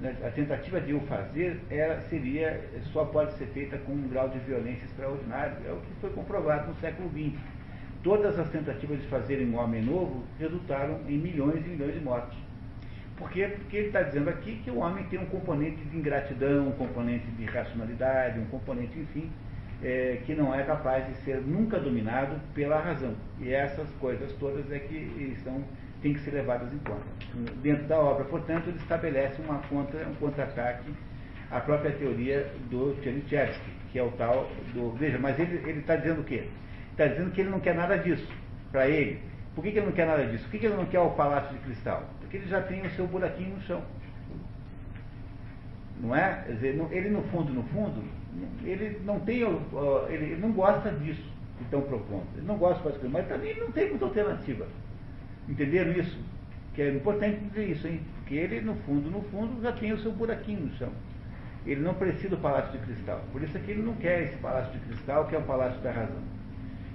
né, 0.00 0.16
a 0.24 0.30
tentativa 0.30 0.80
de 0.80 0.94
o 0.94 1.00
fazer, 1.00 1.60
era, 1.68 2.00
seria, 2.02 2.62
só 2.92 3.04
pode 3.04 3.32
ser 3.32 3.46
feita 3.46 3.76
com 3.78 3.92
um 3.92 4.08
grau 4.08 4.28
de 4.28 4.38
violência 4.38 4.84
extraordinário. 4.84 5.56
É 5.66 5.72
o 5.72 5.80
que 5.80 5.92
foi 6.00 6.10
comprovado 6.10 6.68
no 6.68 6.74
século 6.76 7.10
XX. 7.10 7.36
Todas 8.04 8.38
as 8.38 8.48
tentativas 8.50 9.00
de 9.00 9.08
fazerem 9.08 9.50
um 9.50 9.58
homem 9.58 9.82
novo 9.82 10.22
resultaram 10.38 11.00
em 11.08 11.18
milhões 11.18 11.66
e 11.66 11.68
milhões 11.68 11.94
de 11.94 12.00
mortes. 12.00 12.45
Por 13.16 13.30
quê? 13.30 13.48
Porque 13.48 13.76
ele 13.76 13.86
está 13.86 14.02
dizendo 14.02 14.28
aqui 14.28 14.60
que 14.62 14.70
o 14.70 14.78
homem 14.78 15.04
tem 15.04 15.18
um 15.18 15.26
componente 15.26 15.82
de 15.82 15.96
ingratidão, 15.96 16.68
um 16.68 16.72
componente 16.72 17.26
de 17.26 17.44
racionalidade, 17.46 18.38
um 18.38 18.46
componente, 18.46 18.98
enfim, 18.98 19.30
é, 19.82 20.20
que 20.26 20.34
não 20.34 20.54
é 20.54 20.62
capaz 20.64 21.06
de 21.06 21.14
ser 21.24 21.40
nunca 21.40 21.78
dominado 21.78 22.38
pela 22.54 22.78
razão. 22.78 23.14
E 23.40 23.52
essas 23.52 23.88
coisas 24.00 24.32
todas 24.34 24.70
é 24.70 24.78
que 24.78 24.96
estão, 25.34 25.64
têm 26.02 26.12
que 26.12 26.20
ser 26.20 26.32
levadas 26.32 26.70
em 26.72 26.78
conta. 26.78 27.06
Dentro 27.62 27.84
da 27.86 27.98
obra, 27.98 28.24
portanto, 28.24 28.68
ele 28.68 28.78
estabelece 28.78 29.40
uma 29.40 29.58
contra, 29.60 30.06
um 30.06 30.14
contra-ataque 30.16 30.92
à 31.50 31.60
própria 31.60 31.92
teoria 31.92 32.46
do 32.70 32.96
Chernyshevsky, 33.02 33.70
que 33.92 33.98
é 33.98 34.02
o 34.02 34.10
tal 34.12 34.50
do. 34.74 34.92
Veja, 34.92 35.18
mas 35.18 35.38
ele 35.38 35.78
está 35.78 35.96
dizendo 35.96 36.20
o 36.20 36.24
quê? 36.24 36.48
Está 36.92 37.06
dizendo 37.06 37.30
que 37.30 37.40
ele 37.40 37.50
não 37.50 37.60
quer 37.60 37.74
nada 37.74 37.96
disso 37.96 38.30
para 38.70 38.88
ele. 38.88 39.20
Por 39.54 39.64
que, 39.64 39.72
que, 39.72 39.78
ele 39.78 39.86
não 39.86 39.92
quer 39.92 40.06
nada 40.06 40.26
disso? 40.26 40.44
Por 40.44 40.50
que, 40.50 40.58
que 40.58 40.66
ele 40.66 40.76
não 40.76 40.84
quer 40.84 41.00
o 41.00 41.10
palácio 41.10 41.56
de 41.56 41.64
cristal? 41.64 42.02
Ele 42.36 42.46
já 42.48 42.60
tem 42.60 42.82
o 42.86 42.90
seu 42.90 43.06
buraquinho 43.06 43.56
no 43.56 43.62
chão. 43.62 43.82
Não 46.00 46.14
é? 46.14 46.42
Quer 46.46 46.52
dizer, 46.52 46.86
ele 46.90 47.08
no 47.08 47.22
fundo, 47.24 47.52
no 47.52 47.62
fundo, 47.64 48.02
ele 48.62 49.00
não 49.04 49.18
tem, 49.20 49.40
ele 50.08 50.36
não 50.36 50.52
gosta 50.52 50.90
disso 50.90 51.22
que 51.56 51.64
estão 51.64 51.80
propondo. 51.80 52.26
Ele 52.36 52.46
não 52.46 52.58
gosta 52.58 52.90
de 52.90 52.96
fazer 52.96 53.08
mas 53.08 53.26
também 53.26 53.58
não 53.58 53.72
tem 53.72 53.88
muita 53.88 54.04
alternativa. 54.04 54.66
Entenderam 55.48 55.92
isso? 55.92 56.18
Que 56.74 56.82
é 56.82 56.94
importante 56.94 57.40
dizer 57.40 57.70
isso, 57.70 57.88
hein? 57.88 58.02
Porque 58.18 58.34
ele, 58.34 58.60
no 58.60 58.74
fundo, 58.74 59.10
no 59.10 59.22
fundo, 59.22 59.62
já 59.62 59.72
tem 59.72 59.92
o 59.92 59.98
seu 59.98 60.12
buraquinho 60.12 60.66
no 60.66 60.76
chão. 60.76 60.90
Ele 61.64 61.80
não 61.80 61.94
precisa 61.94 62.28
do 62.28 62.36
palácio 62.36 62.72
de 62.72 62.78
cristal. 62.84 63.24
Por 63.32 63.42
isso 63.42 63.56
é 63.56 63.60
que 63.60 63.70
ele 63.70 63.82
não 63.82 63.94
quer 63.94 64.24
esse 64.24 64.36
palácio 64.36 64.72
de 64.72 64.78
cristal, 64.80 65.26
que 65.26 65.34
é 65.34 65.38
o 65.38 65.42
palácio 65.42 65.80
da 65.80 65.90
razão. 65.90 66.22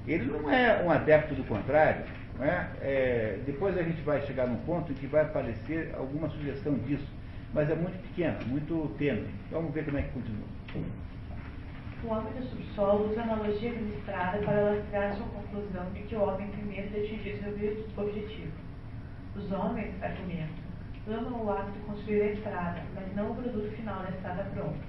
Ele 0.08 0.26
não 0.26 0.52
é 0.52 0.84
um 0.84 0.92
adepto 0.92 1.34
do 1.34 1.44
contrário, 1.46 2.06
é? 2.44 2.68
É, 2.82 3.40
depois 3.46 3.78
a 3.78 3.84
gente 3.84 4.02
vai 4.02 4.22
chegar 4.22 4.48
num 4.48 4.58
ponto 4.66 4.92
em 4.92 4.96
que 4.96 5.08
vai 5.08 5.22
aparecer 5.22 5.94
alguma 5.96 6.30
sugestão 6.30 6.74
disso, 6.80 7.08
mas 7.54 7.70
é 7.70 7.76
muito 7.76 8.02
pequena, 8.02 8.40
muito 8.48 8.94
tênue. 8.98 9.30
Vamos 9.52 9.74
ver 9.74 9.86
como 9.86 9.98
é 9.98 10.02
que 10.02 10.10
continua. 10.10 10.48
O 12.04 12.08
homem 12.08 12.34
do 12.34 12.44
subsolo 12.48 13.12
usa 13.12 13.22
a 13.22 13.24
analogia 13.24 13.72
administrada 13.72 14.40
para 14.40 14.60
lastrar 14.62 15.14
sua 15.14 15.28
conclusão 15.28 15.86
de 15.94 16.02
que 16.02 16.16
o 16.16 16.22
homem 16.22 16.48
tem 16.48 16.66
medo 16.66 16.90
de 16.90 17.00
atingir 17.00 17.38
seu 17.38 18.04
objetivo. 18.04 18.52
Os 19.36 19.52
homens, 19.52 19.94
argumentam, 20.02 20.56
amam 21.08 21.46
o 21.46 21.52
ato 21.52 21.72
de 21.72 21.80
construir 21.80 22.22
a 22.22 22.32
estrada, 22.32 22.82
mas 22.96 23.16
não 23.16 23.32
o 23.32 23.36
produto 23.36 23.70
final 23.76 24.02
da 24.02 24.10
estrada 24.10 24.44
pronta. 24.54 24.80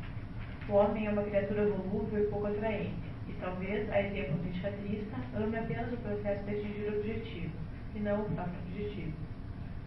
O 0.69 0.73
homem 0.73 1.07
é 1.07 1.11
uma 1.11 1.23
criatura 1.23 1.67
volúvel 1.67 2.25
e 2.25 2.27
pouco 2.29 2.47
atraente 2.47 3.12
Talvez, 3.43 3.91
a 3.91 4.01
exemplo 4.01 4.39
do 4.39 4.49
enxadrista, 4.49 5.17
ame 5.35 5.59
apenas 5.59 5.93
o 5.93 5.97
processo 5.97 6.45
de 6.45 6.51
atingir 6.51 6.93
o 6.93 6.99
objetivo, 7.01 7.53
e 7.93 7.99
não 7.99 8.23
o 8.23 8.31
próprio 8.31 8.55
objetivo. 8.69 9.13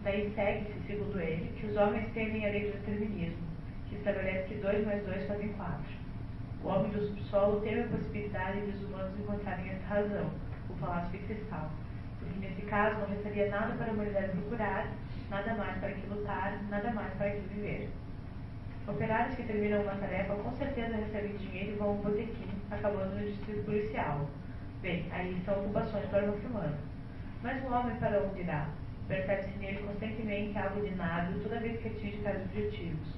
Daí 0.04 0.30
segue-se, 0.34 0.86
segundo 0.86 1.18
ele, 1.18 1.50
que 1.58 1.66
os 1.66 1.76
homens 1.76 2.12
temem 2.12 2.44
a 2.44 2.50
lei 2.50 2.70
do 2.70 2.78
determinismo, 2.78 3.42
que 3.88 3.96
estabelece 3.96 4.48
que 4.48 4.60
2 4.60 4.84
mais 4.84 5.02
2 5.06 5.26
fazem 5.26 5.48
4. 5.54 5.82
O 6.62 6.68
homem 6.68 6.90
do 6.90 7.06
subsolo 7.06 7.60
teme 7.62 7.80
a 7.80 7.88
possibilidade 7.88 8.60
de 8.60 8.76
os 8.76 8.84
humanos 8.84 9.18
encontrarem 9.18 9.70
esta 9.70 9.86
razão, 9.86 10.30
o 10.68 10.74
palácio 10.74 11.18
de 11.18 11.24
cristal, 11.24 11.70
porque 12.18 12.38
nesse 12.38 12.60
caso 12.62 13.00
não 13.00 13.06
restaria 13.06 13.48
nada 13.48 13.74
para 13.74 13.86
a 13.86 13.94
humanidade 13.94 14.32
procurar, 14.32 14.92
nada 15.30 15.54
mais 15.54 15.78
para 15.78 15.92
que 15.92 16.06
lutar, 16.08 16.62
nada 16.68 16.90
mais 16.90 17.14
para 17.14 17.30
que 17.30 17.40
viver. 17.54 17.88
Operários 18.86 19.34
que 19.34 19.44
terminam 19.44 19.80
uma 19.80 19.96
tarefa 19.96 20.34
com 20.34 20.52
certeza 20.56 20.94
recebem 20.94 21.36
dinheiro 21.38 21.72
e 21.72 21.76
vão 21.76 21.88
ao 21.88 21.94
botequim, 21.94 22.55
acabando 22.70 23.18
no 23.18 23.26
distrito 23.26 23.64
policial. 23.64 24.28
Bem, 24.82 25.06
aí 25.12 25.40
são 25.44 25.54
ocupações 25.60 26.04
para 26.06 26.30
o 26.30 26.34
humano. 26.34 26.76
Mas 27.42 27.62
o 27.64 27.72
homem 27.72 27.96
para 27.96 28.22
onde 28.22 28.40
irá? 28.40 28.68
Percebe-se 29.08 29.58
nele 29.58 29.78
constantemente 29.78 30.58
algo 30.58 30.80
de 30.80 30.94
nada 30.94 31.32
toda 31.42 31.60
vez 31.60 31.80
que 31.80 31.88
atinge 31.88 32.18
tais 32.22 32.42
objetivos. 32.42 33.08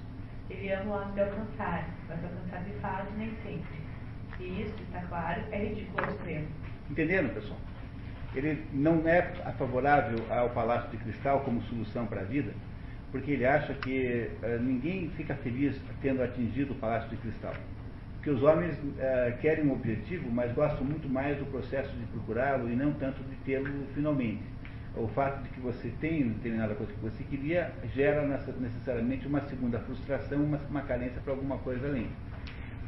Ele 0.50 0.72
ama 0.72 0.90
o 0.90 0.98
ato 0.98 1.12
de 1.12 1.20
alcançar, 1.20 1.88
mas 2.08 2.24
alcançar 2.24 2.64
de 2.64 2.72
fato 2.80 3.12
nem 3.16 3.30
sempre. 3.42 3.78
E 4.40 4.62
isso, 4.62 4.74
está 4.82 5.00
claro, 5.08 5.42
é 5.50 5.64
ridículo 5.64 6.04
ao 6.04 6.10
extremo. 6.12 6.46
Entenderam, 6.90 7.28
pessoal? 7.30 7.58
Ele 8.34 8.64
não 8.72 9.08
é 9.08 9.22
favorável 9.58 10.18
ao 10.30 10.50
Palácio 10.50 10.90
de 10.90 10.98
Cristal 10.98 11.40
como 11.40 11.62
solução 11.62 12.06
para 12.06 12.20
a 12.20 12.24
vida, 12.24 12.52
porque 13.10 13.32
ele 13.32 13.46
acha 13.46 13.72
que 13.74 14.30
uh, 14.42 14.62
ninguém 14.62 15.10
fica 15.16 15.34
feliz 15.36 15.80
tendo 16.02 16.22
atingido 16.22 16.72
o 16.74 16.76
Palácio 16.76 17.08
de 17.08 17.16
Cristal. 17.16 17.54
Porque 18.18 18.30
os 18.30 18.42
homens 18.42 18.74
uh, 18.74 19.38
querem 19.40 19.64
um 19.64 19.72
objetivo, 19.72 20.28
mas 20.30 20.52
gostam 20.52 20.84
muito 20.84 21.08
mais 21.08 21.38
do 21.38 21.46
processo 21.46 21.94
de 21.96 22.04
procurá-lo 22.06 22.68
e 22.68 22.74
não 22.74 22.92
tanto 22.94 23.22
de 23.22 23.36
tê-lo 23.44 23.86
finalmente. 23.94 24.42
O 24.96 25.06
fato 25.08 25.42
de 25.44 25.48
que 25.50 25.60
você 25.60 25.92
tem 26.00 26.28
determinada 26.28 26.74
coisa 26.74 26.92
que 26.92 27.00
você 27.00 27.22
queria 27.24 27.70
gera 27.94 28.26
necessariamente 28.58 29.26
uma 29.28 29.40
segunda 29.42 29.78
frustração, 29.78 30.42
uma, 30.42 30.58
uma 30.68 30.82
carência 30.82 31.20
para 31.22 31.32
alguma 31.32 31.58
coisa 31.58 31.86
além. 31.86 32.08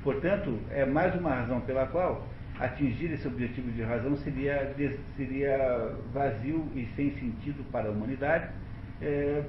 Portanto, 0.03 0.59
é 0.71 0.85
mais 0.85 1.15
uma 1.15 1.31
razão 1.31 1.61
pela 1.61 1.87
qual 1.87 2.27
atingir 2.59 3.13
esse 3.13 3.29
objetivo 3.29 3.71
de 3.71 3.83
razão 3.83 4.17
seria, 4.17 4.75
seria 5.17 5.95
vazio 6.13 6.67
e 6.75 6.87
sem 6.97 7.13
sentido 7.13 7.65
para 7.71 7.89
a 7.89 7.93
humanidade. 7.93 8.49
É, 9.01 9.45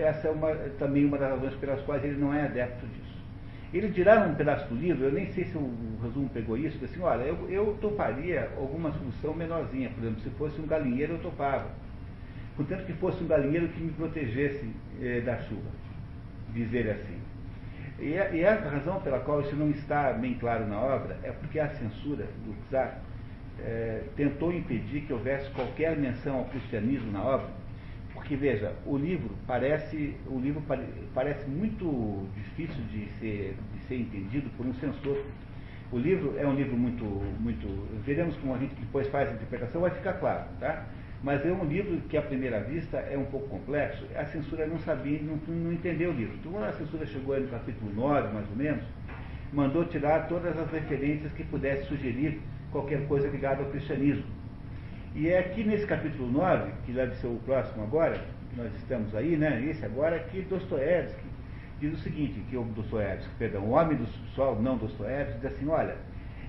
essa 0.00 0.28
é 0.28 0.30
uma, 0.30 0.54
também 0.78 1.04
uma 1.04 1.18
das 1.18 1.30
razões 1.30 1.54
pelas 1.56 1.80
quais 1.82 2.04
ele 2.04 2.16
não 2.16 2.32
é 2.32 2.44
adepto 2.44 2.86
disso. 2.86 3.05
Ele 3.76 3.88
dirá 3.88 4.26
num 4.26 4.34
pedaço 4.34 4.66
do 4.68 4.74
livro, 4.74 5.04
eu 5.04 5.12
nem 5.12 5.26
sei 5.32 5.44
se 5.44 5.56
o 5.56 5.98
resumo 6.02 6.30
pegou 6.30 6.56
isso, 6.56 6.82
assim, 6.82 6.98
olha, 7.02 7.24
eu, 7.24 7.50
eu 7.50 7.76
toparia 7.78 8.50
alguma 8.56 8.90
solução 8.92 9.34
menorzinha, 9.34 9.90
por 9.90 10.02
exemplo, 10.02 10.22
se 10.22 10.30
fosse 10.30 10.58
um 10.58 10.66
galinheiro 10.66 11.12
eu 11.12 11.18
topava. 11.18 11.68
Contanto 12.56 12.86
que 12.86 12.94
fosse 12.94 13.22
um 13.22 13.26
galinheiro 13.26 13.68
que 13.68 13.82
me 13.82 13.92
protegesse 13.92 14.66
eh, 15.02 15.20
da 15.20 15.36
chuva, 15.42 15.68
dizer 16.54 16.90
assim. 16.90 17.18
E 17.98 18.14
e 18.38 18.46
a, 18.46 18.54
razão 18.54 18.98
pela 19.02 19.20
qual 19.20 19.42
isso 19.42 19.54
não 19.54 19.68
está 19.70 20.10
bem 20.14 20.34
claro 20.34 20.66
na 20.66 20.80
obra 20.80 21.18
é 21.22 21.30
porque 21.32 21.60
a 21.60 21.68
censura 21.68 22.24
do 22.46 22.56
czar 22.70 23.02
eh, 23.58 24.04
tentou 24.16 24.54
impedir 24.54 25.02
que 25.02 25.12
houvesse 25.12 25.50
qualquer 25.50 25.98
menção 25.98 26.38
ao 26.38 26.44
cristianismo 26.46 27.12
na 27.12 27.22
obra, 27.22 27.48
porque 28.26 28.34
veja, 28.34 28.72
o 28.84 28.96
livro 28.96 29.30
parece, 29.46 30.16
o 30.26 30.40
livro 30.40 30.60
pare, 30.62 30.82
parece 31.14 31.48
muito 31.48 32.26
difícil 32.34 32.82
de 32.90 33.08
ser, 33.20 33.54
de 33.72 33.86
ser 33.86 34.00
entendido 34.00 34.50
por 34.56 34.66
um 34.66 34.74
censor. 34.74 35.22
O 35.92 35.98
livro 35.98 36.34
é 36.36 36.44
um 36.44 36.56
livro 36.56 36.76
muito, 36.76 37.04
muito. 37.38 37.68
Veremos 38.04 38.36
como 38.38 38.56
a 38.56 38.58
gente 38.58 38.74
depois 38.74 39.06
faz 39.10 39.30
a 39.30 39.32
interpretação, 39.32 39.80
vai 39.80 39.90
ficar 39.90 40.14
claro, 40.14 40.44
tá? 40.58 40.86
Mas 41.22 41.46
é 41.46 41.52
um 41.52 41.64
livro 41.64 42.00
que, 42.08 42.16
à 42.16 42.22
primeira 42.22 42.58
vista, 42.64 42.96
é 42.96 43.16
um 43.16 43.26
pouco 43.26 43.46
complexo. 43.46 44.04
A 44.16 44.24
censura 44.24 44.66
não 44.66 44.80
sabia, 44.80 45.20
não, 45.22 45.36
não 45.46 45.72
entendeu 45.72 46.10
o 46.10 46.12
livro. 46.12 46.34
Então, 46.34 46.50
quando 46.50 46.64
a 46.64 46.72
censura 46.72 47.06
chegou 47.06 47.38
no 47.38 47.46
capítulo 47.46 47.94
9, 47.94 48.34
mais 48.34 48.50
ou 48.50 48.56
menos, 48.56 48.82
mandou 49.52 49.84
tirar 49.84 50.26
todas 50.26 50.58
as 50.58 50.68
referências 50.72 51.32
que 51.32 51.44
pudesse 51.44 51.84
sugerir 51.84 52.40
qualquer 52.72 53.06
coisa 53.06 53.28
ligada 53.28 53.62
ao 53.62 53.70
cristianismo. 53.70 54.35
E 55.18 55.30
é 55.30 55.38
aqui 55.38 55.64
nesse 55.64 55.86
capítulo 55.86 56.30
9, 56.30 56.72
que 56.84 56.92
deve 56.92 57.16
ser 57.16 57.26
o 57.26 57.40
próximo 57.46 57.84
agora, 57.84 58.20
nós 58.54 58.70
estamos 58.74 59.14
aí, 59.14 59.34
né? 59.34 59.64
Esse 59.64 59.82
agora, 59.82 60.18
que 60.18 60.42
Dostoiévski 60.42 61.24
diz 61.80 61.94
o 61.94 62.02
seguinte, 62.02 62.38
que 62.50 62.54
o 62.54 62.64
Dostoiévski, 62.64 63.30
perdão, 63.38 63.62
o 63.62 63.70
homem 63.70 63.96
do 63.96 64.06
subsolo, 64.06 64.60
não 64.60 64.76
Dostoiévski, 64.76 65.40
diz 65.40 65.54
assim, 65.54 65.68
olha, 65.68 65.96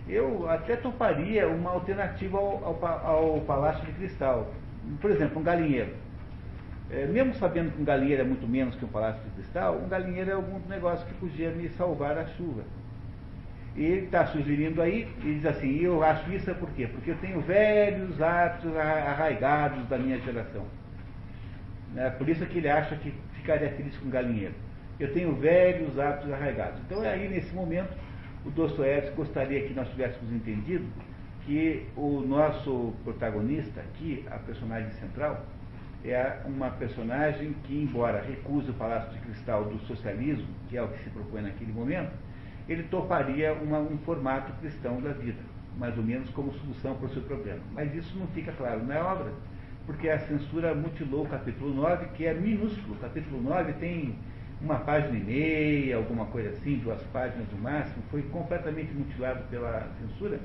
eu 0.06 0.50
até 0.50 0.76
toparia 0.76 1.48
uma 1.48 1.72
alternativa 1.72 2.38
ao, 2.38 2.78
ao, 2.86 3.06
ao 3.06 3.42
Palácio 3.48 3.86
de 3.86 3.94
Cristal. 3.94 4.54
Por 5.00 5.12
exemplo, 5.12 5.40
um 5.40 5.44
galinheiro. 5.44 5.94
É, 6.92 7.06
mesmo 7.06 7.36
sabendo 7.36 7.72
que 7.72 7.82
um 7.82 7.86
galinheiro 7.86 8.22
é 8.22 8.26
muito 8.26 8.46
menos 8.46 8.76
que 8.76 8.84
um 8.84 8.90
palácio 8.90 9.24
de 9.24 9.30
cristal, 9.30 9.78
um 9.78 9.88
galinheiro 9.88 10.30
é 10.30 10.34
algum 10.34 10.60
negócio 10.68 11.06
que 11.08 11.14
podia 11.14 11.52
me 11.52 11.70
salvar 11.70 12.16
da 12.16 12.26
chuva. 12.26 12.64
E 13.78 13.84
ele 13.84 14.06
está 14.06 14.26
sugerindo 14.26 14.82
aí, 14.82 15.08
e 15.24 15.36
diz 15.36 15.46
assim, 15.46 15.80
eu 15.80 16.04
acho 16.04 16.32
isso 16.34 16.50
é 16.50 16.54
por 16.56 16.68
quê? 16.72 16.88
Porque 16.88 17.12
eu 17.12 17.18
tenho 17.18 17.40
velhos 17.42 18.20
hábitos 18.20 18.76
arraigados 18.76 19.88
da 19.88 20.00
minha 20.00 20.20
geração. 20.20 20.66
É 21.96 22.10
por 22.10 22.28
isso 22.28 22.44
que 22.48 22.58
ele 22.58 22.70
acha 22.70 22.96
que 22.96 23.14
ficaria 23.36 23.70
feliz 23.70 23.96
com 23.98 24.10
galinheiro. 24.10 24.56
Eu 25.00 25.14
tenho 25.14 25.36
velhos 25.36 25.98
hábitos 26.00 26.34
arraigados. 26.34 26.80
Então 26.86 27.04
é 27.04 27.14
aí, 27.14 27.30
nesse 27.30 27.54
momento, 27.54 27.94
o 28.44 28.50
Dostoiévski 28.50 29.16
gostaria 29.16 29.68
que 29.68 29.74
nós 29.76 29.88
tivéssemos 29.90 30.32
entendido 30.34 30.86
que 31.46 31.86
o 31.96 32.22
nosso 32.22 32.96
protagonista 33.04 33.80
aqui, 33.82 34.26
a 34.32 34.40
personagem 34.40 34.90
central, 34.94 35.46
é 36.04 36.38
uma 36.46 36.72
personagem 36.72 37.54
que, 37.64 37.76
embora 37.80 38.24
recuse 38.24 38.72
o 38.72 38.74
Palácio 38.74 39.12
de 39.14 39.20
Cristal 39.20 39.66
do 39.66 39.78
socialismo, 39.86 40.48
que 40.68 40.78
é 40.78 40.82
o 40.82 40.88
que 40.88 41.04
se 41.04 41.10
propõe 41.12 41.44
naquele 41.44 41.72
momento, 41.72 42.12
ele 42.68 42.84
toparia 42.84 43.54
uma, 43.54 43.80
um 43.80 43.98
formato 44.00 44.52
cristão 44.60 45.02
da 45.02 45.12
vida, 45.14 45.40
mais 45.78 45.98
ou 45.98 46.04
menos 46.04 46.30
como 46.32 46.54
solução 46.54 46.96
para 46.96 47.08
o 47.08 47.14
seu 47.14 47.22
problema. 47.24 47.62
Mas 47.74 47.94
isso 47.96 48.18
não 48.18 48.28
fica 48.28 48.52
claro 48.52 48.86
na 48.86 49.00
obra, 49.00 49.32
porque 49.86 50.10
a 50.10 50.20
censura 50.20 50.76
mutilou 50.76 51.24
o 51.24 51.30
capítulo 51.30 51.74
9, 51.74 52.08
que 52.16 52.26
é 52.26 52.34
minúsculo. 52.34 52.96
O 52.96 53.00
capítulo 53.00 53.42
9 53.42 53.74
tem 53.74 54.16
uma 54.62 54.80
página 54.80 55.18
e 55.18 55.24
meia, 55.24 55.98
alguma 55.98 56.26
coisa 56.26 56.50
assim, 56.50 56.78
duas 56.80 57.02
páginas 57.14 57.48
no 57.52 57.60
máximo, 57.60 58.04
foi 58.10 58.22
completamente 58.24 58.92
mutilado 58.94 59.44
pela 59.50 59.88
censura. 60.02 60.40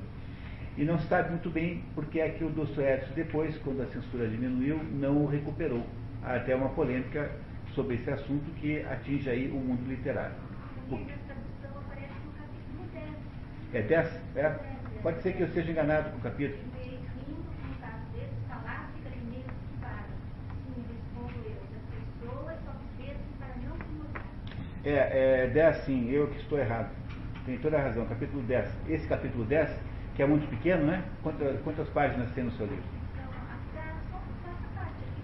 E 0.77 0.83
não 0.83 0.97
se 0.97 1.07
sabe 1.07 1.29
muito 1.29 1.49
bem 1.49 1.83
porque 1.93 2.19
é 2.19 2.29
que 2.29 2.43
o 2.43 2.49
Dostoiévski, 2.49 3.13
depois, 3.13 3.55
quando 3.59 3.81
a 3.81 3.85
censura 3.87 4.27
diminuiu, 4.27 4.79
não 4.93 5.23
o 5.23 5.27
recuperou. 5.27 5.85
Há 6.23 6.35
até 6.35 6.55
uma 6.55 6.69
polêmica 6.69 7.29
sobre 7.75 7.95
esse 7.95 8.09
assunto 8.09 8.49
que 8.59 8.81
atinge 8.83 9.29
aí 9.29 9.47
o 9.49 9.55
mundo 9.55 9.87
literário. 9.87 10.35
É 13.73 13.81
10? 13.81 14.21
É. 14.35 14.55
Pode 15.01 15.21
ser 15.23 15.33
que 15.33 15.41
eu 15.41 15.47
esteja 15.47 15.71
enganado 15.71 16.11
com 16.11 16.17
o 16.17 16.21
capítulo. 16.21 16.61
É, 24.85 25.45
é 25.45 25.47
10 25.47 25.77
sim, 25.85 26.11
eu 26.11 26.27
que 26.27 26.39
estou 26.39 26.59
errado. 26.59 26.89
Tem 27.45 27.57
toda 27.57 27.77
a 27.77 27.81
razão, 27.81 28.05
capítulo 28.05 28.43
10. 28.43 28.69
Esse 28.89 29.07
capítulo 29.07 29.43
10, 29.45 29.69
que 30.15 30.21
é 30.21 30.25
muito 30.25 30.47
pequeno, 30.49 30.85
né? 30.85 31.03
Quantas, 31.23 31.59
quantas 31.61 31.89
páginas 31.89 32.29
tem 32.33 32.43
no 32.43 32.51
seu 32.51 32.67
livro? 32.67 32.83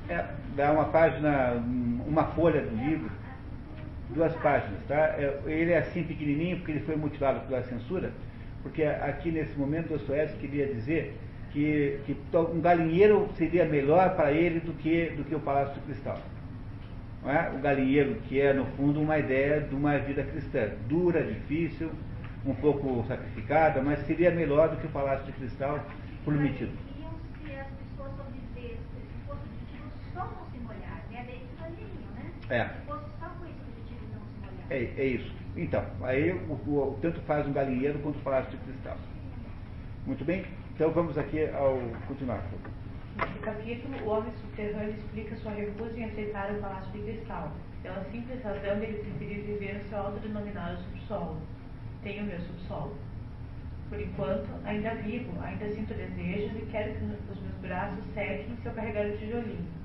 É, 0.09 0.25
dá 0.55 0.71
uma 0.71 0.85
página, 0.85 1.53
uma 2.07 2.23
folha 2.27 2.61
do 2.61 2.75
livro, 2.75 3.11
duas 4.09 4.33
páginas, 4.37 4.81
tá? 4.87 4.95
É, 4.95 5.39
ele 5.45 5.71
é 5.71 5.77
assim 5.77 6.03
pequenininho 6.03 6.57
porque 6.57 6.71
ele 6.71 6.85
foi 6.85 6.95
mutilado 6.95 7.41
pela 7.41 7.61
censura, 7.63 8.11
porque 8.61 8.83
aqui 8.83 9.31
nesse 9.31 9.57
momento 9.57 9.89
Dostoiévski 9.89 10.39
queria 10.39 10.67
dizer 10.67 11.15
que, 11.51 11.99
que 12.05 12.17
um 12.37 12.61
galinheiro 12.61 13.29
seria 13.35 13.65
melhor 13.65 14.15
para 14.15 14.31
ele 14.31 14.59
do 14.59 14.73
que, 14.73 15.11
do 15.11 15.23
que 15.23 15.35
o 15.35 15.39
Palácio 15.39 15.73
de 15.75 15.81
Cristal. 15.81 16.19
É? 17.25 17.49
O 17.55 17.59
galinheiro, 17.59 18.15
que 18.27 18.39
é 18.39 18.53
no 18.53 18.65
fundo 18.77 19.01
uma 19.01 19.17
ideia 19.17 19.61
de 19.61 19.75
uma 19.75 19.97
vida 19.97 20.23
cristã, 20.23 20.69
dura, 20.87 21.21
difícil, 21.21 21.91
um 22.45 22.53
pouco 22.55 23.03
sacrificada, 23.07 23.81
mas 23.81 23.99
seria 24.05 24.31
melhor 24.31 24.69
do 24.69 24.77
que 24.77 24.87
o 24.87 24.89
Palácio 24.89 25.25
de 25.25 25.33
Cristal 25.33 25.83
prometido. 26.23 26.71
É. 32.49 32.69
É, 34.69 34.93
é 34.97 35.05
isso. 35.05 35.38
Então, 35.55 35.83
aí 36.01 36.31
o, 36.31 36.53
o, 36.53 36.99
tanto 37.01 37.19
faz 37.21 37.47
um 37.47 37.53
galinheiro 37.53 37.99
quanto 37.99 38.17
o 38.17 38.21
Palácio 38.21 38.51
de 38.51 38.57
Cristal. 38.57 38.97
Muito 40.05 40.23
bem? 40.23 40.45
Então 40.75 40.91
vamos 40.91 41.17
aqui 41.17 41.45
ao 41.49 41.77
continuar. 42.07 42.41
Nesse 43.17 43.39
capítulo, 43.39 43.97
o 44.05 44.09
homem 44.09 44.31
subterrâneo 44.39 44.91
explica 44.91 45.35
sua 45.37 45.51
recusa 45.51 45.99
em 45.99 46.05
aceitar 46.05 46.51
o 46.51 46.61
Palácio 46.61 46.91
de 46.93 46.99
Cristal, 46.99 47.51
pela 47.83 48.03
simples 48.05 48.41
razão 48.43 48.79
de 48.79 48.85
ele 48.85 48.97
preferir 48.99 49.43
viver 49.43 49.73
no 49.79 49.89
seu 49.89 49.97
autodenominado 49.97 50.81
subsolo. 50.83 51.37
Tenho 52.01 52.23
meu 52.23 52.39
subsolo. 52.39 52.95
Por 53.89 53.99
enquanto, 53.99 54.47
ainda 54.63 54.95
vivo, 54.95 55.31
ainda 55.41 55.67
sinto 55.69 55.93
desejos 55.93 56.55
e 56.55 56.65
quero 56.71 56.93
que 56.93 57.03
os 57.03 57.41
meus 57.41 57.55
braços 57.61 58.03
sequem 58.13 58.55
se 58.61 58.65
eu 58.65 58.73
carregar 58.73 59.07
o 59.07 59.17
tijolinho. 59.17 59.78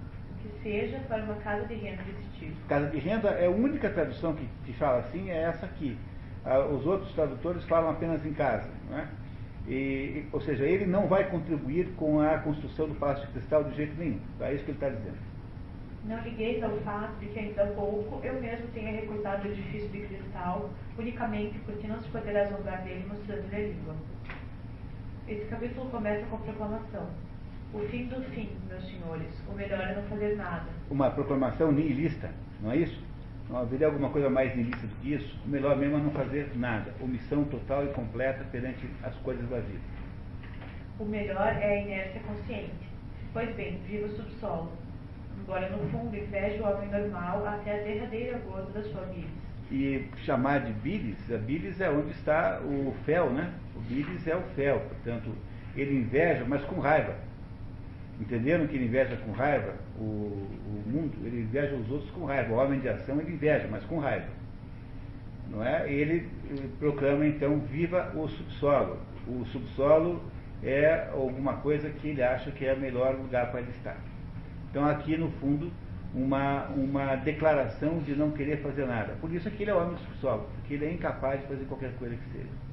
Que 0.44 0.62
seja 0.62 0.98
para 1.08 1.24
uma 1.24 1.36
casa 1.36 1.66
de 1.66 1.74
renda 1.74 2.02
desse 2.02 2.28
tipo. 2.38 2.68
Casa 2.68 2.88
de 2.88 2.98
renda 2.98 3.30
é 3.30 3.46
a 3.46 3.50
única 3.50 3.88
tradução 3.88 4.34
que, 4.34 4.46
que 4.66 4.74
fala 4.74 4.98
assim, 4.98 5.30
é 5.30 5.44
essa 5.44 5.64
aqui. 5.64 5.96
Ah, 6.44 6.58
os 6.60 6.84
outros 6.84 7.10
tradutores 7.14 7.64
falam 7.64 7.90
apenas 7.90 8.24
em 8.26 8.34
casa. 8.34 8.68
Não 8.90 8.98
é? 8.98 9.08
E, 9.66 10.26
ou 10.30 10.40
seja, 10.42 10.64
ele 10.66 10.84
não 10.84 11.06
vai 11.06 11.30
contribuir 11.30 11.88
com 11.96 12.20
a 12.20 12.36
construção 12.38 12.86
do 12.86 12.94
Palácio 12.94 13.26
de 13.26 13.32
Cristal 13.32 13.64
de 13.64 13.74
jeito 13.74 13.98
nenhum. 13.98 14.20
É 14.38 14.52
isso 14.52 14.64
que 14.64 14.72
ele 14.72 14.76
está 14.76 14.90
dizendo. 14.90 15.16
Não 16.04 16.20
ligueis 16.20 16.62
ao 16.62 16.76
fato 16.80 17.18
de 17.18 17.26
que 17.28 17.38
ainda 17.38 17.66
pouco 17.68 18.20
eu 18.22 18.38
mesmo 18.38 18.66
tenha 18.74 18.92
recordado 18.92 19.48
o 19.48 19.50
edifício 19.50 19.88
de 19.88 20.00
cristal, 20.00 20.68
unicamente 20.98 21.58
porque 21.60 21.86
não 21.86 21.98
se 22.02 22.08
poderá 22.10 22.44
zombar 22.44 22.84
dele 22.84 23.06
mostrando-lhe 23.08 23.56
a 23.56 23.58
língua. 23.60 23.94
Esse 25.26 25.46
capítulo 25.46 25.88
começa 25.88 26.26
com 26.26 26.36
a 26.36 26.40
proclamação. 26.40 27.08
O 27.74 27.80
fim 27.88 28.06
do 28.06 28.22
fim, 28.30 28.50
meus 28.68 28.86
senhores, 28.86 29.26
o 29.48 29.52
melhor 29.52 29.80
é 29.80 29.96
não 29.96 30.02
fazer 30.04 30.36
nada. 30.36 30.66
Uma 30.88 31.10
proclamação 31.10 31.72
nihilista, 31.72 32.30
não 32.62 32.70
é 32.70 32.76
isso? 32.76 33.02
Não 33.50 33.58
haveria 33.58 33.88
alguma 33.88 34.10
coisa 34.10 34.30
mais 34.30 34.54
nihilista 34.54 34.86
do 34.86 34.94
que 35.02 35.14
isso? 35.14 35.36
O 35.44 35.48
melhor 35.48 35.76
mesmo 35.76 35.96
é 35.96 36.00
não 36.00 36.12
fazer 36.12 36.52
nada. 36.54 36.94
Omissão 37.00 37.42
total 37.46 37.84
e 37.84 37.88
completa 37.88 38.44
perante 38.52 38.88
as 39.02 39.16
coisas 39.16 39.48
da 39.50 39.58
vida. 39.58 39.80
O 41.00 41.04
melhor 41.04 41.48
é 41.48 41.64
a 41.64 41.82
inércia 41.82 42.20
consciente. 42.20 42.88
Pois 43.32 43.52
bem, 43.56 43.80
viva 43.88 44.06
o 44.06 44.16
subsolo. 44.16 44.70
Embora 45.36 45.68
no 45.70 45.90
fundo 45.90 46.16
inveje 46.16 46.60
o 46.60 46.68
homem 46.68 46.88
normal 46.88 47.44
até 47.44 47.80
a 47.80 47.82
derradeira 47.82 48.38
gota 48.46 48.70
da 48.70 48.84
sua 48.84 49.02
bilis. 49.06 49.26
E 49.72 50.06
chamar 50.24 50.60
de 50.60 50.72
bilis, 50.74 51.18
a 51.32 51.38
bilis 51.38 51.80
é 51.80 51.90
onde 51.90 52.12
está 52.12 52.60
o 52.60 52.94
fel, 53.04 53.30
né? 53.30 53.52
O 53.74 53.80
bilis 53.80 54.24
é 54.28 54.36
o 54.36 54.42
fel, 54.54 54.78
portanto, 54.78 55.34
ele 55.76 55.96
inveja, 55.96 56.44
mas 56.46 56.62
com 56.66 56.78
raiva. 56.78 57.16
Entenderam 58.20 58.66
que 58.66 58.76
ele 58.76 58.86
inveja 58.86 59.16
com 59.16 59.32
raiva 59.32 59.74
o, 59.98 60.02
o 60.02 60.82
mundo? 60.86 61.14
Ele 61.24 61.42
inveja 61.42 61.74
os 61.74 61.90
outros 61.90 62.10
com 62.10 62.24
raiva. 62.24 62.54
O 62.54 62.56
homem 62.56 62.80
de 62.80 62.88
ação 62.88 63.20
ele 63.20 63.32
inveja, 63.32 63.66
mas 63.70 63.84
com 63.84 63.98
raiva. 63.98 64.28
Não 65.50 65.64
é? 65.64 65.90
Ele 65.90 66.28
proclama 66.78 67.26
então 67.26 67.58
viva 67.60 68.12
o 68.14 68.28
subsolo. 68.28 68.98
O 69.26 69.44
subsolo 69.46 70.22
é 70.62 71.08
alguma 71.12 71.54
coisa 71.54 71.90
que 71.90 72.08
ele 72.08 72.22
acha 72.22 72.50
que 72.50 72.64
é 72.64 72.72
o 72.72 72.78
melhor 72.78 73.14
lugar 73.16 73.50
para 73.50 73.60
ele 73.60 73.70
estar. 73.70 73.96
Então 74.70 74.86
aqui 74.86 75.16
no 75.16 75.30
fundo 75.32 75.72
uma, 76.14 76.66
uma 76.68 77.16
declaração 77.16 77.98
de 77.98 78.14
não 78.14 78.30
querer 78.30 78.58
fazer 78.58 78.86
nada. 78.86 79.14
Por 79.20 79.32
isso 79.32 79.48
é 79.48 79.50
que 79.50 79.64
ele 79.64 79.70
é 79.70 79.74
homem 79.74 79.96
subsolo, 79.98 80.48
porque 80.54 80.74
ele 80.74 80.86
é 80.86 80.92
incapaz 80.92 81.40
de 81.40 81.46
fazer 81.48 81.64
qualquer 81.64 81.92
coisa 81.96 82.14
que 82.14 82.32
seja. 82.32 82.63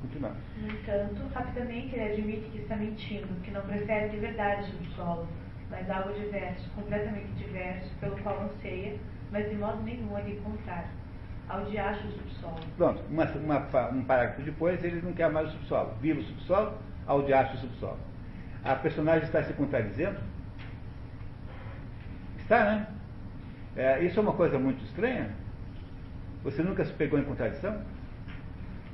Continuamos. 0.00 0.38
No 0.56 0.70
entanto, 0.70 1.34
rapidamente 1.34 1.94
ele 1.94 2.12
admite 2.12 2.50
que 2.50 2.58
está 2.58 2.76
mentindo, 2.76 3.28
que 3.42 3.50
não 3.50 3.62
prefere 3.62 4.08
de 4.08 4.16
verdade 4.16 4.62
o 4.62 4.66
subsolo, 4.66 5.28
mas 5.70 5.88
algo 5.90 6.12
diverso, 6.14 6.68
completamente 6.70 7.32
diverso, 7.34 7.90
pelo 8.00 8.16
qual 8.22 8.42
anseia, 8.42 8.98
mas 9.30 9.48
de 9.48 9.56
modo 9.56 9.82
nenhum 9.82 10.16
é 10.16 10.22
de 10.22 10.32
encontrar. 10.32 10.90
Ao 11.48 11.64
diacho 11.64 12.06
do 12.06 12.12
subsolo. 12.12 12.60
Pronto, 12.76 13.02
uma, 13.10 13.24
uma, 13.24 13.88
um 13.90 14.04
parágrafo 14.04 14.42
depois 14.42 14.82
ele 14.84 15.02
não 15.02 15.12
quer 15.12 15.28
mais 15.30 15.48
o 15.48 15.52
subsolo. 15.52 15.94
Viva 16.00 16.20
o 16.20 16.22
subsolo, 16.22 16.78
ao 17.06 17.22
diacho 17.22 17.54
do 17.54 17.58
subsolo. 17.62 17.98
A 18.64 18.76
personagem 18.76 19.24
está 19.24 19.42
se 19.42 19.52
contradizendo? 19.54 20.20
Está, 22.38 22.64
né? 22.64 22.86
É, 23.76 24.04
isso 24.04 24.18
é 24.18 24.22
uma 24.22 24.32
coisa 24.32 24.58
muito 24.58 24.84
estranha. 24.84 25.30
Você 26.44 26.62
nunca 26.62 26.84
se 26.84 26.92
pegou 26.92 27.18
em 27.18 27.24
contradição? 27.24 27.82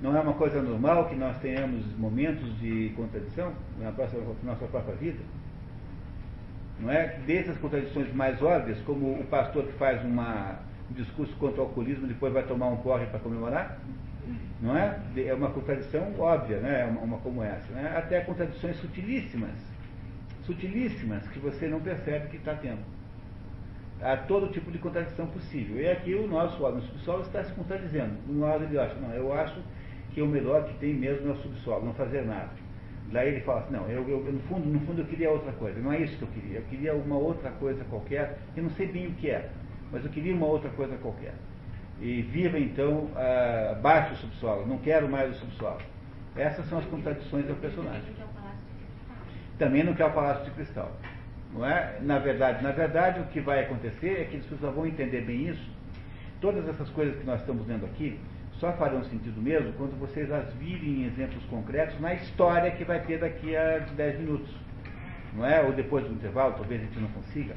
Não 0.01 0.17
é 0.17 0.21
uma 0.21 0.35
coisa 0.35 0.61
normal 0.61 1.09
que 1.09 1.17
nós 1.17 1.39
tenhamos 1.39 1.85
momentos 1.97 2.59
de 2.59 2.93
contradição 2.95 3.53
na 3.79 3.91
nossa, 3.91 4.17
nossa 4.43 4.67
própria 4.67 4.95
vida? 4.95 5.21
Não 6.79 6.91
é? 6.91 7.19
Desde 7.27 7.51
as 7.51 7.59
contradições 7.59 8.13
mais 8.15 8.41
óbvias, 8.43 8.79
como 8.81 9.19
o 9.19 9.25
pastor 9.25 9.65
que 9.65 9.73
faz 9.73 10.05
uma, 10.05 10.59
um 10.91 10.95
discurso 10.95 11.35
contra 11.37 11.63
o 11.63 11.65
alcoolismo 11.65 12.07
depois 12.07 12.33
vai 12.33 12.43
tomar 12.43 12.69
um 12.69 12.77
corre 12.77 13.07
para 13.07 13.19
comemorar? 13.21 13.79
Não 14.61 14.77
é? 14.77 14.99
É 15.17 15.33
uma 15.33 15.51
contradição 15.51 16.13
óbvia, 16.19 16.59
né? 16.59 16.85
uma, 16.85 17.01
uma 17.01 17.19
como 17.19 17.43
essa. 17.43 17.73
Né? 17.73 17.95
Até 17.97 18.21
contradições 18.21 18.77
sutilíssimas, 18.77 19.59
sutilíssimas, 20.45 21.27
que 21.29 21.39
você 21.39 21.69
não 21.69 21.81
percebe 21.81 22.29
que 22.29 22.37
está 22.37 22.55
tendo. 22.55 22.81
Há 24.03 24.17
todo 24.17 24.53
tipo 24.53 24.71
de 24.71 24.79
contradição 24.79 25.27
possível. 25.29 25.81
E 25.81 25.91
aqui 25.91 26.15
o 26.15 26.27
nosso 26.27 26.63
homem 26.63 26.83
subsolo 26.83 27.23
está 27.23 27.43
se 27.43 27.53
contradizendo. 27.53 28.13
Um 28.29 28.41
lado 28.41 28.65
ele 28.65 28.79
acha, 28.79 28.95
não, 28.97 29.11
eu 29.15 29.33
acho 29.33 29.59
que 30.17 30.23
o 30.23 30.27
melhor 30.27 30.65
que 30.65 30.73
tem 30.79 30.95
mesmo 30.95 31.29
é 31.29 31.33
o 31.33 31.37
subsolo, 31.43 31.85
não 31.85 31.93
fazer 31.93 32.23
nada. 32.23 32.49
Daí 33.13 33.29
ele 33.29 33.41
fala 33.43 33.61
assim, 33.61 33.75
não, 33.75 33.87
eu, 33.87 34.09
eu, 34.09 34.33
no, 34.33 34.41
fundo, 34.49 34.67
no 34.67 34.81
fundo 34.81 35.03
eu 35.03 35.05
queria 35.05 35.31
outra 35.31 35.53
coisa, 35.53 35.79
não 35.79 35.93
é 35.93 36.01
isso 36.01 36.17
que 36.17 36.23
eu 36.23 36.29
queria, 36.29 36.59
eu 36.61 36.65
queria 36.71 36.95
uma 36.95 37.19
outra 37.19 37.51
coisa 37.51 37.85
qualquer, 37.85 38.39
eu 38.57 38.63
não 38.63 38.71
sei 38.71 38.89
bem 38.89 39.09
o 39.09 39.13
que 39.13 39.29
é, 39.29 39.51
mas 39.93 40.03
eu 40.07 40.11
queria 40.11 40.35
uma 40.35 40.47
outra 40.47 40.71
coisa 40.71 40.97
qualquer. 40.97 41.35
E 42.01 42.23
viva 42.23 42.59
então 42.59 43.11
abaixo 43.73 44.13
do 44.13 44.17
subsolo, 44.21 44.67
não 44.67 44.79
quero 44.79 45.07
mais 45.07 45.37
o 45.37 45.39
subsolo. 45.39 45.83
Essas 46.35 46.67
são 46.71 46.79
as 46.79 46.87
contradições 46.87 47.45
do 47.45 47.55
personagem. 47.61 48.15
Também 49.59 49.85
não 49.85 49.93
quer 49.93 50.07
o 50.07 50.13
palácio 50.13 50.47
de 50.47 50.51
cristal. 50.53 50.93
Não 51.53 51.67
é? 51.67 51.99
Na 52.01 52.19
verdade, 52.19 52.63
na 52.63 52.73
verdade, 52.73 53.21
o 53.21 53.25
que 53.27 53.41
vai 53.41 53.65
acontecer 53.65 54.23
é 54.23 54.25
que 54.25 54.39
as 54.39 54.47
pessoas 54.47 54.75
vão 54.75 54.87
entender 54.87 55.21
bem 55.21 55.49
isso. 55.49 55.71
Todas 56.41 56.67
essas 56.67 56.89
coisas 56.91 57.19
que 57.19 57.27
nós 57.27 57.41
estamos 57.41 57.67
vendo 57.67 57.85
aqui, 57.85 58.19
só 58.61 58.73
farão 58.73 59.05
sentido 59.05 59.41
mesmo 59.41 59.73
quando 59.75 59.99
vocês 59.99 60.31
as 60.31 60.53
virem 60.55 61.03
em 61.03 61.07
exemplos 61.07 61.45
concretos 61.45 61.99
na 62.01 62.15
história 62.15 62.71
que 62.71 62.85
vai 62.85 63.01
ter 63.01 63.19
daqui 63.19 63.55
a 63.55 63.79
10 63.79 64.21
minutos. 64.21 64.51
Não 65.35 65.45
é? 65.45 65.63
Ou 65.63 65.73
depois 65.73 66.05
do 66.05 66.15
intervalo, 66.15 66.55
talvez 66.55 66.81
a 66.81 66.85
gente 66.85 66.99
não 66.99 67.09
consiga. 67.09 67.55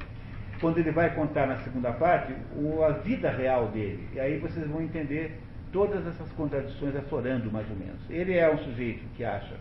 Quando 0.60 0.78
ele 0.78 0.92
vai 0.92 1.14
contar 1.16 1.48
na 1.48 1.58
segunda 1.58 1.94
parte 1.94 2.34
o, 2.56 2.84
a 2.84 2.90
vida 2.90 3.30
real 3.30 3.68
dele. 3.68 4.10
E 4.14 4.20
aí 4.20 4.38
vocês 4.40 4.68
vão 4.68 4.82
entender 4.82 5.40
todas 5.72 6.06
essas 6.06 6.30
contradições 6.34 6.96
aflorando, 6.96 7.50
mais 7.50 7.70
ou 7.70 7.78
menos. 7.78 8.02
Ele 8.10 8.34
é 8.34 8.52
um 8.52 8.58
sujeito 8.58 9.04
que 9.16 9.24
acha 9.24 9.56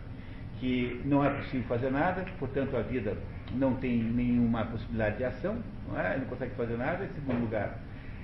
que 0.59 1.01
não 1.05 1.23
é 1.23 1.29
possível 1.29 1.65
fazer 1.67 1.89
nada, 1.89 2.25
portanto 2.37 2.75
a 2.75 2.81
vida 2.81 3.15
não 3.53 3.75
tem 3.75 3.97
nenhuma 3.97 4.65
possibilidade 4.65 5.17
de 5.17 5.23
ação, 5.23 5.57
não 5.87 5.97
é? 5.99 6.11
ele 6.11 6.21
não 6.21 6.27
consegue 6.27 6.53
fazer 6.55 6.77
nada. 6.77 7.05
Em 7.05 7.13
segundo 7.13 7.39
lugar, 7.39 7.79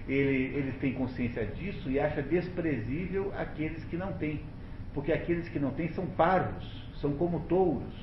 ele, 0.08 0.56
ele 0.56 0.72
tem 0.80 0.94
consciência 0.94 1.46
disso 1.46 1.90
e 1.90 2.00
acha 2.00 2.22
desprezível 2.22 3.34
aqueles 3.36 3.84
que 3.86 3.98
não 3.98 4.14
têm. 4.14 4.42
Porque 4.94 5.12
aqueles 5.12 5.50
que 5.50 5.60
não 5.60 5.72
têm 5.72 5.90
são 5.90 6.06
parvos, 6.06 6.66
são 7.02 7.14
como 7.14 7.42
touros. 7.42 7.94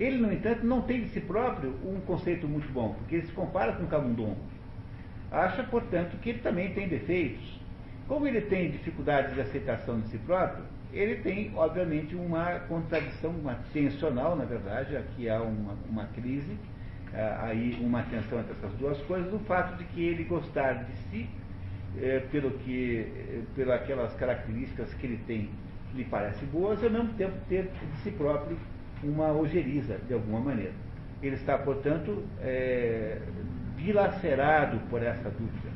Ele, 0.00 0.16
no 0.16 0.32
entanto, 0.32 0.66
não 0.66 0.82
tem 0.82 1.02
de 1.02 1.10
si 1.10 1.20
próprio 1.20 1.76
um 1.84 2.00
conceito 2.00 2.48
muito 2.48 2.70
bom, 2.72 2.94
porque 2.94 3.16
ele 3.16 3.26
se 3.26 3.32
compara 3.32 3.74
com 3.74 3.86
Camundongo. 3.86 4.38
Acha, 5.30 5.62
portanto, 5.62 6.16
que 6.20 6.30
ele 6.30 6.38
também 6.40 6.72
tem 6.72 6.88
defeitos. 6.88 7.60
Como 8.08 8.26
ele 8.26 8.40
tem 8.40 8.70
dificuldades 8.70 9.34
de 9.34 9.40
aceitação 9.40 10.00
de 10.00 10.08
si 10.08 10.18
próprio, 10.18 10.64
ele 10.92 11.16
tem, 11.16 11.52
obviamente, 11.54 12.14
uma 12.14 12.58
contradição, 12.60 13.30
uma 13.30 13.54
tensional, 13.72 14.34
na 14.34 14.44
verdade, 14.44 14.96
aqui 14.96 15.28
há 15.28 15.40
uma, 15.40 15.74
uma 15.88 16.06
crise 16.06 16.56
aí 17.14 17.78
uma 17.80 18.02
tensão 18.04 18.40
entre 18.40 18.52
essas 18.52 18.72
duas 18.78 18.98
coisas, 19.02 19.32
o 19.32 19.38
fato 19.40 19.76
de 19.76 19.84
que 19.84 20.02
ele 20.02 20.24
gostar 20.24 20.84
de 20.84 20.92
si, 21.10 21.28
é, 22.00 22.20
pelo 22.30 22.50
que, 22.58 23.00
é, 23.00 23.40
pelas 23.54 23.82
aquelas 23.82 24.14
características 24.14 24.92
que 24.94 25.06
ele 25.06 25.20
tem 25.26 25.50
lhe 25.94 26.04
parecem 26.04 26.48
boas, 26.48 26.82
e 26.82 26.86
ao 26.86 26.90
mesmo 26.90 27.12
tempo 27.14 27.34
ter 27.50 27.64
de 27.64 27.96
si 28.02 28.10
próprio 28.12 28.56
uma 29.02 29.30
ojeriza, 29.32 29.98
de 30.08 30.14
alguma 30.14 30.40
maneira. 30.40 30.72
Ele 31.22 31.36
está, 31.36 31.58
portanto, 31.58 32.24
é, 32.40 33.18
dilacerado 33.76 34.78
por 34.88 35.02
essa 35.02 35.28
dúvida. 35.28 35.68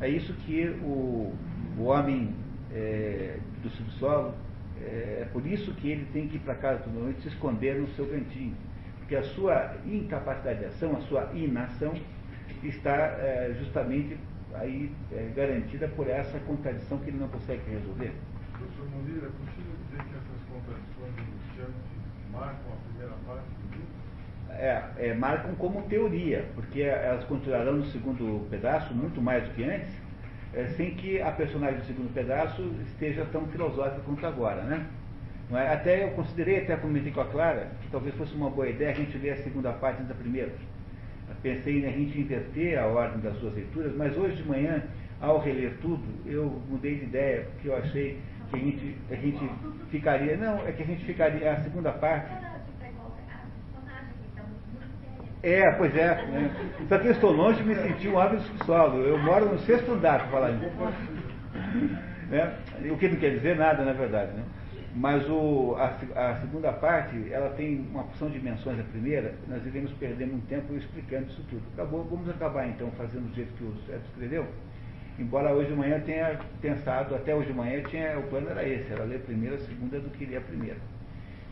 É 0.00 0.08
isso 0.08 0.34
que 0.34 0.68
o, 0.82 1.32
o 1.78 1.84
homem 1.84 2.34
é, 2.70 3.38
do 3.62 3.70
subsolo, 3.70 4.34
é, 4.78 5.22
é 5.22 5.28
por 5.32 5.46
isso 5.46 5.72
que 5.74 5.88
ele 5.88 6.06
tem 6.12 6.28
que 6.28 6.36
ir 6.36 6.40
para 6.40 6.54
casa 6.54 6.80
toda 6.80 6.98
noite 6.98 7.22
se 7.22 7.28
esconder 7.28 7.80
no 7.80 7.88
seu 7.94 8.06
cantinho 8.06 8.54
que 9.08 9.16
a 9.16 9.22
sua 9.22 9.76
incapacidade 9.84 10.60
de 10.60 10.64
ação, 10.66 10.96
a 10.96 11.00
sua 11.02 11.30
inação, 11.34 11.94
está 12.62 12.96
é, 12.96 13.54
justamente 13.58 14.16
aí 14.54 14.92
é, 15.12 15.32
garantida 15.34 15.88
por 15.88 16.08
essa 16.08 16.38
contradição 16.40 16.98
que 16.98 17.10
ele 17.10 17.18
não 17.18 17.28
consegue 17.28 17.62
resolver. 17.70 18.12
Professor 18.52 18.88
Molira, 18.90 19.26
é 19.26 19.30
possível 19.30 19.72
dizer 19.84 20.04
que 20.04 20.14
essas 20.14 20.42
contradições 20.50 21.14
iniciantes 21.18 21.92
marcam 22.30 22.72
a 22.72 22.88
primeira 22.88 23.14
parte 23.26 23.44
do 23.44 23.76
livro? 23.76 24.02
É, 24.50 24.82
é, 24.98 25.14
marcam 25.14 25.54
como 25.54 25.82
teoria, 25.82 26.46
porque 26.54 26.82
elas 26.82 27.24
continuarão 27.24 27.74
no 27.74 27.86
segundo 27.86 28.48
pedaço 28.50 28.94
muito 28.94 29.20
mais 29.20 29.44
do 29.44 29.54
que 29.54 29.64
antes, 29.64 29.90
é, 30.54 30.66
sem 30.76 30.94
que 30.94 31.20
a 31.20 31.30
personagem 31.30 31.80
do 31.80 31.86
segundo 31.86 32.12
pedaço 32.12 32.62
esteja 32.86 33.24
tão 33.32 33.46
filosófica 33.46 34.02
quanto 34.04 34.26
agora, 34.26 34.62
né? 34.62 34.86
É? 35.50 35.72
Até 35.72 36.04
eu 36.04 36.10
considerei, 36.12 36.62
até 36.62 36.76
comentei 36.76 37.12
com 37.12 37.20
a 37.20 37.26
Clara, 37.26 37.68
que 37.82 37.90
talvez 37.90 38.14
fosse 38.14 38.34
uma 38.34 38.48
boa 38.48 38.68
ideia 38.68 38.90
a 38.90 38.94
gente 38.94 39.16
ler 39.18 39.32
a 39.32 39.36
segunda 39.36 39.72
parte 39.72 39.96
antes 39.96 40.08
da 40.08 40.14
primeira. 40.14 40.52
Pensei 41.42 41.82
em 41.82 41.86
a 41.86 41.90
gente 41.90 42.18
inverter 42.20 42.78
a 42.78 42.86
ordem 42.86 43.20
das 43.20 43.36
suas 43.38 43.54
leituras, 43.54 43.94
mas 43.96 44.16
hoje 44.16 44.36
de 44.36 44.48
manhã, 44.48 44.82
ao 45.20 45.40
reler 45.40 45.74
tudo, 45.80 46.02
eu 46.26 46.62
mudei 46.68 46.96
de 46.96 47.04
ideia, 47.04 47.46
porque 47.52 47.68
eu 47.68 47.76
achei 47.76 48.18
que 48.50 48.56
a 48.56 48.58
gente, 48.58 48.96
a 49.10 49.14
gente 49.14 49.50
ficaria. 49.90 50.36
Não, 50.36 50.66
é 50.66 50.72
que 50.72 50.82
a 50.82 50.86
gente 50.86 51.04
ficaria. 51.04 51.52
A 51.52 51.60
segunda 51.62 51.90
parte. 51.92 52.32
É, 55.42 55.72
pois 55.72 55.96
é. 55.96 56.24
Né? 56.26 56.50
Só 56.88 56.98
que 56.98 57.08
eu 57.08 57.12
estou 57.12 57.32
longe 57.32 57.62
de 57.62 57.68
me 57.68 57.74
sentir 57.74 58.08
um 58.08 58.18
hábito 58.18 58.44
solo. 58.64 58.98
Eu 58.98 59.18
moro 59.18 59.46
no 59.46 59.58
sexto 59.60 59.92
andar, 59.92 60.20
para 60.20 60.28
falar 60.28 60.50
isso. 60.52 60.64
É, 62.30 62.90
o 62.90 62.96
que 62.96 63.08
não 63.08 63.16
quer 63.16 63.30
dizer 63.30 63.56
nada, 63.56 63.84
na 63.84 63.92
verdade. 63.92 64.32
Né? 64.32 64.42
Mas 64.94 65.26
o, 65.28 65.74
a, 65.78 65.86
a, 65.86 66.36
segunda 66.42 66.70
parte, 66.70 67.32
ela 67.32 67.48
tem 67.50 67.80
uma 67.90 68.04
porção 68.04 68.28
de 68.28 68.38
menções 68.38 68.78
à 68.78 68.82
primeira, 68.82 69.34
nós 69.48 69.64
iremos 69.64 69.90
perder 69.92 70.26
muito 70.26 70.46
tempo 70.48 70.74
explicando 70.74 71.28
isso 71.30 71.42
tudo. 71.48 71.62
Acabou, 71.72 72.04
vamos 72.04 72.28
acabar 72.28 72.68
então 72.68 72.90
fazendo 72.92 73.30
do 73.30 73.34
jeito 73.34 73.52
que 73.54 73.64
o 73.64 73.74
Sérgio 73.86 74.06
escreveu. 74.08 74.46
Embora 75.18 75.54
hoje 75.54 75.70
de 75.70 75.76
manhã 75.76 75.98
tenha 76.00 76.38
pensado, 76.60 77.14
até 77.14 77.34
hoje 77.34 77.48
de 77.48 77.54
manhã 77.54 77.82
tinha, 77.84 78.18
o 78.18 78.24
plano 78.24 78.50
era 78.50 78.68
esse, 78.68 78.92
era 78.92 79.04
ler 79.04 79.16
a 79.16 79.20
primeira, 79.20 79.56
a 79.56 79.60
segunda 79.60 79.98
do 79.98 80.10
que 80.10 80.26
ler 80.26 80.36
a 80.36 80.40
primeira. 80.42 80.78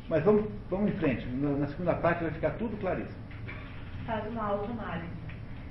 Mas 0.07 0.23
vamos, 0.23 0.45
vamos 0.69 0.91
em 0.91 0.97
frente, 0.97 1.27
na 1.27 1.67
segunda 1.69 1.95
parte 1.95 2.23
vai 2.23 2.33
ficar 2.33 2.51
tudo 2.53 2.77
claríssimo. 2.79 3.23
Faz 4.05 4.27
uma 4.31 4.45
autoanálise. 4.45 5.09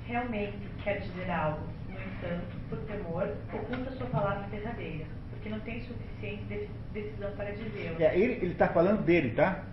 Realmente 0.06 0.58
quer 0.82 1.00
dizer 1.00 1.30
algo, 1.30 1.60
no 1.88 1.94
entanto, 1.94 2.56
por 2.68 2.78
temor, 2.78 3.28
oculta 3.52 3.92
sua 3.92 4.06
palavra 4.06 4.48
verdadeira 4.48 5.19
porque 5.40 5.48
não 5.48 5.60
tem 5.60 5.80
suficiente 5.80 6.68
decisão 6.92 7.32
para 7.32 7.50
dizê-lo. 7.52 7.96
É, 7.98 8.16
ele 8.16 8.46
está 8.46 8.68
falando 8.68 9.02
dele, 9.02 9.30
tá? 9.30 9.64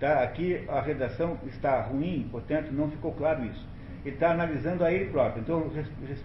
tá? 0.00 0.24
Aqui 0.24 0.64
a 0.68 0.80
redação 0.80 1.38
está 1.46 1.80
ruim, 1.82 2.28
portanto 2.32 2.72
não 2.72 2.90
ficou 2.90 3.12
claro 3.12 3.44
isso. 3.44 3.64
Ele 4.04 4.16
está 4.16 4.32
analisando 4.32 4.84
a 4.84 4.92
ele 4.92 5.10
próprio. 5.10 5.40
Então 5.40 5.70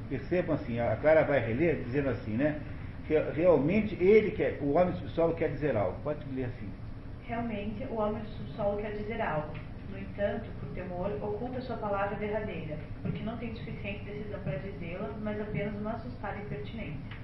percebam 0.10 0.56
assim, 0.56 0.80
a 0.80 0.96
Clara 0.96 1.24
vai 1.24 1.40
reler 1.40 1.84
dizendo 1.84 2.10
assim, 2.10 2.32
né? 2.32 2.60
Que 3.06 3.18
realmente 3.36 3.96
ele 4.04 4.32
quer, 4.32 4.58
o 4.60 4.74
homem 4.74 4.92
do 4.92 5.00
subsolo 5.00 5.36
quer 5.36 5.50
dizer 5.50 5.78
algo. 5.78 5.96
Pode 6.04 6.20
ler 6.34 6.46
assim. 6.46 6.70
Realmente 7.26 7.86
o 7.92 7.96
homem 7.96 8.22
do 8.24 8.30
subsolo 8.30 8.82
quer 8.82 8.92
dizer 8.94 9.22
algo. 9.22 9.54
No 9.92 10.00
entanto, 10.00 10.50
por 10.60 10.70
temor, 10.70 11.12
oculta 11.22 11.62
sua 11.62 11.78
palavra 11.78 12.16
derradeira, 12.18 12.78
porque 13.02 13.24
não 13.24 13.38
tem 13.38 13.56
suficiente 13.56 14.04
decisão 14.06 14.40
para 14.42 14.58
dizê-la, 14.58 15.10
mas 15.22 15.40
apenas 15.42 15.74
uma 15.76 15.94
assustada 15.94 16.38
impertinência 16.38 17.19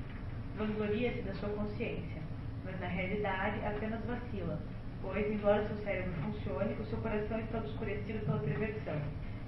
vangloria-se 0.57 1.21
da 1.21 1.33
sua 1.35 1.49
consciência, 1.49 2.21
mas 2.63 2.79
na 2.79 2.87
realidade 2.87 3.65
apenas 3.65 4.03
vacila, 4.05 4.59
pois, 5.01 5.31
embora 5.31 5.67
seu 5.67 5.77
cérebro 5.83 6.11
funcione, 6.23 6.73
o 6.79 6.85
seu 6.85 6.97
coração 6.99 7.39
está 7.39 7.57
obscurecido 7.59 8.25
pela 8.25 8.39
perversão, 8.39 8.99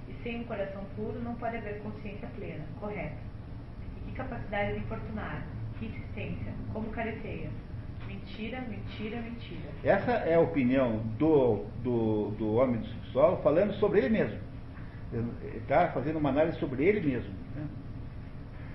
e 0.08 0.22
sem 0.22 0.40
um 0.40 0.44
coração 0.44 0.82
puro 0.96 1.20
não 1.20 1.34
pode 1.34 1.56
haver 1.56 1.80
consciência 1.80 2.28
plena, 2.36 2.64
correta. 2.80 3.16
E 3.96 4.10
que 4.10 4.16
capacidade 4.16 4.74
de 4.74 4.78
infortunar, 4.80 5.42
que 5.78 5.86
insistência, 5.86 6.52
como 6.72 6.88
careteia. 6.90 7.50
Mentira, 8.06 8.60
mentira, 8.62 9.20
mentira. 9.20 9.68
Essa 9.84 10.12
é 10.12 10.34
a 10.34 10.40
opinião 10.40 10.98
do, 11.18 11.66
do, 11.82 12.30
do 12.38 12.54
homem 12.54 12.80
do 12.80 12.86
subsolo 12.86 13.36
falando 13.42 13.74
sobre 13.74 13.98
ele 13.98 14.08
mesmo. 14.08 14.38
Ele 15.12 15.58
está 15.58 15.88
fazendo 15.88 16.18
uma 16.18 16.30
análise 16.30 16.58
sobre 16.58 16.84
ele 16.84 17.00
mesmo. 17.00 17.32
Né? 17.54 17.66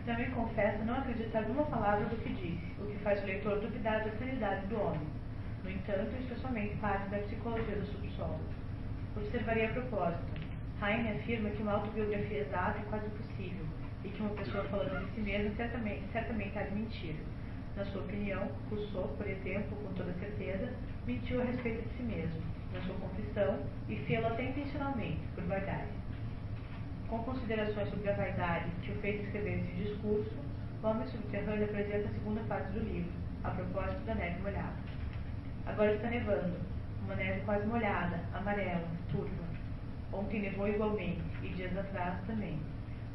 Também 0.05 0.29
confessa 0.31 0.83
não 0.83 0.95
acreditar 0.95 1.43
numa 1.43 1.63
palavra 1.63 2.05
do 2.05 2.17
que 2.17 2.33
disse, 2.33 2.81
o 2.81 2.85
que 2.85 2.97
faz 2.99 3.23
o 3.23 3.25
leitor 3.25 3.61
duvidar 3.61 4.03
da 4.03 4.11
sanidade 4.11 4.67
do 4.67 4.77
homem. 4.77 5.07
No 5.63 5.71
entanto, 5.71 6.13
isso 6.19 6.33
é 6.33 6.35
somente 6.35 6.75
parte 6.75 7.09
da 7.09 7.19
psicologia 7.19 7.75
do 7.77 7.85
subsolo. 7.85 8.39
Observaria 9.15 9.69
a 9.69 9.73
propósito. 9.73 10.41
Heine 10.81 11.11
afirma 11.11 11.49
que 11.51 11.63
uma 11.63 11.73
autobiografia 11.73 12.39
exata 12.39 12.79
é 12.79 12.83
quase 12.89 13.05
impossível 13.05 13.65
e 14.03 14.09
que 14.09 14.21
uma 14.21 14.31
pessoa 14.31 14.65
falando 14.65 15.05
de 15.05 15.15
si 15.15 15.21
mesma 15.21 15.55
certamente, 15.55 16.03
certamente 16.11 16.59
há 16.59 16.63
de 16.63 16.75
mentir. 16.75 17.15
Na 17.77 17.85
sua 17.85 18.01
opinião, 18.01 18.51
Rousseau, 18.69 19.07
por 19.17 19.25
exemplo, 19.25 19.77
com 19.77 19.93
toda 19.93 20.11
certeza, 20.19 20.69
mentiu 21.07 21.41
a 21.41 21.45
respeito 21.45 21.87
de 21.87 21.95
si 21.95 22.03
mesmo, 22.03 22.41
na 22.73 22.81
sua 22.81 22.95
confissão, 22.95 23.59
e 23.87 23.95
fê-lo 24.05 24.27
até 24.27 24.49
intencionalmente, 24.49 25.21
por 25.33 25.45
vaidade. 25.45 25.87
Com 27.09 27.19
considerações 27.23 27.89
sobre 27.89 28.09
a 28.09 28.15
vaidade 28.15 28.71
que 28.81 28.91
o 28.91 28.95
fez 28.95 29.23
escrever 29.23 29.59
esse 29.59 29.83
discurso, 29.83 30.31
o 30.81 30.87
Homem 30.87 31.07
Subterrâneo 31.07 31.65
apresenta 31.65 32.09
a 32.09 32.13
segunda 32.13 32.41
parte 32.41 32.71
do 32.71 32.79
livro, 32.79 33.11
a 33.43 33.51
propósito 33.51 34.05
da 34.05 34.15
neve 34.15 34.41
molhada. 34.41 34.75
Agora 35.65 35.93
está 35.93 36.09
nevando, 36.09 36.57
uma 37.03 37.15
neve 37.15 37.41
quase 37.41 37.65
molhada, 37.67 38.19
amarela, 38.33 38.87
turva. 39.11 39.43
Ontem 40.11 40.41
nevou 40.41 40.67
igualmente, 40.67 41.21
e 41.41 41.49
dias 41.49 41.77
atrás 41.77 42.19
também. 42.27 42.59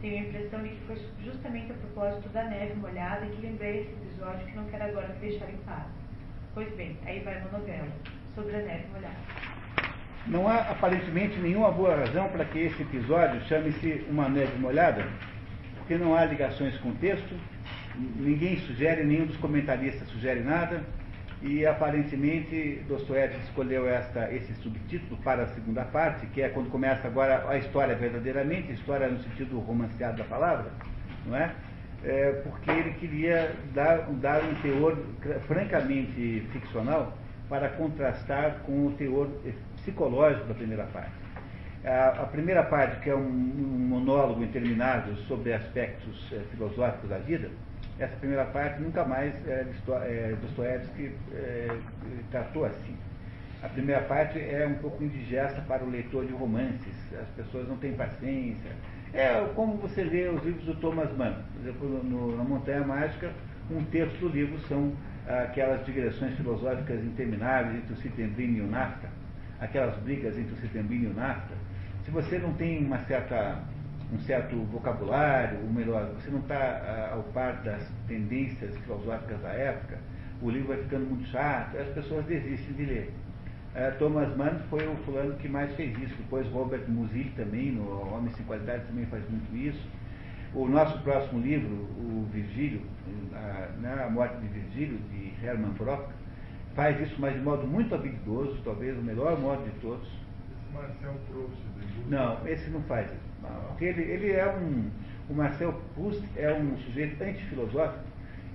Tenho 0.00 0.16
a 0.16 0.28
impressão 0.28 0.62
de 0.62 0.70
que 0.70 0.86
foi 0.86 0.96
justamente 1.24 1.72
a 1.72 1.74
propósito 1.74 2.28
da 2.28 2.44
neve 2.44 2.74
molhada 2.74 3.26
que 3.26 3.42
lembrei 3.42 3.82
esse 3.82 3.92
episódio 3.92 4.46
que 4.46 4.56
não 4.56 4.64
quero 4.66 4.84
agora 4.84 5.08
deixar 5.20 5.50
em 5.50 5.56
paz. 5.58 5.86
Pois 6.54 6.72
bem, 6.76 6.96
aí 7.04 7.20
vai 7.20 7.40
uma 7.40 7.58
novela, 7.58 7.88
sobre 8.34 8.56
a 8.56 8.62
neve 8.62 8.86
molhada. 8.92 9.57
Não 10.28 10.46
há 10.46 10.56
aparentemente 10.56 11.38
nenhuma 11.38 11.70
boa 11.70 11.96
razão 11.96 12.28
para 12.28 12.44
que 12.44 12.58
esse 12.58 12.82
episódio 12.82 13.40
chame-se 13.46 14.04
Uma 14.10 14.28
Neve 14.28 14.58
Molhada, 14.58 15.06
porque 15.78 15.96
não 15.96 16.14
há 16.14 16.26
ligações 16.26 16.76
com 16.78 16.90
o 16.90 16.94
texto, 16.96 17.34
ninguém 17.96 18.58
sugere, 18.58 19.04
nenhum 19.04 19.24
dos 19.24 19.38
comentaristas 19.38 20.06
sugere 20.08 20.40
nada, 20.40 20.82
e 21.40 21.64
aparentemente 21.64 22.84
Dostoiévski 22.86 23.40
escolheu 23.44 23.88
esta, 23.88 24.30
esse 24.30 24.52
subtítulo 24.56 25.16
para 25.22 25.44
a 25.44 25.46
segunda 25.48 25.84
parte, 25.86 26.26
que 26.26 26.42
é 26.42 26.50
quando 26.50 26.68
começa 26.68 27.06
agora 27.06 27.48
a 27.48 27.56
história 27.56 27.94
verdadeiramente, 27.94 28.72
história 28.72 29.08
no 29.08 29.18
sentido 29.20 29.58
romanceado 29.60 30.18
da 30.18 30.24
palavra, 30.24 30.70
não 31.24 31.34
é? 31.38 31.54
é 32.04 32.32
porque 32.44 32.70
ele 32.70 32.90
queria 33.00 33.54
dar, 33.72 34.02
dar 34.20 34.42
um 34.44 34.54
teor 34.56 34.94
francamente 35.46 36.46
ficcional 36.52 37.16
para 37.48 37.70
contrastar 37.70 38.58
com 38.66 38.88
o 38.88 38.92
teor 38.92 39.28
psicológico 39.80 40.46
da 40.46 40.54
primeira 40.54 40.84
parte. 40.84 41.28
A, 41.84 42.22
a 42.22 42.26
primeira 42.26 42.62
parte, 42.64 43.00
que 43.00 43.10
é 43.10 43.14
um, 43.14 43.20
um, 43.20 43.88
monólogo 43.88 44.42
interminável 44.42 45.14
sobre 45.28 45.52
aspectos 45.52 46.30
é, 46.32 46.40
filosóficos 46.50 47.08
da 47.08 47.18
vida, 47.18 47.48
essa 47.98 48.14
primeira 48.16 48.44
parte 48.46 48.80
nunca 48.80 49.04
mais 49.04 49.34
é, 49.46 49.66
é, 50.02 50.36
Dostoiévski 50.42 51.12
é, 51.32 51.76
tratou 52.30 52.64
assim. 52.64 52.96
A 53.62 53.68
primeira 53.68 54.02
parte 54.02 54.38
é 54.38 54.66
um 54.66 54.74
pouco 54.74 55.02
indigesta 55.02 55.60
para 55.62 55.84
o 55.84 55.90
leitor 55.90 56.24
de 56.26 56.32
romances, 56.32 56.94
as 57.20 57.28
pessoas 57.30 57.68
não 57.68 57.76
têm 57.76 57.92
paciência. 57.92 58.70
É 59.12 59.32
como 59.54 59.76
você 59.78 60.04
lê 60.04 60.28
os 60.28 60.42
livros 60.44 60.64
do 60.64 60.74
Thomas 60.74 61.10
Mann. 61.16 61.34
Por 61.54 61.60
exemplo, 61.62 61.88
no, 62.04 62.36
na 62.36 62.44
Montanha 62.44 62.84
Mágica, 62.84 63.30
um 63.70 63.82
terço 63.84 64.16
do 64.18 64.28
livro 64.28 64.58
são 64.68 64.92
aquelas 65.26 65.84
digressões 65.84 66.36
filosóficas 66.36 67.02
intermináveis 67.02 67.76
entre 67.76 67.94
o 67.94 67.96
Citembrino 67.96 68.58
e 68.58 68.60
o 68.60 68.66
Nafta 68.66 69.08
aquelas 69.60 69.96
brigas 69.98 70.36
entre 70.38 70.54
o 70.54 70.56
Setembrinho 70.56 71.04
e 71.04 71.12
o 71.12 71.14
NAFTA, 71.14 71.54
se 72.04 72.10
você 72.10 72.38
não 72.38 72.52
tem 72.54 72.84
uma 72.84 72.98
certa, 73.04 73.62
um 74.12 74.18
certo 74.20 74.56
vocabulário, 74.72 75.60
ou 75.60 75.70
melhor, 75.70 76.10
você 76.14 76.30
não 76.30 76.40
está 76.40 77.10
ao 77.12 77.22
par 77.34 77.62
das 77.62 77.86
tendências 78.06 78.76
filosóficas 78.78 79.40
da 79.42 79.50
época, 79.50 79.98
o 80.40 80.50
livro 80.50 80.68
vai 80.68 80.78
ficando 80.78 81.06
muito 81.06 81.26
chato, 81.28 81.76
as 81.76 81.88
pessoas 81.88 82.24
desistem 82.26 82.74
de 82.74 82.84
ler. 82.84 83.12
Uh, 83.74 83.96
Thomas 83.98 84.34
Mann 84.36 84.58
foi 84.70 84.86
o 84.88 84.96
fulano 85.04 85.34
que 85.34 85.48
mais 85.48 85.74
fez 85.76 85.96
isso. 85.98 86.14
Depois 86.16 86.48
Robert 86.48 86.84
Musil 86.88 87.26
também, 87.36 87.72
no 87.72 88.12
Homem 88.14 88.32
Sem 88.34 88.44
Qualidade, 88.46 88.84
também 88.86 89.04
faz 89.06 89.22
muito 89.28 89.54
isso. 89.54 89.86
O 90.54 90.66
nosso 90.66 90.98
próximo 91.02 91.40
livro, 91.40 91.68
o 91.68 92.26
Virgílio, 92.32 92.80
a, 93.34 93.68
né, 93.78 94.08
Morte 94.10 94.36
de 94.38 94.48
Virgílio, 94.48 94.98
de 95.10 95.32
Hermann 95.44 95.72
Brock, 95.72 96.08
faz 96.78 97.00
isso, 97.00 97.16
mas 97.18 97.34
de 97.34 97.40
modo 97.40 97.66
muito 97.66 97.92
habilidoso, 97.92 98.56
talvez 98.64 98.96
o 98.96 99.02
melhor 99.02 99.36
modo 99.40 99.64
de 99.64 99.80
todos. 99.80 100.06
Esse 100.06 100.72
Marcel 100.72 101.14
Proust. 101.28 101.56
Não, 102.08 102.48
esse 102.48 102.70
não 102.70 102.80
faz 102.82 103.10
isso. 103.10 103.28
Porque 103.66 103.86
ele, 103.86 104.02
ele 104.02 104.30
é 104.30 104.48
um. 104.48 104.88
O 105.28 105.34
Marcel 105.34 105.72
Proust 105.96 106.22
é 106.36 106.52
um 106.54 106.78
sujeito 106.78 107.20
antifilosófico. 107.20 108.04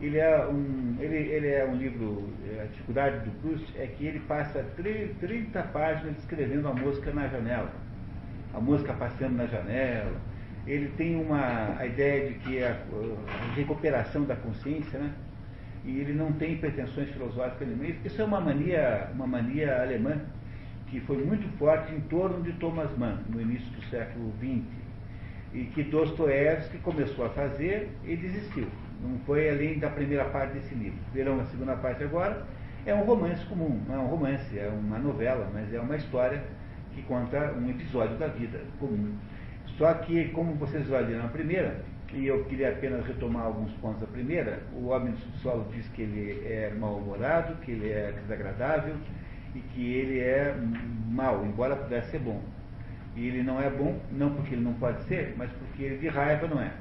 Ele 0.02 0.18
é 0.20 0.48
um, 0.48 0.95
ele, 1.02 1.18
ele 1.18 1.48
é 1.50 1.66
um 1.66 1.76
livro. 1.76 2.30
É, 2.48 2.62
a 2.62 2.66
dificuldade 2.68 3.30
do 3.30 3.32
Proust 3.41 3.78
é 3.78 3.88
que 3.88 4.06
ele 4.06 4.22
passa 4.22 4.66
30 4.78 5.62
páginas 5.64 6.18
escrevendo 6.20 6.70
a 6.70 6.74
música 6.74 7.12
na 7.12 7.28
janela. 7.28 7.74
A 8.54 8.60
música 8.62 8.94
passando 8.94 9.36
na 9.36 9.48
janela. 9.48 10.16
Ele 10.66 10.88
tem 10.95 11.18
uma 11.18 11.78
a 11.78 11.86
ideia 11.86 12.30
de 12.30 12.36
que 12.36 12.64
a, 12.64 12.72
a 12.72 13.54
recuperação 13.54 14.24
da 14.24 14.38
consciência, 14.38 14.98
né? 14.98 15.12
E 15.85 15.99
ele 15.99 16.14
não 16.14 16.31
tem 16.34 16.57
pretensões 16.57 17.10
filosóficas 17.10 17.68
nenhuma. 17.68 17.85
Isso 18.05 18.22
é 18.22 18.26
uma 18.26 18.39
mania, 18.39 19.10
uma 19.14 19.27
mania 19.27 19.81
alemã 19.81 20.22
que 20.88 20.99
foi 21.01 21.18
muito 21.23 21.47
forte 21.57 21.93
em 21.93 21.99
torno 22.01 22.41
de 22.43 22.53
Thomas 22.53 22.95
Mann, 22.97 23.18
no 23.30 23.41
início 23.41 23.69
do 23.72 23.84
século 23.85 24.31
XX, 24.39 24.64
e 25.53 25.64
que 25.65 25.84
Dostoiévski 25.84 26.77
começou 26.80 27.26
a 27.26 27.30
fazer 27.30 27.89
e 28.05 28.15
desistiu. 28.15 28.68
Não 29.01 29.18
foi 29.26 29.49
além 29.49 29.80
da 29.80 29.89
primeira 29.89 30.26
parte 30.26 30.53
desse 30.53 30.73
livro. 30.76 30.99
Verão 31.14 31.39
a 31.39 31.45
segunda 31.45 31.76
parte 31.76 32.03
agora. 32.03 32.45
É 32.85 32.93
um 32.93 33.03
romance 33.03 33.43
comum, 33.45 33.81
não 33.88 33.95
é 33.95 33.97
um 33.99 34.07
romance, 34.07 34.60
é 34.60 34.68
uma 34.68 34.99
novela, 34.99 35.49
mas 35.53 35.73
é 35.73 35.80
uma 35.80 35.95
história 35.95 36.43
que 36.93 37.01
conta 37.03 37.53
um 37.53 37.69
episódio 37.69 38.18
da 38.18 38.27
vida 38.27 38.61
comum. 38.80 39.15
Só 39.77 39.93
que, 39.95 40.26
como 40.30 40.53
vocês 40.55 40.91
olham 40.91 41.23
na 41.23 41.30
primeira, 41.30 41.84
e 42.15 42.27
eu 42.27 42.45
queria 42.45 42.69
apenas 42.69 43.06
retomar 43.06 43.44
alguns 43.44 43.72
pontos 43.73 44.02
da 44.02 44.07
primeira. 44.07 44.60
O 44.73 44.88
homem 44.88 45.14
do 45.14 45.19
subsolo 45.19 45.68
diz 45.73 45.88
que 45.90 46.03
ele 46.03 46.45
é 46.45 46.72
mal-humorado, 46.77 47.56
que 47.57 47.72
ele 47.72 47.90
é 47.90 48.14
desagradável 48.22 48.95
e 49.56 49.60
que 49.60 49.94
ele 49.94 50.19
é 50.19 50.56
mal, 51.10 51.45
embora 51.45 51.76
pudesse 51.76 52.11
ser 52.11 52.19
bom. 52.19 52.41
E 53.15 53.27
ele 53.27 53.44
não 53.44 53.61
é 53.61 53.69
bom, 53.69 53.99
não 54.11 54.34
porque 54.34 54.56
ele 54.56 54.64
não 54.64 54.73
pode 54.73 55.03
ser, 55.03 55.34
mas 55.38 55.49
porque 55.52 55.84
ele 55.84 55.98
de 55.98 56.07
raiva 56.07 56.48
não 56.48 56.61
é. 56.61 56.72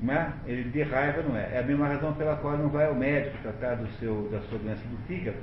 Não 0.00 0.14
é? 0.14 0.32
Ele 0.46 0.64
de 0.64 0.82
raiva 0.82 1.22
não 1.22 1.36
é. 1.36 1.50
É 1.54 1.58
a 1.60 1.62
mesma 1.62 1.86
razão 1.86 2.12
pela 2.14 2.36
qual 2.36 2.56
não 2.56 2.68
vai 2.68 2.86
ao 2.86 2.94
médico 2.94 3.36
tratar 3.42 3.76
do 3.76 3.88
seu, 3.98 4.28
da 4.30 4.40
sua 4.42 4.58
doença 4.58 4.82
do 4.88 4.96
fígado. 5.06 5.36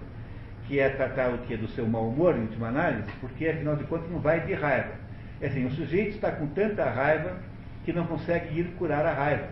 que 0.66 0.80
é 0.80 0.90
tratar 0.90 1.34
o 1.34 1.40
que 1.40 1.58
do 1.58 1.68
seu 1.70 1.88
mau 1.88 2.10
humor, 2.10 2.36
em 2.36 2.41
última 2.41 2.68
análise, 2.68 3.10
porque 3.20 3.48
afinal 3.48 3.76
de 3.76 3.84
contas 3.86 4.10
não 4.12 4.20
vai 4.20 4.46
de 4.46 4.54
raiva. 4.54 4.94
É 5.41 5.48
assim, 5.48 5.66
o 5.66 5.72
sujeito 5.72 6.16
está 6.16 6.32
com 6.32 6.46
tanta 6.48 6.88
raiva 6.88 7.38
que 7.86 7.94
não 7.94 8.06
consegue 8.06 8.60
ir 8.60 8.66
curar 8.78 9.06
a 9.06 9.14
raiva. 9.14 9.50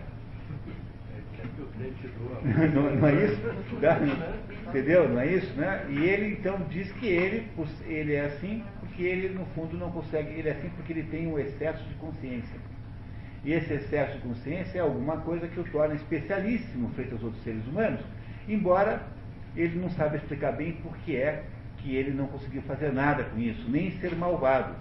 não, 2.74 2.94
não, 2.96 3.08
é 3.08 3.24
isso? 3.24 3.40
Entendeu? 4.68 5.08
Não 5.08 5.20
é 5.20 5.26
isso, 5.26 5.52
né? 5.54 5.86
E 5.88 6.04
ele 6.04 6.32
então 6.32 6.58
diz 6.68 6.90
que 6.92 7.06
ele, 7.06 7.48
ele 7.86 8.14
é 8.14 8.26
assim 8.26 8.62
porque 8.80 9.02
ele 9.02 9.28
no 9.28 9.46
fundo 9.46 9.76
não 9.76 9.90
consegue, 9.90 10.38
ele 10.38 10.48
é 10.48 10.52
assim 10.52 10.68
porque 10.70 10.92
ele 10.92 11.04
tem 11.04 11.26
um 11.26 11.38
excesso 11.38 11.82
de 11.84 11.94
consciência. 11.94 12.58
E 13.44 13.52
esse 13.52 13.72
excesso 13.72 14.16
de 14.16 14.22
consciência 14.22 14.78
é 14.78 14.80
alguma 14.80 15.18
coisa 15.18 15.46
que 15.46 15.60
o 15.60 15.64
torna 15.64 15.94
especialíssimo 15.94 16.90
frente 16.90 17.12
aos 17.12 17.22
outros 17.22 17.42
seres 17.44 17.64
humanos, 17.66 18.00
embora 18.48 19.02
ele 19.56 19.78
não 19.78 19.90
saiba 19.90 20.16
explicar 20.16 20.52
bem 20.52 20.72
por 20.72 20.96
que 20.98 21.16
é 21.16 21.44
que 21.78 21.94
ele 21.94 22.10
não 22.10 22.26
conseguiu 22.26 22.62
fazer 22.62 22.92
nada 22.92 23.24
com 23.24 23.38
isso, 23.38 23.68
nem 23.70 23.92
ser 24.00 24.14
malvado. 24.16 24.74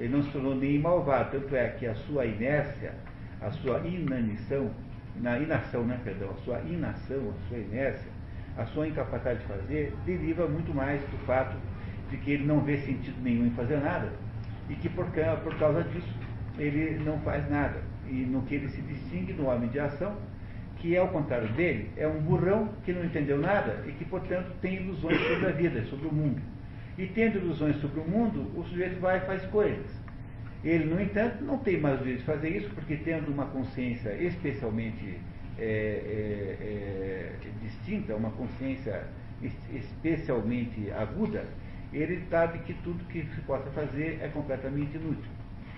Ele 0.00 0.16
não 0.16 0.22
se 0.22 0.30
tornou 0.30 0.54
nem 0.54 0.78
malvado, 0.78 1.38
tanto 1.38 1.54
é 1.54 1.68
que 1.68 1.86
a 1.86 1.94
sua 1.94 2.24
inércia, 2.24 2.94
a 3.38 3.50
sua 3.50 3.80
inanição, 3.80 4.70
na 5.16 5.38
inação, 5.38 5.84
né, 5.84 6.00
perdão, 6.02 6.30
a 6.30 6.36
sua 6.42 6.58
inação, 6.60 7.18
a 7.18 7.48
sua 7.48 7.58
inércia, 7.58 8.10
a 8.56 8.64
sua 8.64 8.88
incapacidade 8.88 9.40
de 9.40 9.46
fazer, 9.46 9.94
deriva 10.06 10.48
muito 10.48 10.74
mais 10.74 11.02
do 11.02 11.18
fato 11.26 11.54
de 12.10 12.16
que 12.16 12.30
ele 12.30 12.46
não 12.46 12.60
vê 12.60 12.78
sentido 12.78 13.20
nenhum 13.22 13.46
em 13.46 13.50
fazer 13.50 13.76
nada 13.76 14.10
e 14.70 14.74
que 14.74 14.88
por, 14.88 15.04
por 15.42 15.58
causa 15.58 15.84
disso 15.84 16.14
ele 16.58 16.98
não 17.04 17.18
faz 17.20 17.48
nada. 17.50 17.82
E 18.08 18.24
no 18.24 18.40
que 18.42 18.54
ele 18.54 18.70
se 18.70 18.80
distingue 18.80 19.34
no 19.34 19.48
homem 19.48 19.68
de 19.68 19.78
ação, 19.78 20.16
que 20.76 20.96
é 20.96 21.02
o 21.02 21.08
contrário 21.08 21.48
dele, 21.48 21.90
é 21.98 22.08
um 22.08 22.22
burrão 22.22 22.70
que 22.84 22.92
não 22.92 23.04
entendeu 23.04 23.38
nada 23.38 23.84
e 23.86 23.92
que, 23.92 24.04
portanto, 24.06 24.50
tem 24.62 24.76
ilusões 24.76 25.20
sobre 25.20 25.46
a 25.46 25.52
vida, 25.52 25.84
sobre 25.84 26.08
o 26.08 26.12
mundo. 26.12 26.40
E 27.00 27.06
tendo 27.06 27.38
ilusões 27.38 27.76
sobre 27.76 27.98
o 27.98 28.04
mundo, 28.04 28.52
o 28.54 28.62
sujeito 28.62 29.00
vai 29.00 29.16
e 29.16 29.20
faz 29.22 29.42
coisas. 29.46 29.86
Ele, 30.62 30.84
no 30.84 31.00
entanto, 31.00 31.42
não 31.42 31.56
tem 31.56 31.80
mais 31.80 31.94
o 31.94 32.04
direito 32.04 32.18
de 32.18 32.26
fazer 32.26 32.50
isso, 32.50 32.68
porque 32.74 32.94
tendo 32.94 33.32
uma 33.32 33.46
consciência 33.46 34.10
especialmente 34.22 35.18
é, 35.58 35.64
é, 35.64 36.62
é, 36.62 37.32
distinta, 37.62 38.14
uma 38.14 38.30
consciência 38.32 39.04
especialmente 39.72 40.92
aguda, 40.92 41.46
ele 41.90 42.22
sabe 42.28 42.58
que 42.58 42.74
tudo 42.82 43.02
que 43.06 43.24
se 43.34 43.40
possa 43.46 43.70
fazer 43.70 44.18
é 44.20 44.28
completamente 44.28 44.94
inútil. 44.94 45.30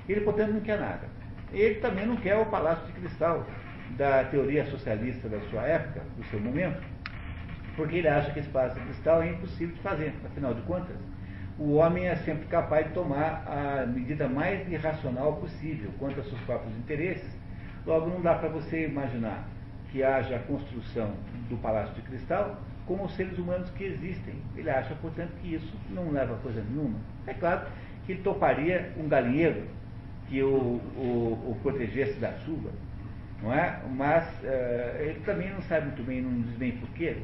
Ele, 0.08 0.22
portanto, 0.22 0.54
não 0.54 0.60
quer 0.60 0.80
nada. 0.80 1.06
Ele 1.52 1.76
também 1.76 2.04
não 2.04 2.16
quer 2.16 2.34
o 2.34 2.46
palácio 2.46 2.84
de 2.86 2.94
cristal 2.94 3.46
da 3.96 4.24
teoria 4.24 4.64
socialista 4.66 5.28
da 5.28 5.40
sua 5.42 5.62
época, 5.68 6.02
do 6.16 6.24
seu 6.24 6.40
momento, 6.40 6.82
porque 7.76 7.98
ele 7.98 8.08
acha 8.08 8.32
que 8.32 8.40
esse 8.40 8.48
palácio 8.48 8.80
de 8.80 8.86
cristal 8.86 9.22
é 9.22 9.30
impossível 9.30 9.76
de 9.76 9.82
fazer. 9.82 10.12
Afinal 10.24 10.54
de 10.54 10.62
contas, 10.62 10.96
o 11.58 11.74
homem 11.74 12.08
é 12.08 12.16
sempre 12.16 12.46
capaz 12.46 12.86
de 12.86 12.92
tomar 12.92 13.44
a 13.46 13.86
medida 13.86 14.28
mais 14.28 14.70
irracional 14.70 15.36
possível 15.36 15.90
quanto 15.98 16.18
aos 16.18 16.28
seus 16.28 16.40
próprios 16.42 16.74
interesses. 16.78 17.30
Logo, 17.86 18.08
não 18.08 18.20
dá 18.20 18.34
para 18.34 18.48
você 18.48 18.86
imaginar 18.86 19.46
que 19.90 20.02
haja 20.02 20.36
a 20.36 20.38
construção 20.40 21.12
do 21.48 21.56
Palácio 21.58 21.94
de 21.94 22.02
Cristal 22.02 22.58
com 22.86 23.02
os 23.04 23.14
seres 23.14 23.38
humanos 23.38 23.70
que 23.70 23.84
existem. 23.84 24.34
Ele 24.56 24.70
acha, 24.70 24.94
portanto, 24.96 25.32
que 25.40 25.54
isso 25.54 25.76
não 25.90 26.10
leva 26.10 26.34
a 26.34 26.38
coisa 26.38 26.64
nenhuma. 26.70 26.98
É 27.26 27.34
claro 27.34 27.66
que 28.06 28.12
ele 28.12 28.22
toparia 28.22 28.92
um 28.96 29.08
galinheiro 29.08 29.64
que 30.28 30.42
o, 30.42 30.80
o, 30.96 31.50
o 31.50 31.58
protegesse 31.62 32.18
da 32.18 32.32
chuva, 32.38 32.70
não 33.42 33.52
é? 33.52 33.80
Mas 33.90 34.24
uh, 34.42 34.98
ele 35.00 35.20
também 35.24 35.50
não 35.50 35.60
sabe 35.62 35.86
muito 35.86 36.02
bem, 36.02 36.22
não 36.22 36.40
diz 36.40 36.58
nem 36.58 36.72
porquê. 36.72 37.18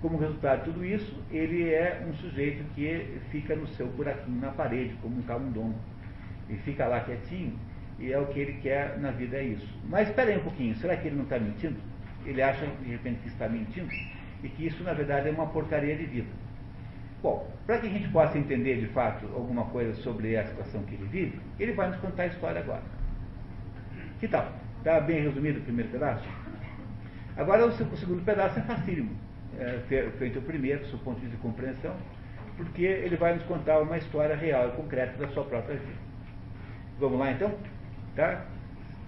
Como 0.00 0.16
resultado 0.16 0.60
de 0.60 0.64
tudo 0.72 0.84
isso, 0.84 1.14
ele 1.30 1.68
é 1.68 2.02
um 2.08 2.14
sujeito 2.14 2.64
que 2.74 3.18
fica 3.30 3.54
no 3.54 3.66
seu 3.68 3.86
buraquinho 3.86 4.40
na 4.40 4.50
parede, 4.50 4.94
como 5.02 5.18
um 5.18 5.22
camundongo. 5.22 5.78
Ele 6.48 6.58
fica 6.60 6.86
lá 6.86 7.00
quietinho 7.00 7.52
e 7.98 8.10
é 8.10 8.18
o 8.18 8.26
que 8.26 8.40
ele 8.40 8.54
quer 8.62 8.98
na 8.98 9.10
vida, 9.10 9.36
é 9.36 9.44
isso. 9.44 9.68
Mas 9.90 10.08
espera 10.08 10.30
aí 10.30 10.38
um 10.38 10.42
pouquinho, 10.42 10.74
será 10.76 10.96
que 10.96 11.06
ele 11.06 11.16
não 11.16 11.24
está 11.24 11.38
mentindo? 11.38 11.76
Ele 12.24 12.40
acha 12.40 12.64
de 12.66 12.90
repente 12.90 13.20
que 13.20 13.28
está 13.28 13.46
mentindo 13.46 13.90
e 14.42 14.48
que 14.48 14.66
isso 14.66 14.82
na 14.82 14.94
verdade 14.94 15.28
é 15.28 15.32
uma 15.32 15.46
porcaria 15.48 15.94
de 15.94 16.06
vida. 16.06 16.28
Bom, 17.22 17.46
para 17.66 17.78
que 17.78 17.86
a 17.86 17.90
gente 17.90 18.08
possa 18.08 18.38
entender 18.38 18.80
de 18.80 18.86
fato 18.86 19.26
alguma 19.34 19.66
coisa 19.66 19.92
sobre 20.00 20.34
a 20.34 20.46
situação 20.46 20.82
que 20.84 20.94
ele 20.94 21.06
vive, 21.10 21.38
ele 21.58 21.72
vai 21.72 21.88
nos 21.88 21.98
contar 21.98 22.22
a 22.22 22.26
história 22.28 22.62
agora. 22.62 22.82
Que 24.18 24.26
tal? 24.26 24.50
Está 24.78 24.98
bem 24.98 25.20
resumido 25.20 25.60
o 25.60 25.62
primeiro 25.62 25.90
pedaço? 25.90 26.26
Agora 27.36 27.66
o 27.66 27.72
segundo 27.72 28.24
pedaço 28.24 28.58
é 28.58 28.62
facílimo 28.62 29.10
é, 29.60 30.10
feito 30.18 30.38
o 30.38 30.42
primeiro, 30.42 30.84
do 30.86 30.98
ponto 30.98 31.16
de 31.16 31.26
vista 31.26 31.36
de 31.36 31.42
compreensão, 31.42 31.94
porque 32.56 32.82
ele 32.82 33.16
vai 33.16 33.34
nos 33.34 33.42
contar 33.44 33.78
uma 33.78 33.96
história 33.98 34.34
real 34.34 34.68
e 34.68 34.72
concreta 34.72 35.16
da 35.18 35.28
sua 35.32 35.44
própria 35.44 35.76
vida. 35.76 35.98
Vamos 36.98 37.18
lá 37.18 37.30
então? 37.30 37.54
Tá? 38.16 38.44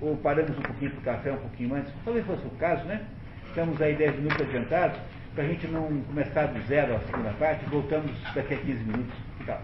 Ou 0.01 0.17
paramos 0.17 0.57
um 0.59 0.63
pouquinho 0.63 0.91
para 0.93 1.01
o 1.01 1.03
café, 1.03 1.33
um 1.33 1.37
pouquinho 1.39 1.75
antes? 1.75 1.93
Talvez 2.05 2.25
fosse 2.27 2.47
o 2.47 2.51
caso, 2.51 2.85
né? 2.85 3.05
Estamos 3.49 3.81
aí 3.81 3.95
10 3.95 4.17
minutos 4.17 4.41
adiantados, 4.41 4.99
para 5.35 5.45
a 5.45 5.47
gente 5.47 5.67
não 5.69 6.03
começar 6.03 6.47
do 6.47 6.61
zero 6.67 6.97
a 6.97 7.01
segunda 7.01 7.31
parte, 7.33 7.65
voltamos 7.67 8.13
daqui 8.35 8.55
a 8.55 8.59
15 8.59 8.85
minutos. 8.85 9.15
Tal? 9.47 9.61